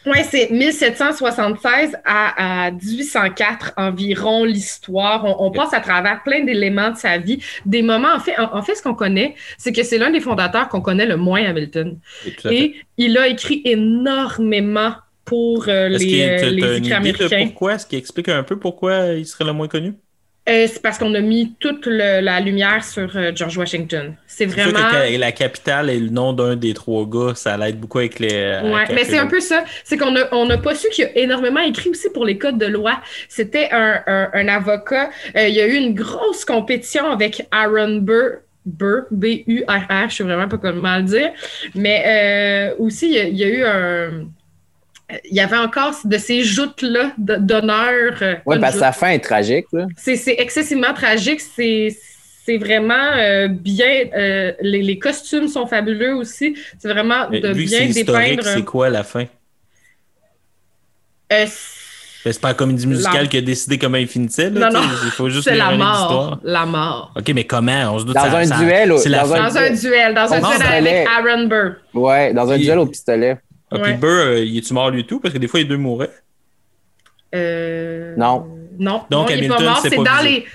Ouais, 0.08 0.24
c'est 0.24 0.50
1776 0.52 1.98
à, 2.06 2.66
à 2.68 2.72
1804 2.72 3.74
environ 3.78 4.46
l'histoire. 4.46 5.26
On, 5.26 5.48
on 5.48 5.52
passe 5.52 5.74
à 5.74 5.82
travers 5.82 6.24
plein 6.24 6.44
d'éléments 6.44 6.92
de 6.92 6.98
sa 6.98 7.18
vie, 7.18 7.44
des 7.66 7.82
moments. 7.82 8.14
En 8.16 8.20
fait, 8.20 8.38
en, 8.40 8.56
en 8.58 8.62
fait 8.62 8.76
ce 8.76 8.84
qu'on 8.84 8.94
connaît, 8.96 9.36
c'est 9.58 9.74
que 9.74 9.84
c'est 9.84 9.98
l'un 9.98 10.10
des 10.12 10.22
fondateurs 10.22 10.70
qu'on 10.70 10.82
connaît 10.82 11.06
le 11.06 11.18
moins, 11.18 11.44
Hamilton. 11.44 12.00
Oui. 12.46 12.56
Et 12.56 12.76
il 12.98 13.18
a 13.18 13.28
écrit 13.28 13.62
énormément 13.66 14.94
pour 15.26 15.66
euh, 15.68 15.90
les, 15.90 16.24
euh, 16.24 16.50
les 16.52 16.78
écrits 16.78 16.94
américains. 16.94 17.46
pourquoi? 17.48 17.74
Est-ce 17.76 17.86
qui 17.86 17.98
explique 17.98 18.30
un 18.30 18.44
peu 18.44 18.58
pourquoi 18.58 19.08
il 19.14 19.26
serait 19.26 19.44
le 19.46 19.54
moins 19.54 19.68
connu? 19.68 19.96
Euh, 20.48 20.65
c'est 20.72 20.82
parce 20.82 20.98
qu'on 20.98 21.14
a 21.14 21.19
mis 21.19 21.56
toute 21.60 21.86
le- 21.86 22.22
la 22.22 22.40
lumière 22.40 22.84
sur 22.84 23.10
euh, 23.15 23.32
George 23.36 23.57
Washington. 23.57 24.15
C'est 24.28 24.49
sûr 24.49 24.64
vraiment. 24.72 24.80
que 24.90 25.18
la 25.19 25.32
capitale 25.32 25.90
et 25.90 25.99
le 25.99 26.10
nom 26.10 26.32
d'un 26.34 26.56
des 26.56 26.74
trois 26.74 27.06
gars, 27.06 27.34
ça 27.36 27.57
l'aide 27.57 27.80
beaucoup 27.80 27.99
avec 27.99 28.19
les. 28.19 28.30
Ouais, 28.64 28.82
avec 28.84 28.94
mais 28.95 29.03
c'est 29.03 29.18
un 29.18 29.28
peu 29.28 29.40
ça. 29.40 29.65
C'est 29.84 29.98
qu'on 29.98 30.11
n'a 30.11 30.28
on 30.32 30.49
a 30.49 30.57
pas 30.57 30.74
su 30.76 30.88
qu'il 30.90 31.06
a 31.06 31.18
énormément 31.18 31.60
écrit 31.60 31.90
aussi 31.90 32.10
pour 32.11 32.26
les 32.26 32.38
codes 32.38 32.57
de 32.57 32.65
loi. 32.68 33.02
C'était 33.28 33.69
un, 33.72 34.02
un, 34.07 34.30
un 34.34 34.48
avocat. 34.48 35.10
Euh, 35.36 35.48
il 35.48 35.56
y 35.56 35.60
a 35.61 35.68
eu 35.68 35.74
une 35.76 35.94
grosse 35.94 36.45
compétition 36.45 37.10
avec 37.11 37.45
Aaron 37.52 37.98
Burr. 37.98 38.40
Burr, 38.69 39.03
B-U-R-R, 39.11 40.10
je 40.10 40.15
sais 40.18 40.24
vraiment 40.24 40.49
pas 40.49 40.57
comment 40.57 40.98
le 40.98 41.03
dire. 41.03 41.30
Mais 41.74 42.03
euh, 42.06 42.76
aussi, 42.80 43.07
il 43.07 43.14
y, 43.14 43.19
a, 43.19 43.24
il 43.24 43.38
y 43.38 43.44
a 43.45 43.48
eu 43.48 43.64
un. 43.64 44.26
Il 45.30 45.36
y 45.36 45.40
avait 45.40 45.58
encore 45.58 45.94
de 46.04 46.18
ces 46.18 46.44
joutes-là 46.44 47.12
d'honneur. 47.18 48.14
euh, 48.22 48.36
Oui, 48.46 48.60
parce 48.60 48.74
que 48.74 48.80
sa 48.80 48.92
fin 48.92 49.10
est 49.10 49.20
tragique. 49.24 49.66
Là. 49.72 49.86
c'est 49.98 50.18
c'est 50.18 50.36
excessivement 50.38 50.94
tragique. 50.94 51.40
C'est 51.40 51.96
c'est 52.46 52.58
vraiment 52.58 53.14
euh, 53.16 53.48
bien. 53.50 54.06
euh, 54.16 54.52
les, 54.62 54.82
les 54.82 55.00
costumes 55.00 55.48
sont 55.48 55.66
fabuleux 55.66 56.14
aussi. 56.16 56.58
C'est 56.80 56.90
vraiment 56.90 57.30
de 57.30 57.54
bien 57.54 57.88
dépeindre. 57.88 58.44
c'est 58.44 58.64
quoi 58.66 58.90
la 58.90 59.04
fin? 59.04 59.26
Euh, 61.32 61.46
Ben, 62.26 62.34
C'est 62.34 62.42
pas 62.42 62.50
la 62.50 62.54
comédie 62.56 62.88
musicale 62.88 63.22
La- 63.24 63.28
qui 63.28 63.38
a 63.38 63.42
décidé 63.42 63.78
comment 63.78 63.98
il 63.98 64.08
finissait. 64.08 64.50
Là, 64.50 64.70
Non, 64.70 64.82
non. 64.82 64.88
Il 65.06 65.12
faut 65.12 65.30
juste 65.30 65.46
c'est 65.48 65.56
la 65.56 65.72
une 65.72 65.78
mort. 65.78 66.02
histoire. 66.02 66.40
La 66.44 66.66
mort. 66.66 67.14
OK, 67.16 67.30
mais 67.34 67.46
comment? 67.46 67.94
On 67.94 68.00
se 68.00 68.06
doute 68.06 68.16
Dans 68.16 68.24
ça- 68.24 68.38
un 68.40 68.46
ça- 68.46 68.58
duel, 68.60 68.90
la 68.90 68.96
dans 69.24 69.34
un- 69.34 69.44
Dans 69.48 69.58
un 69.58 69.70
duel, 69.72 70.14
dans 70.14 70.34
un 70.34 70.40
duel 70.40 70.62
avec 70.88 71.08
Aaron 71.08 71.44
Burr. 71.48 71.72
Ouais, 71.94 72.34
dans 72.34 72.50
un 72.52 72.56
Puis- 72.56 72.66
duel 72.66 72.80
au 72.80 72.86
pistolet. 72.88 73.38
Ah, 73.72 73.80
puis. 73.80 73.94
Burr, 73.94 74.07
euh, 74.10 74.39
il 74.39 74.57
est-tu 74.57 74.73
mort 74.73 74.89
lui 74.89 75.06
tout? 75.06 75.19
Parce 75.19 75.34
que 75.34 75.39
des 75.39 75.48
fois, 75.48 75.60
les 75.60 75.65
deux 75.65 75.77
mouraient. 75.77 76.11
Euh, 77.35 78.15
Non. 78.18 78.48
Non, 78.80 79.03
Donc, 79.10 79.11
non, 79.11 79.26
il 79.27 79.31
est 79.31 79.38
Hamilton, 79.38 79.57
pas 79.57 79.64
mort. 79.64 79.80
c'est 79.81 79.89
dans 79.95 80.03
visé. 80.22 80.30
les. 80.30 80.45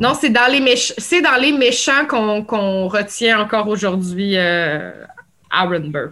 Non, 0.00 0.14
c'est 0.14 0.30
dans 0.30 0.50
les 0.52 0.60
méchants. 0.60 0.94
C'est 0.98 1.22
dans 1.22 1.36
les 1.40 1.52
méchants 1.52 2.06
qu'on 2.08 2.42
qu'on 2.44 2.88
retient 2.88 3.40
encore 3.40 3.68
aujourd'hui 3.68 4.36
euh, 4.36 4.90
Aaron 5.50 5.80
Burr. 5.88 6.10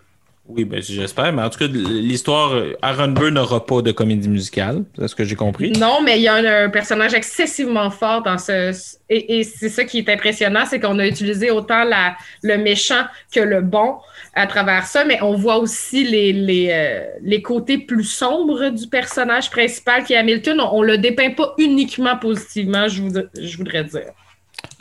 Oui, 0.49 0.65
ben, 0.65 0.81
j'espère. 0.81 1.31
Mais 1.35 1.43
en 1.43 1.51
tout 1.51 1.59
cas, 1.59 1.67
l'histoire, 1.67 2.53
Aaron 2.81 3.09
Burr 3.09 3.31
n'aura 3.31 3.67
pas 3.67 3.83
de 3.83 3.93
comédie 3.93 4.31
musicale. 4.31 4.85
C'est 4.99 5.09
ce 5.09 5.15
que 5.15 5.25
j'ai 5.25 5.37
compris. 5.37 5.73
Non, 5.73 6.01
mais 6.03 6.19
il 6.19 6.23
y 6.23 6.29
a 6.29 6.65
un, 6.65 6.71
personnage 6.71 7.13
excessivement 7.13 7.91
fort 7.91 8.23
dans 8.23 8.39
ce. 8.39 8.73
Et, 9.11 9.45
c'est 9.45 9.69
ça 9.69 9.85
qui 9.85 9.99
est 9.99 10.09
impressionnant, 10.09 10.65
c'est 10.67 10.81
qu'on 10.81 10.99
a 10.99 11.07
utilisé 11.07 11.51
autant 11.51 11.85
la, 11.85 12.17
le 12.43 12.57
méchant 12.57 13.05
que 13.31 13.41
le 13.41 13.61
bon 13.61 13.97
à 14.35 14.47
travers 14.47 14.87
ça, 14.87 15.05
mais 15.05 15.21
on 15.23 15.35
voit 15.35 15.59
aussi 15.59 16.05
les, 16.05 16.33
les, 16.33 16.69
euh, 16.71 17.07
les 17.23 17.43
côtés 17.43 17.77
plus 17.77 18.05
sombres 18.05 18.71
du 18.71 18.87
personnage 18.87 19.51
principal 19.51 20.05
qui 20.05 20.15
est 20.15 20.17
Hamilton. 20.17 20.61
On, 20.61 20.79
on 20.79 20.83
le 20.83 20.97
dépeint 20.97 21.31
pas 21.31 21.55
uniquement 21.59 22.17
positivement, 22.17 22.89
je 22.89 23.57
voudrais 23.57 23.85
dire. 23.85 24.13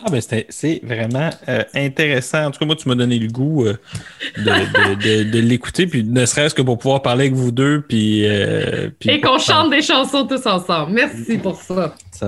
Ah 0.06 0.12
ben 0.12 0.22
c'est 0.50 0.80
vraiment 0.84 1.32
euh, 1.50 1.64
intéressant. 1.74 2.46
En 2.46 2.52
tout 2.52 2.60
cas, 2.60 2.66
moi, 2.68 2.76
tu 2.76 2.88
m'as 2.88 2.94
donné 2.94 3.18
le 3.18 3.28
goût 3.30 3.66
euh, 3.66 3.74
de, 4.38 4.44
de- 4.44 5.24
de- 5.24 5.32
de 5.32 5.40
l'écouter, 5.40 5.88
puis 5.88 6.04
ne 6.04 6.24
serait-ce 6.26 6.54
que 6.54 6.62
pour 6.62 6.78
pouvoir 6.78 7.02
parler 7.02 7.26
avec 7.26 7.34
vous 7.34 7.52
deux, 7.52 7.82
puis... 7.82 8.26
euh, 8.28 8.90
puis 9.00 9.10
Et 9.10 9.22
qu'on 9.22 9.40
chante 9.40 9.72
des 9.72 9.82
chansons 9.82 10.28
tous 10.28 10.46
ensemble. 10.46 10.92
Merci 10.94 11.40
pour 11.40 11.60
ça. 11.60 11.96
Ça 12.12 12.28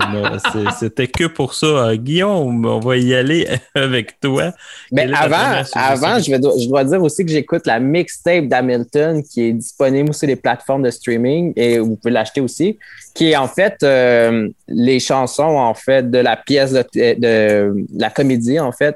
C'était 0.80 1.08
que 1.08 1.26
pour 1.26 1.54
ça. 1.54 1.66
Euh, 1.68 1.96
Guillaume, 1.96 2.66
on 2.66 2.80
va 2.80 2.98
y 2.98 3.14
aller 3.14 3.48
avec 3.76 4.20
toi. 4.20 4.52
Mais 4.92 5.04
Quelle 5.06 5.16
avant, 5.16 5.64
avant 5.74 6.20
je, 6.20 6.32
vais, 6.32 6.38
je 6.38 6.68
dois 6.68 6.84
dire 6.84 7.02
aussi 7.04 7.24
que 7.26 7.32
j'écoute 7.32 7.66
la 7.68 7.80
mixtape 7.80 8.48
d'Hamilton 8.48 9.24
qui 9.24 9.44
est 9.44 9.54
disponible 9.54 10.14
sur 10.14 10.28
les 10.28 10.36
plateformes 10.36 10.84
de 10.84 10.90
streaming 10.92 11.54
et 11.56 11.80
vous 11.80 11.96
pouvez 11.96 12.12
l'acheter 12.14 12.42
aussi, 12.42 12.78
qui 13.16 13.32
est 13.32 13.36
en 13.36 13.48
fait 13.48 13.78
euh, 13.84 14.50
les 14.68 15.00
chansons 15.00 15.44
en 15.58 15.74
fait 15.74 16.10
de 16.10 16.20
la 16.20 16.36
pièce 16.38 16.72
de, 16.72 16.84
de 16.94 17.59
la 17.96 18.10
comédie 18.10 18.60
en 18.60 18.72
fait 18.72 18.96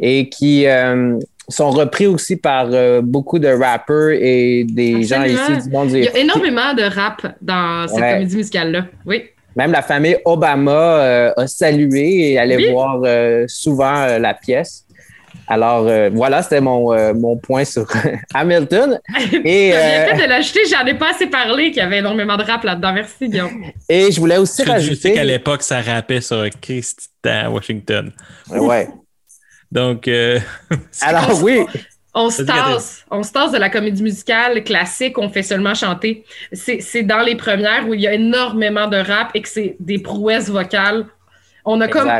et 0.00 0.28
qui 0.28 0.66
euh, 0.66 1.18
sont 1.48 1.70
repris 1.70 2.06
aussi 2.06 2.36
par 2.36 2.68
euh, 2.70 3.00
beaucoup 3.02 3.38
de 3.38 3.48
rappers 3.48 4.10
et 4.10 4.64
des 4.64 5.02
gens 5.02 5.22
ici 5.24 5.64
du 5.64 5.70
monde 5.70 5.90
Il 5.92 6.04
y 6.04 6.08
a 6.08 6.16
énormément 6.18 6.74
de 6.74 6.82
rap 6.82 7.20
dans 7.40 7.86
cette 7.88 7.98
Ouais. 8.00 8.12
comédie 8.14 8.36
musicale-là. 8.36 8.86
Oui. 9.06 9.24
Même 9.54 9.72
la 9.72 9.82
famille 9.82 10.16
Obama 10.24 10.72
euh, 10.72 11.32
a 11.36 11.46
salué 11.46 12.32
et 12.32 12.38
allait 12.38 12.56
Oui. 12.56 12.70
voir 12.70 13.00
euh, 13.04 13.44
souvent 13.48 13.96
euh, 14.02 14.18
la 14.18 14.32
pièce. 14.34 14.84
Alors 15.48 15.86
euh, 15.86 16.10
voilà, 16.12 16.42
c'était 16.42 16.60
mon, 16.60 16.92
euh, 16.92 17.14
mon 17.14 17.36
point 17.36 17.64
sur 17.64 17.86
Hamilton. 18.34 19.00
Et, 19.44 19.70
bien 19.70 19.78
euh, 19.78 20.06
fait 20.16 20.22
de 20.24 20.28
l'acheter, 20.28 20.60
j'en 20.70 20.86
ai 20.86 20.94
pas 20.94 21.10
assez 21.10 21.26
parlé 21.26 21.70
qu'il 21.70 21.78
y 21.78 21.80
avait 21.80 21.98
énormément 21.98 22.36
de 22.36 22.44
rap 22.44 22.62
là-dedans. 22.64 22.92
Merci, 22.92 23.28
Guillaume. 23.28 23.64
et 23.88 24.10
je 24.10 24.20
voulais 24.20 24.38
aussi 24.38 24.62
que 24.62 24.68
je 24.68 24.72
sais 24.72 24.72
rajouter. 24.72 25.14
qu'à 25.14 25.24
l'époque, 25.24 25.62
ça 25.62 25.80
rappait 25.80 26.20
sur 26.20 26.44
Christy 26.60 27.08
à 27.24 27.50
Washington. 27.50 28.12
Ouais. 28.50 28.88
Donc, 29.70 30.06
euh, 30.06 30.38
Alors 31.00 31.42
oui, 31.42 31.60
On 32.14 32.28
se 32.30 32.42
tasse. 32.42 33.04
On 33.10 33.22
se 33.22 33.32
tasse 33.32 33.52
de 33.52 33.58
la 33.58 33.70
comédie 33.70 34.02
musicale 34.02 34.62
classique, 34.64 35.18
on 35.18 35.30
fait 35.30 35.42
seulement 35.42 35.74
chanter. 35.74 36.24
C'est 36.52 36.80
c'est 36.80 37.02
dans 37.02 37.20
les 37.20 37.36
premières 37.36 37.88
où 37.88 37.94
il 37.94 38.00
y 38.00 38.06
a 38.06 38.12
énormément 38.12 38.86
de 38.86 38.98
rap 38.98 39.30
et 39.34 39.40
que 39.40 39.48
c'est 39.48 39.76
des 39.80 39.98
prouesses 39.98 40.50
vocales. 40.50 41.06
On 41.64 41.80
a 41.80 41.88
comme. 41.88 42.10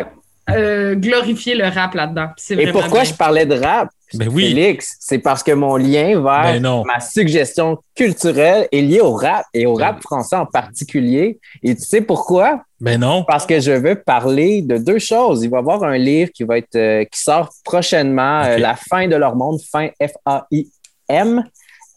Euh, 0.51 0.94
glorifié 0.94 1.55
le 1.55 1.64
rap 1.69 1.94
là-dedans. 1.94 2.28
Et 2.51 2.73
pourquoi 2.73 3.02
bien. 3.02 3.05
je 3.05 3.14
parlais 3.14 3.47
de 3.47 3.55
rap, 3.55 3.89
ben 4.14 4.28
oui. 4.28 4.48
Félix? 4.48 4.97
C'est 5.01 5.19
parce 5.19 5.43
que 5.43 5.52
mon 5.52 5.77
lien 5.77 6.20
vers 6.20 6.43
Ben 6.43 6.62
non. 6.62 6.85
ma 6.85 7.01
suggestion 7.01 7.78
culturelle 7.94 8.69
est 8.73 8.81
lié 8.81 9.01
au 9.01 9.12
rap 9.12 9.44
et 9.55 9.66
au 9.66 9.74
rap 9.74 10.02
français 10.02 10.36
en 10.36 10.47
particulier. 10.47 11.39
Et 11.62 11.74
tu 11.74 11.82
sais 11.82 12.01
pourquoi? 12.01 12.62
Ben 12.81 13.01
non. 13.01 13.24
Parce 13.24 13.47
que 13.47 13.60
je 13.60 13.73
veux 13.73 13.94
parler 13.94 14.62
de 14.62 14.78
deux 14.78 14.98
choses. 14.98 15.44
Il 15.44 15.51
va 15.51 15.59
y 15.59 15.60
avoir 15.60 15.85
un 15.85 15.97
livre 15.97 16.31
qui 16.32 16.44
va 16.44 16.59
être 16.59 16.74
euh, 16.77 17.05
qui 17.05 17.20
sort 17.20 17.51
prochainement, 17.64 18.43
euh. 18.43 18.59
La 18.59 18.74
fin 18.74 19.06
de 19.09 19.16
leur 19.16 19.36
monde, 19.36 19.60
fin 19.70 19.89
F-A-I-M, 20.01 21.44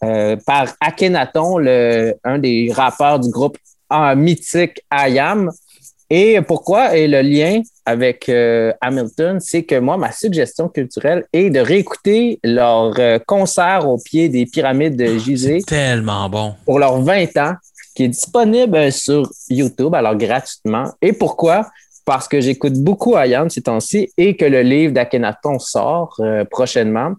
euh, 0.04 0.36
par 0.46 0.68
Akhenaton, 0.80 1.58
le, 1.58 2.14
un 2.22 2.38
des 2.38 2.72
rappeurs 2.72 3.18
du 3.18 3.30
groupe 3.30 3.58
ah, 3.90 4.14
mythique 4.14 4.80
IAM. 4.92 5.50
Et 6.08 6.40
pourquoi? 6.42 6.96
Et 6.96 7.08
le 7.08 7.20
lien 7.20 7.62
avec 7.84 8.28
euh, 8.28 8.72
Hamilton, 8.80 9.38
c'est 9.40 9.64
que 9.64 9.78
moi, 9.78 9.96
ma 9.96 10.12
suggestion 10.12 10.68
culturelle 10.68 11.24
est 11.32 11.50
de 11.50 11.60
réécouter 11.60 12.38
leur 12.44 12.94
euh, 12.98 13.18
concert 13.26 13.88
au 13.88 13.98
pied 13.98 14.28
des 14.28 14.46
pyramides 14.46 14.96
de 14.96 15.18
Gizeh 15.18 15.62
Tellement 15.66 16.28
bon. 16.28 16.54
pour 16.64 16.78
leurs 16.78 17.00
20 17.00 17.36
ans, 17.38 17.54
qui 17.94 18.04
est 18.04 18.08
disponible 18.08 18.92
sur 18.92 19.28
YouTube, 19.48 19.94
alors 19.94 20.16
gratuitement. 20.16 20.92
Et 21.02 21.12
pourquoi? 21.12 21.68
Parce 22.04 22.28
que 22.28 22.40
j'écoute 22.40 22.74
beaucoup 22.74 23.16
Ayam 23.16 23.50
ces 23.50 23.62
temps-ci 23.62 24.10
et 24.16 24.36
que 24.36 24.44
le 24.44 24.62
livre 24.62 24.92
d'Akhenaton 24.92 25.58
sort 25.58 26.14
euh, 26.20 26.44
prochainement. 26.44 27.14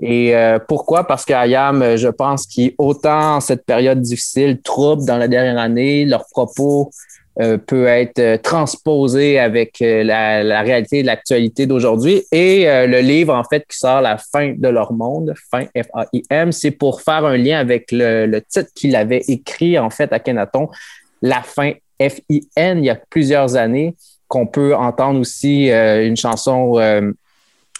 Et 0.00 0.36
euh, 0.36 0.58
pourquoi? 0.58 1.06
Parce 1.06 1.24
qu'Ayam, 1.24 1.96
je 1.96 2.08
pense 2.08 2.46
qu'il 2.46 2.74
autant 2.76 3.36
en 3.36 3.40
cette 3.40 3.64
période 3.64 4.02
difficile, 4.02 4.60
trouble 4.60 5.06
dans 5.06 5.16
la 5.16 5.26
dernière 5.26 5.58
année, 5.58 6.04
leurs 6.04 6.26
propos 6.26 6.90
euh, 7.38 7.58
peut 7.58 7.86
être 7.86 8.18
euh, 8.18 8.38
transposé 8.38 9.38
avec 9.38 9.82
euh, 9.82 10.02
la, 10.02 10.62
réalité 10.62 11.02
de 11.02 11.06
l'actualité 11.06 11.66
d'aujourd'hui. 11.66 12.22
Et 12.32 12.64
le 12.64 13.00
livre, 13.00 13.34
en 13.34 13.44
fait, 13.44 13.66
qui 13.68 13.76
sort 13.76 14.00
La 14.00 14.16
fin 14.16 14.54
de 14.56 14.68
leur 14.68 14.94
monde, 14.94 15.34
fin 15.50 15.64
F-A-I-M, 15.76 16.50
c'est 16.50 16.70
pour 16.70 17.02
faire 17.02 17.26
un 17.26 17.36
lien 17.36 17.58
avec 17.58 17.88
le, 17.92 18.38
titre 18.40 18.70
qu'il 18.74 18.96
avait 18.96 19.22
écrit, 19.28 19.78
en 19.78 19.90
fait, 19.90 20.14
à 20.14 20.18
Kenaton, 20.18 20.70
La 21.20 21.42
fin 21.42 21.72
F-I-N, 22.00 22.78
il 22.78 22.86
y 22.86 22.90
a 22.90 22.98
plusieurs 23.10 23.54
années, 23.56 23.94
qu'on 24.28 24.46
peut 24.46 24.74
entendre 24.74 25.20
aussi 25.20 25.68
une 25.68 26.16
chanson 26.16 26.76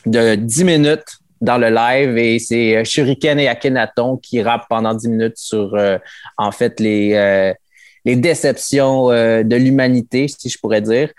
de 0.04 0.34
10 0.34 0.64
minutes 0.64 1.18
dans 1.40 1.58
le 1.58 1.70
live 1.70 2.16
et 2.18 2.38
c'est 2.38 2.84
Shuriken 2.84 3.38
et 3.38 3.48
Akhenaton 3.48 4.16
qui 4.16 4.42
rappent 4.42 4.66
pendant 4.68 4.94
10 4.94 5.08
minutes 5.08 5.38
sur, 5.38 5.74
en 6.36 6.52
fait, 6.52 6.78
les... 6.78 7.54
les 8.06 8.16
déceptions 8.16 9.10
euh, 9.10 9.42
de 9.42 9.56
l'humanité, 9.56 10.28
si 10.28 10.48
je 10.48 10.58
pourrais 10.58 10.80
dire. 10.80 11.10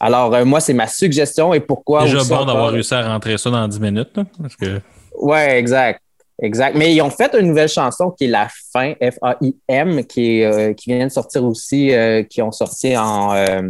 Alors, 0.00 0.34
euh, 0.34 0.44
moi, 0.44 0.60
c'est 0.60 0.72
ma 0.72 0.86
suggestion 0.86 1.52
et 1.52 1.60
pourquoi. 1.60 2.04
Déjà 2.04 2.24
bon 2.24 2.46
d'avoir 2.46 2.70
réussi 2.70 2.94
à 2.94 3.06
rentrer 3.06 3.36
ça 3.36 3.50
dans 3.50 3.68
10 3.68 3.80
minutes. 3.80 4.16
là, 4.16 4.24
parce 4.40 4.56
que... 4.56 4.80
Ouais, 5.20 5.58
exact. 5.58 6.00
Exact. 6.40 6.76
Mais 6.76 6.94
ils 6.94 7.00
ont 7.02 7.10
fait 7.10 7.32
une 7.38 7.48
nouvelle 7.48 7.68
chanson 7.68 8.10
qui 8.10 8.24
est 8.24 8.28
La 8.28 8.48
Fin, 8.72 8.94
F-A-I-M, 8.94 10.04
qui, 10.06 10.40
est, 10.40 10.44
euh, 10.44 10.72
qui 10.72 10.92
vient 10.92 11.06
de 11.06 11.12
sortir 11.12 11.44
aussi, 11.44 11.92
euh, 11.92 12.22
qui 12.24 12.42
ont 12.42 12.50
sorti 12.50 12.96
en, 12.96 13.34
euh, 13.34 13.62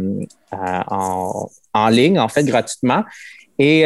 en, 0.51 1.49
en 1.73 1.87
ligne, 1.89 2.19
en 2.19 2.29
fait, 2.29 2.43
gratuitement. 2.43 3.03
Et 3.59 3.85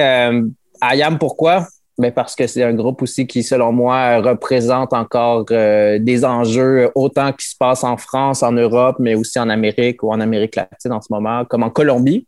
Ayam, 0.80 1.18
pourquoi? 1.18 1.68
Ben 2.00 2.12
parce 2.12 2.36
que 2.36 2.46
c'est 2.46 2.64
un 2.64 2.76
groupe 2.76 3.02
aussi 3.02 3.26
qui, 3.26 3.42
selon 3.42 3.72
moi, 3.72 4.18
représente 4.18 4.94
encore 4.94 5.46
euh, 5.50 5.98
des 5.98 6.24
enjeux 6.24 6.92
autant 6.94 7.34
qui 7.34 7.48
se 7.48 7.56
passent 7.58 7.84
en 7.84 7.98
France, 7.98 8.44
en 8.44 8.52
Europe, 8.52 8.98
mais 9.00 9.16
aussi 9.16 9.40
en 9.40 9.50
Amérique 9.50 10.04
ou 10.04 10.12
en 10.12 10.20
Amérique 10.20 10.56
latine 10.58 10.94
en 10.94 11.02
ce 11.02 11.08
moment, 11.10 11.44
comme 11.46 11.64
en 11.64 11.72
Colombie, 11.72 12.28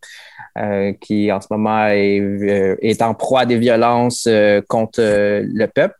euh, 0.58 0.94
qui 1.00 1.32
en 1.32 1.40
ce 1.40 1.48
moment 1.52 1.86
est, 1.86 2.20
euh, 2.20 2.78
est 2.82 3.04
en 3.04 3.14
proie 3.14 3.41
à 3.41 3.46
des 3.46 3.60
violences 3.60 4.26
euh, 4.28 4.60
contre 4.68 5.02
euh, 5.02 5.44
le 5.46 5.68
peuple. 5.68 5.94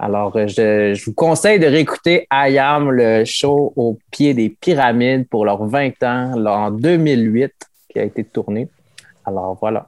Alors, 0.00 0.36
euh, 0.36 0.48
je, 0.48 0.94
je 0.94 1.04
vous 1.04 1.14
conseille 1.14 1.60
de 1.60 1.66
réécouter 1.66 2.26
Ayam, 2.28 2.90
le 2.90 3.24
show 3.24 3.72
au 3.76 3.98
pied 4.10 4.34
des 4.34 4.48
pyramides 4.48 5.28
pour 5.28 5.44
leurs 5.44 5.64
20 5.64 6.02
ans, 6.02 6.44
en 6.44 6.72
2008, 6.72 7.52
qui 7.88 8.00
a 8.00 8.02
été 8.02 8.24
tourné. 8.24 8.66
Alors, 9.24 9.56
voilà. 9.60 9.86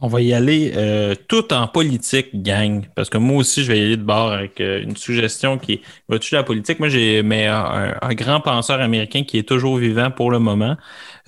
On 0.00 0.06
va 0.06 0.20
y 0.20 0.32
aller 0.32 0.72
euh, 0.76 1.14
tout 1.26 1.52
en 1.52 1.66
politique, 1.66 2.42
gang. 2.42 2.86
Parce 2.94 3.10
que 3.10 3.18
moi 3.18 3.38
aussi, 3.38 3.64
je 3.64 3.72
vais 3.72 3.78
y 3.78 3.84
aller 3.84 3.96
de 3.96 4.02
bord 4.02 4.30
avec 4.30 4.60
euh, 4.60 4.82
une 4.82 4.96
suggestion 4.96 5.58
qui 5.58 5.80
va 6.08 6.18
toucher 6.18 6.36
la 6.36 6.44
politique? 6.44 6.78
Moi, 6.78 6.88
j'ai 6.88 7.18
un 7.20 8.14
grand 8.14 8.40
penseur 8.40 8.80
américain 8.80 9.24
qui 9.24 9.38
est 9.38 9.48
toujours 9.48 9.76
vivant 9.78 10.10
pour 10.10 10.30
le 10.30 10.38
moment. 10.38 10.76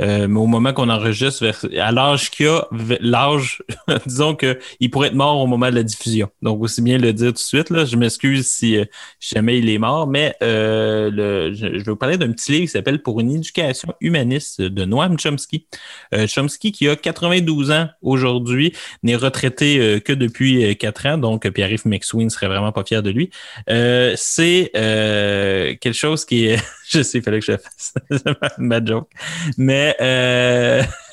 Euh, 0.01 0.29
mais 0.29 0.41
au 0.41 0.47
moment 0.47 0.73
qu'on 0.73 0.89
enregistre, 0.89 1.45
vers- 1.45 1.85
à 1.85 1.93
l'âge 1.93 2.31
qu'il 2.31 2.47
a, 2.47 2.69
l'âge, 3.01 3.63
disons 4.07 4.35
que 4.35 4.59
il 4.81 4.91
pourrait 4.91 5.09
être 5.09 5.15
mort 5.15 5.39
au 5.39 5.47
moment 5.47 5.71
de 5.71 5.75
la 5.75 5.83
diffusion. 5.83 6.29
Donc, 6.43 6.63
aussi 6.63 6.83
bien 6.83 6.99
le 6.99 7.13
dire 7.13 7.29
tout 7.29 7.35
de 7.35 7.39
suite. 7.39 7.71
Là. 7.71 7.85
Je 7.85 7.97
m'excuse 7.97 8.47
si, 8.47 8.77
euh, 8.77 8.85
jamais 9.21 9.59
il 9.59 9.69
est 9.69 9.79
mort, 9.79 10.07
mais 10.07 10.35
euh, 10.43 11.11
le, 11.11 11.55
je, 11.55 11.67
vais 11.67 11.83
vous 11.83 11.97
parler 11.97 12.17
d'un 12.17 12.33
petit 12.33 12.53
livre 12.53 12.65
qui 12.65 12.69
s'appelle 12.69 13.03
Pour 13.03 13.21
une 13.21 13.31
éducation 13.31 13.95
humaniste 14.01 14.63
de 14.63 14.85
Noam 14.85 15.19
Chomsky. 15.19 15.67
Euh, 16.15 16.27
Chomsky, 16.27 16.73
qui 16.73 16.89
a 16.89 16.97
92 16.97 17.71
ans 17.71 17.89
aujourd'hui, 18.03 18.73
n'est 19.03 19.17
retraité 19.17 20.01
que 20.05 20.13
depuis 20.13 20.65
euh, 20.65 20.75
4 20.75 21.07
ans, 21.07 21.19
donc 21.19 21.49
Pierre-Yves 21.49 21.87
McSween 21.87 22.31
serait 22.31 22.49
vraiment 22.49 22.73
pas 22.73 22.85
fier 22.85 23.03
de 23.03 23.11
lui. 23.11 23.31
C'est 23.67 24.71
quelque 24.73 25.93
chose 25.93 26.25
qui 26.25 26.47
est... 26.47 26.63
je 26.91 27.03
sais, 27.03 27.19
il 27.19 27.23
fallait 27.25 27.41
que 27.41 27.47
je 27.47 27.53
fasse 27.53 27.95
ma 28.59 28.85
joke. 28.85 29.09
Mais 29.57 29.90
euh, 30.01 30.83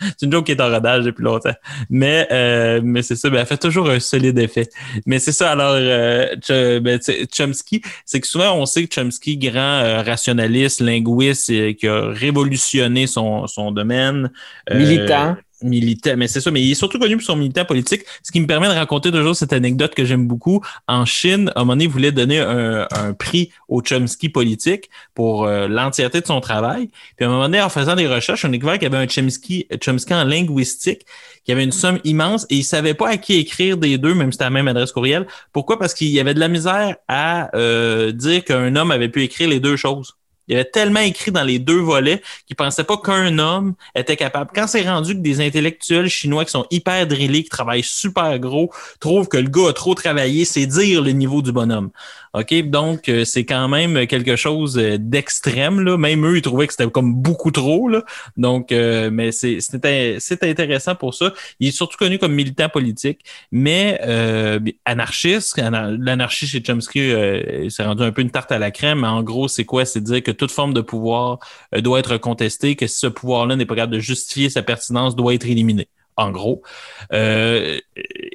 c'est 0.00 0.22
une 0.22 0.32
joke 0.32 0.46
qui 0.46 0.52
est 0.52 0.60
en 0.60 0.70
rodage 0.70 1.04
depuis 1.04 1.22
longtemps. 1.22 1.54
Mais, 1.90 2.26
euh, 2.30 2.80
mais 2.82 3.02
c'est 3.02 3.16
ça, 3.16 3.30
ben, 3.30 3.38
elle 3.40 3.46
fait 3.46 3.56
toujours 3.56 3.88
un 3.90 4.00
solide 4.00 4.38
effet. 4.38 4.68
Mais 5.06 5.18
c'est 5.18 5.32
ça, 5.32 5.52
alors, 5.52 5.74
euh, 5.76 6.80
ben, 6.80 6.98
Chomsky, 7.32 7.82
c'est 8.04 8.20
que 8.20 8.26
souvent, 8.26 8.54
on 8.54 8.66
sait 8.66 8.86
que 8.86 8.94
Chomsky, 8.94 9.36
grand 9.38 9.60
euh, 9.82 10.02
rationaliste, 10.02 10.80
linguiste, 10.80 11.46
qui 11.76 11.86
a 11.88 12.08
révolutionné 12.10 13.06
son, 13.06 13.46
son 13.46 13.72
domaine. 13.72 14.30
euh, 14.70 14.78
Militant. 14.78 15.36
Militant, 15.62 16.14
mais 16.16 16.28
c'est 16.28 16.40
ça, 16.40 16.50
mais 16.50 16.62
il 16.62 16.70
est 16.70 16.74
surtout 16.74 16.98
connu 16.98 17.16
pour 17.16 17.24
son 17.24 17.36
militant 17.36 17.64
politique, 17.64 18.02
ce 18.22 18.32
qui 18.32 18.40
me 18.40 18.46
permet 18.46 18.68
de 18.68 18.72
raconter 18.72 19.10
toujours 19.10 19.34
cette 19.36 19.52
anecdote 19.52 19.94
que 19.94 20.04
j'aime 20.04 20.26
beaucoup. 20.26 20.60
En 20.86 21.04
Chine, 21.04 21.50
à 21.54 21.60
un 21.60 21.62
moment 21.62 21.72
donné, 21.74 21.84
il 21.84 21.90
voulait 21.90 22.12
donner 22.12 22.38
un, 22.38 22.86
prix 23.18 23.50
au 23.68 23.82
Chomsky 23.82 24.28
politique 24.28 24.90
pour 25.14 25.44
euh, 25.44 25.68
l'entièreté 25.68 26.20
de 26.20 26.26
son 26.26 26.40
travail. 26.40 26.88
Puis 27.16 27.24
à 27.24 27.28
un 27.28 27.30
moment 27.30 27.44
donné, 27.44 27.62
en 27.62 27.68
faisant 27.68 27.94
des 27.94 28.06
recherches, 28.06 28.44
on 28.44 28.48
a 28.48 28.52
découvert 28.52 28.74
qu'il 28.74 28.84
y 28.84 28.94
avait 28.94 29.02
un 29.02 29.08
Chomsky, 29.08 29.66
Chomsky 29.80 30.14
en 30.14 30.24
linguistique 30.24 31.06
qui 31.44 31.52
avait 31.52 31.64
une 31.64 31.72
somme 31.72 32.00
immense 32.04 32.44
et 32.50 32.56
il 32.56 32.64
savait 32.64 32.94
pas 32.94 33.08
à 33.08 33.16
qui 33.16 33.36
écrire 33.36 33.76
des 33.76 33.98
deux, 33.98 34.14
même 34.14 34.32
si 34.32 34.36
c'était 34.36 34.44
la 34.44 34.50
même 34.50 34.68
adresse 34.68 34.92
courriel. 34.92 35.26
Pourquoi? 35.52 35.78
Parce 35.78 35.94
qu'il 35.94 36.08
y 36.08 36.18
avait 36.18 36.34
de 36.34 36.40
la 36.40 36.48
misère 36.48 36.96
à 37.06 37.56
euh, 37.56 38.10
dire 38.12 38.44
qu'un 38.44 38.74
homme 38.74 38.90
avait 38.90 39.08
pu 39.08 39.22
écrire 39.22 39.48
les 39.48 39.60
deux 39.60 39.76
choses. 39.76 40.16
Il 40.48 40.54
avait 40.54 40.64
tellement 40.64 41.00
écrit 41.00 41.32
dans 41.32 41.42
les 41.42 41.58
deux 41.58 41.80
volets 41.80 42.22
qu'il 42.46 42.56
pensait 42.56 42.84
pas 42.84 42.96
qu'un 42.96 43.38
homme 43.38 43.74
était 43.94 44.16
capable. 44.16 44.50
Quand 44.54 44.66
c'est 44.66 44.88
rendu 44.88 45.14
que 45.14 45.20
des 45.20 45.40
intellectuels 45.40 46.08
chinois 46.08 46.44
qui 46.44 46.52
sont 46.52 46.66
hyper 46.70 47.06
drillés, 47.06 47.42
qui 47.42 47.48
travaillent 47.48 47.82
super 47.82 48.38
gros, 48.38 48.70
trouvent 49.00 49.28
que 49.28 49.36
le 49.36 49.48
gars 49.48 49.70
a 49.70 49.72
trop 49.72 49.94
travaillé, 49.94 50.44
c'est 50.44 50.66
dire 50.66 51.02
le 51.02 51.10
niveau 51.10 51.42
du 51.42 51.52
bonhomme. 51.52 51.90
OK? 52.38 52.54
Donc, 52.68 53.08
euh, 53.08 53.24
c'est 53.24 53.44
quand 53.44 53.66
même 53.68 54.06
quelque 54.06 54.36
chose 54.36 54.76
euh, 54.78 54.98
d'extrême. 54.98 55.80
Là. 55.80 55.96
Même 55.96 56.24
eux, 56.26 56.36
ils 56.36 56.42
trouvaient 56.42 56.66
que 56.66 56.74
c'était 56.74 56.90
comme 56.90 57.14
beaucoup 57.14 57.50
trop. 57.50 57.88
Là. 57.88 58.02
Donc, 58.36 58.72
euh, 58.72 59.10
mais 59.10 59.32
c'est 59.32 59.60
c'était- 59.60 60.18
c'est 60.20 60.44
intéressant 60.44 60.94
pour 60.94 61.14
ça. 61.14 61.32
Il 61.60 61.68
est 61.68 61.72
surtout 61.72 61.96
connu 61.96 62.18
comme 62.18 62.34
militant 62.34 62.68
politique, 62.68 63.20
mais 63.50 63.98
euh, 64.04 64.60
anarchiste. 64.84 65.58
Ana- 65.58 65.90
L'anarchie 65.98 66.46
chez 66.46 66.62
Chomsky, 66.62 67.00
euh, 67.10 67.68
c'est 67.70 67.84
rendu 67.84 68.02
un 68.02 68.12
peu 68.12 68.20
une 68.22 68.30
tarte 68.30 68.52
à 68.52 68.58
la 68.58 68.70
crème. 68.70 69.00
Mais 69.00 69.08
en 69.08 69.22
gros, 69.22 69.48
c'est 69.48 69.64
quoi? 69.64 69.84
C'est 69.86 70.02
dire 70.02 70.22
que 70.22 70.30
toute 70.30 70.50
forme 70.50 70.74
de 70.74 70.82
pouvoir 70.82 71.38
euh, 71.74 71.80
doit 71.80 71.98
être 72.00 72.18
contestée, 72.18 72.76
que 72.76 72.86
ce 72.86 73.06
pouvoir-là 73.06 73.56
n'est 73.56 73.66
pas 73.66 73.74
capable 73.76 73.94
de 73.94 73.98
justifier 74.00 74.50
sa 74.50 74.62
pertinence, 74.62 75.16
doit 75.16 75.32
être 75.34 75.46
éliminé. 75.46 75.88
En 76.18 76.30
gros. 76.30 76.62
Euh, 77.12 77.78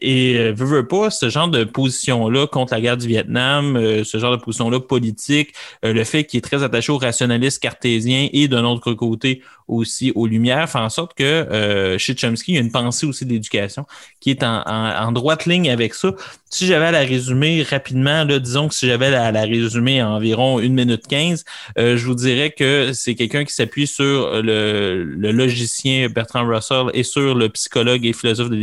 et 0.02 0.36
euh, 0.38 0.54
veux, 0.56 0.66
veux 0.66 0.88
pas, 0.88 1.10
ce 1.10 1.30
genre 1.30 1.48
de 1.48 1.64
position-là 1.64 2.48
contre 2.48 2.74
la 2.74 2.82
guerre 2.82 2.98
du 2.98 3.08
Vietnam, 3.08 3.76
euh, 3.76 4.04
ce 4.04 4.18
genre 4.18 4.36
de 4.38 4.42
position-là 4.42 4.80
politique, 4.80 5.54
euh, 5.86 5.94
le 5.94 6.04
fait 6.04 6.24
qu'il 6.26 6.40
est 6.40 6.42
très 6.42 6.64
attaché 6.64 6.92
au 6.92 6.98
rationalisme 6.98 7.60
cartésien 7.60 8.28
et 8.34 8.48
d'un 8.48 8.64
autre 8.66 8.94
côté 8.94 9.42
aussi 9.68 10.12
aux 10.16 10.28
Lumières, 10.28 10.70
fait 10.70 10.80
en 10.80 10.90
sorte 10.90 11.14
que 11.14 11.24
euh, 11.24 11.98
chez 11.98 12.16
Chomsky, 12.16 12.52
il 12.54 12.56
y 12.56 12.58
a 12.58 12.62
une 12.62 12.72
pensée 12.72 13.06
aussi 13.06 13.26
de 13.26 13.32
l'éducation 13.32 13.86
qui 14.20 14.32
est 14.32 14.44
en, 14.44 14.62
en- 14.66 15.08
en 15.08 15.12
droite 15.12 15.46
ligne 15.46 15.70
avec 15.70 15.94
ça. 15.94 16.14
Si 16.50 16.66
j'avais 16.66 16.86
à 16.88 16.92
la 16.92 17.00
résumer 17.02 17.64
rapidement, 17.64 18.26
là, 18.26 18.40
disons 18.40 18.68
que 18.68 18.74
si 18.74 18.86
j'avais 18.88 19.06
à 19.08 19.32
la 19.32 19.44
résumer 19.44 20.04
en 20.04 20.16
environ 20.16 20.60
une 20.60 20.74
minute 20.74 21.08
15, 21.08 21.46
euh, 21.78 21.96
je 21.96 22.06
vous 22.06 22.16
dirais 22.16 22.52
que 22.52 22.92
c'est 22.94 23.16
quelqu'un 23.16 23.46
qui 23.46 23.54
s'appuie 23.54 23.88
sur 23.88 24.42
le, 24.42 25.04
le 25.04 25.32
logicien 25.32 26.10
Bertrand 26.10 26.46
Russell 26.46 26.88
et 26.94 27.04
sur 27.04 27.36
le 27.36 27.48
psychologue 27.48 28.06
et 28.06 28.12
philosophe 28.12 28.50
de 28.50 28.56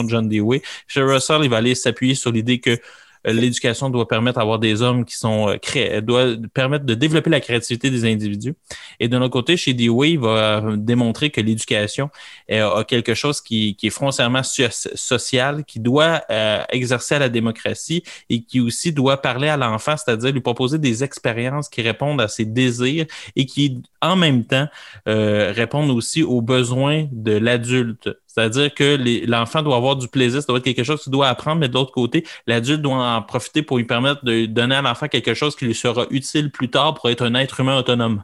de 0.00 0.08
John 0.08 0.28
Dewey. 0.28 0.62
Chez 0.88 1.02
Russell, 1.02 1.40
il 1.42 1.50
va 1.50 1.58
aller 1.58 1.74
s'appuyer 1.74 2.14
sur 2.14 2.32
l'idée 2.32 2.58
que 2.58 2.78
euh, 3.26 3.32
l'éducation 3.32 3.90
doit 3.90 4.08
permettre 4.08 4.38
d'avoir 4.38 4.58
des 4.58 4.82
hommes 4.82 5.04
qui 5.04 5.16
sont 5.16 5.48
euh, 5.48 5.56
cré... 5.56 6.02
doit 6.02 6.34
permettre 6.52 6.84
de 6.84 6.94
développer 6.94 7.30
la 7.30 7.40
créativité 7.40 7.90
des 7.90 8.04
individus. 8.04 8.54
Et 9.00 9.08
de 9.08 9.16
l'autre 9.16 9.32
côté, 9.32 9.56
chez 9.56 9.74
Dewey, 9.74 10.12
il 10.12 10.18
va 10.18 10.58
euh, 10.58 10.76
démontrer 10.76 11.30
que 11.30 11.40
l'éducation 11.40 12.10
a 12.50 12.84
quelque 12.84 13.14
chose 13.14 13.40
qui, 13.40 13.76
est 13.82 13.90
foncièrement 13.90 14.42
so- 14.42 14.64
social, 14.94 15.64
qui 15.64 15.80
doit 15.80 16.22
exercer 16.70 17.14
à 17.14 17.18
la 17.18 17.28
démocratie 17.28 18.02
et 18.28 18.42
qui 18.42 18.60
aussi 18.60 18.92
doit 18.92 19.22
parler 19.22 19.48
à 19.48 19.56
l'enfant, 19.56 19.96
c'est-à-dire 19.96 20.32
lui 20.32 20.40
proposer 20.40 20.78
des 20.78 21.02
expériences 21.02 21.68
qui 21.68 21.80
répondent 21.80 22.20
à 22.20 22.28
ses 22.28 22.44
désirs 22.44 23.06
et 23.36 23.46
qui, 23.46 23.82
en 24.02 24.16
même 24.16 24.44
temps, 24.44 24.68
répondent 25.06 25.90
aussi 25.90 26.22
aux 26.22 26.42
besoins 26.42 27.06
de 27.10 27.32
l'adulte. 27.32 28.10
C'est-à-dire 28.34 28.72
que 28.72 28.96
l'enfant 29.28 29.62
doit 29.62 29.76
avoir 29.76 29.96
du 29.96 30.08
plaisir, 30.08 30.40
ça 30.40 30.46
doit 30.46 30.56
être 30.56 30.64
quelque 30.64 30.84
chose 30.84 31.02
qu'il 31.02 31.12
doit 31.12 31.28
apprendre, 31.28 31.60
mais 31.60 31.68
de 31.68 31.74
l'autre 31.74 31.92
côté, 31.92 32.24
l'adulte 32.46 32.80
doit 32.80 32.96
en 32.96 33.20
profiter 33.20 33.62
pour 33.62 33.76
lui 33.76 33.84
permettre 33.84 34.24
de 34.24 34.46
donner 34.46 34.76
à 34.76 34.82
l'enfant 34.82 35.06
quelque 35.06 35.34
chose 35.34 35.54
qui 35.54 35.66
lui 35.66 35.74
sera 35.74 36.06
utile 36.08 36.50
plus 36.50 36.70
tard 36.70 36.94
pour 36.94 37.10
être 37.10 37.22
un 37.22 37.34
être 37.34 37.60
humain 37.60 37.76
autonome. 37.76 38.22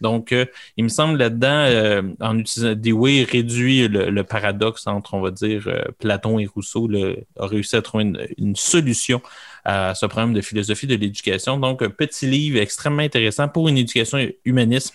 Donc, 0.00 0.32
euh, 0.32 0.46
il 0.76 0.84
me 0.84 0.88
semble 0.88 1.18
là-dedans, 1.18 1.66
euh, 1.66 2.02
en 2.20 2.38
utilisant 2.38 2.74
Dewey, 2.74 3.22
réduit 3.22 3.86
le, 3.86 4.10
le 4.10 4.24
paradoxe 4.24 4.86
entre, 4.86 5.14
on 5.14 5.20
va 5.20 5.30
dire, 5.30 5.64
euh, 5.66 5.84
Platon 5.98 6.38
et 6.38 6.46
Rousseau, 6.46 6.88
le- 6.88 7.18
a 7.38 7.46
réussi 7.46 7.76
à 7.76 7.82
trouver 7.82 8.04
une, 8.04 8.26
une 8.38 8.56
solution 8.56 9.20
à 9.64 9.94
ce 9.94 10.06
problème 10.06 10.34
de 10.34 10.40
philosophie 10.40 10.86
de 10.86 10.96
l'éducation. 10.96 11.58
Donc, 11.58 11.82
un 11.82 11.90
petit 11.90 12.26
livre 12.26 12.58
extrêmement 12.60 13.02
intéressant 13.02 13.48
pour 13.48 13.68
une 13.68 13.78
éducation 13.78 14.18
humaniste 14.44 14.94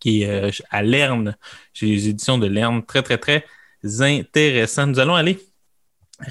qui 0.00 0.22
est 0.22 0.28
euh, 0.28 0.50
à 0.70 0.82
Lerne, 0.82 1.36
chez 1.72 1.86
les 1.86 2.08
éditions 2.08 2.38
de 2.38 2.46
Lerne. 2.46 2.84
Très, 2.84 3.02
très, 3.02 3.18
très 3.18 3.44
intéressant. 4.00 4.86
Nous 4.86 4.98
allons 4.98 5.14
aller 5.14 5.38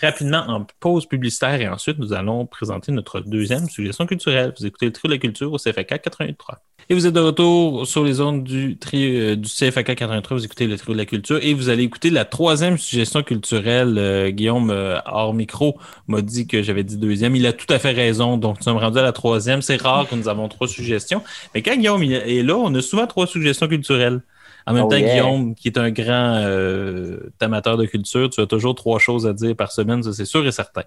rapidement 0.02 0.44
en 0.48 0.66
pause 0.80 1.06
publicitaire 1.06 1.62
et 1.62 1.68
ensuite 1.68 2.00
nous 2.00 2.14
allons 2.14 2.46
présenter 2.46 2.92
notre 2.92 3.22
deuxième 3.22 3.70
suggestion 3.70 4.06
culturelle. 4.06 4.54
Vous 4.58 4.66
écoutez 4.66 4.88
le 4.88 4.92
trio 4.92 5.10
de 5.10 5.14
la 5.14 5.20
culture 5.20 5.52
au 5.54 5.58
CFAK 5.58 6.02
83. 6.02 6.62
Et 6.88 6.94
vous 6.94 7.08
êtes 7.08 7.14
de 7.14 7.20
retour 7.20 7.88
sur 7.88 8.04
les 8.04 8.22
ondes 8.22 8.44
du, 8.44 8.78
euh, 8.94 9.36
du 9.36 9.50
CFAK 9.50 9.96
83. 9.96 10.38
Vous 10.38 10.46
écoutez 10.46 10.68
le 10.68 10.78
trio 10.78 10.94
de 10.94 11.00
la 11.00 11.06
culture 11.06 11.40
et 11.42 11.54
vous 11.56 11.70
allez 11.70 11.84
écouter 11.84 12.12
la 12.12 12.26
troisième 12.26 12.78
suggestion 12.78 13.24
culturelle. 13.24 13.96
Euh, 13.98 14.30
Guillaume, 14.30 14.70
euh, 14.70 15.00
hors 15.08 15.34
micro, 15.34 15.80
m'a 16.08 16.22
dit 16.22 16.46
que 16.46 16.62
j'avais 16.62 16.84
dit 16.84 16.98
deuxième. 16.98 17.36
Il 17.36 17.48
a 17.48 17.54
tout 17.54 17.72
à 17.74 17.80
fait 17.80 17.92
raison. 17.92 18.38
Donc, 18.38 18.58
nous 18.58 18.64
sommes 18.64 18.78
rendus 18.78 19.00
à 19.00 19.04
la 19.04 19.14
troisième. 19.14 19.64
C'est 19.64 19.82
rare 19.82 20.08
que 20.08 20.16
nous 20.16 20.28
avons 20.28 20.48
trois 20.48 20.68
suggestions. 20.68 21.24
Mais 21.56 21.64
quand 21.64 21.76
Guillaume 21.76 22.04
il 22.04 22.14
est 22.14 22.44
là, 22.44 22.56
on 22.56 22.74
a 22.76 22.82
souvent 22.82 23.08
trois 23.08 23.26
suggestions 23.26 23.68
culturelles. 23.68 24.22
En 24.68 24.74
même 24.74 24.86
Oh 24.86 24.90
temps, 24.90 24.98
yeah. 24.98 25.14
Guillaume, 25.14 25.54
qui 25.54 25.68
est 25.68 25.78
un 25.78 25.92
grand 25.92 26.38
euh, 26.38 27.32
amateur 27.40 27.78
de 27.78 27.86
culture, 27.86 28.30
tu 28.30 28.42
as 28.42 28.48
toujours 28.48 28.74
trois 28.74 28.98
choses 28.98 29.28
à 29.28 29.34
dire 29.34 29.56
par 29.56 29.72
semaine, 29.72 30.02
ça 30.02 30.12
c'est 30.12 30.26
sûr 30.26 30.46
et 30.48 30.52
certain. 30.52 30.84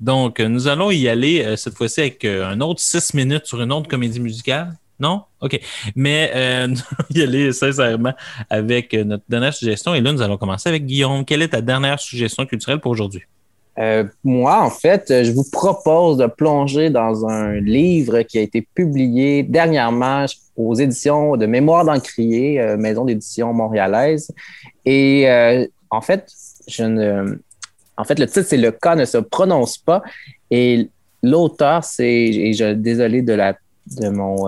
Donc, 0.00 0.40
euh, 0.40 0.48
nous 0.48 0.66
allons 0.66 0.90
y 0.90 1.08
aller 1.08 1.44
euh, 1.44 1.56
cette 1.56 1.74
fois-ci 1.74 2.00
avec 2.00 2.24
euh, 2.24 2.46
un 2.46 2.60
autre 2.60 2.80
six 2.80 3.14
minutes 3.14 3.46
sur 3.46 3.60
une 3.60 3.70
autre 3.70 3.88
comédie 3.88 4.18
musicale. 4.18 4.72
Non? 4.98 5.22
OK. 5.40 5.58
Mais 5.94 6.30
nous 6.68 6.76
allons 6.76 7.06
y 7.14 7.22
aller 7.22 7.52
sincèrement 7.52 8.12
avec 8.50 8.92
notre 8.92 9.24
dernière 9.28 9.54
suggestion. 9.54 9.94
Et 9.94 10.00
là, 10.00 10.12
nous 10.12 10.20
allons 10.20 10.36
commencer 10.36 10.68
avec 10.68 10.84
Guillaume. 10.84 11.24
Quelle 11.24 11.40
est 11.40 11.48
ta 11.48 11.62
dernière 11.62 11.98
suggestion 11.98 12.44
culturelle 12.44 12.80
pour 12.80 12.90
aujourd'hui? 12.90 13.22
Euh, 13.78 14.04
moi, 14.24 14.62
en 14.62 14.70
fait, 14.70 15.10
euh, 15.10 15.24
je 15.24 15.32
vous 15.32 15.48
propose 15.50 16.18
de 16.18 16.26
plonger 16.26 16.90
dans 16.90 17.26
un 17.26 17.54
livre 17.60 18.22
qui 18.22 18.38
a 18.38 18.42
été 18.42 18.62
publié 18.74 19.42
dernièrement 19.42 20.26
aux 20.56 20.74
éditions 20.74 21.36
de 21.36 21.46
Mémoire 21.46 21.84
d'Encrier, 21.84 22.60
euh, 22.60 22.76
maison 22.76 23.04
d'édition 23.04 23.52
montréalaise. 23.52 24.32
Et 24.84 25.26
en 25.90 26.00
fait, 26.00 26.30
je 26.66 26.84
ne, 26.84 27.38
en 27.96 28.04
fait, 28.04 28.18
le 28.18 28.26
titre 28.26 28.42
c'est 28.42 28.56
Le 28.56 28.72
cas 28.72 28.96
ne 28.96 29.04
se 29.04 29.18
prononce 29.18 29.78
pas. 29.78 30.02
Et 30.50 30.88
l'auteur, 31.22 31.84
c'est, 31.84 32.08
et 32.08 32.52
je 32.52 32.72
désolé 32.72 33.22
de 33.22 33.32
la 33.34 33.56
de 33.86 34.08
mon 34.08 34.46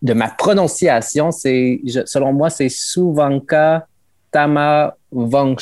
de 0.00 0.12
ma 0.14 0.28
prononciation, 0.28 1.32
c'est 1.32 1.80
selon 2.06 2.32
moi 2.32 2.48
c'est 2.50 2.68
Suvanka 2.70 3.86
Tamavanga 4.30 5.56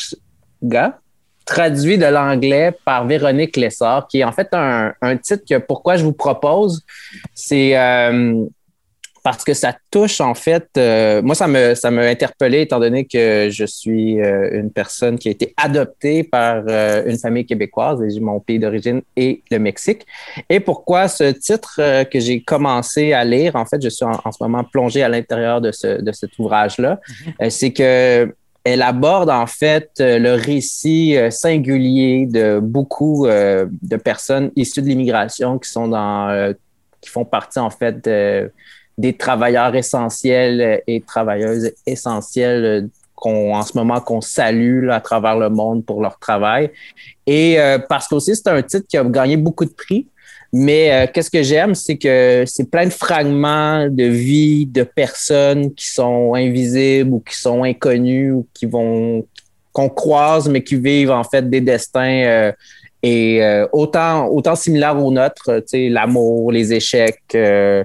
traduit 1.49 1.97
de 1.97 2.05
l'anglais 2.05 2.73
par 2.85 3.07
Véronique 3.07 3.57
Lessard, 3.57 4.07
qui 4.07 4.21
est 4.21 4.25
en 4.25 4.33
fait 4.33 4.49
un, 4.53 4.93
un 5.01 5.17
titre 5.17 5.45
que 5.49 5.57
pourquoi 5.57 5.97
je 5.97 6.05
vous 6.05 6.13
propose, 6.13 6.85
c'est 7.35 7.71
euh, 7.75 8.45
parce 9.25 9.45
que 9.45 9.55
ça 9.55 9.73
touche 9.91 10.21
en 10.21 10.35
fait, 10.35 10.69
euh, 10.77 11.23
moi 11.23 11.35
ça 11.35 11.47
me 11.49 11.75
ça 11.75 11.91
m'a 11.91 12.03
interpellé 12.03 12.61
étant 12.63 12.79
donné 12.79 13.07
que 13.07 13.49
je 13.51 13.65
suis 13.65 14.21
euh, 14.21 14.61
une 14.61 14.71
personne 14.71 15.19
qui 15.19 15.29
a 15.29 15.31
été 15.31 15.55
adoptée 15.57 16.23
par 16.23 16.55
une 17.11 17.19
famille 17.19 17.47
québécoise 17.47 17.99
et 18.03 18.21
mon 18.21 18.41
pays 18.41 18.59
d'origine 18.59 19.01
et 19.17 19.43
le 19.51 19.59
Mexique. 19.59 20.03
Et 20.51 20.61
pourquoi 20.61 21.09
ce 21.09 21.33
titre 21.33 21.81
que 22.13 22.21
j'ai 22.21 22.43
commencé 22.43 23.15
à 23.15 23.25
lire, 23.25 23.57
en 23.57 23.65
fait, 23.65 23.81
je 23.83 23.89
suis 23.89 24.05
en, 24.05 24.21
en 24.23 24.33
ce 24.33 24.43
moment 24.43 24.65
plongé 24.65 25.03
à 25.03 25.09
l'intérieur 25.09 25.61
de, 25.63 25.73
ce, 25.73 26.01
de 26.01 26.13
cet 26.13 26.39
ouvrage-là, 26.39 27.01
euh, 27.43 27.49
c'est 27.49 27.73
que 27.73 28.35
elle 28.73 28.83
aborde 28.83 29.31
en 29.31 29.47
fait 29.47 29.91
euh, 30.01 30.19
le 30.19 30.33
récit 30.35 31.17
euh, 31.17 31.31
singulier 31.31 32.27
de 32.27 32.61
beaucoup 32.61 33.27
euh, 33.27 33.67
de 33.93 33.97
personnes 33.97 34.51
issues 34.57 34.83
de 34.83 34.89
l'immigration 34.89 35.59
qui 35.59 35.71
sont 35.71 35.89
dans 35.89 36.55
qui 37.01 37.11
font 37.11 37.25
partie 37.25 37.61
en 37.61 37.71
fait 37.71 38.05
de- 38.05 38.51
des 39.05 39.13
travailleurs 39.25 39.75
essentiels 39.77 40.83
et 40.87 41.01
travailleuses 41.01 41.73
essentielles 41.87 42.89
qu'on 43.15 43.55
en 43.55 43.63
ce 43.63 43.77
moment 43.79 44.01
qu'on 44.01 44.21
salue 44.21 44.91
à 44.91 45.01
travers 45.01 45.37
le 45.39 45.49
monde 45.49 45.85
pour 45.85 46.03
leur 46.03 46.19
travail. 46.19 46.71
Et 47.27 47.61
euh, 47.61 47.79
parce 47.79 48.07
qu'aussi 48.09 48.35
c'est 48.35 48.49
un 48.49 48.63
titre 48.63 48.87
qui 48.89 48.97
a 48.97 49.05
gagné 49.05 49.37
beaucoup 49.37 49.65
de 49.65 49.75
prix 49.85 50.07
mais 50.53 50.91
euh, 50.93 51.07
qu'est-ce 51.13 51.31
que 51.31 51.43
j'aime, 51.43 51.75
c'est 51.75 51.97
que 51.99 52.45
c'est 52.47 52.71
plein 52.71 52.87
de 52.87 52.91
fragments 52.93 53.87
de 53.91 54.05
vie 54.05 54.65
de 54.67 54.83
personnes 54.83 55.75
qui 55.75 55.87
sont 55.89 56.35
invisibles 56.35 57.13
ou 57.15 57.21
qui 57.21 57.35
sont 57.37 57.65
inconnues 57.65 58.33
ou 58.33 58.47
qui 58.55 58.67
vont 58.67 59.27
qu'on 59.73 59.89
croise 59.91 60.49
mais 60.49 60.63
qui 60.65 60.77
vivent 60.77 61.11
en 61.11 61.23
fait 61.25 61.49
des 61.49 61.61
destins 61.61 62.25
euh, 62.25 62.53
et 63.03 63.45
euh, 63.45 63.67
autant 63.73 64.27
autant 64.29 64.57
similaires 64.57 64.99
aux 64.99 65.13
nôtres, 65.13 65.51
tu 65.59 65.63
sais, 65.67 65.89
l'amour, 65.91 66.51
les 66.51 66.73
échecs, 66.73 67.21
euh, 67.35 67.85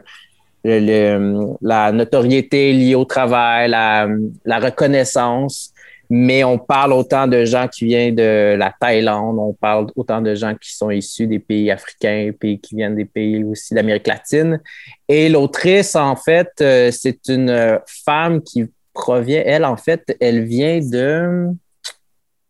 le- 0.64 0.80
le- 0.80 1.48
la 1.62 1.92
notoriété 1.92 2.72
liée 2.72 2.96
au 2.96 3.04
travail, 3.06 3.70
la, 3.70 4.08
la 4.46 4.60
reconnaissance. 4.60 5.73
Mais 6.16 6.44
on 6.44 6.60
parle 6.60 6.94
autant 6.94 7.26
de 7.26 7.44
gens 7.44 7.68
qui 7.68 7.86
viennent 7.86 8.14
de 8.14 8.54
la 8.56 8.72
Thaïlande, 8.80 9.40
on 9.40 9.52
parle 9.52 9.88
autant 9.96 10.22
de 10.22 10.36
gens 10.36 10.54
qui 10.54 10.72
sont 10.72 10.92
issus 10.92 11.26
des 11.26 11.40
pays 11.40 11.72
africains, 11.72 12.30
pays 12.40 12.60
qui 12.60 12.76
viennent 12.76 12.96
des 12.96 13.06
pays 13.06 13.44
aussi 13.44 13.74
d'Amérique 13.74 14.06
latine. 14.06 14.62
Et 15.08 15.28
l'autrice, 15.28 15.96
en 15.96 16.16
fait, 16.16 16.52
euh, 16.62 16.92
c'est 16.92 17.30
une 17.30 17.50
euh, 17.50 17.80
femme 18.06 18.44
qui 18.44 18.66
provient, 18.94 19.42
elle, 19.44 19.66
en 19.66 19.76
fait, 19.76 20.16
elle 20.20 20.44
vient 20.44 20.82
de 20.82 21.48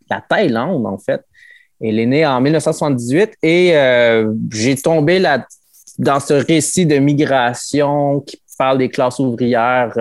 la 0.10 0.20
Thaïlande, 0.20 0.86
en 0.86 0.98
fait. 0.98 1.22
Elle 1.82 2.00
est 2.00 2.06
née 2.06 2.26
en 2.26 2.42
1978 2.42 3.38
et 3.44 3.78
euh, 3.78 4.30
j'ai 4.52 4.76
tombé 4.76 5.24
dans 5.98 6.20
ce 6.20 6.34
récit 6.34 6.86
de 6.86 6.98
migration 6.98 8.20
qui 8.20 8.42
par 8.58 8.76
les 8.76 8.90
classes 8.90 9.20
ouvrières, 9.20 9.94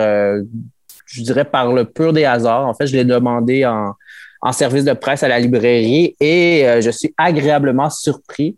je 1.12 1.22
dirais 1.22 1.44
par 1.44 1.72
le 1.72 1.84
pur 1.84 2.12
des 2.12 2.24
hasards. 2.24 2.66
En 2.66 2.74
fait, 2.74 2.86
je 2.86 2.96
l'ai 2.96 3.04
demandé 3.04 3.64
en, 3.64 3.94
en 4.40 4.52
service 4.52 4.84
de 4.84 4.92
presse 4.92 5.22
à 5.22 5.28
la 5.28 5.38
librairie 5.38 6.16
et 6.20 6.66
euh, 6.66 6.80
je 6.80 6.90
suis 6.90 7.14
agréablement 7.16 7.90
surpris. 7.90 8.56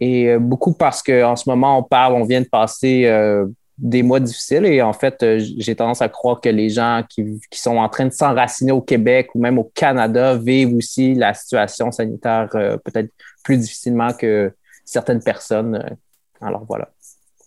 Et 0.00 0.28
euh, 0.28 0.38
beaucoup 0.38 0.72
parce 0.72 1.02
qu'en 1.02 1.36
ce 1.36 1.48
moment, 1.48 1.78
on 1.78 1.82
parle, 1.82 2.14
on 2.14 2.24
vient 2.24 2.40
de 2.40 2.48
passer 2.48 3.04
euh, 3.06 3.46
des 3.76 4.02
mois 4.02 4.20
difficiles 4.20 4.66
et 4.66 4.82
en 4.82 4.92
fait, 4.92 5.24
j'ai 5.38 5.74
tendance 5.74 6.02
à 6.02 6.08
croire 6.08 6.40
que 6.40 6.48
les 6.48 6.68
gens 6.68 7.02
qui, 7.08 7.40
qui 7.50 7.58
sont 7.58 7.76
en 7.76 7.88
train 7.88 8.06
de 8.06 8.12
s'enraciner 8.12 8.72
au 8.72 8.82
Québec 8.82 9.30
ou 9.34 9.40
même 9.40 9.58
au 9.58 9.70
Canada 9.74 10.36
vivent 10.36 10.74
aussi 10.74 11.14
la 11.14 11.34
situation 11.34 11.90
sanitaire 11.90 12.48
euh, 12.54 12.76
peut-être 12.76 13.10
plus 13.42 13.56
difficilement 13.56 14.12
que 14.12 14.52
certaines 14.84 15.22
personnes. 15.22 15.96
Alors 16.40 16.64
voilà. 16.68 16.88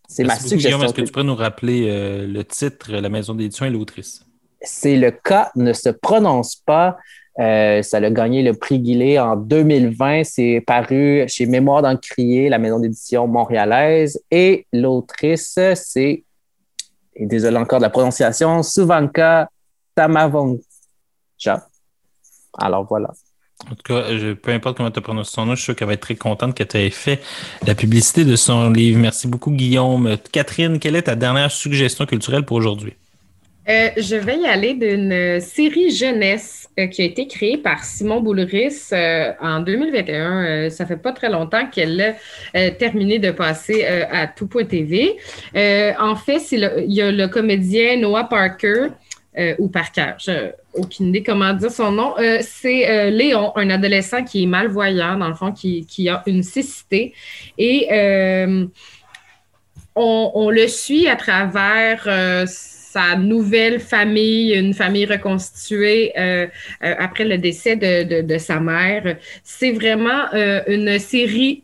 C'est 0.08 0.24
ma 0.24 0.36
suggestion. 0.36 0.84
Est-ce 0.84 0.94
que 0.94 1.02
tu 1.02 1.12
pourrais 1.12 1.26
nous 1.26 1.36
rappeler 1.36 1.88
euh, 1.88 2.28
le 2.28 2.44
titre, 2.44 2.92
la 2.92 3.10
maison 3.10 3.34
d'édition 3.34 3.66
et 3.66 3.70
l'autrice? 3.70 4.26
C'est 4.64 4.96
le 4.96 5.12
cas 5.12 5.52
ne 5.56 5.74
se 5.74 5.90
prononce 5.90 6.56
pas. 6.56 6.98
Euh, 7.40 7.82
ça 7.82 7.98
a 7.98 8.10
gagné 8.12 8.44
le 8.44 8.54
prix 8.54 8.80
Guillet 8.80 9.20
en 9.20 9.36
2020. 9.36 10.24
C'est 10.24 10.64
paru 10.66 11.26
chez 11.28 11.46
Mémoire 11.46 11.82
d'Encrier, 11.82 12.50
la 12.50 12.60
maison 12.60 12.80
d'édition 12.80 13.28
montréalaise. 13.28 14.20
Et 14.32 14.66
l'autrice, 14.72 15.60
c'est, 15.76 16.24
désolé 17.20 17.58
encore 17.58 17.80
de 17.80 17.84
la 17.84 17.90
prononciation, 17.90 18.64
Suvanka 18.64 19.50
Tamavonja. 19.96 20.60
Alors 22.58 22.86
voilà. 22.88 23.12
En 23.72 23.76
tout 23.76 23.94
cas, 23.94 24.04
peu 24.42 24.52
importe 24.52 24.78
comment 24.78 24.92
tu 24.92 25.00
prononces 25.00 25.30
son 25.30 25.46
nom, 25.46 25.56
je 25.56 25.62
suis 25.62 25.66
sûr 25.66 25.76
qu'elle 25.76 25.88
va 25.88 25.94
être 25.94 26.02
très 26.02 26.16
contente 26.16 26.54
que 26.54 26.64
tu 26.64 26.78
aies 26.78 26.90
fait 26.90 27.22
la 27.66 27.76
publicité 27.76 28.26
de 28.26 28.36
son 28.36 28.70
livre. 28.70 29.00
Merci 29.00 29.28
beaucoup, 29.28 29.52
Guillaume. 29.52 30.18
Catherine, 30.32 30.80
quelle 30.80 30.98
est 30.98 31.04
ta 31.04 31.16
dernière 31.16 31.50
suggestion 31.50 32.06
culturelle 32.06 32.44
pour 32.44 32.58
aujourd'hui? 32.58 32.94
Euh, 33.70 33.90
je 33.96 34.18
vais 34.18 34.40
y 34.40 34.46
aller 34.46 34.74
d'une 34.74 35.14
euh, 35.14 35.40
série 35.40 35.90
jeunesse 35.90 36.68
euh, 36.78 36.88
qui 36.88 37.02
a 37.02 37.06
été 37.06 37.28
créée 37.28 37.58
par 37.58 37.86
Simon 37.86 38.20
Boulris 38.20 38.90
en 39.40 39.62
2021. 39.62 40.46
Euh, 40.46 40.70
ça 40.70 40.86
fait 40.86 40.98
pas 40.98 41.14
très 41.14 41.30
longtemps 41.30 41.66
qu'elle 41.68 42.18
a 42.54 42.72
terminé 42.72 43.20
de 43.20 43.32
passer 43.32 43.86
à 43.86 44.28
tout.tv. 44.28 45.18
En 46.00 46.16
fait, 46.16 46.52
il 46.52 46.70
y 46.88 47.02
a 47.02 47.12
le 47.12 47.28
comédien 47.28 47.98
Noah 47.98 48.26
Parker. 48.26 48.88
ou 49.60 49.68
Parker, 49.70 50.14
j'ai 50.18 50.52
aucune 50.74 51.08
idée 51.08 51.24
comment 51.24 51.54
dire 51.54 51.72
son 51.72 51.92
nom. 51.92 52.16
C'est 52.42 53.10
Léon, 53.12 53.54
un 53.56 53.70
adolescent 53.70 54.24
qui 54.24 54.44
est 54.44 54.48
malvoyant, 54.48 55.18
dans 55.18 55.30
le 55.30 55.36
fond, 55.36 55.52
qui, 55.52 56.10
a 56.10 56.22
une 56.28 56.44
cécité. 56.44 57.14
Et 57.58 57.88
on, 59.96 60.50
le 60.50 60.68
suit 60.68 61.08
à 61.08 61.16
travers 61.16 62.08
sa 62.94 63.16
nouvelle 63.16 63.80
famille, 63.80 64.54
une 64.54 64.74
famille 64.74 65.06
reconstituée 65.06 66.12
euh, 66.18 66.48
euh, 66.84 66.96
après 67.00 67.26
le 67.26 67.38
décès 67.38 67.76
de, 67.76 68.22
de- 68.22 68.38
sa 68.38 68.60
mère. 68.60 69.18
C'est 69.44 69.72
vraiment 69.72 70.24
euh, 70.34 70.62
une 70.68 71.00
série 71.00 71.64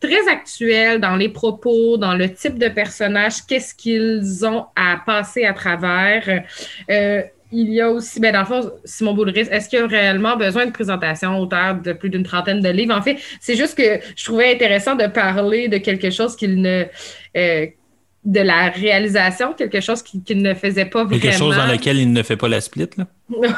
très 0.00 0.28
actuelle 0.28 1.00
dans 1.00 1.16
les 1.16 1.30
propos, 1.30 1.96
dans 1.96 2.14
le 2.14 2.28
type 2.32 2.58
de 2.58 2.68
personnage, 2.68 3.34
qu'est-ce 3.46 3.74
qu'ils 3.74 4.44
ont 4.44 4.66
à 4.76 5.00
passer 5.04 5.44
à 5.44 5.54
travers. 5.54 6.44
Il 7.52 7.72
y 7.72 7.80
a 7.80 7.88
aussi, 7.90 8.18
ben 8.18 8.32
dans 8.32 8.40
le 8.40 8.46
fond, 8.46 8.72
Simon 8.84 9.14
Boulris, 9.14 9.48
est-ce 9.50 9.68
qu'il 9.68 9.78
y 9.78 9.82
a 9.82 9.86
réellement 9.86 10.36
besoin 10.36 10.66
de 10.66 10.72
présentation 10.72 11.38
auteur 11.38 11.76
de 11.80 11.92
plus 11.92 12.10
d'une 12.10 12.24
trentaine 12.24 12.60
de 12.60 12.68
livres? 12.68 12.94
En 12.94 13.02
fait, 13.02 13.18
c'est 13.40 13.56
juste 13.56 13.76
que 13.78 14.00
je 14.16 14.24
trouvais 14.24 14.52
intéressant 14.52 14.96
de 14.96 15.06
parler 15.06 15.68
de 15.68 15.78
quelque 15.78 16.10
chose 16.10 16.34
qu'il 16.34 16.60
ne. 16.60 16.84
De 18.26 18.40
la 18.40 18.68
réalisation, 18.70 19.52
quelque 19.54 19.80
chose 19.80 20.02
qu'il 20.02 20.22
qu'il 20.22 20.42
ne 20.42 20.52
faisait 20.52 20.84
pas 20.84 21.04
vraiment. 21.04 21.20
Quelque 21.22 21.38
chose 21.38 21.56
dans 21.56 21.66
lequel 21.66 21.96
il 21.98 22.12
ne 22.12 22.22
fait 22.22 22.36
pas 22.36 22.48
la 22.48 22.60
split, 22.60 22.90
là? 22.98 23.06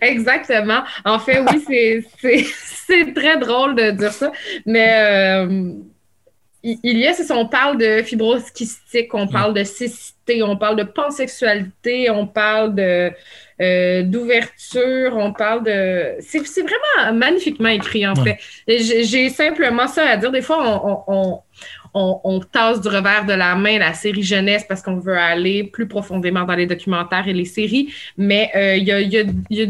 Exactement. 0.00 0.82
En 1.04 1.18
fait, 1.18 1.40
oui, 1.40 2.04
c'est- 2.86 3.14
très 3.14 3.36
drôle 3.38 3.74
de 3.74 3.90
dire 3.90 4.12
ça, 4.12 4.30
mais 4.64 4.88
euh, 4.98 5.72
il 6.62 6.98
y 6.98 7.06
a, 7.06 7.12
c'est 7.14 7.30
on 7.32 7.46
parle 7.46 7.78
de 7.78 8.02
fibrose 8.02 8.50
kystique, 8.50 9.12
on 9.14 9.26
parle 9.28 9.54
de 9.54 9.64
cécité, 9.64 10.42
on 10.42 10.56
parle 10.56 10.76
de 10.76 10.82
pansexualité, 10.84 12.10
on 12.10 12.26
parle 12.26 12.74
de 12.74 13.10
euh, 13.60 14.02
d'ouverture, 14.02 15.16
on 15.16 15.32
parle 15.32 15.64
de... 15.64 16.14
C'est 16.20 16.40
vraiment 16.62 17.12
magnifiquement 17.14 17.68
écrit, 17.70 18.06
en 18.06 18.14
Ouais. 18.14 18.36
fait. 18.68 18.78
J'ai 18.82 19.04
j'ai 19.04 19.28
simplement 19.30 19.88
ça 19.88 20.06
à 20.10 20.16
dire. 20.18 20.30
Des 20.30 20.42
fois, 20.42 20.58
on, 20.62 21.04
on, 21.06 21.14
on, 21.16 21.42
on- 21.96 22.40
tasse 22.40 22.80
du 22.80 22.88
revers 22.88 23.24
de 23.24 23.32
la 23.32 23.54
main 23.54 23.78
la 23.78 23.94
série 23.94 24.22
jeunesse 24.22 24.64
parce 24.68 24.82
qu'on 24.82 24.98
veut 24.98 25.16
aller 25.16 25.64
plus 25.64 25.88
profondément 25.88 26.44
dans 26.44 26.54
les 26.54 26.66
documentaires 26.66 27.26
et 27.26 27.32
les 27.32 27.44
séries, 27.44 27.92
mais 28.16 28.50
euh, 28.54 28.76
il 28.76 28.86
y, 28.86 29.62
a, 29.62 29.66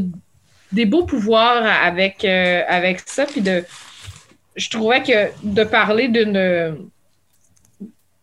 des 0.72 0.84
beaux 0.84 1.04
pouvoirs 1.04 1.64
avec, 1.64 2.24
euh, 2.24 2.62
avec 2.68 3.00
ça. 3.06 3.26
Puis 3.26 3.40
de, 3.40 3.64
je 4.56 4.70
trouvais 4.70 5.02
que 5.02 5.30
de 5.44 5.64
parler 5.64 6.08
d'une. 6.08 6.88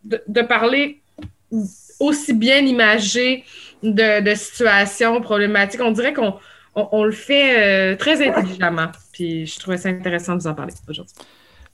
De, 0.03 0.41
parler 0.41 0.99
aussi 1.99 2.33
bien 2.33 2.57
imagé 2.57 3.45
de, 3.81 4.35
situations 4.35 5.21
problématiques, 5.21 5.81
on 5.81 5.91
dirait 5.91 6.13
qu'on 6.13 6.35
on, 6.75 6.89
on 6.91 7.03
le 7.05 7.13
fait 7.13 7.93
euh, 7.93 7.95
très 7.95 8.27
intelligemment. 8.27 8.89
Puis 9.13 9.45
je 9.45 9.59
trouvais 9.59 9.77
ça 9.77 9.87
intéressant 9.87 10.35
de 10.35 10.41
vous 10.41 10.47
en 10.47 10.53
parler 10.55 10.73
aujourd'hui. 10.89 11.15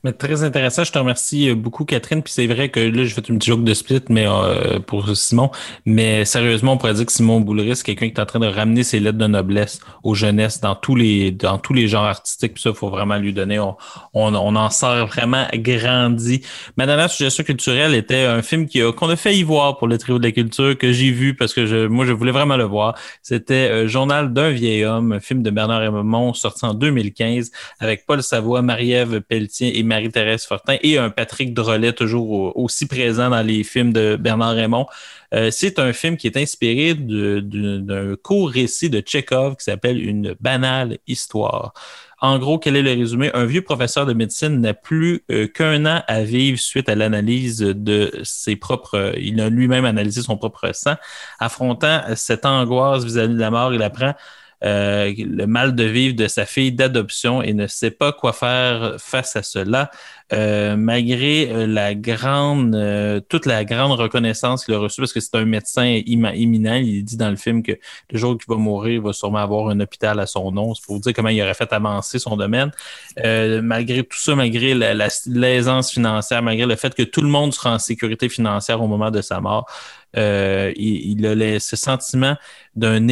Mais 0.06 0.14
très 0.14 0.44
intéressant. 0.44 0.86
Je 0.86 0.94
te 0.94 0.98
remercie 0.98 1.50
euh, 1.50 1.56
beaucoup, 1.56 1.84
Catherine. 1.84 2.24
Puis 2.24 2.32
c'est 2.32 2.48
vrai 2.48 2.70
que 2.70 2.80
là, 2.80 3.04
je 3.04 3.14
fais 3.14 3.20
une 3.20 3.38
petite 3.38 3.50
joke 3.50 3.66
de 3.66 3.74
split, 3.74 4.02
mais 4.08 4.26
euh, 4.28 4.80
pour 4.80 5.10
Simon. 5.16 5.52
Mais 5.86 6.24
sérieusement, 6.24 6.74
on 6.74 6.78
pourrait 6.78 6.94
dire 6.94 7.06
que 7.06 7.12
Simon 7.12 7.42
Boulris, 7.42 7.76
c'est 7.76 7.84
quelqu'un 7.84 8.08
qui 8.08 8.14
est 8.14 8.22
en 8.22 8.26
train 8.26 8.40
de 8.40 8.48
ramener 8.48 8.84
ses 8.84 9.02
lettres 9.02 9.18
de 9.18 9.28
noblesse 9.28 9.82
aux 10.04 10.16
jeunesses 10.16 10.62
dans 10.62 10.76
tous 10.76 10.96
les 10.96 11.32
dans 11.32 11.58
tous 11.58 11.74
les 11.74 11.90
genres 11.90 12.06
artistiques. 12.06 12.54
Puis 12.54 12.64
ça, 12.64 12.70
il 12.70 12.78
faut 12.78 12.90
vraiment 12.90 13.18
lui 13.18 13.34
donner. 13.34 13.60
On, 13.60 13.76
on, 14.14 14.34
on 14.34 14.56
en 14.56 14.70
sort 14.70 15.08
vraiment 15.08 15.46
grandi. 15.54 16.44
Ma 16.78 16.86
dernière 16.86 17.10
suggestion 17.10 17.44
culturelle 17.44 17.94
était 17.94 18.24
un 18.24 18.42
film 18.42 18.68
qu'on 18.70 19.10
a 19.10 19.16
fait 19.18 19.36
y 19.36 19.44
voir 19.44 19.78
pour 19.78 19.90
le 19.90 19.98
trio 19.98 20.18
de 20.18 20.24
la 20.24 20.32
culture 20.32 20.78
que 20.78 20.94
j'ai 20.94 21.12
vu 21.12 21.36
parce 21.36 21.54
que 21.54 21.66
je, 21.66 21.88
moi, 21.88 22.06
je 22.06 22.14
voulais 22.14 22.32
vraiment 22.32 22.56
le 22.56 22.64
voir. 22.64 22.96
C'était 23.22 23.70
euh, 23.70 23.88
Journal 23.90 24.32
d'un 24.32 24.52
vieil 24.52 24.86
homme, 24.86 25.12
un 25.12 25.20
film 25.20 25.44
de 25.44 25.50
Bernard 25.50 25.82
Raymond 25.82 26.34
sorti 26.34 26.66
en 26.66 26.74
2015 26.74 27.52
avec 27.80 28.06
Paul 28.06 28.24
Savoie, 28.24 28.62
Marie-Ève 28.62 29.20
Pelletier 29.22 29.78
et 29.78 29.89
Marie-Thérèse 29.90 30.46
Fortin 30.46 30.78
et 30.82 30.98
un 30.98 31.10
Patrick 31.10 31.54
Drolet 31.54 31.94
toujours 31.94 32.30
au- 32.32 32.52
aussi 32.56 32.88
présent 32.88 33.30
dans 33.30 33.42
les 33.42 33.64
films 33.64 33.92
de 33.92 34.16
Bernard 34.18 34.56
Raymond. 34.56 34.86
Euh, 35.34 35.52
c'est 35.52 35.78
un 35.80 35.92
film 35.94 36.16
qui 36.16 36.28
est 36.28 36.38
inspiré 36.38 36.94
d'un 36.94 38.16
court 38.16 38.50
récit 38.50 38.90
de 38.90 39.00
Tchekhov 39.02 39.58
qui 39.58 39.66
s'appelle 39.66 40.02
Une 40.02 40.36
banale 40.40 40.98
histoire. 41.08 41.74
En 42.22 42.38
gros, 42.38 42.60
quel 42.60 42.76
est 42.76 42.82
le 42.82 42.92
résumé? 42.92 43.32
Un 43.34 43.46
vieux 43.46 43.62
professeur 43.62 44.06
de 44.06 44.14
médecine 44.14 44.60
n'a 44.60 44.74
plus 44.74 45.24
euh, 45.32 45.48
qu'un 45.48 45.86
an 45.86 46.04
à 46.08 46.22
vivre 46.24 46.60
suite 46.60 46.90
à 46.90 46.96
l'analyse 46.96 47.60
de 47.60 48.12
ses 48.24 48.56
propres... 48.58 49.14
il 49.18 49.40
a 49.40 49.50
lui-même 49.50 49.86
analysé 49.86 50.22
son 50.22 50.36
propre 50.36 50.72
sang. 50.74 50.96
Affrontant 51.40 52.02
cette 52.16 52.46
angoisse 52.46 53.06
vis-à-vis 53.06 53.36
de 53.36 53.40
la 53.40 53.52
mort, 53.52 53.74
il 53.74 53.82
apprend 53.82 54.10
euh, 54.10 54.14
le 54.62 55.46
mal 55.46 55.76
de 55.76 55.84
vivre 55.84 56.16
de 56.16 56.28
sa 56.28 56.46
fille 56.46 56.72
d'adoption 56.72 57.42
et 57.42 57.54
ne 57.54 57.68
sait 57.68 57.92
pas 57.92 58.12
quoi 58.12 58.34
faire 58.34 58.96
face 59.00 59.36
à 59.36 59.44
cela, 59.44 59.90
euh, 60.32 60.76
malgré 60.76 61.50
euh, 61.52 61.66
la 61.66 61.96
grande, 61.96 62.76
euh, 62.76 63.20
toute 63.20 63.46
la 63.46 63.66
grande 63.66 64.00
reconnaissance 64.00 64.64
qu'il 64.64 64.74
a 64.76 64.78
reçue, 64.78 65.02
parce 65.02 65.14
que 65.14 65.20
c'est 65.20 65.36
un 65.36 65.46
médecin 65.46 65.84
éminent. 65.84 66.76
Il 66.76 67.04
dit 67.04 67.18
dans 67.18 67.30
le 67.30 67.36
film 67.36 67.64
que 67.64 67.74
le 68.12 68.18
jour 68.18 68.38
qu'il 68.38 68.46
va 68.48 68.56
mourir, 68.56 68.94
il 68.94 69.02
va 69.02 69.14
sûrement 69.14 69.40
avoir 69.40 69.70
un 69.70 69.80
hôpital 69.80 70.20
à 70.20 70.26
son 70.26 70.52
nom. 70.52 70.74
C'est 70.76 70.86
pour 70.86 70.96
vous 70.96 71.02
dire 71.02 71.14
comment 71.14 71.30
il 71.30 71.42
aurait 71.42 71.54
fait 71.54 71.72
avancer 71.74 72.20
son 72.20 72.38
domaine. 72.38 72.72
Malgré 73.18 74.04
tout 74.04 74.18
ça, 74.18 74.36
malgré 74.36 74.74
la- 74.74 74.94
la- 74.94 75.08
l'aisance 75.26 75.92
financière, 75.92 76.42
malgré 76.44 76.66
le 76.66 76.76
fait 76.76 76.94
que 76.94 77.04
tout 77.04 77.22
le 77.22 77.30
monde 77.30 77.54
sera 77.54 77.74
en 77.74 77.80
sécurité 77.80 78.30
financière 78.30 78.82
au 78.82 78.88
moment 78.88 79.12
de 79.12 79.22
sa 79.22 79.40
mort, 79.40 79.68
il, 80.16 80.74
il 80.78 81.26
a 81.26 81.60
ce 81.60 81.76
sentiment 81.76 82.36
d'un 82.76 83.06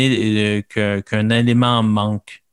qu'un 1.02 1.30
élément 1.30 1.84
manque. 1.84 2.44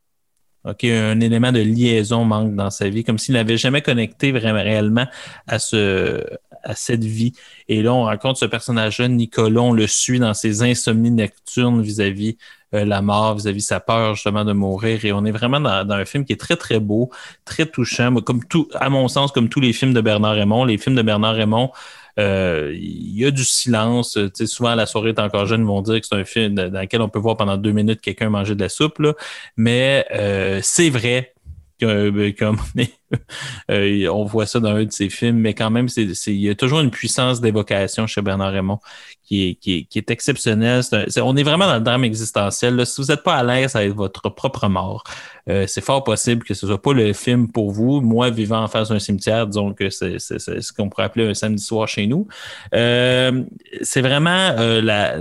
OK, 0.65 0.85
un 0.85 1.21
élément 1.21 1.53
de 1.53 1.61
liaison 1.61 2.25
manque 2.25 2.55
dans 2.55 2.71
sa 2.71 2.89
vie, 2.89 3.05
comme 3.05 3.19
s'il 3.19 3.35
n'avait 3.35 3.59
jamais 3.59 3.83
connecté 3.83 4.33
vraiment 4.33 4.63
réellement 4.63 5.07
à 5.47 5.59
ce 5.59 6.25
à 6.65 6.75
cette 6.75 7.05
vie. 7.05 7.33
Et 7.69 7.83
là, 7.83 7.93
on 7.93 8.05
rencontre 8.05 8.39
ce 8.39 8.47
personnage-là, 8.47 9.09
Nicolas, 9.09 9.61
on 9.61 9.73
le 9.73 9.87
suit 9.87 10.19
dans 10.19 10.35
ses 10.35 10.63
insomnies 10.63 11.11
nocturnes 11.11 11.83
vis-à-vis 11.83 12.37
euh, 12.75 12.85
la 12.85 13.03
mort, 13.03 13.37
vis-à-vis 13.37 13.61
sa 13.61 13.81
peur 13.81 14.15
justement 14.15 14.45
de 14.45 14.53
mourir. 14.53 15.05
Et 15.05 15.13
on 15.13 15.25
est 15.25 15.31
vraiment 15.31 15.61
dans, 15.61 15.85
dans 15.85 15.95
un 15.95 16.05
film 16.05 16.25
qui 16.25 16.33
est 16.33 16.41
très, 16.41 16.57
très 16.57 16.81
beau, 16.81 17.11
très 17.45 17.67
touchant. 17.67 18.15
Comme 18.17 18.45
tout, 18.45 18.69
à 18.75 18.89
mon 18.89 19.09
sens, 19.09 19.31
comme 19.31 19.49
tous 19.49 19.61
les 19.61 19.73
films 19.73 19.95
de 19.95 20.01
Bernard 20.01 20.35
Raymond, 20.35 20.65
les 20.65 20.79
films 20.79 20.97
de 20.97 21.03
Bernard 21.03 21.35
Raymond, 21.35 21.71
il 22.19 23.19
y 23.19 23.25
a 23.25 23.31
du 23.31 23.45
silence. 23.45 24.13
Tu 24.13 24.31
sais, 24.35 24.47
souvent, 24.47 24.75
la 24.75 24.87
soirée 24.87 25.11
est 25.11 25.19
encore 25.19 25.47
jeune, 25.47 25.63
ils 25.63 25.67
vont 25.67 25.83
dire 25.83 26.01
que 26.01 26.07
c'est 26.07 26.15
un 26.15 26.25
film 26.25 26.55
dans 26.55 26.81
lequel 26.81 27.03
on 27.03 27.09
peut 27.09 27.19
voir 27.19 27.37
pendant 27.37 27.57
deux 27.57 27.73
minutes 27.73 28.01
quelqu'un 28.01 28.31
manger 28.31 28.55
de 28.55 28.61
la 28.61 28.69
soupe. 28.69 28.99
Là. 28.99 29.15
Mais 29.57 30.07
euh, 30.13 30.61
c'est 30.63 30.91
vrai 30.91 31.34
comme 31.81 32.61
euh, 33.71 34.09
on 34.09 34.25
voit 34.25 34.47
ça 34.47 34.61
dans 34.61 34.71
un 34.71 34.85
de 34.85 34.93
ses 34.93 35.09
films, 35.09 35.39
mais 35.39 35.55
quand 35.55 35.71
même, 35.71 35.89
il 35.97 36.33
y 36.35 36.49
a 36.49 36.55
toujours 36.55 36.81
une 36.81 36.91
puissance 36.91 37.41
d'évocation 37.41 38.07
chez 38.07 38.23
Bernard 38.23 38.53
Raymond 38.53 38.79
qui 39.23 39.59
est, 39.95 40.11
exceptionnelle. 40.11 40.83
On 41.23 41.37
est 41.37 41.43
vraiment 41.43 41.67
dans 41.67 41.77
le 41.77 41.81
drame 41.81 42.05
existentiel. 42.05 42.85
Si 42.87 43.01
vous 43.01 43.09
n'êtes 43.09 43.23
pas 43.23 43.37
à 43.37 43.43
l'aise 43.43 43.75
avec 43.75 43.95
votre 43.95 44.29
propre 44.29 44.69
mort, 44.69 45.03
euh, 45.49 45.67
c'est 45.67 45.81
fort 45.81 46.05
possible 46.05 46.45
que 46.45 46.53
ce 46.53 46.67
soit 46.67 46.81
pas 46.81 46.93
le 46.93 47.13
film 47.15 47.51
pour 47.51 47.71
vous. 47.71 48.01
Moi, 48.03 48.31
vivant 48.31 48.63
en 48.63 48.69
face 48.69 48.91
d'un 48.91 48.99
cimetière, 48.99 49.47
disons 49.47 49.73
que 49.73 49.89
c'est, 49.89 50.19
ce 50.19 50.73
qu'on 50.73 50.91
pourrait 50.91 51.05
appeler 51.05 51.27
un 51.27 51.35
samedi 51.35 51.63
soir 51.63 51.89
chez 51.89 52.07
nous. 52.07 52.29
Euh, 52.75 53.43
c'est 53.81 54.03
vraiment 54.03 54.55
la, 54.59 55.17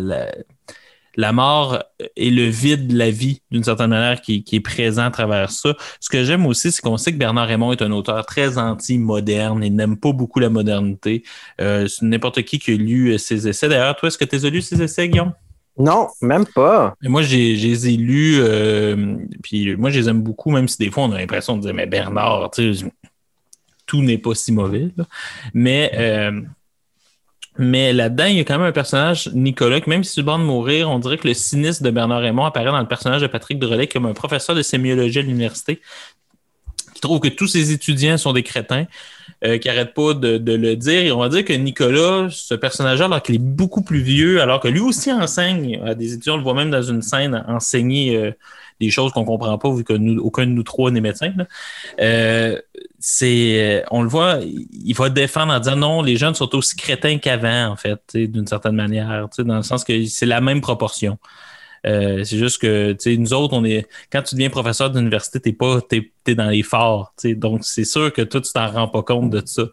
la 1.15 1.31
mort 1.31 1.83
et 2.15 2.29
le 2.29 2.45
vide 2.45 2.87
de 2.87 2.97
la 2.97 3.11
vie, 3.11 3.41
d'une 3.51 3.63
certaine 3.63 3.89
manière, 3.89 4.21
qui, 4.21 4.43
qui 4.43 4.57
est 4.57 4.61
présent 4.61 5.05
à 5.05 5.11
travers 5.11 5.51
ça. 5.51 5.75
Ce 5.99 6.09
que 6.09 6.23
j'aime 6.23 6.45
aussi, 6.45 6.71
c'est 6.71 6.81
qu'on 6.81 6.97
sait 6.97 7.11
que 7.11 7.17
Bernard 7.17 7.47
Raymond 7.47 7.71
est 7.71 7.81
un 7.81 7.91
auteur 7.91 8.25
très 8.25 8.57
anti-moderne 8.57 9.63
et 9.63 9.69
n'aime 9.69 9.97
pas 9.97 10.11
beaucoup 10.11 10.39
la 10.39 10.49
modernité. 10.49 11.23
Euh, 11.61 11.87
c'est 11.87 12.05
n'importe 12.05 12.41
qui 12.43 12.59
qui 12.59 12.71
a 12.71 12.75
lu 12.75 13.11
euh, 13.11 13.17
ses 13.17 13.47
essais. 13.47 13.69
D'ailleurs, 13.69 13.95
toi, 13.95 14.07
est-ce 14.07 14.17
que 14.17 14.25
tu 14.25 14.35
as 14.35 14.49
lu 14.49 14.61
ses 14.61 14.81
essais, 14.81 15.07
Guillaume? 15.07 15.33
Non, 15.77 16.07
même 16.21 16.45
pas. 16.45 16.93
Et 17.03 17.09
moi, 17.09 17.23
j'ai, 17.23 17.57
je 17.57 17.67
les 17.67 17.89
ai 17.89 17.97
lus, 17.97 18.37
euh, 18.39 19.15
puis 19.41 19.75
moi, 19.75 19.89
je 19.89 19.99
les 19.99 20.09
aime 20.09 20.21
beaucoup, 20.21 20.51
même 20.51 20.67
si 20.67 20.77
des 20.77 20.91
fois, 20.91 21.03
on 21.03 21.11
a 21.11 21.17
l'impression 21.17 21.57
de 21.57 21.61
dire, 21.61 21.73
mais 21.73 21.87
Bernard, 21.87 22.51
tu 22.51 22.75
sais, 22.75 22.85
tout 23.85 24.01
n'est 24.01 24.19
pas 24.19 24.35
si 24.35 24.51
mauvais. 24.51 24.89
là. 24.95 25.05
Mais, 25.53 25.91
euh, 25.95 26.41
mais 27.57 27.93
là-dedans, 27.93 28.25
il 28.25 28.37
y 28.37 28.39
a 28.39 28.43
quand 28.43 28.57
même 28.57 28.67
un 28.67 28.71
personnage, 28.71 29.29
Nicolas, 29.33 29.79
qui 29.79 29.89
même 29.89 30.03
si 30.03 30.19
le 30.19 30.25
bord 30.25 30.39
de 30.39 30.43
mourir, 30.43 30.89
on 30.89 30.97
dirait 30.97 31.17
que 31.17 31.27
le 31.27 31.35
cynisme 31.35 31.85
de 31.85 31.91
Bernard 31.91 32.21
Raymond 32.21 32.45
apparaît 32.45 32.71
dans 32.71 32.79
le 32.79 32.87
personnage 32.87 33.21
de 33.21 33.27
Patrick 33.27 33.59
Drolet 33.59 33.87
comme 33.87 34.07
un 34.07 34.13
professeur 34.13 34.55
de 34.55 34.63
sémiologie 34.63 35.19
à 35.19 35.21
l'université 35.21 35.81
qui 36.93 37.01
trouve 37.01 37.19
que 37.19 37.27
tous 37.27 37.47
ses 37.47 37.71
étudiants 37.71 38.17
sont 38.17 38.33
des 38.33 38.43
crétins, 38.43 38.85
euh, 39.43 39.57
qui 39.57 39.67
n'arrêtent 39.67 39.93
pas 39.93 40.13
de, 40.13 40.37
le 40.37 40.75
dire. 40.75 41.01
Et 41.01 41.11
on 41.11 41.19
va 41.19 41.29
dire 41.29 41.43
que 41.43 41.53
Nicolas, 41.53 42.27
ce 42.29 42.53
personnage-là, 42.53 43.05
alors 43.05 43.21
qu'il 43.21 43.35
est 43.35 43.39
beaucoup 43.39 43.83
plus 43.83 44.01
vieux, 44.01 44.41
alors 44.41 44.59
que 44.59 44.67
lui 44.67 44.79
aussi 44.79 45.11
enseigne 45.11 45.81
à 45.85 45.95
des 45.95 46.13
étudiants, 46.13 46.35
on 46.35 46.37
le 46.37 46.43
voit 46.43 46.53
même 46.53 46.71
dans 46.71 46.81
une 46.81 47.01
scène 47.01 47.43
enseigner 47.47 48.17
euh, 48.17 48.31
des 48.79 48.89
choses 48.89 49.11
qu'on 49.11 49.25
comprend 49.25 49.57
pas 49.57 49.71
vu 49.71 49.83
que 49.83 49.93
nous, 49.93 50.21
aucun 50.21 50.45
de 50.45 50.51
nous 50.51 50.63
trois 50.63 50.91
n'est 50.91 51.01
médecin. 51.01 51.33
là. 51.35 51.45
Euh, 51.99 52.59
c'est, 52.99 53.81
euh, 53.81 53.85
on 53.91 54.01
le 54.01 54.07
voit, 54.07 54.39
il 54.41 54.93
va 54.93 55.09
défendre 55.09 55.53
en 55.53 55.59
disant 55.59 55.75
non, 55.75 56.01
les 56.01 56.15
jeunes 56.15 56.35
sont 56.35 56.53
aussi 56.55 56.75
crétins 56.75 57.17
qu'avant, 57.17 57.67
en 57.67 57.75
fait, 57.75 58.01
d'une 58.13 58.47
certaine 58.47 58.75
manière, 58.75 59.27
dans 59.39 59.57
le 59.57 59.63
sens 59.63 59.83
que 59.83 60.05
c'est 60.05 60.25
la 60.25 60.41
même 60.41 60.61
proportion. 60.61 61.17
Euh, 61.85 62.23
c'est 62.23 62.37
juste 62.37 62.61
que, 62.61 62.95
nous 63.17 63.33
autres, 63.33 63.53
on 63.53 63.65
est, 63.65 63.87
quand 64.09 64.21
tu 64.21 64.35
deviens 64.35 64.49
professeur 64.49 64.89
d'université, 64.89 65.41
t'es 65.41 65.51
pas, 65.51 65.81
t'es, 65.81 66.11
t'es 66.23 66.33
dans 66.33 66.49
les 66.49 66.63
forts, 66.63 67.13
donc 67.25 67.65
c'est 67.65 67.83
sûr 67.83 68.13
que 68.13 68.21
toi, 68.21 68.39
tu 68.39 68.53
t'en 68.53 68.71
rends 68.71 68.87
pas 68.87 69.03
compte 69.03 69.29
de 69.29 69.41
ça. 69.45 69.63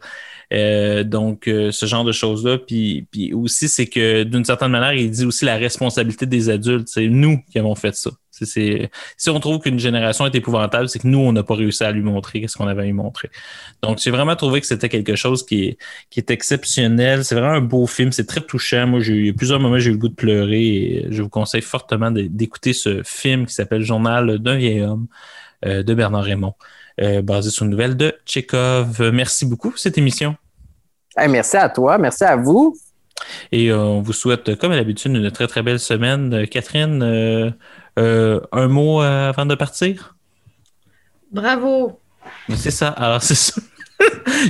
Euh, 0.51 1.03
donc, 1.03 1.47
euh, 1.47 1.71
ce 1.71 1.85
genre 1.85 2.03
de 2.03 2.11
choses-là. 2.11 2.57
Puis, 2.57 3.07
puis 3.09 3.33
aussi, 3.33 3.69
c'est 3.69 3.87
que 3.87 4.23
d'une 4.23 4.43
certaine 4.43 4.71
manière, 4.71 4.93
il 4.93 5.09
dit 5.09 5.25
aussi 5.25 5.45
la 5.45 5.55
responsabilité 5.55 6.25
des 6.25 6.49
adultes. 6.49 6.89
C'est 6.89 7.07
nous 7.07 7.41
qui 7.49 7.59
avons 7.59 7.75
fait 7.75 7.95
ça. 7.95 8.11
Si 8.31 9.29
on 9.29 9.39
trouve 9.39 9.59
qu'une 9.59 9.79
génération 9.79 10.25
est 10.25 10.35
épouvantable, 10.35 10.87
c'est 10.87 10.99
que 10.99 11.07
nous, 11.07 11.19
on 11.19 11.33
n'a 11.33 11.43
pas 11.43 11.55
réussi 11.55 11.83
à 11.83 11.91
lui 11.91 12.01
montrer 12.01 12.47
ce 12.47 12.57
qu'on 12.57 12.67
avait 12.67 12.83
à 12.83 12.85
lui 12.85 12.93
montrer. 12.93 13.29
Donc, 13.81 13.99
j'ai 13.99 14.11
vraiment 14.11 14.35
trouvé 14.35 14.61
que 14.61 14.67
c'était 14.67 14.89
quelque 14.89 15.15
chose 15.15 15.45
qui 15.45 15.77
est, 16.15 16.31
exceptionnel. 16.31 17.25
C'est 17.25 17.35
vraiment 17.35 17.53
un 17.53 17.61
beau 17.61 17.87
film. 17.87 18.11
C'est 18.11 18.25
très 18.25 18.41
touchant. 18.41 18.87
Moi, 18.87 19.01
j'ai 19.01 19.13
eu 19.13 19.21
il 19.21 19.27
y 19.27 19.29
a 19.29 19.33
plusieurs 19.33 19.59
moments, 19.59 19.77
j'ai 19.77 19.89
eu 19.89 19.93
le 19.93 19.99
goût 19.99 20.09
de 20.09 20.15
pleurer 20.15 20.63
et 20.63 21.07
je 21.09 21.21
vous 21.21 21.29
conseille 21.29 21.61
fortement 21.61 22.09
d'écouter 22.11 22.73
ce 22.73 23.01
film 23.03 23.45
qui 23.45 23.53
s'appelle 23.53 23.81
Journal 23.81 24.39
d'un 24.39 24.55
vieil 24.55 24.81
homme 24.81 25.07
euh, 25.65 25.83
de 25.83 25.93
Bernard 25.93 26.23
Raymond, 26.23 26.55
euh, 27.01 27.21
basé 27.21 27.49
sur 27.49 27.65
une 27.65 27.71
nouvelle 27.71 27.97
de 27.97 28.13
Tchekhov. 28.25 29.11
Merci 29.13 29.45
beaucoup 29.45 29.69
pour 29.69 29.79
cette 29.79 29.97
émission. 29.97 30.35
Merci 31.17 31.57
à 31.57 31.69
toi, 31.69 31.97
merci 31.97 32.23
à 32.23 32.35
vous. 32.35 32.75
Et 33.51 33.71
euh, 33.71 33.77
on 33.77 34.01
vous 34.01 34.13
souhaite, 34.13 34.55
comme 34.57 34.71
à 34.71 34.75
l'habitude, 34.75 35.15
une 35.15 35.31
très 35.31 35.47
très 35.47 35.61
belle 35.63 35.79
semaine. 35.79 36.33
Euh, 36.33 36.45
Catherine, 36.45 37.01
euh, 37.03 37.51
euh, 37.99 38.39
un 38.51 38.67
mot 38.67 39.01
euh, 39.01 39.29
avant 39.29 39.45
de 39.45 39.55
partir? 39.55 40.15
Bravo. 41.31 41.99
C'est 42.55 42.71
ça. 42.71 42.89
Alors, 42.89 43.21
c'est 43.23 43.35
ça. 43.35 43.61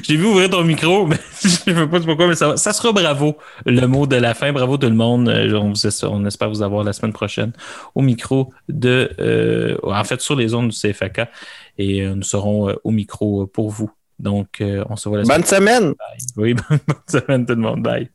J'ai 0.03 0.15
vu 0.15 0.25
ouvrir 0.25 0.49
ton 0.49 0.63
micro, 0.63 1.05
mais 1.05 1.17
je 1.41 1.47
ne 1.47 1.51
sais 1.51 1.87
pas 1.87 1.99
pourquoi, 1.99 2.27
mais 2.27 2.35
ça, 2.35 2.49
va- 2.49 2.57
ça 2.57 2.71
sera 2.71 2.93
bravo, 2.93 3.37
le 3.65 3.85
mot 3.85 4.07
de 4.07 4.15
la 4.15 4.33
fin. 4.33 4.53
Bravo 4.53 4.77
tout 4.77 4.87
le 4.87 4.95
monde. 4.95 5.27
On, 5.29 5.73
vous- 5.73 6.03
on 6.05 6.25
espère 6.25 6.49
vous 6.49 6.61
avoir 6.61 6.83
la 6.85 6.93
semaine 6.93 7.11
prochaine 7.11 7.51
au 7.93 8.01
micro 8.01 8.53
de, 8.69 9.11
euh, 9.19 9.77
en 9.83 10.03
fait, 10.05 10.21
sur 10.21 10.35
les 10.35 10.53
ondes 10.53 10.69
du 10.69 10.77
CFAK. 10.77 11.29
Et 11.77 12.01
euh, 12.03 12.15
nous 12.15 12.23
serons 12.23 12.69
euh, 12.69 12.75
au 12.85 12.91
micro 12.91 13.45
pour 13.47 13.69
vous. 13.69 13.91
Donc, 14.19 14.61
euh, 14.61 14.85
on 14.89 14.95
se 14.95 15.09
voit 15.09 15.17
la 15.17 15.25
Bonne 15.25 15.43
semaine. 15.43 15.93
semaine. 15.93 15.93
Oui, 16.37 16.53
bonne 16.69 16.79
semaine 17.07 17.45
tout 17.45 17.55
le 17.55 17.61
monde. 17.61 17.81
Bye. 17.83 18.09